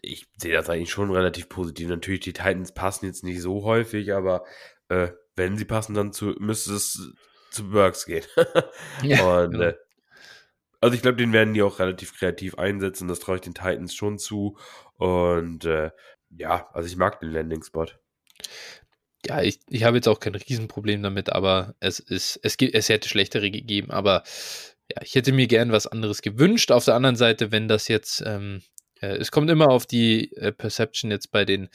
ich 0.00 0.26
sehe 0.36 0.52
das 0.52 0.68
eigentlich 0.68 0.90
schon 0.90 1.10
relativ 1.10 1.48
positiv. 1.48 1.88
Natürlich, 1.88 2.20
die 2.20 2.32
Titans 2.32 2.72
passen 2.72 3.06
jetzt 3.06 3.24
nicht 3.24 3.40
so 3.40 3.64
häufig, 3.64 4.12
aber 4.12 4.44
äh, 4.88 5.08
wenn 5.36 5.56
sie 5.56 5.64
passen, 5.64 5.94
dann 5.94 6.12
zu, 6.12 6.34
müsste 6.38 6.74
es 6.74 7.12
zu 7.50 7.70
Burks 7.70 8.06
gehen. 8.06 8.24
ja, 9.02 9.38
und 9.44 9.52
genau. 9.52 9.64
äh, 9.64 9.74
also 10.80 10.94
ich 10.94 11.02
glaube, 11.02 11.16
den 11.16 11.32
werden 11.32 11.54
die 11.54 11.62
auch 11.62 11.78
relativ 11.78 12.18
kreativ 12.18 12.58
einsetzen. 12.58 13.08
Das 13.08 13.20
traue 13.20 13.36
ich 13.36 13.42
den 13.42 13.54
Titans 13.54 13.94
schon 13.94 14.18
zu. 14.18 14.58
Und 14.96 15.64
äh, 15.64 15.90
ja, 16.30 16.68
also 16.72 16.86
ich 16.86 16.96
mag 16.96 17.20
den 17.20 17.30
Landing-Spot 17.30 17.86
ja, 19.26 19.42
ich, 19.42 19.58
ich 19.68 19.84
habe 19.84 19.96
jetzt 19.96 20.08
auch 20.08 20.20
kein 20.20 20.34
Riesenproblem 20.34 21.02
damit, 21.02 21.30
aber 21.30 21.74
es 21.80 21.98
ist, 21.98 22.38
es 22.42 22.56
es 22.58 22.88
hätte 22.88 23.08
schlechtere 23.08 23.50
gegeben, 23.50 23.90
aber 23.90 24.22
ja, 24.90 25.02
ich 25.02 25.14
hätte 25.14 25.32
mir 25.32 25.46
gern 25.46 25.72
was 25.72 25.86
anderes 25.86 26.22
gewünscht. 26.22 26.70
Auf 26.70 26.84
der 26.84 26.94
anderen 26.94 27.16
Seite, 27.16 27.52
wenn 27.52 27.68
das 27.68 27.88
jetzt, 27.88 28.22
ähm, 28.26 28.62
äh, 29.00 29.16
es 29.16 29.30
kommt 29.30 29.50
immer 29.50 29.70
auf 29.70 29.86
die 29.86 30.32
äh, 30.36 30.52
Perception 30.52 31.10
jetzt 31.10 31.30
bei 31.30 31.44
den, 31.44 31.68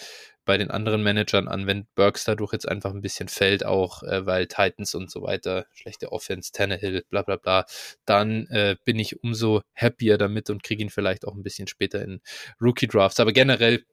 bei 0.46 0.58
den 0.58 0.70
anderen 0.70 1.02
Managern 1.02 1.48
an, 1.48 1.66
wenn 1.66 1.88
Burks 1.96 2.24
dadurch 2.24 2.54
jetzt 2.54 2.68
einfach 2.68 2.92
ein 2.94 3.02
bisschen 3.02 3.28
fällt, 3.28 3.66
auch 3.66 4.04
äh, 4.04 4.26
weil 4.26 4.48
Titans 4.48 4.94
und 4.94 5.10
so 5.10 5.24
weiter, 5.24 5.66
schlechte 5.74 6.12
Offense, 6.12 6.52
Tannehill, 6.52 7.04
bla 7.10 7.24
bla 7.24 7.38
bla, 7.38 7.66
dann 8.06 8.46
äh, 8.48 8.76
bin 8.86 9.00
ich 9.00 9.24
umso 9.24 9.62
happier 9.76 10.18
damit 10.18 10.50
und 10.52 10.64
kriege 10.64 10.84
ihn 10.84 10.90
vielleicht 10.92 11.26
auch 11.26 11.36
ein 11.36 11.44
bisschen 11.44 11.68
später 11.68 12.02
in 12.04 12.22
Rookie 12.62 12.88
Drafts. 12.88 13.20
Aber 13.20 13.34
generell 13.34 13.86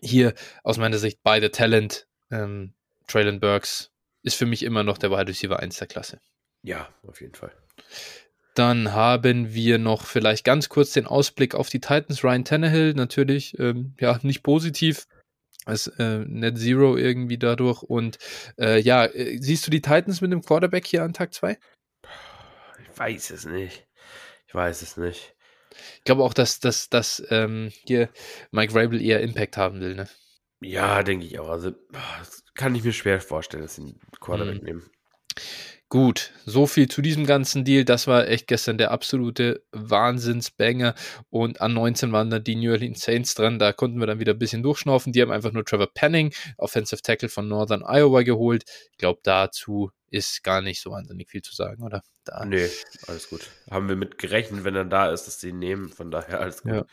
hier 0.00 0.34
aus 0.64 0.78
meiner 0.78 0.98
Sicht 0.98 1.20
beide 1.22 1.50
Talent 1.50 2.06
ähm, 2.32 2.74
Traylon 3.06 3.40
Burks 3.40 3.90
ist 4.22 4.36
für 4.36 4.46
mich 4.46 4.62
immer 4.62 4.82
noch 4.82 4.98
der 4.98 5.10
Wide 5.10 5.28
Receiver 5.28 5.58
1 5.58 5.76
der 5.78 5.86
Klasse. 5.86 6.20
Ja, 6.62 6.88
auf 7.06 7.20
jeden 7.20 7.34
Fall. 7.34 7.52
Dann 8.54 8.92
haben 8.92 9.54
wir 9.54 9.78
noch 9.78 10.04
vielleicht 10.04 10.44
ganz 10.44 10.68
kurz 10.68 10.92
den 10.92 11.06
Ausblick 11.06 11.54
auf 11.54 11.70
die 11.70 11.80
Titans. 11.80 12.22
Ryan 12.22 12.44
Tannehill 12.44 12.94
natürlich, 12.94 13.58
ähm, 13.58 13.94
ja, 13.98 14.18
nicht 14.22 14.42
positiv. 14.42 15.06
Als 15.64 15.86
äh, 15.86 16.18
Net 16.26 16.58
Zero 16.58 16.96
irgendwie 16.96 17.38
dadurch. 17.38 17.82
Und 17.82 18.18
äh, 18.58 18.80
ja, 18.80 19.06
äh, 19.06 19.38
siehst 19.40 19.66
du 19.66 19.70
die 19.70 19.80
Titans 19.80 20.20
mit 20.20 20.32
dem 20.32 20.42
Quarterback 20.42 20.86
hier 20.86 21.02
an 21.02 21.12
Tag 21.12 21.32
2? 21.32 21.56
Ich 22.82 22.98
weiß 22.98 23.30
es 23.30 23.46
nicht. 23.46 23.86
Ich 24.48 24.54
weiß 24.54 24.82
es 24.82 24.96
nicht. 24.96 25.34
Ich 25.98 26.04
glaube 26.04 26.22
auch, 26.22 26.34
dass, 26.34 26.60
dass, 26.60 26.90
dass 26.90 27.22
ähm, 27.30 27.72
hier 27.86 28.10
Mike 28.50 28.74
Rabel 28.74 29.00
eher 29.00 29.20
Impact 29.20 29.56
haben 29.56 29.80
will, 29.80 29.94
ne? 29.94 30.08
Ja, 30.62 31.02
denke 31.02 31.26
ich 31.26 31.38
auch. 31.38 31.48
Also 31.48 31.72
kann 32.54 32.74
ich 32.74 32.84
mir 32.84 32.92
schwer 32.92 33.20
vorstellen, 33.20 33.62
dass 33.62 33.76
sie 33.76 33.82
einen 33.82 34.00
Quarterback 34.20 34.60
mhm. 34.60 34.66
nehmen. 34.66 34.90
Gut, 35.92 36.32
so 36.46 36.66
viel 36.66 36.88
zu 36.88 37.02
diesem 37.02 37.26
ganzen 37.26 37.66
Deal. 37.66 37.84
Das 37.84 38.06
war 38.06 38.26
echt 38.26 38.46
gestern 38.46 38.78
der 38.78 38.92
absolute 38.92 39.62
Wahnsinnsbanger. 39.72 40.94
Und 41.28 41.60
an 41.60 41.74
19 41.74 42.12
waren 42.12 42.30
dann 42.30 42.42
die 42.42 42.56
New 42.56 42.72
Orleans 42.72 43.02
Saints 43.02 43.34
dran. 43.34 43.58
Da 43.58 43.74
konnten 43.74 44.00
wir 44.00 44.06
dann 44.06 44.18
wieder 44.18 44.32
ein 44.32 44.38
bisschen 44.38 44.62
durchschnaufen. 44.62 45.12
Die 45.12 45.20
haben 45.20 45.30
einfach 45.30 45.52
nur 45.52 45.66
Trevor 45.66 45.92
Penning, 45.92 46.32
Offensive 46.56 47.02
Tackle 47.02 47.28
von 47.28 47.46
Northern 47.46 47.82
Iowa, 47.84 48.22
geholt. 48.22 48.64
Ich 48.92 48.96
glaube, 48.96 49.20
dazu 49.22 49.90
ist 50.08 50.42
gar 50.42 50.62
nicht 50.62 50.80
so 50.80 50.92
wahnsinnig 50.92 51.28
viel 51.28 51.42
zu 51.42 51.54
sagen, 51.54 51.82
oder? 51.82 52.02
Da. 52.24 52.46
Nee, 52.46 52.70
alles 53.06 53.28
gut. 53.28 53.50
Haben 53.70 53.90
wir 53.90 53.96
mit 53.96 54.16
gerechnet, 54.16 54.64
wenn 54.64 54.74
er 54.74 54.86
da 54.86 55.10
ist, 55.10 55.26
dass 55.26 55.40
sie 55.40 55.50
ihn 55.50 55.58
nehmen. 55.58 55.90
Von 55.90 56.10
daher 56.10 56.40
alles 56.40 56.62
gut. 56.62 56.72
Ja. 56.72 56.86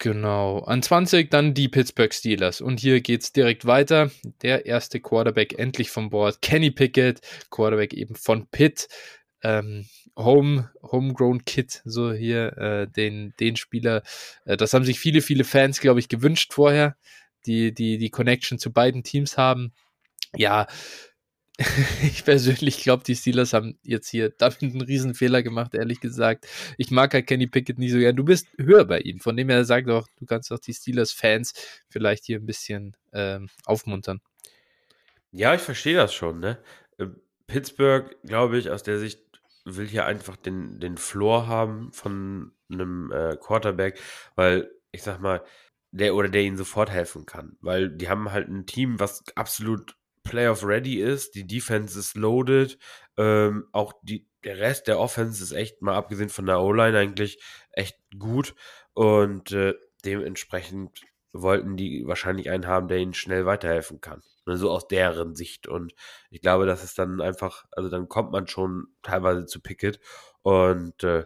Genau. 0.00 0.60
An 0.60 0.82
20 0.82 1.30
dann 1.30 1.52
die 1.52 1.68
Pittsburgh 1.68 2.12
Steelers. 2.12 2.62
Und 2.62 2.80
hier 2.80 3.02
geht 3.02 3.20
es 3.20 3.32
direkt 3.32 3.66
weiter. 3.66 4.10
Der 4.40 4.64
erste 4.64 4.98
Quarterback 4.98 5.58
endlich 5.58 5.90
vom 5.90 6.08
Board. 6.08 6.40
Kenny 6.40 6.70
Pickett, 6.70 7.20
Quarterback 7.50 7.92
eben 7.92 8.14
von 8.14 8.46
Pitt. 8.48 8.88
Ähm, 9.42 9.86
Home, 10.16 10.70
Homegrown 10.82 11.44
Kid, 11.44 11.82
so 11.84 12.12
hier, 12.12 12.56
äh, 12.56 12.88
den, 12.88 13.34
den 13.40 13.56
Spieler. 13.56 14.02
Äh, 14.46 14.56
das 14.56 14.72
haben 14.72 14.84
sich 14.84 14.98
viele, 14.98 15.20
viele 15.20 15.44
Fans, 15.44 15.80
glaube 15.80 16.00
ich, 16.00 16.08
gewünscht 16.08 16.54
vorher, 16.54 16.96
die, 17.46 17.72
die 17.74 17.98
die 17.98 18.10
Connection 18.10 18.58
zu 18.58 18.72
beiden 18.72 19.02
Teams 19.02 19.36
haben. 19.36 19.74
Ja, 20.34 20.66
ich 22.02 22.24
persönlich 22.24 22.82
glaube, 22.82 23.04
die 23.04 23.14
Steelers 23.14 23.52
haben 23.52 23.78
jetzt 23.82 24.08
hier 24.08 24.30
damit 24.30 24.62
einen 24.62 24.80
riesen 24.80 25.14
Fehler 25.14 25.42
gemacht, 25.42 25.74
ehrlich 25.74 26.00
gesagt. 26.00 26.46
Ich 26.78 26.90
mag 26.90 27.12
halt 27.12 27.26
Kenny 27.26 27.46
Pickett 27.46 27.78
nicht 27.78 27.92
so 27.92 27.98
gern. 27.98 28.16
Du 28.16 28.24
bist 28.24 28.48
höher 28.56 28.86
bei 28.86 29.00
ihm, 29.00 29.20
von 29.20 29.36
dem 29.36 29.50
er 29.50 29.64
sagt 29.64 29.88
auch, 29.90 30.06
du 30.16 30.24
kannst 30.24 30.50
auch 30.52 30.58
die 30.58 30.72
Steelers-Fans 30.72 31.52
vielleicht 31.88 32.24
hier 32.24 32.38
ein 32.38 32.46
bisschen 32.46 32.96
ähm, 33.12 33.50
aufmuntern. 33.66 34.20
Ja, 35.32 35.54
ich 35.54 35.60
verstehe 35.60 35.96
das 35.96 36.14
schon. 36.14 36.40
Ne? 36.40 36.58
Äh, 36.98 37.06
Pittsburgh, 37.46 38.16
glaube 38.24 38.58
ich, 38.58 38.70
aus 38.70 38.82
der 38.82 38.98
Sicht 38.98 39.20
will 39.64 39.86
hier 39.86 40.06
einfach 40.06 40.36
den, 40.36 40.80
den 40.80 40.96
Floor 40.96 41.46
haben 41.46 41.92
von 41.92 42.52
einem 42.70 43.12
äh, 43.12 43.36
Quarterback, 43.36 44.00
weil 44.34 44.70
ich 44.92 45.02
sag 45.02 45.20
mal, 45.20 45.44
der 45.92 46.14
oder 46.14 46.28
der 46.28 46.42
ihnen 46.42 46.56
sofort 46.56 46.90
helfen 46.90 47.26
kann, 47.26 47.56
weil 47.60 47.90
die 47.90 48.08
haben 48.08 48.30
halt 48.32 48.48
ein 48.48 48.64
Team, 48.64 48.98
was 49.00 49.24
absolut 49.34 49.96
Playoff 50.30 50.64
ready 50.64 51.00
ist, 51.00 51.34
die 51.34 51.46
Defense 51.46 51.98
ist 51.98 52.16
loaded, 52.16 52.78
ähm, 53.16 53.66
auch 53.72 53.92
die, 54.02 54.28
der 54.44 54.58
Rest 54.58 54.86
der 54.86 55.00
Offense 55.00 55.42
ist 55.42 55.50
echt, 55.50 55.82
mal 55.82 55.96
abgesehen 55.96 56.28
von 56.28 56.46
der 56.46 56.60
O-Line 56.60 56.96
eigentlich, 56.96 57.42
echt 57.72 57.98
gut 58.16 58.54
und 58.94 59.50
äh, 59.50 59.74
dementsprechend 60.04 61.00
wollten 61.32 61.76
die 61.76 62.06
wahrscheinlich 62.06 62.48
einen 62.48 62.68
haben, 62.68 62.86
der 62.86 62.98
ihnen 62.98 63.12
schnell 63.12 63.44
weiterhelfen 63.44 64.00
kann. 64.00 64.22
So 64.44 64.52
also 64.52 64.70
aus 64.70 64.88
deren 64.88 65.34
Sicht. 65.34 65.66
Und 65.66 65.94
ich 66.30 66.40
glaube, 66.40 66.66
das 66.66 66.84
ist 66.84 66.98
dann 66.98 67.20
einfach, 67.20 67.66
also 67.72 67.88
dann 67.88 68.08
kommt 68.08 68.30
man 68.30 68.46
schon 68.46 68.86
teilweise 69.02 69.46
zu 69.46 69.60
Pickett. 69.60 70.00
Und 70.42 71.02
äh, 71.02 71.24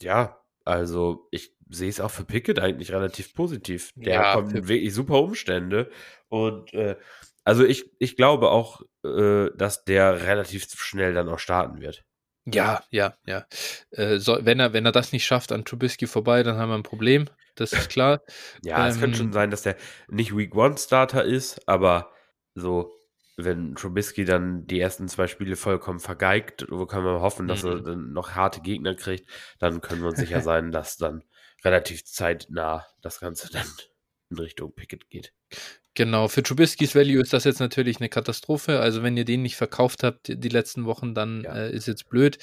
ja, 0.00 0.38
also 0.64 1.26
ich 1.30 1.54
sehe 1.68 1.88
es 1.88 2.00
auch 2.00 2.10
für 2.10 2.24
Pickett 2.24 2.60
eigentlich 2.60 2.92
relativ 2.92 3.34
positiv. 3.34 3.92
Der 3.96 4.14
ja, 4.14 4.34
kommt 4.34 4.52
in 4.52 4.68
wirklich 4.68 4.94
super 4.94 5.20
Umstände. 5.20 5.90
Und 6.28 6.72
äh, 6.74 6.96
also 7.44 7.64
ich, 7.64 7.90
ich 7.98 8.16
glaube 8.16 8.50
auch, 8.50 8.82
äh, 9.04 9.48
dass 9.56 9.84
der 9.84 10.22
relativ 10.22 10.66
schnell 10.74 11.14
dann 11.14 11.28
auch 11.28 11.38
starten 11.38 11.80
wird. 11.80 12.04
Ja, 12.44 12.82
ja, 12.90 13.14
ja. 13.24 13.46
Äh, 13.90 14.18
so, 14.18 14.38
wenn, 14.40 14.58
er, 14.58 14.72
wenn 14.72 14.84
er 14.84 14.92
das 14.92 15.12
nicht 15.12 15.24
schafft 15.24 15.52
an 15.52 15.64
Trubisky 15.64 16.06
vorbei, 16.06 16.42
dann 16.42 16.56
haben 16.56 16.70
wir 16.70 16.76
ein 16.76 16.82
Problem. 16.82 17.26
Das 17.54 17.72
ist 17.72 17.88
klar. 17.88 18.20
ja, 18.64 18.84
ähm, 18.84 18.90
es 18.90 18.98
könnte 18.98 19.18
schon 19.18 19.26
ähm, 19.26 19.32
sein, 19.32 19.50
dass 19.50 19.62
der 19.62 19.76
nicht 20.08 20.36
Week 20.36 20.54
One 20.54 20.76
Starter 20.76 21.24
ist, 21.24 21.68
aber 21.68 22.10
so, 22.54 22.92
wenn 23.36 23.74
Trubisky 23.74 24.24
dann 24.24 24.66
die 24.66 24.80
ersten 24.80 25.08
zwei 25.08 25.26
Spiele 25.26 25.56
vollkommen 25.56 26.00
vergeigt, 26.00 26.66
wo 26.68 26.86
kann 26.86 27.04
man 27.04 27.20
hoffen, 27.20 27.46
dass 27.46 27.64
er 27.64 27.76
mhm. 27.76 27.84
dann 27.84 28.12
noch 28.12 28.32
harte 28.32 28.60
Gegner 28.60 28.94
kriegt, 28.94 29.28
dann 29.58 29.80
können 29.80 30.02
wir 30.02 30.08
uns 30.08 30.18
sicher 30.18 30.40
sein, 30.42 30.72
dass 30.72 30.96
dann 30.96 31.22
relativ 31.64 32.04
zeitnah 32.04 32.86
das 33.00 33.20
Ganze 33.20 33.50
dann 33.52 33.66
in 34.30 34.38
Richtung 34.38 34.74
Pickett 34.74 35.08
geht. 35.10 35.32
Genau, 35.94 36.28
für 36.28 36.42
Trubiskys 36.42 36.94
Value 36.94 37.20
ist 37.20 37.34
das 37.34 37.44
jetzt 37.44 37.60
natürlich 37.60 37.98
eine 37.98 38.08
Katastrophe. 38.08 38.80
Also 38.80 39.02
wenn 39.02 39.16
ihr 39.16 39.26
den 39.26 39.42
nicht 39.42 39.56
verkauft 39.56 40.02
habt 40.02 40.28
die 40.28 40.48
letzten 40.48 40.86
Wochen, 40.86 41.14
dann 41.14 41.42
ja. 41.42 41.54
äh, 41.54 41.70
ist 41.72 41.86
jetzt 41.86 42.08
blöd. 42.08 42.38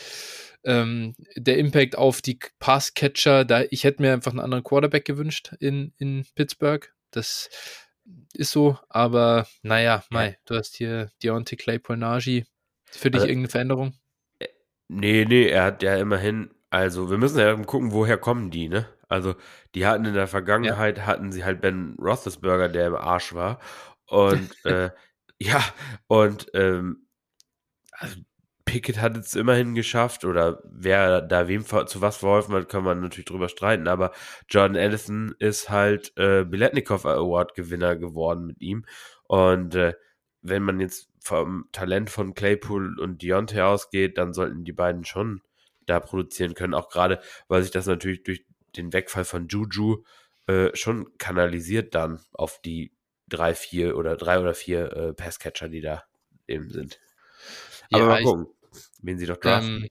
Ähm, 0.64 1.16
der 1.36 1.58
Impact 1.58 1.98
auf 1.98 2.22
die 2.22 2.38
Passcatcher, 2.60 3.46
da 3.46 3.64
ich 3.72 3.86
hätte 3.86 4.04
mir 4.04 4.14
einfach 4.14 4.32
einen 4.32 4.40
anderen 4.40 4.64
Quarterback 4.64 5.06
gewünscht 5.06 5.54
in, 5.60 5.94
in 5.98 6.26
Pittsburgh. 6.36 6.94
Das 7.10 7.50
ist 8.34 8.52
so, 8.52 8.78
aber 8.88 9.48
naja, 9.64 10.04
Mai, 10.12 10.38
du 10.46 10.56
hast 10.56 10.76
hier 10.76 11.12
Deontay 11.24 11.56
Claypool 11.56 11.98
Najee. 11.98 12.46
Für 12.86 13.10
dich 13.10 13.22
also, 13.22 13.30
irgendeine 13.30 13.50
Veränderung? 13.50 13.94
Äh, 14.40 14.48
nee, 14.90 15.26
nee, 15.26 15.48
er 15.48 15.64
hat 15.64 15.82
ja 15.82 15.96
immerhin, 15.98 16.52
also 16.70 17.10
wir 17.10 17.18
müssen 17.18 17.40
ja 17.40 17.56
gucken, 17.56 17.92
woher 17.92 18.18
kommen 18.18 18.52
die, 18.52 18.70
ne? 18.70 18.88
Also, 19.10 19.36
die 19.76 19.86
hatten 19.86 20.06
in 20.06 20.14
der 20.14 20.28
Vergangenheit, 20.28 21.00
ja. 21.00 21.06
hatten 21.06 21.32
sie 21.32 21.44
halt 21.44 21.62
Ben 21.62 21.96
Roethlisberger, 22.00 22.70
der 22.70 22.88
im 22.88 22.96
Arsch 22.96 23.34
war. 23.34 23.60
Und 24.06 24.50
äh, 24.66 24.92
ja, 25.40 25.64
und 26.08 26.48
ähm, 26.54 27.08
also 27.92 28.18
Pickett 28.66 29.02
hat 29.02 29.18
es 29.18 29.36
immerhin 29.36 29.74
geschafft 29.74 30.26
oder 30.26 30.62
wer 30.64 31.22
da 31.22 31.48
wem 31.48 31.66
zu 31.66 32.02
was 32.02 32.18
verholfen 32.18 32.54
hat, 32.54 32.70
kann 32.70 32.84
man 32.84 33.02
natürlich 33.02 33.26
drüber 33.26 33.50
streiten, 33.50 33.88
aber 33.88 34.12
Jordan 34.48 34.76
Ellison 34.76 35.34
ist 35.40 35.72
halt 35.72 36.14
äh, 36.18 36.44
Biletnikov 36.44 37.06
Award 37.06 37.56
Gewinner 37.56 37.96
geworden 37.96 38.46
mit 38.46 38.62
ihm 38.62 38.86
und 39.24 39.74
äh, 39.74 39.96
wenn 40.42 40.62
man 40.64 40.80
jetzt 40.80 41.10
vom 41.20 41.66
Talent 41.72 42.12
von 42.12 42.36
Claypool 42.36 43.00
und 43.00 43.24
Deontay 43.24 43.62
ausgeht, 43.62 44.18
dann 44.20 44.34
sollten 44.34 44.64
die 44.64 44.72
beiden 44.72 45.04
schon 45.04 45.42
da 45.88 46.00
produzieren 46.00 46.54
können, 46.54 46.76
auch 46.76 46.90
gerade, 46.90 47.20
weil 47.48 47.64
sich 47.64 47.72
das 47.72 47.88
natürlich 47.88 48.24
durch 48.24 48.46
den 48.76 48.94
Wegfall 48.94 49.26
von 49.26 49.48
Juju 49.48 50.04
äh, 50.48 50.76
schon 50.76 51.18
kanalisiert 51.18 51.96
dann 51.96 52.20
auf 52.34 52.60
die 52.62 52.92
drei, 53.28 53.54
vier 53.54 53.98
oder 53.98 54.16
drei 54.16 54.40
oder 54.40 54.54
vier 54.54 54.92
äh, 54.96 55.14
Passcatcher, 55.14 55.70
die 55.70 55.82
da 55.82 56.04
eben 56.48 56.70
sind. 56.70 57.00
Aber 57.92 58.04
ja, 58.04 58.10
mal 58.10 58.24
gucken, 58.24 58.48
ich, 58.74 58.80
wen 59.02 59.20
sie 59.20 59.26
doch 59.26 59.38
draften. 59.38 59.88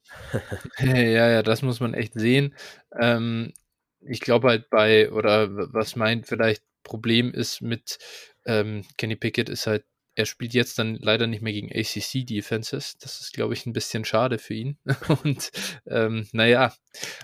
Ähm, 0.79 0.79
ja, 0.97 1.29
ja, 1.29 1.43
das 1.43 1.63
muss 1.63 1.81
man 1.81 1.95
echt 1.95 2.15
sehen. 2.15 2.55
Ähm, 2.99 3.53
ich 4.01 4.21
glaube 4.21 4.49
halt 4.49 4.71
bei, 4.71 5.11
oder 5.11 5.49
was 5.73 5.97
mein 5.97 6.25
vielleicht 6.25 6.63
Problem 6.83 7.33
ist 7.33 7.61
mit 7.61 7.99
ähm, 8.47 8.85
Kenny 8.97 9.17
Pickett, 9.17 9.49
ist 9.49 9.67
halt, 9.67 9.85
er 10.19 10.27
spielt 10.27 10.53
jetzt 10.53 10.81
dann 10.81 10.97
leider 10.97 11.29
nicht 11.29 11.43
mehr 11.43 11.53
gegen 11.53 11.71
ACC-Defenses. 11.71 12.99
Das 12.99 13.21
ist, 13.21 13.33
glaube 13.33 13.55
ich, 13.55 13.67
ein 13.67 13.73
bisschen 13.73 14.05
schade 14.05 14.39
für 14.39 14.55
ihn. 14.55 14.77
Und 15.23 15.53
ähm, 15.87 16.27
naja, 16.33 16.75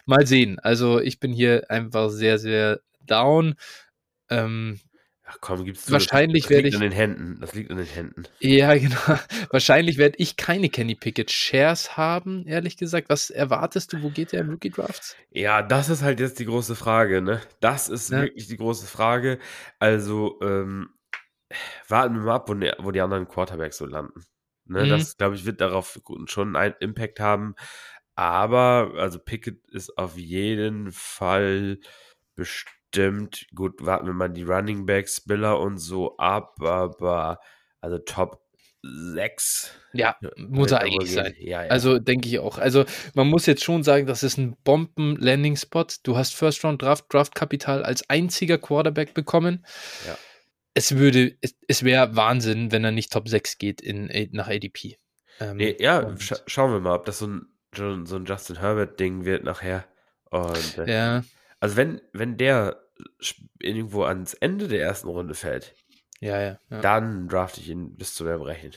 mal 0.07 0.29
sehen. 0.29 0.61
Also 0.61 1.01
ich 1.01 1.19
bin 1.19 1.33
hier 1.33 1.69
einfach 1.73 2.09
sehr, 2.11 2.39
sehr 2.39 2.81
down. 3.01 3.57
Ähm, 4.31 4.79
Ach 5.25 5.39
komm, 5.41 5.65
gibt's 5.65 5.91
Wahrscheinlich 5.91 6.49
werde 6.51 6.69
ich. 6.69 6.75
an 6.77 6.83
den 6.83 6.93
Händen. 6.93 7.39
Das 7.41 7.53
liegt 7.55 7.73
an 7.73 7.79
den 7.79 7.87
Händen. 7.87 8.25
Ja, 8.39 8.77
genau. 8.77 8.97
Wahrscheinlich 9.51 9.99
werde 9.99 10.19
ich 10.19 10.37
keine 10.37 10.69
Kenny 10.69 10.95
Pickett 10.95 11.33
Shares 11.33 11.97
haben, 11.97 12.47
ehrlich 12.47 12.77
gesagt. 12.77 13.09
Was 13.09 13.31
erwartest 13.31 13.93
du? 13.93 14.03
Wo 14.03 14.11
geht 14.11 14.31
der 14.31 14.43
im 14.43 14.51
Rookie 14.51 14.71
Drafts? 14.71 15.17
Ja, 15.31 15.63
das 15.63 15.89
ist 15.89 16.03
halt 16.03 16.21
jetzt 16.21 16.39
die 16.39 16.45
große 16.45 16.77
Frage, 16.77 17.23
ne? 17.23 17.41
Das 17.59 17.89
ist 17.89 18.13
ja. 18.13 18.23
wirklich 18.23 18.47
die 18.47 18.57
große 18.57 18.87
Frage. 18.87 19.41
Also, 19.81 20.39
ähm, 20.43 20.91
warten 21.89 22.15
wir 22.15 22.23
mal 22.23 22.35
ab, 22.37 22.49
wo 22.49 22.55
die, 22.55 22.73
wo 22.79 22.91
die 22.91 23.01
anderen 23.01 23.29
Quarterbacks 23.29 23.79
so 23.79 23.87
landen. 23.87 24.25
Ne? 24.67 24.85
Mhm. 24.85 24.89
Das, 24.89 25.17
glaube 25.17 25.35
ich, 25.35 25.45
wird 25.45 25.61
darauf 25.61 26.01
schon 26.27 26.57
einen 26.57 26.75
Impact 26.81 27.21
haben. 27.21 27.55
Aber, 28.17 28.93
also 28.97 29.19
Pickett 29.19 29.67
ist 29.71 29.99
auf 29.99 30.17
jeden 30.17 30.93
Fall 30.93 31.79
bestimmt 32.37 32.75
stimmt. 32.95 33.47
Gut, 33.55 33.85
warten 33.85 34.07
wir 34.07 34.15
mal 34.15 34.29
die 34.29 34.45
Running 34.45 34.87
Backs, 34.87 35.17
Spiller 35.17 35.59
und 35.59 35.79
so 35.79 36.17
ab, 36.17 36.55
aber 36.63 37.41
also 37.81 37.99
Top 37.99 38.41
6. 38.83 39.73
Ja, 39.95 40.17
muss 40.37 40.71
er 40.71 40.83
eigentlich 40.83 41.13
sein. 41.13 41.35
Ja, 41.39 41.65
ja. 41.65 41.71
Also 41.71 41.99
denke 41.99 42.29
ich 42.29 42.39
auch. 42.39 42.59
Also 42.59 42.85
man 43.15 43.29
muss 43.29 43.47
jetzt 43.47 43.65
schon 43.65 43.83
sagen, 43.83 44.07
das 44.07 44.23
ist 44.23 44.37
ein 44.39 44.57
Bomben-Landing-Spot. 44.63 45.87
Du 46.03 46.17
hast 46.17 46.35
First-Round-Draft, 46.37 47.13
Draft-Kapital 47.13 47.83
als 47.83 48.09
einziger 48.09 48.59
Quarterback 48.59 49.13
bekommen. 49.15 49.65
Ja. 50.07 50.17
Es 50.75 50.97
würde, 50.97 51.37
es, 51.41 51.55
es 51.69 51.85
wäre 51.85 52.17
Wahnsinn, 52.17 52.73
wenn 52.73 52.85
er 52.85 52.91
nicht 52.91 53.13
Top 53.13 53.29
6 53.29 53.59
geht 53.59 53.81
in, 53.81 54.11
nach 54.33 54.49
ADP. 54.49 54.99
Ähm, 55.41 55.57
nee, 55.57 55.77
ja, 55.79 56.17
scha 56.19 56.37
schauen 56.47 56.73
wir 56.73 56.81
mal, 56.81 56.95
ob 56.95 57.05
das 57.07 57.19
so 57.19 57.29
ein, 57.29 57.47
so 58.07 58.17
ein 58.17 58.25
Justin 58.25 58.59
Herbert-Ding 58.59 59.25
wird 59.25 59.45
nachher. 59.45 59.85
Und, 60.31 60.79
äh, 60.79 60.93
ja. 60.93 61.25
Also 61.61 61.77
wenn, 61.77 62.01
wenn 62.13 62.37
der 62.37 62.81
irgendwo 63.59 64.05
ans 64.05 64.35
Ende 64.35 64.69
der 64.69 64.83
ersten 64.83 65.09
Runde 65.09 65.35
fällt, 65.35 65.75
ja, 66.21 66.41
ja, 66.41 66.59
ja. 66.71 66.81
dann 66.81 67.29
drafte 67.29 67.61
ich 67.61 67.69
ihn 67.69 67.97
bis 67.97 68.15
zu 68.15 68.27
Erbrechen. 68.27 68.73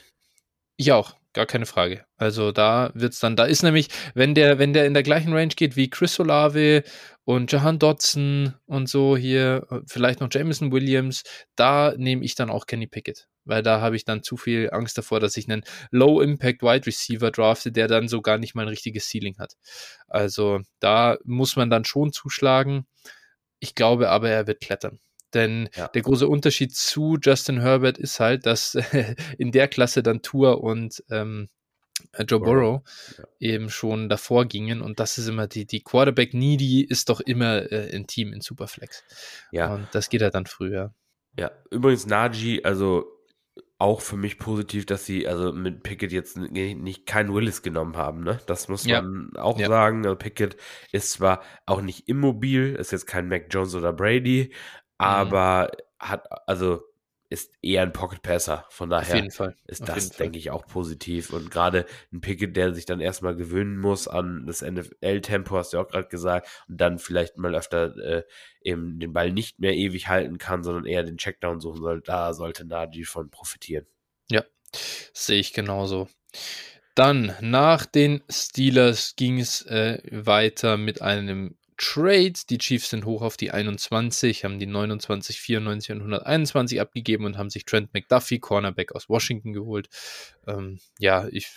Ich 0.76 0.92
auch, 0.92 1.16
gar 1.32 1.46
keine 1.46 1.66
Frage. 1.66 2.04
Also 2.16 2.52
da 2.52 2.90
wird 2.94 3.12
es 3.12 3.20
dann, 3.20 3.36
da 3.36 3.44
ist 3.44 3.62
nämlich, 3.62 3.88
wenn 4.14 4.34
der, 4.34 4.58
wenn 4.58 4.72
der 4.72 4.86
in 4.86 4.94
der 4.94 5.02
gleichen 5.02 5.32
Range 5.32 5.54
geht 5.54 5.76
wie 5.76 5.90
Chris 5.90 6.18
Olave 6.20 6.84
und 7.28 7.52
Jahan 7.52 7.78
Dodson 7.78 8.54
und 8.64 8.88
so 8.88 9.14
hier, 9.14 9.66
vielleicht 9.86 10.20
noch 10.20 10.30
Jameson 10.32 10.72
Williams, 10.72 11.24
da 11.56 11.92
nehme 11.94 12.24
ich 12.24 12.36
dann 12.36 12.48
auch 12.48 12.64
Kenny 12.64 12.86
Pickett. 12.86 13.28
Weil 13.44 13.62
da 13.62 13.82
habe 13.82 13.96
ich 13.96 14.06
dann 14.06 14.22
zu 14.22 14.38
viel 14.38 14.70
Angst 14.72 14.96
davor, 14.96 15.20
dass 15.20 15.36
ich 15.36 15.46
einen 15.46 15.62
Low-Impact 15.90 16.62
Wide 16.62 16.86
Receiver 16.86 17.30
drafte, 17.30 17.70
der 17.70 17.86
dann 17.86 18.08
so 18.08 18.22
gar 18.22 18.38
nicht 18.38 18.54
mal 18.54 18.62
ein 18.62 18.68
richtiges 18.68 19.10
Ceiling 19.10 19.36
hat. 19.38 19.56
Also 20.06 20.60
da 20.80 21.18
muss 21.22 21.54
man 21.54 21.68
dann 21.68 21.84
schon 21.84 22.14
zuschlagen. 22.14 22.86
Ich 23.58 23.74
glaube 23.74 24.08
aber, 24.08 24.30
er 24.30 24.46
wird 24.46 24.62
klettern. 24.62 24.98
Denn 25.34 25.68
ja. 25.76 25.88
der 25.88 26.00
große 26.00 26.26
Unterschied 26.26 26.74
zu 26.74 27.18
Justin 27.20 27.60
Herbert 27.60 27.98
ist 27.98 28.20
halt, 28.20 28.46
dass 28.46 28.74
in 29.36 29.52
der 29.52 29.68
Klasse 29.68 30.02
dann 30.02 30.22
Tour 30.22 30.62
und 30.62 31.04
ähm, 31.10 31.50
äh, 31.50 31.57
Joe 32.26 32.40
Burrow 32.40 32.82
ja. 33.16 33.24
eben 33.40 33.70
schon 33.70 34.08
davor 34.08 34.46
gingen 34.46 34.80
und 34.80 35.00
das 35.00 35.18
ist 35.18 35.28
immer 35.28 35.46
die, 35.46 35.66
die 35.66 35.80
Quarterback 35.80 36.34
Needy 36.34 36.82
ist 36.84 37.08
doch 37.08 37.20
immer 37.20 37.70
äh, 37.70 37.94
ein 37.94 38.06
Team 38.06 38.32
in 38.32 38.40
Superflex. 38.40 39.04
Ja. 39.52 39.74
Und 39.74 39.88
das 39.92 40.08
geht 40.08 40.22
halt 40.22 40.34
dann 40.34 40.46
früher. 40.46 40.94
Ja, 41.36 41.50
übrigens 41.70 42.06
Najee, 42.06 42.62
also 42.64 43.06
auch 43.78 44.00
für 44.00 44.16
mich 44.16 44.38
positiv, 44.38 44.86
dass 44.86 45.06
sie 45.06 45.28
also 45.28 45.52
mit 45.52 45.84
Pickett 45.84 46.10
jetzt 46.10 46.36
nicht 46.36 47.06
keinen 47.06 47.32
Willis 47.32 47.62
genommen 47.62 47.96
haben. 47.96 48.24
Ne? 48.24 48.40
Das 48.46 48.68
muss 48.68 48.84
man 48.84 49.30
ja. 49.34 49.40
auch 49.40 49.58
ja. 49.58 49.68
sagen. 49.68 50.04
Also 50.04 50.16
Pickett 50.16 50.56
ist 50.90 51.12
zwar 51.12 51.42
auch 51.64 51.80
nicht 51.80 52.08
immobil, 52.08 52.74
ist 52.74 52.90
jetzt 52.90 53.06
kein 53.06 53.28
Mac 53.28 53.46
Jones 53.50 53.76
oder 53.76 53.92
Brady, 53.92 54.48
mhm. 54.50 54.54
aber 54.98 55.70
mhm. 55.72 56.08
hat 56.08 56.48
also 56.48 56.82
ist 57.30 57.52
eher 57.60 57.82
ein 57.82 57.92
Pocket 57.92 58.22
Passer. 58.22 58.64
Von 58.70 58.88
daher 58.88 59.24
ist 59.24 59.40
Auf 59.40 59.52
das, 59.86 60.10
denke 60.10 60.38
ich, 60.38 60.50
auch 60.50 60.66
positiv. 60.66 61.32
Und 61.32 61.50
gerade 61.50 61.84
ein 62.12 62.20
Pickett, 62.20 62.56
der 62.56 62.74
sich 62.74 62.86
dann 62.86 63.00
erstmal 63.00 63.36
gewöhnen 63.36 63.78
muss 63.78 64.08
an 64.08 64.46
das 64.46 64.62
NFL-Tempo, 64.62 65.56
hast 65.56 65.74
du 65.74 65.78
auch 65.78 65.88
gerade 65.88 66.08
gesagt, 66.08 66.48
und 66.68 66.80
dann 66.80 66.98
vielleicht 66.98 67.36
mal 67.36 67.54
öfter 67.54 67.96
äh, 67.98 68.22
eben 68.62 68.98
den 68.98 69.12
Ball 69.12 69.30
nicht 69.30 69.58
mehr 69.58 69.74
ewig 69.74 70.08
halten 70.08 70.38
kann, 70.38 70.62
sondern 70.62 70.86
eher 70.86 71.02
den 71.02 71.18
Checkdown 71.18 71.60
suchen 71.60 71.82
soll. 71.82 72.00
Da 72.00 72.32
sollte 72.32 72.64
Najee 72.64 73.04
von 73.04 73.30
profitieren. 73.30 73.86
Ja, 74.30 74.44
sehe 75.12 75.40
ich 75.40 75.52
genauso. 75.52 76.08
Dann 76.94 77.36
nach 77.40 77.84
den 77.84 78.22
Steelers 78.30 79.14
ging 79.16 79.38
es 79.38 79.64
äh, 79.66 80.00
weiter 80.10 80.76
mit 80.78 81.02
einem 81.02 81.57
Trades. 81.78 82.46
Die 82.46 82.58
Chiefs 82.58 82.90
sind 82.90 83.04
hoch 83.06 83.22
auf 83.22 83.36
die 83.36 83.50
21, 83.50 84.44
haben 84.44 84.58
die 84.58 84.66
29, 84.66 85.40
94 85.40 85.92
und 85.92 85.98
121 85.98 86.80
abgegeben 86.80 87.24
und 87.24 87.38
haben 87.38 87.50
sich 87.50 87.64
Trent 87.64 87.94
McDuffie, 87.94 88.40
Cornerback 88.40 88.92
aus 88.92 89.08
Washington, 89.08 89.52
geholt. 89.52 89.88
Ähm, 90.46 90.78
ja, 90.98 91.26
ich 91.30 91.48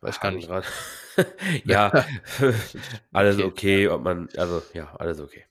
weiß 0.00 0.20
gar 0.20 0.32
nicht. 0.32 0.48
ja, 1.64 2.04
alles 3.12 3.40
okay, 3.40 3.88
ob 3.88 4.02
man, 4.02 4.28
also 4.36 4.62
ja, 4.74 4.94
alles 4.96 5.20
okay 5.20 5.47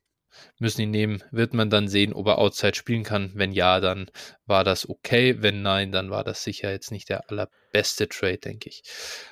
müssen 0.59 0.81
ihn 0.81 0.91
nehmen. 0.91 1.23
Wird 1.31 1.53
man 1.53 1.69
dann 1.69 1.87
sehen, 1.87 2.13
ob 2.13 2.27
er 2.27 2.37
Outside 2.37 2.75
spielen 2.75 3.03
kann. 3.03 3.31
Wenn 3.35 3.51
ja, 3.51 3.79
dann 3.79 4.09
war 4.45 4.63
das 4.63 4.87
okay. 4.87 5.35
Wenn 5.39 5.61
nein, 5.61 5.91
dann 5.91 6.09
war 6.09 6.23
das 6.23 6.43
sicher 6.43 6.71
jetzt 6.71 6.91
nicht 6.91 7.09
der 7.09 7.29
allerbeste 7.29 8.07
Trade, 8.07 8.37
denke 8.37 8.69
ich. 8.69 8.83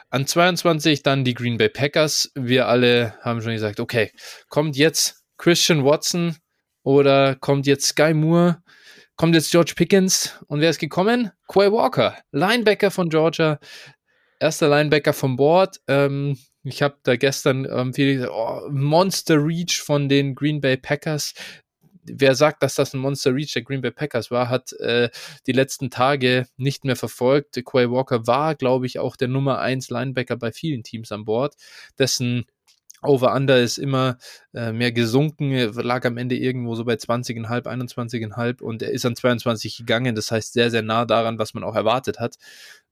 An 0.10 0.27
22 0.27 1.03
dann 1.03 1.23
die 1.23 1.34
Green 1.34 1.57
Bay 1.57 1.69
Packers. 1.69 2.32
Wir 2.36 2.68
alle 2.68 3.15
haben 3.22 3.41
schon 3.41 3.53
gesagt, 3.53 3.80
okay, 3.80 4.11
kommt 4.49 4.76
jetzt 4.77 5.23
Christian 5.38 5.84
Watson 5.84 6.38
oder 6.84 7.36
kommt 7.36 7.68
jetzt 7.68 7.88
Sky 7.88 8.14
Moore? 8.14 8.61
Kommt 9.18 9.34
jetzt 9.34 9.52
George 9.52 9.73
Pickens 9.77 10.38
und 10.48 10.60
wer 10.60 10.69
ist 10.69 10.80
gekommen? 10.80 11.32
Quay 11.48 11.72
Walker, 11.72 12.18
Linebacker 12.32 12.91
von 12.91 13.07
Georgia, 13.07 13.60
erster 14.40 14.70
Linebacker 14.70 15.14
vom 15.14 15.36
Board. 15.36 15.80
Ähm, 15.88 16.38
ich 16.64 16.82
habe 16.82 16.98
da 17.03 17.16
gestern 17.16 17.68
ähm, 17.70 17.94
viel 17.94 18.16
gesagt, 18.16 18.34
oh, 18.34 18.70
Monster 18.72 19.38
Reach 19.44 19.82
von 19.82 20.10
den 20.10 20.36
Green 20.36 20.62
Bay 20.62 20.78
Packers. 20.78 21.34
Wer 22.03 22.36
sagt, 22.36 22.62
dass 22.62 22.76
das 22.76 22.94
ein 22.94 22.99
Monster 22.99 23.34
Reach 23.34 23.53
der 23.53 23.64
Green 23.64 23.82
Bay 23.82 23.91
Packers 23.91 24.32
war, 24.32 24.49
hat 24.49 24.74
äh, 24.74 25.10
die 25.48 25.52
letzten 25.52 25.90
Tage 25.90 26.48
nicht 26.57 26.86
mehr 26.86 26.95
verfolgt. 26.95 27.60
Quay 27.64 27.90
Walker 27.90 28.28
war, 28.28 28.56
glaube 28.56 28.86
ich, 28.86 28.99
auch 28.99 29.16
der 29.16 29.28
Nummer 29.28 29.60
1 29.60 29.90
Linebacker 29.90 30.38
bei 30.38 30.52
vielen 30.52 30.84
Teams 30.84 31.12
an 31.12 31.26
Bord, 31.26 31.56
dessen 31.98 32.45
Over-Under 33.02 33.62
ist 33.62 33.78
immer 33.78 34.18
äh, 34.53 34.72
mehr 34.72 34.91
gesunken, 34.91 35.52
er 35.52 35.72
lag 35.74 36.06
am 36.06 36.18
Ende 36.18 36.36
irgendwo 36.36 36.76
so 36.76 36.86
bei 36.86 36.95
20,5, 36.95 37.66
21,5 37.66 38.62
und 38.62 38.82
er 38.82 38.91
ist 38.91 39.06
an 39.06 39.16
22 39.16 39.78
gegangen, 39.78 40.16
das 40.16 40.32
heißt 40.32 40.53
sehr, 40.53 40.72
sehr 40.72 40.82
nah 40.82 41.06
daran, 41.06 41.40
was 41.40 41.53
man 41.53 41.64
auch 41.64 41.76
erwartet 41.76 42.20
hat. 42.20 42.36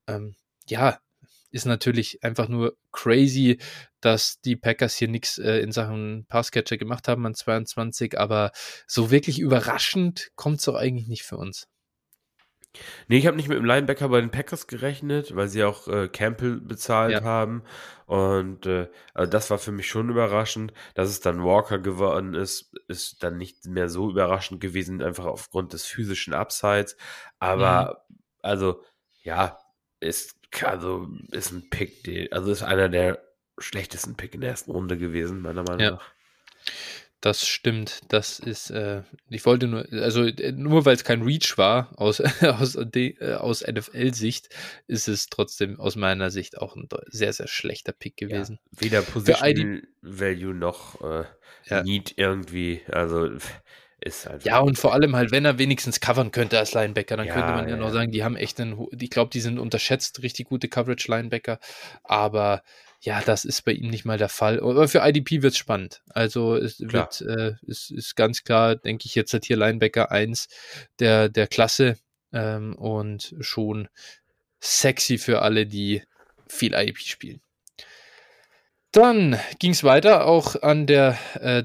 Ähm, 0.08 0.36
ja, 0.68 1.00
ist 1.54 1.66
natürlich 1.66 2.24
einfach 2.24 2.48
nur 2.48 2.76
crazy, 2.92 3.60
dass 4.02 4.42
die 4.42 4.56
Packers 4.56 4.96
hier 4.96 5.08
nichts 5.08 5.38
äh, 5.38 5.60
in 5.60 5.72
Sachen 5.72 6.26
Passcatcher 6.28 6.78
gemacht 6.78 7.08
haben 7.08 7.26
an 7.26 7.36
22, 7.36 8.20
aber 8.20 8.52
so 8.88 9.12
wirklich 9.12 9.40
überraschend 9.40 10.32
kommt 10.36 10.60
es 10.60 10.66
doch 10.66 10.76
eigentlich 10.76 11.08
nicht 11.08 11.24
für 11.24 11.38
uns. 11.38 11.68
Nee, 13.08 13.18
ich 13.18 13.28
habe 13.28 13.38
nicht 13.38 13.50
mit 13.50 13.58
dem 13.60 13.66
Linebacker 13.66 14.10
bei 14.10 14.20
den 14.20 14.32
Packers 14.32 14.66
gerechnet, 14.66 15.36
weil 15.36 15.48
sie 15.48 15.64
auch 15.64 15.88
äh, 15.88 16.08
Campbell 16.08 16.60
bezahlt 16.60 17.12
ja. 17.12 17.24
haben. 17.24 17.64
Und 18.08 18.66
äh, 18.66 18.90
also 19.14 19.30
das 19.30 19.52
war 19.52 19.60
für 19.60 19.72
mich 19.72 19.88
schon 19.88 20.10
überraschend. 20.10 20.74
Dass 20.96 21.10
es 21.10 21.20
dann 21.20 21.44
Walker 21.44 21.78
geworden 21.78 22.34
ist, 22.34 22.74
ist 22.88 23.22
dann 23.22 23.38
nicht 23.38 23.68
mehr 23.68 23.90
so 23.90 24.10
überraschend 24.10 24.60
gewesen, 24.60 25.04
einfach 25.04 25.26
aufgrund 25.26 25.74
des 25.74 25.86
physischen 25.86 26.34
Upsides. 26.34 26.98
Aber 27.38 28.04
mhm. 28.10 28.18
also, 28.42 28.82
ja, 29.22 29.60
ist, 30.00 30.36
also, 30.62 31.08
ist 31.32 31.52
ein 31.52 31.70
Pick, 31.70 32.30
also 32.32 32.52
ist 32.52 32.64
einer 32.64 32.90
der 32.90 33.24
schlechtesten 33.58 34.16
Pick 34.16 34.36
in 34.36 34.42
der 34.42 34.52
ersten 34.52 34.72
Runde 34.72 34.98
gewesen, 34.98 35.42
meiner 35.42 35.64
Meinung 35.64 35.80
ja. 35.80 35.92
nach. 35.92 36.12
Das 37.24 37.48
stimmt. 37.48 38.02
Das 38.10 38.38
ist, 38.38 38.70
äh, 38.70 39.04
ich 39.30 39.46
wollte 39.46 39.68
nur, 39.68 39.88
also 39.94 40.26
äh, 40.26 40.52
nur 40.52 40.84
weil 40.84 40.96
es 40.96 41.06
kein 41.06 41.22
Reach 41.22 41.58
war 41.58 41.94
aus, 41.96 42.20
aus, 42.42 42.76
äh, 42.76 43.34
aus 43.36 43.66
NFL-Sicht, 43.66 44.50
ist 44.88 45.08
es 45.08 45.28
trotzdem 45.28 45.80
aus 45.80 45.96
meiner 45.96 46.32
Sicht 46.32 46.58
auch 46.58 46.76
ein 46.76 46.90
sehr, 47.08 47.32
sehr 47.32 47.48
schlechter 47.48 47.94
Pick 47.94 48.18
gewesen. 48.18 48.60
Ja, 48.74 48.82
weder 48.82 49.02
Position 49.04 49.84
Value 50.02 50.54
noch 50.54 51.00
äh, 51.00 51.24
ja. 51.68 51.84
Need 51.84 52.16
irgendwie, 52.18 52.82
also 52.92 53.30
ist 54.06 54.28
halt. 54.28 54.44
Ja, 54.46 54.60
und 54.60 54.78
vor 54.78 54.94
allem 54.94 55.16
halt, 55.16 55.32
wenn 55.32 55.46
er 55.46 55.58
wenigstens 55.58 56.00
covern 56.00 56.32
könnte 56.32 56.60
als 56.60 56.74
Linebacker, 56.74 57.18
dann 57.18 57.28
ja, 57.28 57.34
könnte 57.34 57.52
man 57.52 57.68
ja, 57.68 57.78
noch 57.78 57.92
sagen, 57.92 58.12
die 58.12 58.24
haben 58.24 58.36
echt 58.36 58.60
einen, 58.60 58.88
ich 59.00 59.10
glaube, 59.10 59.32
die 59.32 59.42
sind 59.42 59.60
unterschätzt, 59.60 60.22
richtig 60.22 60.48
gute 60.48 60.68
Coverage-Linebacker, 60.68 61.60
aber 62.04 62.64
ja, 63.02 63.22
das 63.22 63.44
ist 63.44 63.64
bei 63.64 63.74
ihm 63.74 63.90
nicht 63.90 64.06
mal 64.06 64.18
der 64.18 64.30
Fall. 64.30 64.62
Aber 64.62 64.88
für 64.88 65.06
IDP 65.06 65.42
wird 65.42 65.54
es 65.54 65.58
spannend. 65.58 66.02
Also 66.08 66.56
es 66.56 66.78
klar. 66.78 67.10
wird, 67.20 67.22
äh, 67.38 67.56
es 67.68 67.92
ist 67.92 68.16
ganz 68.16 68.44
klar, 68.46 68.78
denke 68.78 69.06
ich, 69.08 69.16
jetzt 69.16 69.34
hat 69.34 69.44
hier 69.44 69.58
Linebacker 69.58 70.10
1 70.10 70.48
der, 71.00 71.28
der 71.28 71.48
Klasse 71.48 71.98
ähm, 72.32 72.76
und 72.76 73.36
schon 73.42 73.90
sexy 74.62 75.18
für 75.18 75.42
alle, 75.42 75.66
die 75.66 76.02
viel 76.48 76.74
IDP 76.74 77.00
spielen. 77.02 77.42
Dann 78.94 79.40
ging 79.58 79.72
es 79.72 79.84
weiter, 79.84 80.28
auch 80.28 80.62
an 80.62 80.86
der, 80.86 81.18
äh, 81.42 81.64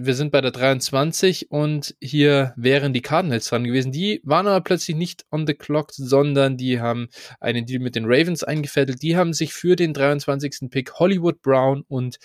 wir 0.00 0.14
sind 0.14 0.30
bei 0.30 0.40
der 0.40 0.52
23 0.52 1.50
und 1.50 1.96
hier 2.00 2.54
wären 2.56 2.92
die 2.92 3.02
Cardinals 3.02 3.48
dran 3.48 3.64
gewesen. 3.64 3.90
Die 3.90 4.20
waren 4.22 4.46
aber 4.46 4.60
plötzlich 4.60 4.96
nicht 4.96 5.24
on 5.32 5.48
the 5.48 5.54
clock, 5.54 5.90
sondern 5.90 6.56
die 6.56 6.80
haben 6.80 7.08
einen 7.40 7.66
Deal 7.66 7.80
mit 7.80 7.96
den 7.96 8.04
Ravens 8.04 8.44
eingefädelt. 8.44 9.02
Die 9.02 9.16
haben 9.16 9.32
sich 9.32 9.52
für 9.52 9.74
den 9.74 9.92
23. 9.92 10.70
Pick 10.70 10.92
Hollywood 11.00 11.42
Brown 11.42 11.82
und 11.88 12.20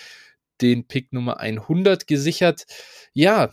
den 0.61 0.85
Pick 0.85 1.11
Nummer 1.11 1.39
100 1.39 2.05
gesichert. 2.05 2.65
Ja, 3.13 3.49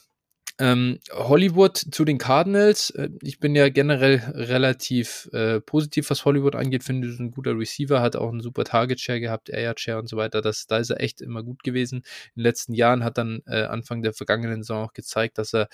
ähm, 0.59 0.99
Hollywood 1.13 1.77
zu 1.77 2.05
den 2.05 2.19
Cardinals. 2.19 2.91
Äh, 2.91 3.09
ich 3.23 3.41
bin 3.41 3.55
ja 3.55 3.69
generell 3.69 4.17
relativ 4.35 5.29
äh, 5.33 5.61
positiv, 5.61 6.11
was 6.11 6.25
Hollywood 6.25 6.55
angeht. 6.55 6.85
Finde, 6.85 7.09
ist 7.09 7.21
ein 7.21 7.31
guter 7.31 7.59
Receiver, 7.59 8.01
hat 8.01 8.17
auch 8.17 8.31
einen 8.31 8.41
super 8.41 8.65
Target 8.65 9.01
Share 9.01 9.21
gehabt, 9.21 9.49
Air 9.49 9.75
Share 9.77 9.99
und 9.99 10.09
so 10.09 10.17
weiter. 10.17 10.41
Das, 10.41 10.67
da 10.67 10.79
ist 10.79 10.91
er 10.91 11.01
echt 11.01 11.21
immer 11.21 11.43
gut 11.43 11.63
gewesen. 11.63 11.99
In 12.35 12.41
den 12.41 12.43
letzten 12.43 12.75
Jahren 12.75 13.05
hat 13.05 13.19
dann 13.19 13.43
äh, 13.47 13.63
Anfang 13.63 14.03
der 14.03 14.13
vergangenen 14.13 14.63
Saison 14.63 14.87
auch 14.87 14.93
gezeigt, 14.93 15.39
dass 15.39 15.55
er 15.55 15.69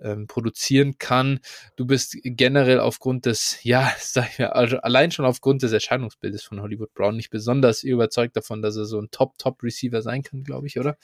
ähm, 0.00 0.26
produzieren 0.26 0.98
kann. 0.98 1.40
Du 1.76 1.86
bist 1.86 2.16
generell 2.22 2.80
aufgrund 2.80 3.26
des, 3.26 3.58
ja, 3.62 3.92
sag 3.98 4.30
ich 4.32 4.38
mal, 4.38 4.48
also 4.48 4.78
allein 4.78 5.10
schon 5.10 5.24
aufgrund 5.24 5.62
des 5.62 5.72
Erscheinungsbildes 5.72 6.42
von 6.42 6.60
Hollywood 6.60 6.94
Brown 6.94 7.16
nicht 7.16 7.30
besonders 7.30 7.82
überzeugt 7.82 8.36
davon, 8.36 8.62
dass 8.62 8.76
er 8.76 8.84
so 8.84 9.00
ein 9.00 9.10
Top-Top-Receiver 9.10 10.02
sein 10.02 10.22
kann, 10.22 10.44
glaube 10.44 10.66
ich, 10.66 10.78
oder? 10.78 10.96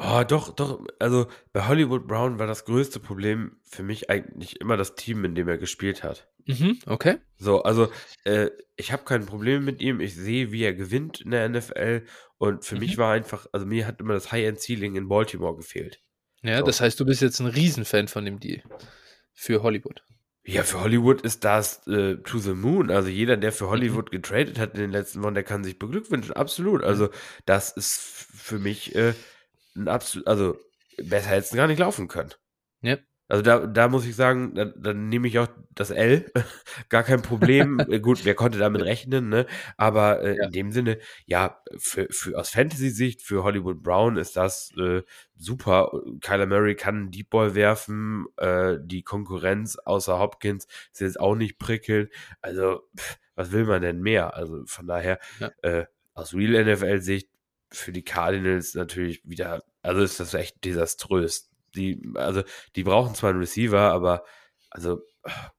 Oh, 0.00 0.24
doch, 0.26 0.54
doch. 0.54 0.84
Also 0.98 1.26
bei 1.52 1.66
Hollywood 1.66 2.06
Brown 2.06 2.38
war 2.38 2.46
das 2.46 2.64
größte 2.64 3.00
Problem 3.00 3.56
für 3.64 3.82
mich 3.82 4.10
eigentlich 4.10 4.60
immer 4.60 4.76
das 4.76 4.94
Team, 4.94 5.24
in 5.24 5.34
dem 5.34 5.48
er 5.48 5.58
gespielt 5.58 6.02
hat. 6.04 6.28
Mhm, 6.46 6.78
okay. 6.86 7.18
So, 7.36 7.62
also 7.62 7.90
äh, 8.24 8.50
ich 8.76 8.92
habe 8.92 9.04
kein 9.04 9.26
Problem 9.26 9.64
mit 9.64 9.82
ihm. 9.82 10.00
Ich 10.00 10.14
sehe, 10.14 10.52
wie 10.52 10.62
er 10.62 10.74
gewinnt 10.74 11.20
in 11.20 11.32
der 11.32 11.48
NFL. 11.48 12.04
Und 12.38 12.64
für 12.64 12.76
mhm. 12.76 12.80
mich 12.80 12.98
war 12.98 13.12
einfach, 13.12 13.46
also 13.52 13.66
mir 13.66 13.86
hat 13.86 14.00
immer 14.00 14.14
das 14.14 14.30
High-End-Ceiling 14.30 14.96
in 14.96 15.08
Baltimore 15.08 15.56
gefehlt. 15.56 16.00
Ja, 16.42 16.60
so. 16.60 16.66
das 16.66 16.80
heißt, 16.80 16.98
du 17.00 17.04
bist 17.04 17.20
jetzt 17.20 17.40
ein 17.40 17.46
Riesenfan 17.46 18.08
von 18.08 18.24
dem 18.24 18.38
Deal 18.38 18.62
für 19.32 19.62
Hollywood. 19.62 20.02
Ja, 20.44 20.62
für 20.62 20.80
Hollywood 20.80 21.20
ist 21.22 21.44
das 21.44 21.86
äh, 21.88 22.16
to 22.24 22.38
the 22.38 22.54
moon. 22.54 22.90
Also 22.90 23.10
jeder, 23.10 23.36
der 23.36 23.52
für 23.52 23.64
mhm. 23.64 23.70
Hollywood 23.70 24.10
getradet 24.10 24.58
hat 24.58 24.74
in 24.74 24.80
den 24.80 24.92
letzten 24.92 25.22
Wochen, 25.22 25.34
der 25.34 25.42
kann 25.42 25.64
sich 25.64 25.78
beglückwünschen. 25.78 26.32
Absolut. 26.32 26.82
Also 26.82 27.10
das 27.44 27.72
ist 27.72 27.98
für 27.98 28.58
mich 28.58 28.94
äh, 28.94 29.12
absolut, 29.86 30.26
also 30.26 30.56
besser 30.96 31.30
hätte 31.30 31.46
es 31.46 31.52
gar 31.52 31.66
nicht 31.66 31.78
laufen 31.78 32.08
können. 32.08 32.30
Ja. 32.82 32.96
Also 33.30 33.42
da, 33.42 33.66
da 33.66 33.88
muss 33.88 34.06
ich 34.06 34.16
sagen, 34.16 34.54
dann, 34.54 34.72
dann 34.74 35.10
nehme 35.10 35.28
ich 35.28 35.38
auch 35.38 35.48
das 35.74 35.90
L, 35.90 36.32
gar 36.88 37.02
kein 37.02 37.22
Problem. 37.22 37.78
Äh, 37.88 38.00
gut, 38.00 38.24
wer 38.24 38.34
konnte 38.34 38.58
damit 38.58 38.82
rechnen, 38.82 39.28
ne? 39.28 39.46
Aber 39.76 40.22
äh, 40.22 40.36
ja. 40.36 40.44
in 40.46 40.52
dem 40.52 40.72
Sinne, 40.72 40.98
ja, 41.26 41.62
für, 41.76 42.06
für 42.10 42.38
aus 42.38 42.50
Fantasy-Sicht, 42.50 43.22
für 43.22 43.44
Hollywood 43.44 43.82
Brown 43.82 44.16
ist 44.16 44.36
das 44.36 44.72
äh, 44.76 45.02
super. 45.36 45.90
Kyler 46.20 46.46
Murray 46.46 46.74
kann 46.74 46.96
einen 46.96 47.10
Deep 47.10 47.30
Ball 47.30 47.54
werfen, 47.54 48.26
äh, 48.36 48.76
die 48.80 49.02
Konkurrenz 49.02 49.76
außer 49.76 50.18
Hopkins 50.18 50.66
ist 50.92 51.00
jetzt 51.00 51.20
auch 51.20 51.34
nicht 51.34 51.58
prickelnd. 51.58 52.10
Also, 52.40 52.82
pff, 52.96 53.18
was 53.34 53.52
will 53.52 53.64
man 53.64 53.82
denn 53.82 54.00
mehr? 54.00 54.34
Also 54.34 54.62
von 54.66 54.86
daher, 54.86 55.18
ja. 55.38 55.50
äh, 55.62 55.86
aus 56.14 56.34
Real 56.34 56.64
NFL-Sicht 56.64 57.30
für 57.70 57.92
die 57.92 58.04
Cardinals 58.04 58.74
natürlich 58.74 59.22
wieder, 59.24 59.62
also 59.82 60.02
ist 60.02 60.20
das 60.20 60.34
echt 60.34 60.64
desaströs. 60.64 61.50
Die, 61.74 62.00
also, 62.14 62.42
die 62.76 62.82
brauchen 62.82 63.14
zwar 63.14 63.30
einen 63.30 63.40
Receiver, 63.40 63.80
aber 63.80 64.24
also, 64.70 65.02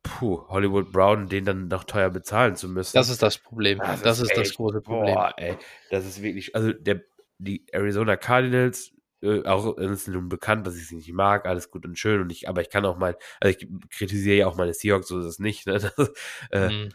puh, 0.04 0.48
Hollywood 0.48 0.92
Brown, 0.92 1.28
den 1.28 1.46
dann 1.46 1.68
noch 1.68 1.84
teuer 1.84 2.10
bezahlen 2.10 2.56
zu 2.56 2.68
müssen. 2.70 2.96
Das 2.96 3.10
ist 3.10 3.22
das 3.22 3.38
Problem. 3.38 3.80
Das, 3.80 4.02
das 4.02 4.20
ist, 4.20 4.32
ist 4.32 4.38
echt, 4.38 4.50
das 4.50 4.56
große 4.56 4.82
Problem. 4.82 5.16
Boah, 5.16 5.34
ey, 5.38 5.58
das 5.90 6.06
ist 6.06 6.22
wirklich, 6.22 6.56
also 6.56 6.74
der, 6.74 7.02
die 7.38 7.66
Arizona 7.72 8.18
Cardinals, 8.18 8.92
äh, 9.22 9.44
auch 9.46 9.78
ist 9.78 10.08
nun 10.08 10.30
bekannt, 10.30 10.66
dass 10.66 10.76
ich 10.76 10.88
sie 10.88 10.96
nicht 10.96 11.12
mag, 11.12 11.46
alles 11.46 11.72
gut 11.72 11.86
und 11.86 11.98
schön 11.98 12.22
und 12.22 12.32
ich, 12.32 12.48
aber 12.48 12.62
ich 12.62 12.70
kann 12.70 12.86
auch 12.86 12.98
mal, 12.98 13.18
also 13.40 13.58
ich 13.58 13.68
kritisiere 13.90 14.38
ja 14.38 14.48
auch 14.48 14.56
meine 14.56 14.74
Seahawks, 14.74 15.08
so 15.08 15.20
ist 15.20 15.26
es 15.26 15.40
nicht, 15.40 15.66
ne? 15.68 15.80
Das, 15.98 16.12
äh, 16.52 16.70
mhm. 16.70 16.90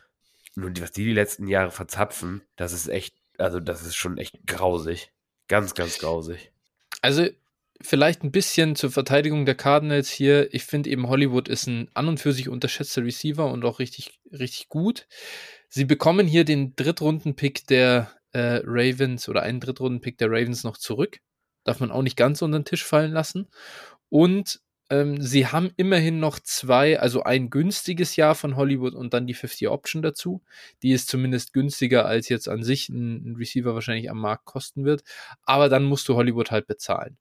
Nun, 0.56 0.80
was 0.80 0.92
die 0.92 1.04
die 1.04 1.12
letzten 1.12 1.48
Jahre 1.48 1.72
verzapfen, 1.72 2.42
das 2.54 2.72
ist 2.72 2.86
echt 2.86 3.16
also 3.38 3.60
das 3.60 3.82
ist 3.82 3.96
schon 3.96 4.18
echt 4.18 4.46
grausig. 4.46 5.12
Ganz, 5.48 5.74
ganz 5.74 5.98
grausig. 5.98 6.52
Also 7.02 7.28
vielleicht 7.80 8.22
ein 8.22 8.32
bisschen 8.32 8.76
zur 8.76 8.90
Verteidigung 8.90 9.44
der 9.44 9.54
Cardinals 9.54 10.10
hier. 10.10 10.52
Ich 10.54 10.64
finde 10.64 10.90
eben 10.90 11.08
Hollywood 11.08 11.48
ist 11.48 11.66
ein 11.66 11.88
an 11.94 12.08
und 12.08 12.18
für 12.18 12.32
sich 12.32 12.48
unterschätzter 12.48 13.04
Receiver 13.04 13.50
und 13.50 13.64
auch 13.64 13.78
richtig, 13.78 14.18
richtig 14.32 14.68
gut. 14.68 15.06
Sie 15.68 15.84
bekommen 15.84 16.26
hier 16.26 16.44
den 16.44 16.74
Drittrunden-Pick 16.76 17.66
der 17.66 18.10
äh, 18.32 18.60
Ravens 18.64 19.28
oder 19.28 19.42
einen 19.42 19.60
Drittrunden-Pick 19.60 20.18
der 20.18 20.30
Ravens 20.30 20.64
noch 20.64 20.76
zurück. 20.76 21.18
Darf 21.64 21.80
man 21.80 21.90
auch 21.90 22.02
nicht 22.02 22.16
ganz 22.16 22.42
unter 22.42 22.58
den 22.58 22.64
Tisch 22.64 22.84
fallen 22.84 23.12
lassen. 23.12 23.48
Und 24.08 24.60
ähm, 24.90 25.20
sie 25.20 25.46
haben 25.46 25.70
immerhin 25.76 26.20
noch 26.20 26.38
zwei, 26.40 27.00
also 27.00 27.22
ein 27.22 27.50
günstiges 27.50 28.16
Jahr 28.16 28.34
von 28.34 28.56
Hollywood 28.56 28.94
und 28.94 29.14
dann 29.14 29.26
die 29.26 29.34
50 29.34 29.68
Option 29.68 30.02
dazu. 30.02 30.42
Die 30.82 30.92
ist 30.92 31.08
zumindest 31.08 31.52
günstiger, 31.52 32.06
als 32.06 32.28
jetzt 32.28 32.48
an 32.48 32.62
sich 32.62 32.88
ein, 32.88 33.32
ein 33.32 33.36
Receiver 33.36 33.74
wahrscheinlich 33.74 34.10
am 34.10 34.18
Markt 34.20 34.44
kosten 34.44 34.84
wird. 34.84 35.02
Aber 35.42 35.68
dann 35.68 35.84
musst 35.84 36.08
du 36.08 36.14
Hollywood 36.16 36.50
halt 36.50 36.66
bezahlen. 36.66 37.16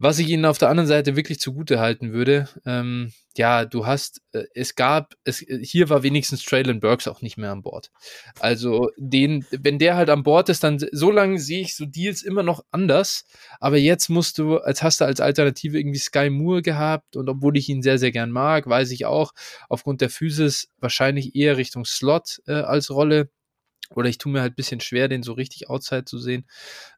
Was 0.00 0.20
ich 0.20 0.28
ihnen 0.28 0.44
auf 0.44 0.58
der 0.58 0.68
anderen 0.68 0.86
Seite 0.86 1.16
wirklich 1.16 1.40
zugute 1.40 1.80
halten 1.80 2.12
würde, 2.12 2.48
ähm, 2.64 3.12
ja, 3.36 3.64
du 3.64 3.84
hast, 3.84 4.20
äh, 4.32 4.44
es 4.54 4.76
gab, 4.76 5.14
es, 5.24 5.38
hier 5.38 5.88
war 5.88 6.04
wenigstens 6.04 6.44
Traylon 6.44 6.78
Burks 6.78 7.08
auch 7.08 7.20
nicht 7.20 7.36
mehr 7.36 7.50
an 7.50 7.62
Bord. 7.62 7.90
Also 8.38 8.90
den, 8.96 9.44
wenn 9.50 9.80
der 9.80 9.96
halt 9.96 10.08
an 10.08 10.22
Bord 10.22 10.50
ist, 10.50 10.62
dann 10.62 10.78
so 10.92 11.10
lange 11.10 11.40
sehe 11.40 11.62
ich 11.62 11.74
so 11.74 11.84
Deals 11.84 12.22
immer 12.22 12.44
noch 12.44 12.64
anders. 12.70 13.24
Aber 13.58 13.76
jetzt 13.76 14.08
musst 14.08 14.38
du, 14.38 14.58
als 14.58 14.84
hast 14.84 15.00
du 15.00 15.04
als 15.04 15.20
Alternative 15.20 15.78
irgendwie 15.78 15.98
Sky 15.98 16.30
Moore 16.30 16.62
gehabt 16.62 17.16
und 17.16 17.28
obwohl 17.28 17.56
ich 17.56 17.68
ihn 17.68 17.82
sehr, 17.82 17.98
sehr 17.98 18.12
gern 18.12 18.30
mag, 18.30 18.68
weiß 18.68 18.92
ich 18.92 19.04
auch, 19.04 19.32
aufgrund 19.68 20.00
der 20.00 20.10
Physis 20.10 20.68
wahrscheinlich 20.78 21.34
eher 21.34 21.56
Richtung 21.56 21.84
Slot 21.84 22.40
äh, 22.46 22.52
als 22.52 22.90
Rolle. 22.90 23.30
Oder 23.94 24.08
ich 24.08 24.18
tue 24.18 24.30
mir 24.30 24.42
halt 24.42 24.54
bisschen 24.54 24.80
schwer, 24.80 25.08
den 25.08 25.22
so 25.22 25.32
richtig 25.32 25.70
outside 25.70 26.04
zu 26.04 26.18
sehen. 26.18 26.46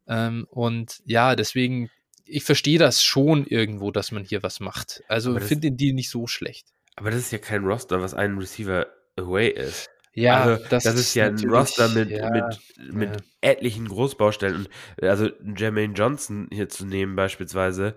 Ähm, 0.06 0.46
und 0.50 1.00
ja, 1.06 1.36
deswegen 1.36 1.88
ich 2.30 2.44
verstehe 2.44 2.78
das 2.78 3.02
schon 3.02 3.46
irgendwo, 3.46 3.90
dass 3.90 4.12
man 4.12 4.24
hier 4.24 4.42
was 4.42 4.60
macht. 4.60 5.02
Also 5.08 5.36
ich 5.36 5.44
finde 5.44 5.68
den 5.68 5.76
Deal 5.76 5.94
nicht 5.94 6.10
so 6.10 6.26
schlecht. 6.26 6.68
Aber 6.96 7.10
das 7.10 7.20
ist 7.20 7.32
ja 7.32 7.38
kein 7.38 7.64
Roster, 7.64 8.00
was 8.00 8.14
ein 8.14 8.38
Receiver 8.38 8.86
away 9.16 9.48
ist. 9.48 9.90
Ja, 10.12 10.42
also, 10.42 10.64
das, 10.68 10.84
das, 10.84 10.94
ist 10.94 11.14
ja 11.14 11.26
ein 11.26 11.48
Roster 11.48 11.88
mit, 11.88 12.10
ja, 12.10 12.30
mit, 12.30 12.92
mit 12.92 13.10
ja. 13.10 13.22
etlichen 13.42 13.86
Großbaustellen. 13.86 14.56
Und 14.56 14.68
also 15.00 15.30
Jermaine 15.56 15.94
Johnson 15.94 16.48
hier 16.52 16.68
zu 16.68 16.84
nehmen 16.84 17.14
beispielsweise, 17.14 17.96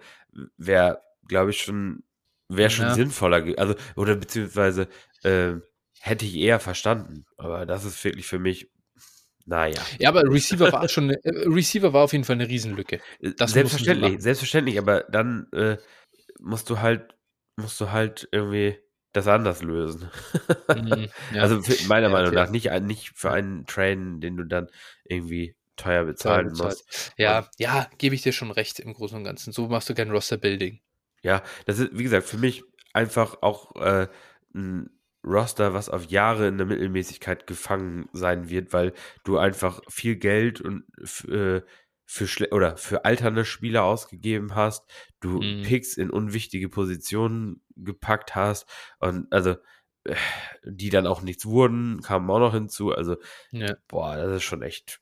wäre, 0.58 1.02
glaube 1.28 1.52
ich, 1.52 1.62
schon, 1.62 2.04
wäre 2.50 2.70
schon 2.70 2.86
ja. 2.86 2.94
sinnvoller. 2.94 3.44
Also, 3.58 3.76
oder 3.96 4.16
beziehungsweise 4.16 4.88
äh, 5.24 5.54
hätte 6.00 6.26
ich 6.26 6.36
eher 6.36 6.60
verstanden. 6.60 7.26
Aber 7.38 7.66
das 7.66 7.84
ist 7.84 8.04
wirklich 8.04 8.28
für 8.28 8.40
mich 8.40 8.70
naja. 9.45 9.82
Ja, 9.99 10.10
aber 10.10 10.24
Receiver 10.24 10.72
war 10.72 10.88
schon, 10.88 11.10
äh, 11.10 11.20
Receiver 11.24 11.94
war 11.94 12.03
auf 12.03 12.14
jeden 12.14 12.24
Fall 12.24 12.36
eine 12.36 12.48
Riesenlücke. 12.48 12.99
Das 13.38 13.52
selbstverständlich, 13.52 14.22
selbstverständlich, 14.22 14.78
aber 14.78 15.02
dann 15.10 15.48
äh, 15.52 15.78
musst 16.40 16.70
du 16.70 16.80
halt, 16.80 17.15
musst 17.57 17.80
du 17.82 17.91
halt 17.91 18.28
irgendwie 18.32 18.78
das 19.11 19.28
anders 19.28 19.61
lösen. 19.61 20.10
Mhm, 20.74 21.07
ja. 21.34 21.41
Also 21.41 21.61
für, 21.61 21.88
meiner 21.88 22.07
ja, 22.07 22.14
Meinung 22.14 22.34
nach 22.34 22.49
nicht, 22.49 22.72
nicht 22.82 23.11
für 23.15 23.32
einen 23.32 23.65
Train, 23.65 24.22
den 24.22 24.38
du 24.38 24.44
dann 24.44 24.70
irgendwie 25.03 25.56
teuer 25.76 26.06
bezahlen 26.06 26.53
teuer 26.53 26.68
musst. 26.68 27.14
Ja, 27.18 27.40
und, 27.40 27.49
ja, 27.57 27.90
gebe 27.98 28.15
ich 28.15 28.22
dir 28.22 28.34
schon 28.34 28.52
recht 28.52 28.80
im 28.80 28.94
Großen 28.94 29.18
und 29.18 29.24
Ganzen. 29.24 29.53
So 29.53 29.68
machst 29.68 29.90
du 29.90 29.94
kein 29.94 30.11
Roster-Building. 30.11 30.82
Ja, 31.22 31.44
das 31.65 31.80
ist, 31.80 31.98
wie 31.98 32.03
gesagt, 32.03 32.28
für 32.28 32.38
mich 32.38 32.64
einfach 32.94 33.41
auch 33.41 33.76
äh, 33.76 34.07
ein 34.56 34.90
Roster, 35.24 35.74
was 35.74 35.90
auf 35.90 36.06
Jahre 36.06 36.48
in 36.48 36.58
der 36.58 36.68
Mittelmäßigkeit 36.68 37.48
gefangen 37.48 38.10
sein 38.14 38.50
wird, 38.50 38.74
weil 38.74 38.94
du 39.24 39.38
einfach 39.38 39.82
viel 39.90 40.16
Geld 40.16 40.62
und 40.62 40.84
äh, 41.30 41.62
für 42.06 42.28
schle 42.28 42.50
oder 42.50 42.78
für 42.78 43.06
alternde 43.06 43.45
Spieler 43.45 43.84
ausgegeben 43.84 44.56
hast, 44.56 44.84
du 45.20 45.41
mhm. 45.41 45.64
Picks 45.64 45.98
in 45.98 46.10
unwichtige 46.10 46.70
Positionen 46.70 47.64
gepackt 47.76 48.36
hast 48.36 48.68
und 49.00 49.32
also 49.32 49.56
äh, 50.04 50.16
die 50.64 50.90
dann 50.90 51.08
auch 51.08 51.22
nichts 51.22 51.45
wurden, 51.45 52.02
kamen 52.02 52.30
auch 52.30 52.40
noch 52.40 52.54
hinzu. 52.54 52.91
Also, 52.91 53.18
ja. 53.52 53.76
boah, 53.88 54.18
das 54.18 54.38
ist 54.38 54.44
schon 54.44 54.62
echt. 54.62 55.00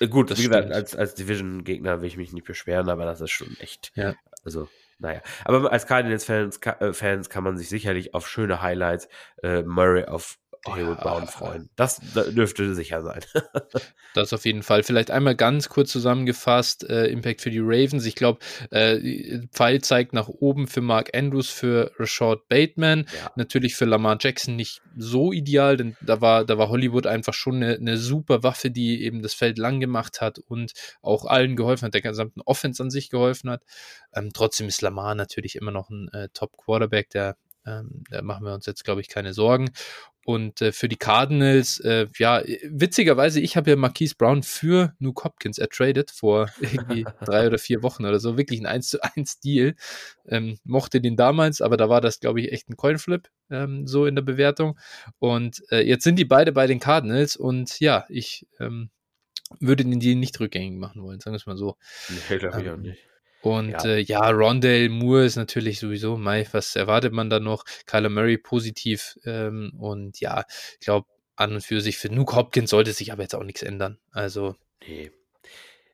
Äh, 0.00 0.08
gut, 0.08 0.30
das 0.30 0.38
wie 0.38 0.44
gesagt, 0.44 0.72
als, 0.72 0.94
als 0.94 1.14
Division-Gegner 1.14 2.00
will 2.00 2.08
ich 2.08 2.16
mich 2.16 2.32
nicht 2.32 2.46
beschweren, 2.46 2.88
aber 2.88 3.04
das 3.04 3.20
ist 3.20 3.32
schon 3.32 3.56
echt. 3.60 3.92
Ja. 3.94 4.14
Also, 4.44 4.68
naja, 4.98 5.20
aber 5.44 5.70
als 5.72 5.86
Cardinals-Fans 5.86 6.60
äh, 6.80 6.92
Fans 6.92 7.30
kann 7.30 7.44
man 7.44 7.56
sich 7.56 7.68
sicherlich 7.68 8.14
auf 8.14 8.28
schöne 8.28 8.62
Highlights, 8.62 9.08
äh, 9.42 9.62
Murray 9.62 10.04
auf 10.04 10.38
Hollywood 10.66 11.00
Brown 11.00 11.26
freuen. 11.26 11.70
Das, 11.76 12.00
das, 12.14 12.34
dürfte 12.34 12.74
sicher 12.74 13.02
sein. 13.02 13.20
das 14.14 14.32
auf 14.32 14.44
jeden 14.44 14.62
Fall. 14.62 14.82
Vielleicht 14.82 15.10
einmal 15.10 15.34
ganz 15.34 15.68
kurz 15.68 15.90
zusammengefasst, 15.90 16.88
äh, 16.88 17.06
Impact 17.06 17.40
für 17.40 17.50
die 17.50 17.60
Ravens. 17.60 18.04
Ich 18.04 18.14
glaube, 18.14 18.40
äh, 18.70 19.40
Pfeil 19.52 19.80
zeigt 19.80 20.12
nach 20.12 20.28
oben 20.28 20.66
für 20.66 20.80
Mark 20.80 21.16
Andrews, 21.16 21.48
für 21.50 21.92
Rashad 21.98 22.48
Bateman. 22.48 23.06
Ja. 23.14 23.30
Natürlich 23.36 23.74
für 23.74 23.84
Lamar 23.84 24.18
Jackson 24.20 24.56
nicht 24.56 24.82
so 24.96 25.32
ideal, 25.32 25.76
denn 25.76 25.96
da 26.00 26.20
war, 26.20 26.44
da 26.44 26.58
war 26.58 26.68
Hollywood 26.68 27.06
einfach 27.06 27.34
schon 27.34 27.56
eine, 27.56 27.76
eine 27.76 27.96
super 27.96 28.42
Waffe, 28.42 28.70
die 28.70 29.02
eben 29.04 29.22
das 29.22 29.34
Feld 29.34 29.58
lang 29.58 29.80
gemacht 29.80 30.20
hat 30.20 30.38
und 30.38 30.72
auch 31.02 31.24
allen 31.24 31.56
geholfen 31.56 31.86
hat, 31.86 31.94
der 31.94 32.02
gesamten 32.02 32.40
Offense 32.42 32.82
an 32.82 32.90
sich 32.90 33.10
geholfen 33.10 33.50
hat. 33.50 33.62
Ähm, 34.14 34.30
trotzdem 34.32 34.68
ist 34.68 34.82
Lamar 34.82 35.14
natürlich 35.14 35.56
immer 35.56 35.70
noch 35.70 35.90
ein 35.90 36.08
äh, 36.12 36.28
Top-Quarterback, 36.32 37.10
der 37.10 37.36
ähm, 37.68 38.04
da 38.10 38.22
machen 38.22 38.44
wir 38.44 38.54
uns 38.54 38.66
jetzt, 38.66 38.84
glaube 38.84 39.00
ich, 39.00 39.08
keine 39.08 39.34
Sorgen. 39.34 39.70
Und 40.28 40.60
äh, 40.60 40.72
für 40.72 40.90
die 40.90 40.98
Cardinals, 40.98 41.80
äh, 41.80 42.06
ja, 42.18 42.42
witzigerweise, 42.68 43.40
ich 43.40 43.56
habe 43.56 43.70
ja 43.70 43.76
Marquise 43.76 44.14
Brown 44.14 44.42
für 44.42 44.92
Nuke 44.98 45.24
Hopkins 45.24 45.56
ertradet 45.56 46.10
vor 46.10 46.50
irgendwie 46.60 47.06
drei 47.24 47.46
oder 47.46 47.56
vier 47.56 47.82
Wochen 47.82 48.04
oder 48.04 48.20
so. 48.20 48.36
Wirklich 48.36 48.60
ein 48.60 48.66
1 48.66 48.90
zu 48.90 49.02
1 49.02 49.40
Deal. 49.40 49.74
Ähm, 50.26 50.58
mochte 50.64 51.00
den 51.00 51.16
damals, 51.16 51.62
aber 51.62 51.78
da 51.78 51.88
war 51.88 52.02
das, 52.02 52.20
glaube 52.20 52.42
ich, 52.42 52.52
echt 52.52 52.68
ein 52.68 52.76
Coinflip, 52.76 53.30
ähm, 53.48 53.86
so 53.86 54.04
in 54.04 54.16
der 54.16 54.22
Bewertung. 54.22 54.78
Und 55.18 55.62
äh, 55.70 55.80
jetzt 55.80 56.04
sind 56.04 56.18
die 56.18 56.26
beide 56.26 56.52
bei 56.52 56.66
den 56.66 56.78
Cardinals 56.78 57.34
und 57.34 57.80
ja, 57.80 58.04
ich 58.10 58.46
ähm, 58.60 58.90
würde 59.60 59.86
den 59.86 59.98
Deal 59.98 60.16
nicht 60.16 60.38
rückgängig 60.40 60.78
machen 60.78 61.02
wollen, 61.02 61.20
sagen 61.20 61.32
wir 61.32 61.38
es 61.38 61.46
mal 61.46 61.56
so. 61.56 61.78
Nee, 62.10 62.36
glaube 62.36 62.60
ich 62.60 62.68
auch 62.68 62.74
ähm, 62.74 62.82
nicht. 62.82 63.07
Und 63.40 63.70
ja, 63.70 63.84
äh, 63.84 64.00
ja 64.00 64.30
Rondale 64.30 64.88
Moore 64.88 65.24
ist 65.24 65.36
natürlich 65.36 65.78
sowieso, 65.78 66.16
Mai, 66.16 66.46
was 66.52 66.74
erwartet 66.76 67.12
man 67.12 67.30
da 67.30 67.40
noch? 67.40 67.64
Kyler 67.86 68.08
Murray 68.08 68.38
positiv. 68.38 69.18
Ähm, 69.24 69.72
und 69.78 70.20
ja, 70.20 70.44
ich 70.78 70.86
glaube, 70.86 71.06
an 71.36 71.54
und 71.54 71.64
für 71.64 71.80
sich, 71.80 71.98
für 71.98 72.12
Nuke 72.12 72.36
Hopkins 72.36 72.70
sollte 72.70 72.92
sich 72.92 73.12
aber 73.12 73.22
jetzt 73.22 73.34
auch 73.34 73.44
nichts 73.44 73.62
ändern. 73.62 73.98
Also, 74.10 74.56
nee. 74.86 75.12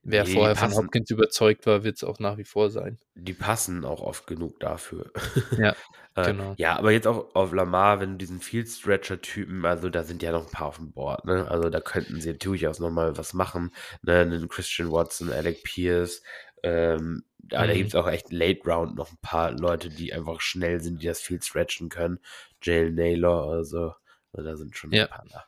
wer 0.03 0.25
nee, 0.25 0.33
vorher 0.33 0.57
von 0.57 0.75
Hopkins 0.75 1.11
überzeugt 1.11 1.66
war, 1.66 1.85
wird 1.85 1.97
es 1.97 2.05
auch 2.05 2.19
nach 2.19 2.39
wie 2.39 2.45
vor 2.45 2.71
sein. 2.71 2.99
Die 3.15 3.35
passen 3.35 3.85
auch 3.85 4.01
oft 4.01 4.27
genug 4.27 4.59
dafür. 4.61 5.12
Ja. 5.59 5.77
äh, 6.16 6.27
genau. 6.27 6.55
Ja, 6.57 6.79
aber 6.79 6.93
jetzt 6.93 7.07
auch 7.07 7.35
auf 7.35 7.53
Lamar, 7.53 8.01
wenn 8.01 8.12
du 8.12 8.16
diesen 8.16 8.41
Field 8.41 8.69
Stretcher-Typen, 8.69 9.66
also 9.66 9.91
da 9.91 10.03
sind 10.03 10.23
ja 10.23 10.33
noch 10.33 10.47
ein 10.47 10.53
paar 10.53 10.69
auf 10.69 10.77
dem 10.77 10.93
Board, 10.93 11.25
ne? 11.27 11.47
Also 11.51 11.69
da 11.69 11.81
könnten 11.81 12.21
sie 12.21 12.37
durchaus 12.39 12.79
nochmal 12.79 13.16
was 13.19 13.35
machen. 13.35 13.71
Ne? 14.03 14.21
Einen 14.21 14.49
Christian 14.49 14.91
Watson, 14.91 15.31
Alec 15.31 15.62
Pierce, 15.62 16.23
ähm, 16.62 17.23
ja, 17.51 17.62
mhm. 17.62 17.66
da 17.69 17.75
gibt 17.75 17.89
es 17.89 17.95
auch 17.95 18.09
echt 18.09 18.33
Late 18.33 18.61
Round 18.65 18.97
noch 18.97 19.11
ein 19.11 19.19
paar 19.21 19.53
Leute, 19.53 19.89
die 19.89 20.12
einfach 20.12 20.41
schnell 20.41 20.81
sind, 20.81 21.03
die 21.03 21.07
das 21.07 21.21
viel 21.21 21.43
stretchen 21.43 21.89
können. 21.89 22.19
Jalen 22.62 22.95
Naylor 22.95 23.49
oder 23.49 23.65
so. 23.65 23.93
Also 24.33 24.51
da 24.51 24.57
sind 24.57 24.77
schon 24.77 24.93
ja. 24.93 25.05
ein 25.05 25.11
paar 25.11 25.25
da. 25.31 25.45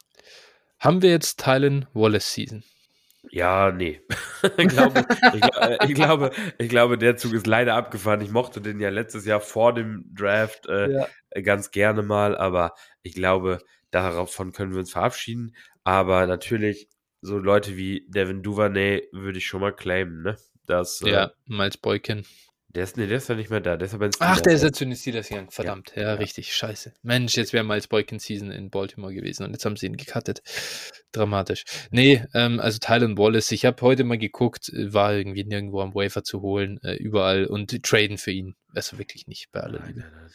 Haben 0.79 1.03
wir 1.03 1.11
jetzt 1.11 1.43
Tylen 1.43 1.87
Wallace 1.95 2.33
Season? 2.33 2.63
Ja, 3.31 3.73
nee. 3.73 4.01
ich, 4.57 4.69
glaube, 4.69 5.05
ich, 5.35 5.43
äh, 5.43 5.79
ich, 5.87 5.95
glaube, 5.95 6.31
ich 6.59 6.69
glaube, 6.69 6.99
der 6.99 7.17
Zug 7.17 7.33
ist 7.33 7.47
leider 7.47 7.75
abgefahren. 7.75 8.21
Ich 8.21 8.31
mochte 8.31 8.61
den 8.61 8.79
ja 8.79 8.91
letztes 8.91 9.25
Jahr 9.25 9.41
vor 9.41 9.75
dem 9.75 10.05
Draft 10.15 10.67
äh, 10.69 10.93
ja. 10.93 11.09
ganz 11.43 11.71
gerne 11.71 12.03
mal, 12.03 12.37
aber 12.37 12.75
ich 13.03 13.15
glaube, 13.15 13.59
davon 13.91 14.53
können 14.53 14.73
wir 14.73 14.81
uns 14.81 14.93
verabschieden. 14.93 15.57
Aber 15.83 16.27
natürlich, 16.27 16.89
so 17.21 17.39
Leute 17.39 17.77
wie 17.77 18.07
Devin 18.09 18.43
Duvernay 18.43 19.09
würde 19.13 19.39
ich 19.39 19.47
schon 19.47 19.61
mal 19.61 19.75
claimen, 19.75 20.23
ne? 20.23 20.37
Dass. 20.67 21.01
Ja, 21.01 21.25
äh, 21.25 21.31
Miles 21.47 21.77
Boykin. 21.77 22.25
Der 22.77 22.85
ist, 22.85 22.99
nee, 22.99 23.07
der 23.07 23.17
ist 23.17 23.29
ja 23.31 23.35
nicht 23.35 23.49
mehr 23.49 23.61
da. 23.61 23.79
Der 23.79 23.87
ist 23.87 23.95
aber 23.95 24.11
Ach, 24.19 24.39
der 24.43 24.53
ist 24.53 24.63
jetzt 24.63 24.83
in 24.83 24.91
den 24.91 24.99
Steelers 24.99 25.31
gegangen. 25.31 25.51
Verdammt. 25.51 25.93
Ja, 25.97 26.03
ja, 26.03 26.15
richtig. 26.15 26.55
Scheiße. 26.55 26.93
Mensch, 27.03 27.35
jetzt 27.35 27.55
wäre 27.55 27.65
Miles 27.65 27.89
Boykin 27.89 28.19
Season 28.19 28.51
in 28.51 28.69
Baltimore 28.69 29.15
gewesen 29.15 29.45
und 29.45 29.53
jetzt 29.53 29.65
haben 29.65 29.77
sie 29.77 29.87
ihn 29.87 29.97
gecuttet. 29.97 30.43
Dramatisch. 31.11 31.65
Nee, 31.91 32.23
ähm, 32.35 32.61
also 32.61 32.79
Tylen 32.79 33.17
Wallace, 33.17 33.51
ich 33.53 33.65
habe 33.65 33.81
heute 33.81 34.05
mal 34.05 34.19
geguckt, 34.19 34.71
war 34.75 35.15
irgendwie 35.15 35.45
nirgendwo 35.45 35.81
am 35.81 35.95
Wafer 35.95 36.23
zu 36.23 36.43
holen, 36.43 36.79
äh, 36.83 36.97
überall 36.97 37.47
und 37.47 37.83
traden 37.83 38.19
für 38.19 38.33
ihn. 38.33 38.57
Also 38.75 38.99
wirklich 38.99 39.27
nicht 39.27 39.51
bei 39.53 39.61
aller 39.61 39.81
Liebe. 39.87 40.01
Nein, 40.01 40.11
nein, 40.11 40.21
nein. 40.21 40.31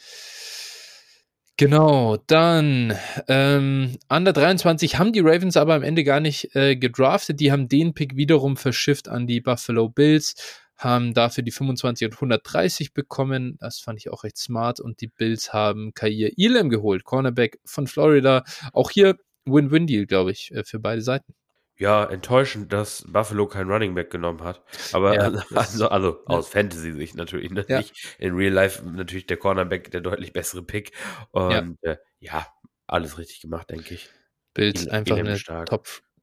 Genau, 1.62 2.18
dann 2.26 2.98
ähm, 3.28 3.96
Under 4.10 4.34
23 4.34 4.98
haben 4.98 5.14
die 5.14 5.20
Ravens 5.20 5.58
aber 5.58 5.76
am 5.76 5.84
Ende 5.84 6.04
gar 6.04 6.20
nicht 6.20 6.56
äh, 6.56 6.76
gedraftet. 6.76 7.40
Die 7.40 7.52
haben 7.52 7.68
den 7.68 7.94
Pick 7.94 8.16
wiederum 8.16 8.58
verschifft 8.58 9.08
an 9.08 9.28
die 9.28 9.42
Buffalo 9.42 9.88
Bills, 9.88 10.34
haben 10.76 11.14
dafür 11.14 11.44
die 11.44 11.52
25 11.52 12.08
und 12.08 12.14
130 12.16 12.94
bekommen. 12.94 13.58
Das 13.60 13.78
fand 13.78 14.00
ich 14.00 14.10
auch 14.10 14.24
recht 14.24 14.40
smart. 14.40 14.80
Und 14.80 15.02
die 15.02 15.08
Bills 15.10 15.54
haben 15.54 15.94
Kair 15.94 16.32
Elam 16.36 16.70
geholt, 16.72 17.04
Cornerback 17.04 17.60
von 17.64 17.86
Florida. 17.86 18.44
Auch 18.74 18.90
hier 18.90 19.18
Win-Win-Deal, 19.46 20.08
glaube 20.08 20.32
ich, 20.32 20.52
äh, 20.52 20.64
für 20.64 20.80
beide 20.80 21.04
Seiten 21.04 21.36
ja, 21.82 22.06
enttäuschend, 22.06 22.72
dass 22.72 23.03
Buffalo 23.08 23.48
kein 23.48 23.68
Running 23.68 23.95
Back 23.95 24.12
genommen 24.12 24.44
hat. 24.44 24.62
Aber 24.94 25.16
ja, 25.16 25.32
also, 25.56 25.90
also 25.90 26.24
ja. 26.30 26.36
aus 26.36 26.48
Fantasy-Sicht 26.49 27.16
natürlich, 27.16 27.49
ne? 27.49 27.66
ja. 27.68 27.82
in 28.20 28.36
Real 28.36 28.53
Life 28.53 28.84
natürlich 28.88 29.26
der 29.26 29.38
Cornerback 29.38 29.90
der 29.90 30.02
deutlich 30.02 30.32
bessere 30.32 30.62
Pick. 30.62 30.91
Und 31.32 31.80
ja, 31.82 31.91
äh, 31.91 31.98
ja 32.20 32.48
alles 32.86 33.18
richtig 33.18 33.41
gemacht, 33.41 33.72
denke 33.72 33.95
ich. 33.95 34.10
Bills 34.53 34.86
In, 34.86 34.91
einfach 34.91 35.18
eine 35.18 35.36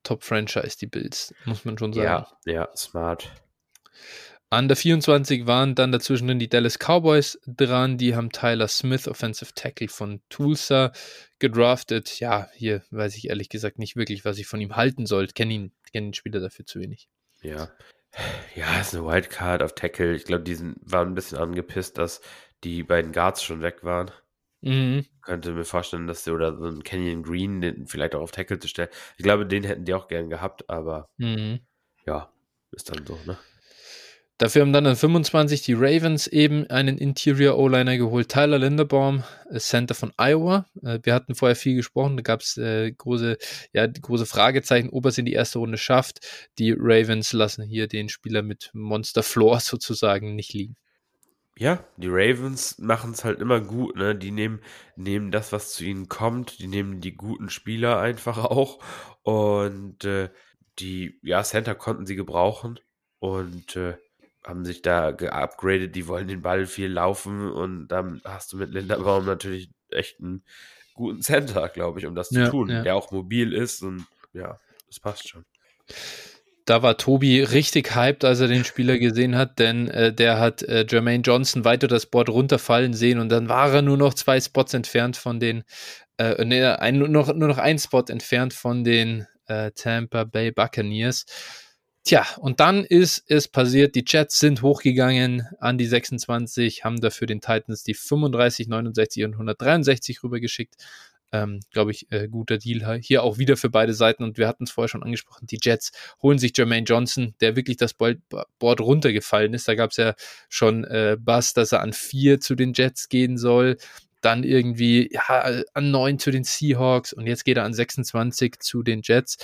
Top-Franchise, 0.02 0.62
Top 0.62 0.78
die 0.78 0.86
Bills, 0.86 1.34
muss 1.44 1.64
man 1.64 1.76
schon 1.76 1.92
sagen. 1.92 2.06
Ja, 2.06 2.52
ja, 2.52 2.68
smart. 2.76 3.32
An 4.50 4.66
der 4.66 4.78
24 4.78 5.46
waren 5.46 5.74
dann 5.74 5.92
dazwischen 5.92 6.38
die 6.38 6.48
Dallas 6.48 6.78
Cowboys 6.78 7.38
dran. 7.46 7.98
Die 7.98 8.14
haben 8.14 8.30
Tyler 8.30 8.68
Smith, 8.68 9.06
Offensive 9.06 9.52
Tackle 9.54 9.88
von 9.88 10.22
Tulsa, 10.30 10.92
gedraftet. 11.38 12.18
Ja, 12.18 12.48
hier 12.54 12.82
weiß 12.90 13.16
ich 13.16 13.28
ehrlich 13.28 13.50
gesagt 13.50 13.78
nicht 13.78 13.96
wirklich, 13.96 14.24
was 14.24 14.38
ich 14.38 14.46
von 14.46 14.60
ihm 14.60 14.74
halten 14.76 15.04
soll. 15.04 15.26
Kenne 15.26 15.52
ihn, 15.52 15.72
kenn 15.92 16.06
den 16.06 16.14
Spieler 16.14 16.40
dafür 16.40 16.64
zu 16.64 16.80
wenig. 16.80 17.10
Ja. 17.42 17.70
Ja, 18.54 18.80
ist 18.80 18.94
eine 18.94 19.04
Wildcard 19.04 19.62
auf 19.62 19.74
Tackle. 19.74 20.14
Ich 20.14 20.24
glaube, 20.24 20.44
die 20.44 20.54
sind, 20.54 20.78
waren 20.80 21.08
ein 21.08 21.14
bisschen 21.14 21.36
angepisst, 21.36 21.98
dass 21.98 22.22
die 22.64 22.82
beiden 22.82 23.12
Guards 23.12 23.42
schon 23.42 23.60
weg 23.60 23.84
waren. 23.84 24.10
Mhm. 24.62 25.04
Könnte 25.22 25.52
mir 25.52 25.64
vorstellen, 25.64 26.06
dass 26.06 26.24
sie 26.24 26.32
oder 26.32 26.56
so 26.56 26.64
einen 26.64 26.82
Canyon 26.82 27.22
Green 27.22 27.60
den 27.60 27.86
vielleicht 27.86 28.14
auch 28.14 28.22
auf 28.22 28.32
Tackle 28.32 28.58
zu 28.58 28.66
stellen. 28.66 28.88
Ich 29.18 29.24
glaube, 29.24 29.46
den 29.46 29.62
hätten 29.62 29.84
die 29.84 29.92
auch 29.92 30.08
gern 30.08 30.30
gehabt, 30.30 30.68
aber 30.70 31.10
mhm. 31.18 31.60
ja, 32.06 32.32
ist 32.72 32.90
dann 32.90 33.06
so, 33.06 33.18
ne? 33.26 33.38
Dafür 34.38 34.62
haben 34.62 34.72
dann 34.72 34.86
an 34.86 34.94
25 34.94 35.62
die 35.62 35.74
Ravens 35.74 36.28
eben 36.28 36.70
einen 36.70 36.96
Interior 36.96 37.58
O-Liner 37.58 37.98
geholt, 37.98 38.28
Tyler 38.28 38.60
Linderbaum, 38.60 39.24
äh, 39.50 39.58
Center 39.58 39.96
von 39.96 40.12
Iowa. 40.16 40.64
Äh, 40.80 41.00
wir 41.02 41.12
hatten 41.12 41.34
vorher 41.34 41.56
viel 41.56 41.74
gesprochen, 41.74 42.16
da 42.16 42.22
gab 42.22 42.42
es 42.42 42.56
äh, 42.56 42.92
große, 42.92 43.36
ja, 43.72 43.84
große 43.88 44.26
Fragezeichen, 44.26 44.90
ob 44.90 45.06
er 45.06 45.08
es 45.08 45.18
in 45.18 45.24
die 45.24 45.32
erste 45.32 45.58
Runde 45.58 45.76
schafft. 45.76 46.20
Die 46.58 46.70
Ravens 46.70 47.32
lassen 47.32 47.64
hier 47.64 47.88
den 47.88 48.08
Spieler 48.08 48.42
mit 48.42 48.70
Monster 48.74 49.24
Floor 49.24 49.58
sozusagen 49.60 50.36
nicht 50.36 50.52
liegen. 50.52 50.76
Ja, 51.56 51.84
die 51.96 52.06
Ravens 52.08 52.78
machen 52.78 53.10
es 53.10 53.24
halt 53.24 53.40
immer 53.40 53.60
gut, 53.60 53.96
ne? 53.96 54.14
Die 54.14 54.30
nehmen, 54.30 54.60
nehmen 54.94 55.32
das, 55.32 55.50
was 55.50 55.72
zu 55.72 55.84
ihnen 55.84 56.08
kommt, 56.08 56.60
die 56.60 56.68
nehmen 56.68 57.00
die 57.00 57.16
guten 57.16 57.50
Spieler 57.50 57.98
einfach 57.98 58.38
auch. 58.44 58.78
Und 59.22 60.04
äh, 60.04 60.28
die, 60.78 61.18
ja, 61.24 61.42
Center 61.42 61.74
konnten 61.74 62.06
sie 62.06 62.14
gebrauchen. 62.14 62.78
Und 63.18 63.74
äh, 63.74 63.96
haben 64.48 64.64
sich 64.64 64.80
da 64.80 65.10
geupgradet, 65.10 65.94
die 65.94 66.08
wollen 66.08 66.26
den 66.26 66.40
Ball 66.40 66.64
viel 66.64 66.90
laufen 66.90 67.50
und 67.52 67.88
dann 67.88 68.22
hast 68.24 68.52
du 68.52 68.56
mit 68.56 68.72
Linderbaum 68.72 69.26
natürlich 69.26 69.70
echt 69.90 70.20
einen 70.20 70.42
guten 70.94 71.20
Center, 71.20 71.68
glaube 71.68 72.00
ich, 72.00 72.06
um 72.06 72.14
das 72.14 72.30
ja, 72.30 72.46
zu 72.46 72.50
tun, 72.50 72.70
ja. 72.70 72.82
der 72.82 72.96
auch 72.96 73.10
mobil 73.10 73.52
ist 73.52 73.82
und 73.82 74.06
ja, 74.32 74.58
das 74.86 75.00
passt 75.00 75.28
schon. 75.28 75.44
Da 76.64 76.82
war 76.82 76.96
Tobi 76.96 77.42
richtig 77.42 77.94
hyped, 77.94 78.24
als 78.24 78.40
er 78.40 78.48
den 78.48 78.64
Spieler 78.64 78.98
gesehen 78.98 79.36
hat, 79.36 79.58
denn 79.58 79.88
äh, 79.88 80.12
der 80.12 80.38
hat 80.38 80.62
äh, 80.62 80.86
Jermaine 80.88 81.22
Johnson 81.22 81.64
weiter 81.64 81.86
das 81.86 82.06
Board 82.06 82.28
runterfallen 82.30 82.94
sehen 82.94 83.18
und 83.18 83.28
dann 83.28 83.48
war 83.48 83.72
er 83.72 83.82
nur 83.82 83.96
noch 83.96 84.14
zwei 84.14 84.40
Spots 84.40 84.74
entfernt 84.74 85.16
von 85.16 85.40
den, 85.40 85.64
äh, 86.16 86.42
nee, 86.44 86.64
ein, 86.64 86.98
nur, 86.98 87.08
noch, 87.08 87.32
nur 87.34 87.48
noch 87.48 87.58
ein 87.58 87.78
Spot 87.78 88.04
entfernt 88.08 88.54
von 88.54 88.82
den 88.82 89.26
äh, 89.46 89.72
Tampa 89.72 90.24
Bay 90.24 90.52
Buccaneers. 90.52 91.26
Tja, 92.08 92.26
und 92.38 92.58
dann 92.58 92.86
ist 92.86 93.22
es 93.26 93.48
passiert, 93.48 93.94
die 93.94 94.04
Jets 94.06 94.38
sind 94.38 94.62
hochgegangen 94.62 95.46
an 95.60 95.76
die 95.76 95.84
26, 95.84 96.82
haben 96.82 97.02
dafür 97.02 97.26
den 97.26 97.42
Titans 97.42 97.82
die 97.82 97.92
35, 97.92 98.66
69 98.66 99.24
und 99.24 99.32
163 99.34 100.22
rübergeschickt. 100.22 100.76
Ähm, 101.32 101.60
Glaube 101.70 101.90
ich, 101.90 102.10
äh, 102.10 102.26
guter 102.28 102.56
Deal 102.56 102.98
hier 103.02 103.22
auch 103.24 103.36
wieder 103.36 103.58
für 103.58 103.68
beide 103.68 103.92
Seiten. 103.92 104.22
Und 104.22 104.38
wir 104.38 104.48
hatten 104.48 104.64
es 104.64 104.70
vorher 104.70 104.88
schon 104.88 105.02
angesprochen, 105.02 105.46
die 105.48 105.58
Jets 105.60 105.92
holen 106.22 106.38
sich 106.38 106.56
Jermaine 106.56 106.86
Johnson, 106.86 107.34
der 107.42 107.56
wirklich 107.56 107.76
das 107.76 107.92
Board 107.92 108.80
runtergefallen 108.80 109.52
ist. 109.52 109.68
Da 109.68 109.74
gab 109.74 109.90
es 109.90 109.98
ja 109.98 110.14
schon 110.48 110.84
äh, 110.84 111.18
Bass, 111.20 111.52
dass 111.52 111.72
er 111.72 111.82
an 111.82 111.92
vier 111.92 112.40
zu 112.40 112.54
den 112.54 112.72
Jets 112.72 113.10
gehen 113.10 113.36
soll. 113.36 113.76
Dann 114.22 114.44
irgendwie 114.44 115.10
ja, 115.12 115.62
an 115.74 115.90
neun 115.90 116.18
zu 116.18 116.30
den 116.30 116.44
Seahawks 116.44 117.12
und 117.12 117.26
jetzt 117.26 117.44
geht 117.44 117.58
er 117.58 117.64
an 117.64 117.74
26 117.74 118.60
zu 118.60 118.82
den 118.82 119.02
Jets. 119.04 119.36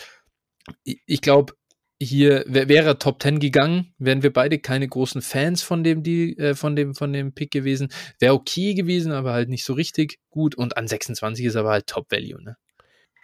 Ich 0.85 1.20
glaube, 1.20 1.53
hier 2.01 2.45
wäre 2.47 2.99
Top 2.99 3.23
10 3.23 3.39
gegangen, 3.39 3.95
wären 3.99 4.23
wir 4.23 4.33
beide 4.33 4.59
keine 4.59 4.89
großen 4.89 5.23
Fans 5.23 5.62
von 5.62 5.85
dem, 5.85 6.03
die, 6.03 6.37
äh, 6.39 6.55
von 6.55 6.77
dem, 6.77 6.95
von 6.95 7.12
dem 7.12 7.33
Pick 7.35 7.51
gewesen. 7.51 7.89
Wäre 8.19 8.35
okay 8.35 8.75
gewesen, 8.75 9.12
aber 9.12 9.33
halt 9.33 9.49
nicht 9.49 9.65
so 9.65 9.75
richtig 9.75 10.19
gut. 10.31 10.55
Und 10.55 10.77
an 10.77 10.89
26 10.89 11.47
ist 11.47 11.57
aber 11.57 11.71
halt 11.71 11.87
Top 11.87 12.11
Value, 12.11 12.43
ne? 12.43 12.57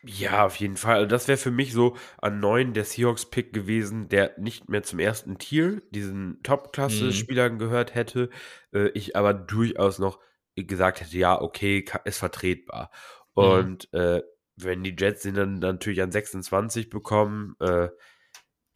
Ja, 0.03 0.47
auf 0.47 0.57
jeden 0.57 0.79
Fall. 0.79 0.95
Also 0.97 1.07
das 1.09 1.29
wäre 1.29 1.37
für 1.37 1.51
mich 1.51 1.73
so 1.73 1.95
an 2.19 2.41
9 2.41 2.73
der 2.73 2.85
Seahawks-Pick 2.85 3.53
gewesen, 3.53 4.09
der 4.09 4.35
nicht 4.39 4.69
mehr 4.69 4.83
zum 4.83 4.99
ersten 4.99 5.37
Tier, 5.37 5.83
diesen 5.91 6.43
Top-Klasse-Spielern 6.43 7.55
mhm. 7.55 7.59
gehört 7.59 7.95
hätte. 7.95 8.31
Äh, 8.73 8.89
ich 8.91 9.15
aber 9.15 9.35
durchaus 9.35 9.99
noch 9.99 10.19
gesagt 10.57 11.01
hätte, 11.03 11.19
ja, 11.19 11.41
okay, 11.41 11.85
ist 12.05 12.19
vertretbar. 12.19 12.91
Mhm. 13.37 13.43
Und 13.43 13.89
mhm. 13.93 13.99
äh, 13.99 14.23
wenn 14.57 14.83
die 14.83 14.97
Jets 14.99 15.23
dann, 15.23 15.35
dann 15.35 15.61
natürlich 15.61 16.03
an 16.03 16.13
26 16.13 16.89
bekommen, 16.89 17.55
äh, 17.61 17.89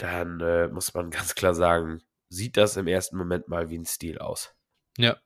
dann 0.05 0.41
äh, 0.41 0.69
muss 0.69 0.95
man 0.95 1.11
ganz 1.11 1.35
klar 1.35 1.55
sagen, 1.55 2.03
sieht 2.29 2.57
das 2.57 2.77
im 2.77 2.87
ersten 2.87 3.17
Moment 3.17 3.49
mal 3.49 3.71
wie 3.71 3.79
ein 3.79 3.87
Stil 3.87 4.19
aus. 4.19 4.55
Ja, 4.99 5.17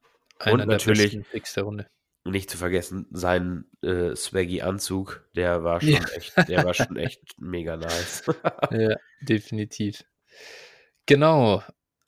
und 0.46 0.66
natürlich. 0.66 1.18
Nicht 2.24 2.50
zu 2.50 2.58
vergessen, 2.58 3.06
sein 3.10 3.64
äh, 3.82 4.14
Swaggy-Anzug, 4.14 5.24
der 5.34 5.64
war 5.64 5.80
schon 5.80 5.90
ja. 5.90 6.04
echt, 6.14 6.36
der 6.48 6.64
war 6.64 6.74
schon 6.74 6.96
echt 6.96 7.22
mega 7.38 7.76
nice. 7.76 8.22
ja, 8.70 8.96
definitiv. 9.22 10.04
Genau. 11.06 11.62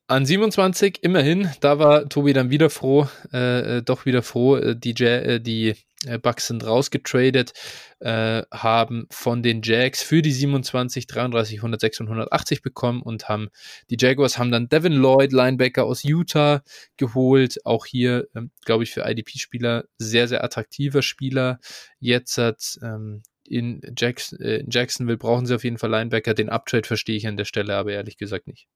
An 0.08 0.26
27 0.26 1.02
immerhin, 1.02 1.50
da 1.60 1.78
war 1.78 2.08
Tobi 2.08 2.34
dann 2.34 2.50
wieder 2.50 2.68
froh, 2.68 3.08
äh, 3.32 3.78
äh 3.78 3.82
doch 3.82 4.04
wieder 4.04 4.22
froh. 4.22 4.74
Die, 4.74 4.90
äh, 5.02 5.40
die 5.40 5.68
äh, 5.68 5.74
Bucks 6.22 6.46
sind 6.46 6.64
rausgetradet, 6.64 7.52
äh, 8.00 8.42
haben 8.50 9.06
von 9.10 9.42
den 9.42 9.60
Jags 9.62 10.02
für 10.02 10.22
die 10.22 10.32
27, 10.32 11.06
33, 11.06 11.58
106 11.58 12.00
und 12.00 12.06
180 12.06 12.62
bekommen 12.62 13.02
und 13.02 13.28
haben 13.28 13.50
die 13.90 13.96
Jaguars 13.98 14.38
haben 14.38 14.50
dann 14.50 14.68
Devin 14.68 14.94
Lloyd, 14.94 15.32
Linebacker 15.32 15.84
aus 15.84 16.02
Utah, 16.02 16.62
geholt. 16.96 17.64
Auch 17.66 17.84
hier, 17.84 18.28
ähm, 18.34 18.50
glaube 18.64 18.84
ich, 18.84 18.92
für 18.92 19.04
IDP-Spieler 19.04 19.84
sehr, 19.98 20.26
sehr 20.26 20.42
attraktiver 20.42 21.02
Spieler. 21.02 21.58
Jetzt 21.98 22.38
hat 22.38 22.78
ähm, 22.82 23.22
in, 23.44 23.82
Jackson, 23.96 24.40
äh, 24.40 24.58
in 24.58 24.70
Jacksonville 24.70 25.18
brauchen 25.18 25.44
sie 25.44 25.54
auf 25.54 25.64
jeden 25.64 25.78
Fall 25.78 25.90
Linebacker. 25.90 26.32
Den 26.32 26.48
Uptrade 26.48 26.86
verstehe 26.86 27.16
ich 27.16 27.26
an 27.26 27.36
der 27.36 27.44
Stelle 27.44 27.74
aber 27.74 27.92
ehrlich 27.92 28.16
gesagt 28.16 28.46
nicht. 28.46 28.68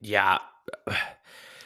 Ja, 0.00 0.40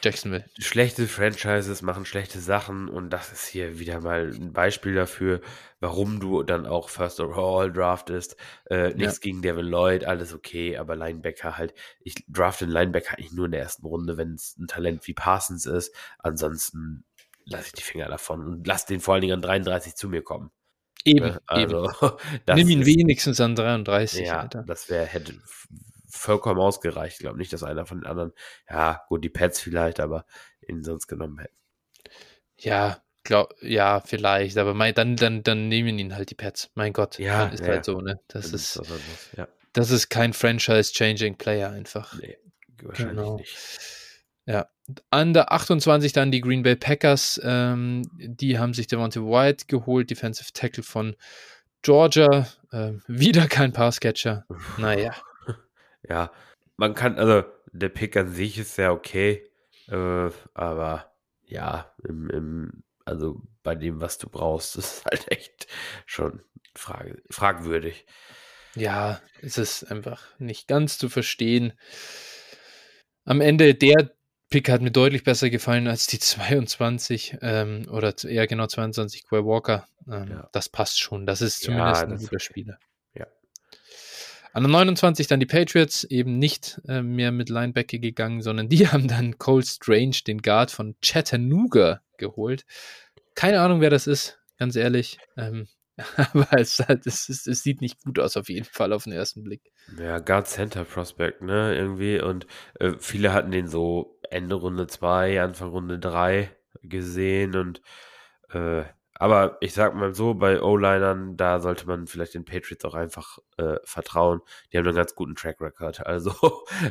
Jacksonville. 0.03 0.45
Schlechte 0.59 1.07
Franchises 1.07 1.83
machen 1.83 2.05
schlechte 2.05 2.41
Sachen 2.41 2.89
und 2.89 3.11
das 3.11 3.33
ist 3.33 3.47
hier 3.47 3.79
wieder 3.79 4.01
mal 4.01 4.33
ein 4.33 4.53
Beispiel 4.53 4.95
dafür, 4.95 5.41
warum 5.81 6.21
du 6.21 6.43
dann 6.43 6.67
auch 6.67 6.89
First 6.89 7.21
Overall 7.21 7.73
draftest. 7.73 8.37
Äh, 8.69 8.95
nichts 8.95 9.17
ja. 9.17 9.21
gegen 9.21 9.43
Devin 9.43 9.67
Lloyd, 9.67 10.05
alles 10.05 10.35
okay, 10.35 10.77
aber 10.77 10.97
Linebacker 10.97 11.57
halt. 11.57 11.75
Ich 12.01 12.25
drafte 12.29 12.65
einen 12.65 12.73
Linebacker 12.73 13.19
eigentlich 13.19 13.33
nur 13.33 13.47
in 13.47 13.53
der 13.53 13.61
ersten 13.61 13.87
Runde, 13.87 14.17
wenn 14.17 14.35
es 14.35 14.57
ein 14.59 14.67
Talent 14.67 15.07
wie 15.07 15.15
Parsons 15.15 15.67
ist. 15.67 15.95
Ansonsten 16.19 17.05
lasse 17.45 17.67
ich 17.67 17.73
die 17.73 17.83
Finger 17.83 18.09
davon 18.09 18.47
und 18.47 18.67
lass 18.67 18.87
den 18.87 19.01
vor 19.01 19.15
allen 19.15 19.23
Dingen 19.23 19.35
an 19.35 19.43
33 19.43 19.95
zu 19.95 20.09
mir 20.09 20.23
kommen. 20.23 20.51
Eben, 21.05 21.27
ne? 21.27 21.41
also, 21.47 21.85
eben. 21.87 22.17
Nimm 22.55 22.69
ihn 22.69 22.87
wenigstens 22.87 23.41
an 23.41 23.55
33. 23.55 24.27
Ja, 24.27 24.41
Alter. 24.41 24.63
das 24.67 24.89
wäre 24.89 25.07
hätte 25.07 25.35
vollkommen 26.13 26.61
ausgereicht. 26.61 27.15
Ich 27.15 27.21
glaube 27.21 27.39
nicht, 27.39 27.53
dass 27.53 27.63
einer 27.63 27.87
von 27.87 28.01
den 28.01 28.07
anderen, 28.07 28.33
ja, 28.69 29.03
gut, 29.09 29.25
die 29.25 29.31
Pets 29.31 29.61
vielleicht, 29.61 29.99
aber 29.99 30.27
ihn 30.69 30.85
sonst 30.85 31.07
genommen 31.09 31.39
hätten. 31.39 31.57
Ja, 32.59 33.03
glaub, 33.25 33.55
ja, 33.63 34.01
vielleicht, 34.01 34.59
aber 34.59 34.75
mein, 34.75 34.95
dann, 34.95 35.17
dann, 35.17 35.43
dann 35.43 35.69
nehmen 35.69 35.99
ihn 35.99 36.15
halt 36.15 36.31
die 36.31 36.35
Pets. 36.35 36.71
Mein 36.75 36.93
Gott, 36.93 37.19
ja, 37.19 37.47
ist 37.47 37.61
ja, 37.61 37.69
halt 37.69 37.87
so, 37.87 38.01
ne? 38.01 38.21
Das 38.29 38.53
ist, 38.53 38.77
ist 38.77 39.31
ja. 39.37 39.49
das 39.73 39.91
ist 39.91 40.11
kein 40.11 40.35
Franchise-Changing 40.35 41.39
Player 41.39 41.71
einfach. 41.71 42.15
Nee, 42.21 42.37
wahrscheinlich 42.83 43.17
genau. 43.17 43.37
nicht. 43.39 43.57
Ja, 44.45 44.69
an 45.09 45.33
der 45.33 45.51
28 45.51 46.13
dann 46.13 46.31
die 46.31 46.43
Green 46.43 46.63
Bay 46.63 46.77
Packers. 46.77 47.41
Ähm, 47.43 48.03
die 48.19 48.59
haben 48.59 48.75
sich 48.75 48.87
Devontae 48.87 49.21
White 49.21 49.65
geholt, 49.67 50.11
Defensive 50.11 50.53
Tackle 50.53 50.83
von 50.83 51.17
Georgia. 51.81 52.47
Ähm, 52.71 53.03
wieder 53.09 53.47
kein 53.47 53.73
Passcatcher. 53.73 54.45
Naja 54.77 55.15
ja, 56.09 56.31
man 56.77 56.95
kann, 56.95 57.19
also 57.19 57.45
der 57.73 57.89
Pick 57.89 58.17
an 58.17 58.29
sich 58.29 58.59
ist 58.59 58.77
ja 58.79 58.93
okay, 58.93 59.49
äh, 59.89 60.31
aber 60.55 61.13
ja, 61.45 61.95
im, 62.07 62.31
im, 62.31 62.83
also 63.05 63.43
bei 63.63 63.75
dem, 63.75 64.01
was 64.01 64.19
du 64.19 64.29
brauchst, 64.29 64.77
ist 64.77 65.05
halt 65.05 65.31
echt 65.31 65.67
schon 66.07 66.43
frage, 66.75 67.23
fragwürdig. 67.31 68.07
Ja, 68.75 69.21
es 69.43 69.59
ist 69.59 69.85
einfach 69.85 70.23
nicht 70.39 70.67
ganz 70.67 70.97
zu 70.99 71.09
verstehen. 71.09 71.75
Am 73.25 73.41
Ende, 73.41 73.75
der 73.75 74.13
Pick 74.49 74.69
hat 74.69 74.83
mir 74.83 74.91
deutlich 74.91 75.25
besser 75.25 75.51
gefallen 75.51 75.89
als 75.89 76.07
die 76.07 76.19
22 76.21 77.39
ähm, 77.43 77.87
oder 77.91 78.15
eher 78.25 78.47
genau 78.47 78.67
22 78.67 79.27
Quay 79.27 79.45
Walker. 79.45 79.87
Ähm, 80.07 80.29
ja. 80.29 80.49
Das 80.53 80.69
passt 80.69 81.01
schon. 81.01 81.27
Das 81.27 81.41
ist 81.41 81.63
zumindest 81.63 82.03
ja, 82.03 82.09
ein 82.09 82.17
guter 82.19 82.39
Spieler. 82.39 82.79
An 84.53 84.65
der 84.65 84.71
29 84.71 85.27
dann 85.27 85.41
die 85.41 85.47
Patriots, 85.47 86.05
eben 86.05 86.39
nicht 86.39 86.81
äh, 86.87 87.03
mehr 87.03 87.33
mit 87.33 87.49
Linebacker 87.49 87.99
gegangen, 87.99 88.43
sondern 88.43 88.69
die 88.69 88.89
haben 88.89 89.09
dann 89.09 89.39
Cole 89.39 89.65
Strange, 89.65 90.17
den 90.27 90.43
Guard 90.43 90.71
von 90.71 90.95
Chattanooga, 91.03 92.01
geholt. 92.19 92.65
Keine 93.35 93.61
Ahnung, 93.61 93.81
wer 93.81 93.91
das 93.91 94.07
ist, 94.07 94.39
ganz 94.59 94.77
ehrlich. 94.77 95.19
Ähm, 95.37 95.69
aber 96.17 96.49
es, 96.53 96.81
es, 96.81 97.29
es, 97.29 97.47
es, 97.47 97.63
sieht 97.63 97.81
nicht 97.81 98.03
gut 98.03 98.19
aus, 98.19 98.37
auf 98.37 98.49
jeden 98.49 98.65
Fall, 98.65 98.93
auf 98.93 99.05
den 99.05 99.13
ersten 99.13 99.43
Blick. 99.43 99.61
Ja, 99.99 100.19
Guard 100.21 100.49
Center 100.49 100.85
Prospect, 100.85 101.43
ne, 101.43 101.75
irgendwie. 101.75 102.21
Und 102.21 102.47
äh, 102.81 102.93
viele 102.99 103.33
hatten 103.33 103.51
den 103.51 103.67
so 103.67 104.19
Ende 104.31 104.55
Runde 104.55 104.87
2, 104.87 105.43
Anfang 105.43 105.69
Runde 105.69 105.99
3 105.99 106.51
gesehen 106.83 107.57
und 107.57 107.83
äh, 108.51 108.85
aber 109.23 109.57
ich 109.61 109.73
sag 109.73 109.95
mal 109.95 110.13
so, 110.17 110.35
bei 110.35 110.61
O-Linern, 110.61 111.37
da 111.37 111.61
sollte 111.61 111.87
man 111.87 112.09
vielleicht 112.09 112.35
den 112.35 112.45
Patriots 112.45 112.85
auch 112.85 112.95
einfach 112.95 113.39
äh, 113.57 113.77
vertrauen. 113.85 114.41
Die 114.73 114.79
haben 114.79 114.85
einen 114.85 114.97
ganz 114.97 115.15
guten 115.15 115.37
Track 115.37 115.61
Record. 115.61 116.01
Also 116.07 116.33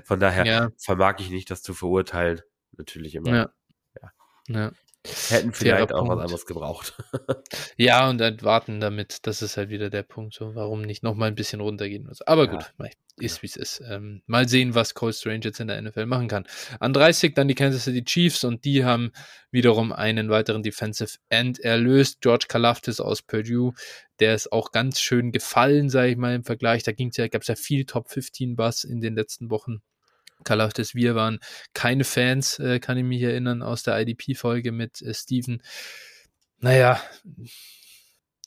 von 0.06 0.22
daher 0.22 0.46
ja. 0.46 0.70
vermag 0.78 1.16
ich 1.20 1.30
nicht, 1.30 1.52
das 1.52 1.62
zu 1.62 1.74
verurteilen. 1.74 2.40
Natürlich 2.78 3.16
immer. 3.16 3.36
Ja. 3.36 3.50
ja. 4.02 4.12
ja. 4.48 4.72
Hätten 5.30 5.52
vielleicht 5.52 5.94
auch 5.94 6.00
Punkt. 6.00 6.16
was 6.16 6.24
anderes 6.24 6.46
gebraucht. 6.46 6.94
ja, 7.78 8.08
und 8.08 8.20
dann 8.20 8.40
warten 8.44 8.80
damit, 8.80 9.26
das 9.26 9.42
ist 9.42 9.58
halt 9.58 9.70
wieder 9.70 9.90
der 9.90 10.04
Punkt, 10.04 10.34
so 10.36 10.54
warum 10.54 10.84
nicht 10.84 11.02
nochmal 11.02 11.30
ein 11.30 11.36
bisschen 11.36 11.60
runtergehen 11.60 12.06
muss. 12.06 12.22
Aber 12.22 12.46
ja, 12.46 12.52
gut, 12.52 12.72
ist 13.18 13.42
wie 13.42 13.48
es 13.48 13.56
ist. 13.56 13.82
Ähm, 13.90 14.22
mal 14.28 14.48
sehen, 14.48 14.76
was 14.76 14.94
Cole 14.94 15.14
Strange 15.14 15.42
jetzt 15.46 15.60
in 15.60 15.68
der 15.68 15.82
NFL 15.82 16.06
machen 16.06 16.28
kann. 16.28 16.46
An 16.80 16.94
30 16.94 17.34
dann 17.34 17.48
die 17.48 17.56
Kansas 17.56 17.86
City 17.86 18.04
Chiefs 18.04 18.44
und 18.44 18.64
die 18.64 18.86
haben 18.86 19.12
wiederum 19.50 19.92
einen 19.92 20.30
weiteren 20.30 20.62
Defensive 20.62 21.18
End 21.30 21.60
erlöst. 21.60 22.22
George 22.22 22.46
Kalaftis 22.48 23.00
aus 23.00 23.24
Purdue, 23.24 23.74
der 24.20 24.36
ist 24.36 24.52
auch 24.52 24.72
ganz 24.72 25.00
schön 25.00 25.32
gefallen, 25.32 25.90
sage 25.90 26.12
ich 26.12 26.18
mal, 26.18 26.36
im 26.36 26.44
Vergleich. 26.44 26.84
Da 26.84 26.92
ging's 26.92 27.18
ja, 27.18 27.28
gab 27.28 27.42
es 27.42 27.48
ja 27.48 27.56
viel 27.56 27.86
Top 27.86 28.10
15 28.10 28.56
Bass 28.56 28.84
in 28.84 29.02
den 29.02 29.16
letzten 29.16 29.50
Wochen. 29.50 29.82
Kalaftis, 30.44 30.96
wir 30.96 31.16
waren 31.16 31.40
keine 31.74 32.04
Fans, 32.04 32.60
äh, 32.60 32.80
kann 32.80 32.98
ich 32.98 33.04
mich 33.04 33.22
erinnern, 33.22 33.62
aus 33.62 33.84
der 33.84 34.00
IDP-Folge 34.00 34.72
mit 34.72 35.02
äh, 35.02 35.14
Steven. 35.14 35.62
Naja, 36.60 37.02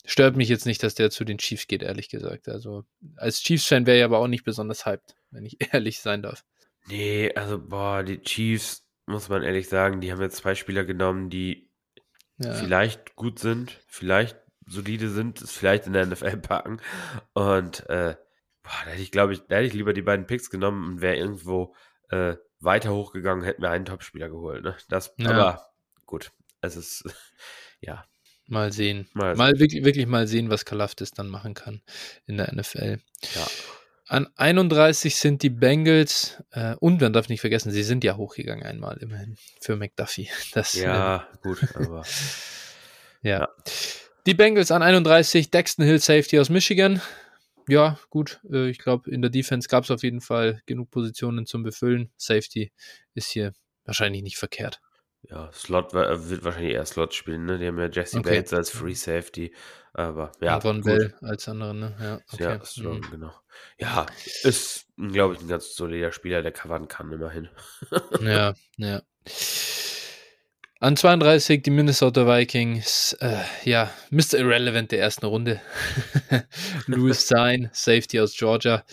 stört 0.05 0.37
mich 0.37 0.49
jetzt 0.49 0.67
nicht, 0.67 0.83
dass 0.83 0.95
der 0.95 1.11
zu 1.11 1.25
den 1.25 1.39
Chiefs 1.39 1.67
geht, 1.67 1.83
ehrlich 1.83 2.09
gesagt. 2.09 2.49
Also 2.49 2.85
als 3.17 3.41
Chiefs-Fan 3.41 3.87
wäre 3.87 3.99
ich 3.99 4.05
aber 4.05 4.19
auch 4.19 4.29
nicht 4.29 4.45
besonders 4.45 4.87
hyped, 4.87 5.17
wenn 5.31 5.45
ich 5.45 5.57
ehrlich 5.73 6.01
sein 6.01 6.23
darf. 6.23 6.45
Nee, 6.87 7.33
also 7.35 7.59
boah, 7.59 8.03
die 8.03 8.21
Chiefs, 8.21 8.87
muss 9.07 9.29
man 9.29 9.43
ehrlich 9.43 9.69
sagen, 9.69 10.01
die 10.01 10.13
haben 10.13 10.21
jetzt 10.21 10.37
zwei 10.37 10.55
Spieler 10.55 10.85
genommen, 10.85 11.31
die 11.31 11.71
ja. 12.39 12.53
vielleicht 12.53 13.17
gut 13.17 13.39
sind, 13.39 13.81
vielleicht 13.87 14.37
solide 14.67 15.09
sind, 15.11 15.41
es 15.41 15.53
vielleicht 15.53 15.87
in 15.87 15.93
der 15.93 16.07
NFL 16.07 16.39
packen. 16.39 16.81
Und 17.33 17.89
äh, 17.89 18.17
Boah, 18.65 18.73
da 18.85 18.91
hätte 18.91 19.03
ich, 19.03 19.13
glaube 19.13 19.35
ich, 19.35 19.43
da 19.47 19.57
hätte 19.57 19.67
ich 19.67 19.75
lieber 19.75 19.93
die 19.93 20.03
beiden 20.03 20.27
Picks 20.27 20.51
genommen 20.51 20.95
und 20.95 21.01
wäre 21.01 21.17
irgendwo 21.17 21.75
äh, 22.09 22.35
weiter 22.61 22.93
hochgegangen, 22.93 23.45
hätten 23.45 23.63
wir 23.63 23.71
einen 23.71 23.85
Topspieler 23.85 24.29
geholt. 24.29 24.65
Ne? 24.65 24.77
Das, 24.89 25.15
ja. 25.19 25.31
Aber 25.31 25.67
gut, 26.07 26.33
es 26.63 26.75
ist, 26.77 27.05
ja. 27.81 28.05
Mal 28.47 28.73
sehen. 28.73 29.09
Mal, 29.15 29.37
mal 29.37 29.59
wirklich, 29.59 29.85
wirklich, 29.85 30.07
mal 30.07 30.27
sehen, 30.27 30.51
was 30.51 30.65
Kalaftis 30.65 31.13
dann 31.13 31.29
machen 31.29 31.55
kann 31.55 31.83
in 32.27 32.37
der 32.37 32.55
NFL. 32.55 32.99
Ja. 33.35 33.47
An 34.07 34.29
31 34.37 35.17
sind 35.17 35.43
die 35.43 35.51
Bengals 35.51 36.43
äh, 36.51 36.75
und 36.77 37.01
man 37.01 37.15
darf 37.15 37.31
nicht 37.31 37.41
vergessen, 37.41 37.71
sie 37.71 37.83
sind 37.83 38.05
ja 38.05 38.17
hochgegangen 38.17 38.63
einmal 38.63 38.99
immerhin 38.99 39.37
für 39.61 39.77
McDuffie. 39.77 40.29
Das, 40.53 40.75
ja, 40.75 41.17
äh, 41.17 41.37
gut, 41.43 41.67
aber. 41.75 42.03
ja. 43.23 43.41
ja. 43.41 43.49
Die 44.27 44.35
Bengals 44.35 44.71
an 44.71 44.83
31, 44.83 45.51
Dexton 45.51 45.85
Hill 45.85 46.01
Safety 46.01 46.39
aus 46.39 46.49
Michigan. 46.49 47.01
Ja, 47.69 47.99
gut. 48.11 48.41
Äh, 48.51 48.69
ich 48.69 48.79
glaube, 48.79 49.11
in 49.11 49.23
der 49.23 49.31
Defense 49.31 49.69
gab 49.69 49.85
es 49.85 49.91
auf 49.91 50.03
jeden 50.03 50.21
Fall 50.21 50.63
genug 50.67 50.91
Positionen 50.91 51.47
zum 51.47 51.63
Befüllen. 51.63 52.11
Safety 52.17 52.73
ist 53.15 53.31
hier 53.31 53.53
wahrscheinlich 53.85 54.23
nicht 54.23 54.37
verkehrt. 54.37 54.81
Ja, 55.23 55.51
Slot 55.53 55.95
äh, 55.95 56.29
wird 56.29 56.45
wahrscheinlich 56.45 56.75
eher 56.75 56.85
Slot 56.85 57.15
spielen, 57.15 57.47
ne? 57.47 57.59
Die 57.59 57.67
haben 57.67 57.79
ja 57.79 57.89
Jesse 57.89 58.19
okay. 58.19 58.37
Bates 58.37 58.53
als 58.53 58.71
Free 58.71 58.95
Safety. 58.95 59.55
Aber 59.95 60.33
ja. 60.41 60.61
Von 60.61 60.83
Bell 60.83 61.15
als 61.23 61.49
andere, 61.49 61.75
ne? 61.75 61.97
Ja, 62.01 62.21
okay. 62.33 62.43
ja 62.43 62.65
Strong, 62.65 62.99
mhm. 62.99 63.11
genau. 63.11 63.33
Ja, 63.79 64.07
ist, 64.43 64.87
glaube 64.97 65.35
ich, 65.35 65.41
ein 65.41 65.49
ganz 65.49 65.75
solider 65.75 66.13
Spieler, 66.13 66.43
der 66.43 66.53
covern 66.53 66.89
kann, 66.89 67.13
immerhin. 67.13 67.49
ja, 68.21 68.55
ja. 68.77 69.03
An 70.85 70.99
32 70.99 71.63
die 71.63 71.71
Minnesota 71.71 72.27
Vikings. 72.27 73.15
Äh, 73.15 73.43
ja, 73.65 73.91
Mr. 74.11 74.35
Irrelevant 74.35 74.93
der 74.93 75.01
ersten 75.01 75.25
Runde. 75.25 75.63
Louis 76.87 77.27
Sein, 77.27 77.71
Safety 77.73 78.21
aus 78.21 78.37
Georgia 78.37 78.85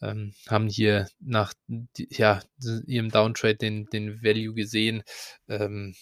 ähm, 0.00 0.32
haben 0.48 0.68
hier 0.68 1.06
nach 1.20 1.52
ja, 1.96 2.40
ihrem 2.86 3.10
Downtrade 3.10 3.56
den, 3.56 3.84
den 3.90 4.22
Value 4.22 4.54
gesehen. 4.54 5.02
Ähm, 5.50 5.94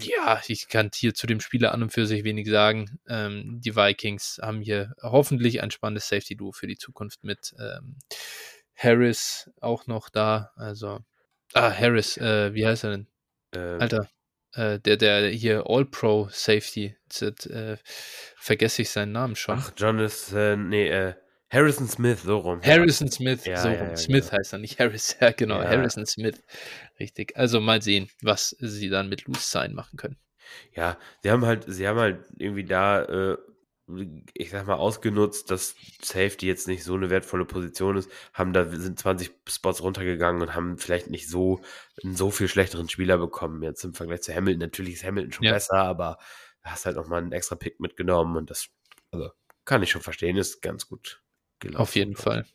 ja, 0.00 0.40
ich 0.48 0.68
kann 0.68 0.88
hier 0.94 1.12
zu 1.12 1.26
dem 1.26 1.40
Spieler 1.40 1.74
an 1.74 1.82
und 1.82 1.92
für 1.92 2.06
sich 2.06 2.24
wenig 2.24 2.48
sagen. 2.48 3.00
Ähm, 3.06 3.60
die 3.62 3.76
Vikings 3.76 4.40
haben 4.40 4.62
hier 4.62 4.94
hoffentlich 5.02 5.62
ein 5.62 5.70
spannendes 5.70 6.08
Safety-Duo 6.08 6.52
für 6.52 6.68
die 6.68 6.78
Zukunft 6.78 7.22
mit 7.22 7.54
ähm, 7.58 7.98
Harris 8.74 9.50
auch 9.60 9.86
noch 9.86 10.08
da. 10.08 10.52
Also, 10.56 11.00
ah, 11.52 11.70
Harris, 11.70 12.16
äh, 12.16 12.54
wie 12.54 12.66
heißt 12.66 12.84
er 12.84 12.90
denn? 12.92 13.06
Ähm, 13.54 13.78
Alter, 13.78 14.08
äh, 14.54 14.78
der, 14.80 14.96
der 14.96 15.28
hier 15.28 15.64
All-Pro 15.66 16.28
Safety, 16.30 16.96
jetzt, 17.20 17.46
äh, 17.46 17.76
vergesse 18.36 18.82
ich 18.82 18.90
seinen 18.90 19.12
Namen 19.12 19.36
schon. 19.36 19.58
Ach, 19.58 19.72
Jonathan, 19.76 20.68
nee, 20.68 20.88
äh, 20.88 21.14
Harrison 21.50 21.88
Smith, 21.88 22.22
so 22.22 22.38
rum. 22.38 22.60
Harrison 22.62 23.10
Smith, 23.10 23.44
ja, 23.44 23.56
so 23.56 23.68
rum. 23.68 23.88
Ja, 23.90 23.96
Smith 23.96 24.26
genau. 24.26 24.38
heißt 24.38 24.52
er, 24.52 24.58
nicht 24.60 24.78
Harris. 24.78 25.16
Ja, 25.20 25.32
genau, 25.32 25.62
Harrison 25.62 26.06
Smith. 26.06 26.40
Richtig. 26.98 27.36
Also 27.36 27.60
mal 27.60 27.82
sehen, 27.82 28.08
was 28.22 28.56
sie 28.60 28.88
dann 28.88 29.08
mit 29.08 29.26
Loose 29.26 29.48
Sign 29.48 29.74
machen 29.74 29.96
können. 29.96 30.16
Ja, 30.74 30.96
sie 31.22 31.30
haben 31.30 31.44
halt, 31.44 31.64
sie 31.66 31.86
haben 31.88 31.98
halt 31.98 32.24
irgendwie 32.38 32.64
da, 32.64 33.02
äh, 33.02 33.36
ich 34.34 34.50
sag 34.50 34.66
mal, 34.66 34.74
ausgenutzt, 34.74 35.50
dass 35.50 35.74
Safety 36.02 36.46
jetzt 36.46 36.68
nicht 36.68 36.84
so 36.84 36.94
eine 36.94 37.10
wertvolle 37.10 37.44
Position 37.44 37.96
ist, 37.96 38.10
haben 38.32 38.52
da 38.52 38.64
sind 38.64 38.98
20 38.98 39.30
Spots 39.48 39.82
runtergegangen 39.82 40.42
und 40.42 40.54
haben 40.54 40.78
vielleicht 40.78 41.10
nicht 41.10 41.28
so 41.28 41.60
einen 42.02 42.16
so 42.16 42.30
viel 42.30 42.48
schlechteren 42.48 42.88
Spieler 42.88 43.18
bekommen 43.18 43.62
jetzt 43.62 43.84
im 43.84 43.94
Vergleich 43.94 44.22
zu 44.22 44.34
Hamilton. 44.34 44.60
Natürlich 44.60 44.94
ist 44.94 45.04
Hamilton 45.04 45.32
schon 45.32 45.48
besser, 45.48 45.78
aber 45.78 46.18
hast 46.62 46.86
halt 46.86 46.96
noch 46.96 47.08
mal 47.08 47.18
einen 47.18 47.32
extra 47.32 47.56
Pick 47.56 47.80
mitgenommen 47.80 48.36
und 48.36 48.50
das, 48.50 48.68
also 49.10 49.30
kann 49.64 49.82
ich 49.82 49.90
schon 49.90 50.02
verstehen, 50.02 50.36
ist 50.36 50.62
ganz 50.62 50.88
gut 50.88 51.22
gelaufen. 51.58 51.82
Auf 51.82 51.94
jeden 51.94 52.16
Fall. 52.16 52.46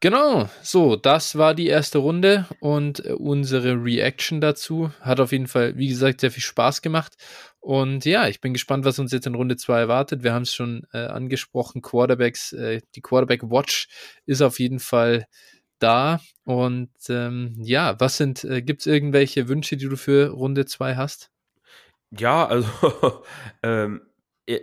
Genau, 0.00 0.48
so, 0.62 0.96
das 0.96 1.38
war 1.38 1.54
die 1.54 1.68
erste 1.68 1.98
Runde 1.98 2.46
und 2.58 3.04
äh, 3.06 3.12
unsere 3.12 3.84
Reaction 3.84 4.40
dazu 4.40 4.90
hat 5.00 5.20
auf 5.20 5.30
jeden 5.30 5.46
Fall, 5.46 5.76
wie 5.76 5.88
gesagt, 5.88 6.20
sehr 6.20 6.32
viel 6.32 6.42
Spaß 6.42 6.82
gemacht. 6.82 7.14
Und 7.60 8.04
ja, 8.04 8.26
ich 8.26 8.40
bin 8.40 8.52
gespannt, 8.52 8.84
was 8.84 8.98
uns 8.98 9.12
jetzt 9.12 9.28
in 9.28 9.36
Runde 9.36 9.56
2 9.56 9.78
erwartet. 9.78 10.24
Wir 10.24 10.34
haben 10.34 10.42
es 10.42 10.52
schon 10.52 10.84
äh, 10.92 10.98
angesprochen, 10.98 11.82
Quarterbacks, 11.82 12.52
äh, 12.52 12.80
die 12.96 13.00
Quarterback 13.00 13.44
Watch 13.44 13.86
ist 14.26 14.42
auf 14.42 14.58
jeden 14.58 14.80
Fall 14.80 15.26
da. 15.78 16.20
Und 16.44 16.90
ähm, 17.08 17.54
ja, 17.58 18.00
was 18.00 18.16
sind, 18.16 18.42
äh, 18.42 18.62
gibt 18.62 18.80
es 18.80 18.86
irgendwelche 18.86 19.46
Wünsche, 19.46 19.76
die 19.76 19.88
du 19.88 19.96
für 19.96 20.30
Runde 20.30 20.66
2 20.66 20.96
hast? 20.96 21.30
Ja, 22.10 22.44
also, 22.46 23.22
ähm, 23.62 24.02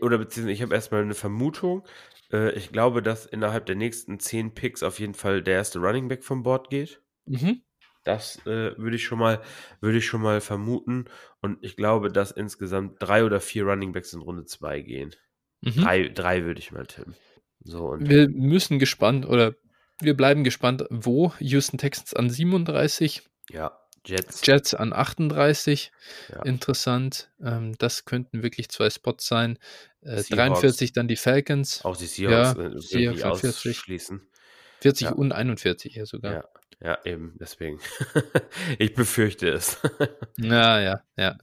oder 0.02 0.18
beziehungsweise 0.18 0.54
ich 0.54 0.62
habe 0.62 0.76
erstmal 0.76 1.02
eine 1.02 1.14
Vermutung. 1.14 1.86
Äh, 2.32 2.52
ich 2.54 2.72
glaube, 2.72 3.02
dass 3.02 3.26
innerhalb 3.26 3.66
der 3.66 3.76
nächsten 3.76 4.20
zehn 4.20 4.54
Picks 4.54 4.84
auf 4.84 5.00
jeden 5.00 5.14
Fall 5.14 5.42
der 5.42 5.56
erste 5.56 5.80
Running 5.80 6.08
Back 6.08 6.24
vom 6.24 6.44
Board 6.44 6.70
geht. 6.70 7.02
Mhm. 7.26 7.62
Das 8.04 8.38
äh, 8.46 8.78
würde 8.78 8.96
ich 8.96 9.04
schon 9.04 9.20
mal, 9.20 9.42
würde 9.82 9.98
ich 9.98 10.06
schon 10.06 10.22
mal 10.22 10.42
vermuten. 10.42 11.06
Und 11.42 11.60
ich 11.62 11.76
glaube, 11.76 12.12
dass 12.12 12.32
insgesamt 12.32 12.96
drei 13.00 13.24
oder 13.24 13.40
vier 13.40 13.66
Running 13.66 13.92
Backs 13.92 14.14
in 14.14 14.22
Runde 14.22 14.46
zwei 14.46 14.82
gehen. 14.82 15.16
Mhm. 15.62 15.82
Drei, 15.82 16.08
drei 16.08 16.44
würde 16.44 16.60
ich 16.60 16.72
mal 16.72 16.86
tippen. 16.86 17.16
So, 17.62 17.90
und 17.90 18.10
wir 18.10 18.30
müssen 18.30 18.80
gespannt 18.80 19.28
oder 19.28 19.56
wir 20.02 20.16
bleiben 20.16 20.46
gespannt, 20.46 20.86
wo 20.90 21.34
Houston 21.40 21.78
Texans 21.78 22.14
an 22.14 22.30
37. 22.30 23.24
Ja. 23.50 23.78
Jets. 24.10 24.46
Jets 24.46 24.74
an 24.74 24.94
38. 24.94 25.92
Ja. 26.30 26.44
Interessant. 26.44 27.30
Ähm, 27.42 27.76
das 27.78 28.06
könnten 28.06 28.44
wirklich 28.44 28.70
zwei 28.70 28.90
Spots 28.90 29.28
sein. 29.28 29.58
Äh, 30.02 30.24
43 30.24 30.94
dann 30.94 31.08
die 31.08 31.16
Falcons. 31.16 31.84
Auch 31.86 31.98
die 31.98 32.06
Seahawks, 32.06 32.58
ja, 32.92 33.12
äh, 33.12 33.14
Seahawks 33.14 33.42
40. 33.42 33.78
Schließen. 33.78 34.22
40 34.82 35.08
ja. 35.08 35.14
und 35.14 35.32
41 35.32 35.96
ja 35.96 36.06
sogar. 36.06 36.34
Ja, 36.34 36.44
ja 36.82 36.98
eben, 37.06 37.36
deswegen. 37.40 37.80
ich 38.80 38.94
befürchte 38.94 39.50
es. 39.50 39.78
ja, 40.38 40.80
ja, 40.80 41.04
ja. 41.18 41.38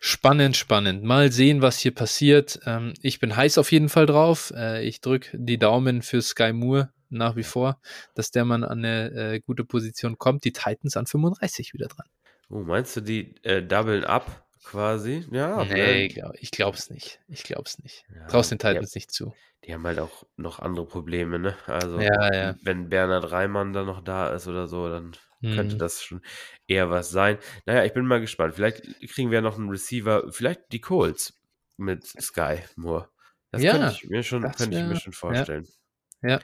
Spannend, 0.00 0.56
spannend. 0.56 1.02
Mal 1.02 1.32
sehen, 1.32 1.62
was 1.62 1.78
hier 1.78 1.94
passiert. 1.94 2.60
Ähm, 2.66 2.92
ich 3.00 3.20
bin 3.20 3.36
heiß 3.36 3.58
auf 3.58 3.72
jeden 3.72 3.88
Fall 3.88 4.06
drauf. 4.06 4.52
Äh, 4.54 4.86
ich 4.86 5.00
drücke 5.00 5.30
die 5.38 5.58
Daumen 5.58 6.02
für 6.02 6.20
Sky 6.20 6.52
Moore 6.52 6.90
nach 7.18 7.36
wie 7.36 7.42
vor, 7.42 7.80
dass 8.14 8.30
der 8.30 8.44
Mann 8.44 8.64
an 8.64 8.78
eine 8.78 9.10
äh, 9.10 9.40
gute 9.40 9.64
Position 9.64 10.18
kommt. 10.18 10.44
Die 10.44 10.52
Titans 10.52 10.96
an 10.96 11.06
35 11.06 11.74
wieder 11.74 11.88
dran. 11.88 12.06
Oh, 12.50 12.60
meinst 12.60 12.96
du, 12.96 13.00
die 13.00 13.34
äh, 13.42 13.62
doublen 13.62 14.04
up 14.04 14.46
quasi? 14.64 15.26
Ja. 15.30 15.64
Nee, 15.64 16.06
ich, 16.06 16.14
glaub, 16.14 16.34
ich 16.38 16.50
glaub's 16.50 16.90
nicht. 16.90 17.20
Ich 17.28 17.42
glaub's 17.42 17.78
nicht. 17.78 18.04
Ja, 18.14 18.26
Traust 18.26 18.50
den 18.50 18.58
Titans 18.58 18.90
die, 18.90 18.98
nicht 18.98 19.10
zu. 19.10 19.34
Die 19.64 19.72
haben 19.72 19.84
halt 19.84 19.98
auch 19.98 20.24
noch 20.36 20.58
andere 20.58 20.86
Probleme, 20.86 21.38
ne? 21.38 21.56
Also, 21.66 21.98
ja, 21.98 22.34
ja. 22.34 22.54
wenn 22.62 22.90
Bernhard 22.90 23.32
Reimann 23.32 23.72
dann 23.72 23.86
noch 23.86 24.02
da 24.02 24.28
ist 24.28 24.46
oder 24.46 24.66
so, 24.66 24.88
dann 24.88 25.12
könnte 25.52 25.76
das 25.76 26.02
schon 26.02 26.22
eher 26.66 26.90
was 26.90 27.10
sein. 27.10 27.38
Naja, 27.66 27.84
ich 27.84 27.92
bin 27.92 28.06
mal 28.06 28.20
gespannt. 28.20 28.54
Vielleicht 28.54 28.82
kriegen 29.10 29.30
wir 29.30 29.42
noch 29.42 29.58
einen 29.58 29.68
Receiver, 29.68 30.32
vielleicht 30.32 30.72
die 30.72 30.80
Colts 30.80 31.38
mit 31.76 32.04
Sky 32.04 32.60
Moore. 32.76 33.08
Das 33.50 33.62
ja, 33.62 33.72
könnte 33.72 33.92
ich 33.92 34.08
mir 34.08 34.22
schon, 34.22 34.42
könnte 34.42 34.78
ich 34.78 34.84
mir 34.84 34.96
schon 34.96 35.12
vorstellen. 35.12 35.66
Ja. 36.22 36.30
ja. 36.30 36.40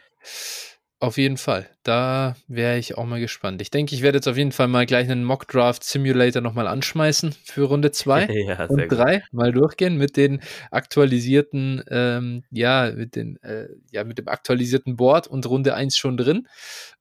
Auf 1.02 1.16
jeden 1.16 1.38
Fall. 1.38 1.66
Da 1.82 2.36
wäre 2.46 2.76
ich 2.76 2.98
auch 2.98 3.06
mal 3.06 3.20
gespannt. 3.20 3.62
Ich 3.62 3.70
denke, 3.70 3.94
ich 3.94 4.02
werde 4.02 4.18
jetzt 4.18 4.28
auf 4.28 4.36
jeden 4.36 4.52
Fall 4.52 4.68
mal 4.68 4.84
gleich 4.84 5.10
einen 5.10 5.24
Mock 5.24 5.48
Draft 5.48 5.82
Simulator 5.82 6.42
nochmal 6.42 6.66
anschmeißen 6.66 7.32
für 7.32 7.62
Runde 7.62 7.90
2 7.92 8.26
ja, 8.26 8.66
und 8.66 8.86
3. 8.86 9.22
Mal 9.32 9.50
durchgehen 9.52 9.96
mit 9.96 10.18
den 10.18 10.42
aktualisierten, 10.70 11.82
ähm, 11.88 12.44
ja, 12.50 12.92
mit 12.94 13.16
den, 13.16 13.42
äh, 13.42 13.68
ja, 13.90 14.04
mit 14.04 14.18
dem 14.18 14.28
aktualisierten 14.28 14.96
Board 14.96 15.26
und 15.26 15.46
Runde 15.46 15.74
1 15.74 15.96
schon 15.96 16.18
drin. 16.18 16.46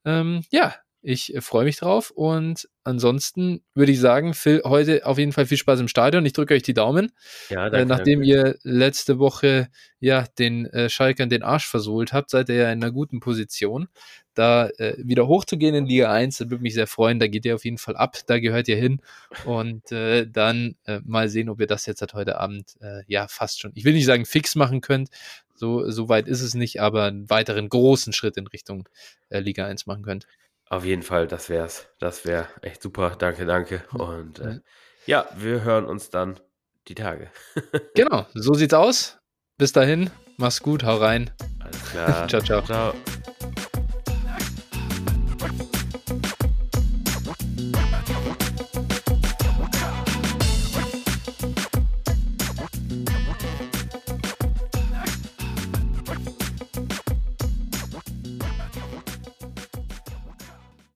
Ähm, 0.05 0.43
ja, 0.49 0.75
ich 1.01 1.33
äh, 1.33 1.41
freue 1.41 1.65
mich 1.65 1.77
drauf 1.77 2.11
und 2.11 2.67
ansonsten 2.83 3.63
würde 3.73 3.91
ich 3.91 3.99
sagen, 3.99 4.33
Phil, 4.33 4.61
heute 4.65 5.05
auf 5.05 5.17
jeden 5.17 5.31
Fall 5.31 5.45
viel 5.45 5.57
Spaß 5.57 5.79
im 5.79 5.87
Stadion. 5.87 6.25
Ich 6.25 6.33
drücke 6.33 6.53
euch 6.53 6.63
die 6.63 6.73
Daumen. 6.73 7.11
Ja, 7.49 7.69
danke, 7.69 7.77
äh, 7.77 7.85
nachdem 7.85 8.19
danke. 8.19 8.27
ihr 8.27 8.55
letzte 8.63 9.19
Woche 9.19 9.69
ja 9.99 10.25
den 10.39 10.65
äh, 10.65 10.89
Schalkern 10.89 11.29
den 11.29 11.43
Arsch 11.43 11.67
versohlt 11.67 12.11
habt, 12.11 12.29
seid 12.29 12.49
ihr 12.49 12.55
ja 12.55 12.71
in 12.71 12.83
einer 12.83 12.91
guten 12.91 13.21
Position. 13.21 13.87
Da 14.33 14.69
äh, 14.77 14.95
wieder 14.97 15.27
hochzugehen 15.27 15.75
in 15.75 15.85
Liga 15.85 16.11
1, 16.11 16.37
das 16.37 16.49
würde 16.49 16.63
mich 16.63 16.73
sehr 16.73 16.87
freuen. 16.87 17.19
Da 17.19 17.27
geht 17.27 17.45
ihr 17.45 17.55
auf 17.55 17.65
jeden 17.65 17.77
Fall 17.77 17.95
ab, 17.95 18.17
da 18.27 18.39
gehört 18.39 18.67
ihr 18.67 18.77
hin. 18.77 19.01
Und 19.45 19.91
äh, 19.91 20.27
dann 20.27 20.75
mal 21.03 21.29
sehen, 21.29 21.49
ob 21.49 21.61
ihr 21.61 21.67
das 21.67 21.85
jetzt 21.85 22.01
halt 22.01 22.13
heute 22.13 22.39
Abend 22.39 22.75
ja 23.07 23.27
fast 23.27 23.59
schon, 23.59 23.71
ich 23.75 23.83
will 23.83 23.93
nicht 23.93 24.05
sagen 24.05 24.25
fix 24.25 24.55
machen 24.55 24.81
könnt, 24.81 25.09
so, 25.55 25.89
so 25.89 26.09
weit 26.09 26.27
ist 26.27 26.41
es 26.41 26.53
nicht, 26.53 26.81
aber 26.81 27.05
einen 27.05 27.29
weiteren 27.29 27.67
großen 27.69 28.13
Schritt 28.13 28.37
in 28.37 28.47
Richtung 28.47 28.87
Liga 29.29 29.65
1 29.65 29.85
machen 29.85 30.03
könnt. 30.03 30.25
Auf 30.69 30.85
jeden 30.85 31.01
Fall, 31.01 31.27
das 31.27 31.49
wär's. 31.49 31.87
Das 31.99 32.25
wäre 32.25 32.47
echt 32.61 32.81
super. 32.81 33.15
Danke, 33.17 33.45
danke. 33.45 33.83
Und 33.91 34.39
äh, 34.39 34.59
ja, 35.07 35.27
wir 35.35 35.63
hören 35.63 35.85
uns 35.85 36.11
dann 36.11 36.39
die 36.87 36.95
Tage. 36.95 37.31
genau, 37.95 38.27
so 38.35 38.53
sieht's 38.53 38.75
aus. 38.75 39.17
Bis 39.57 39.73
dahin, 39.73 40.11
mach's 40.37 40.61
gut, 40.61 40.83
hau 40.83 40.97
rein. 40.97 41.31
Alles 41.59 41.83
klar. 41.91 42.27
ciao, 42.29 42.41
ciao. 42.41 42.61
Ciao. 42.61 42.93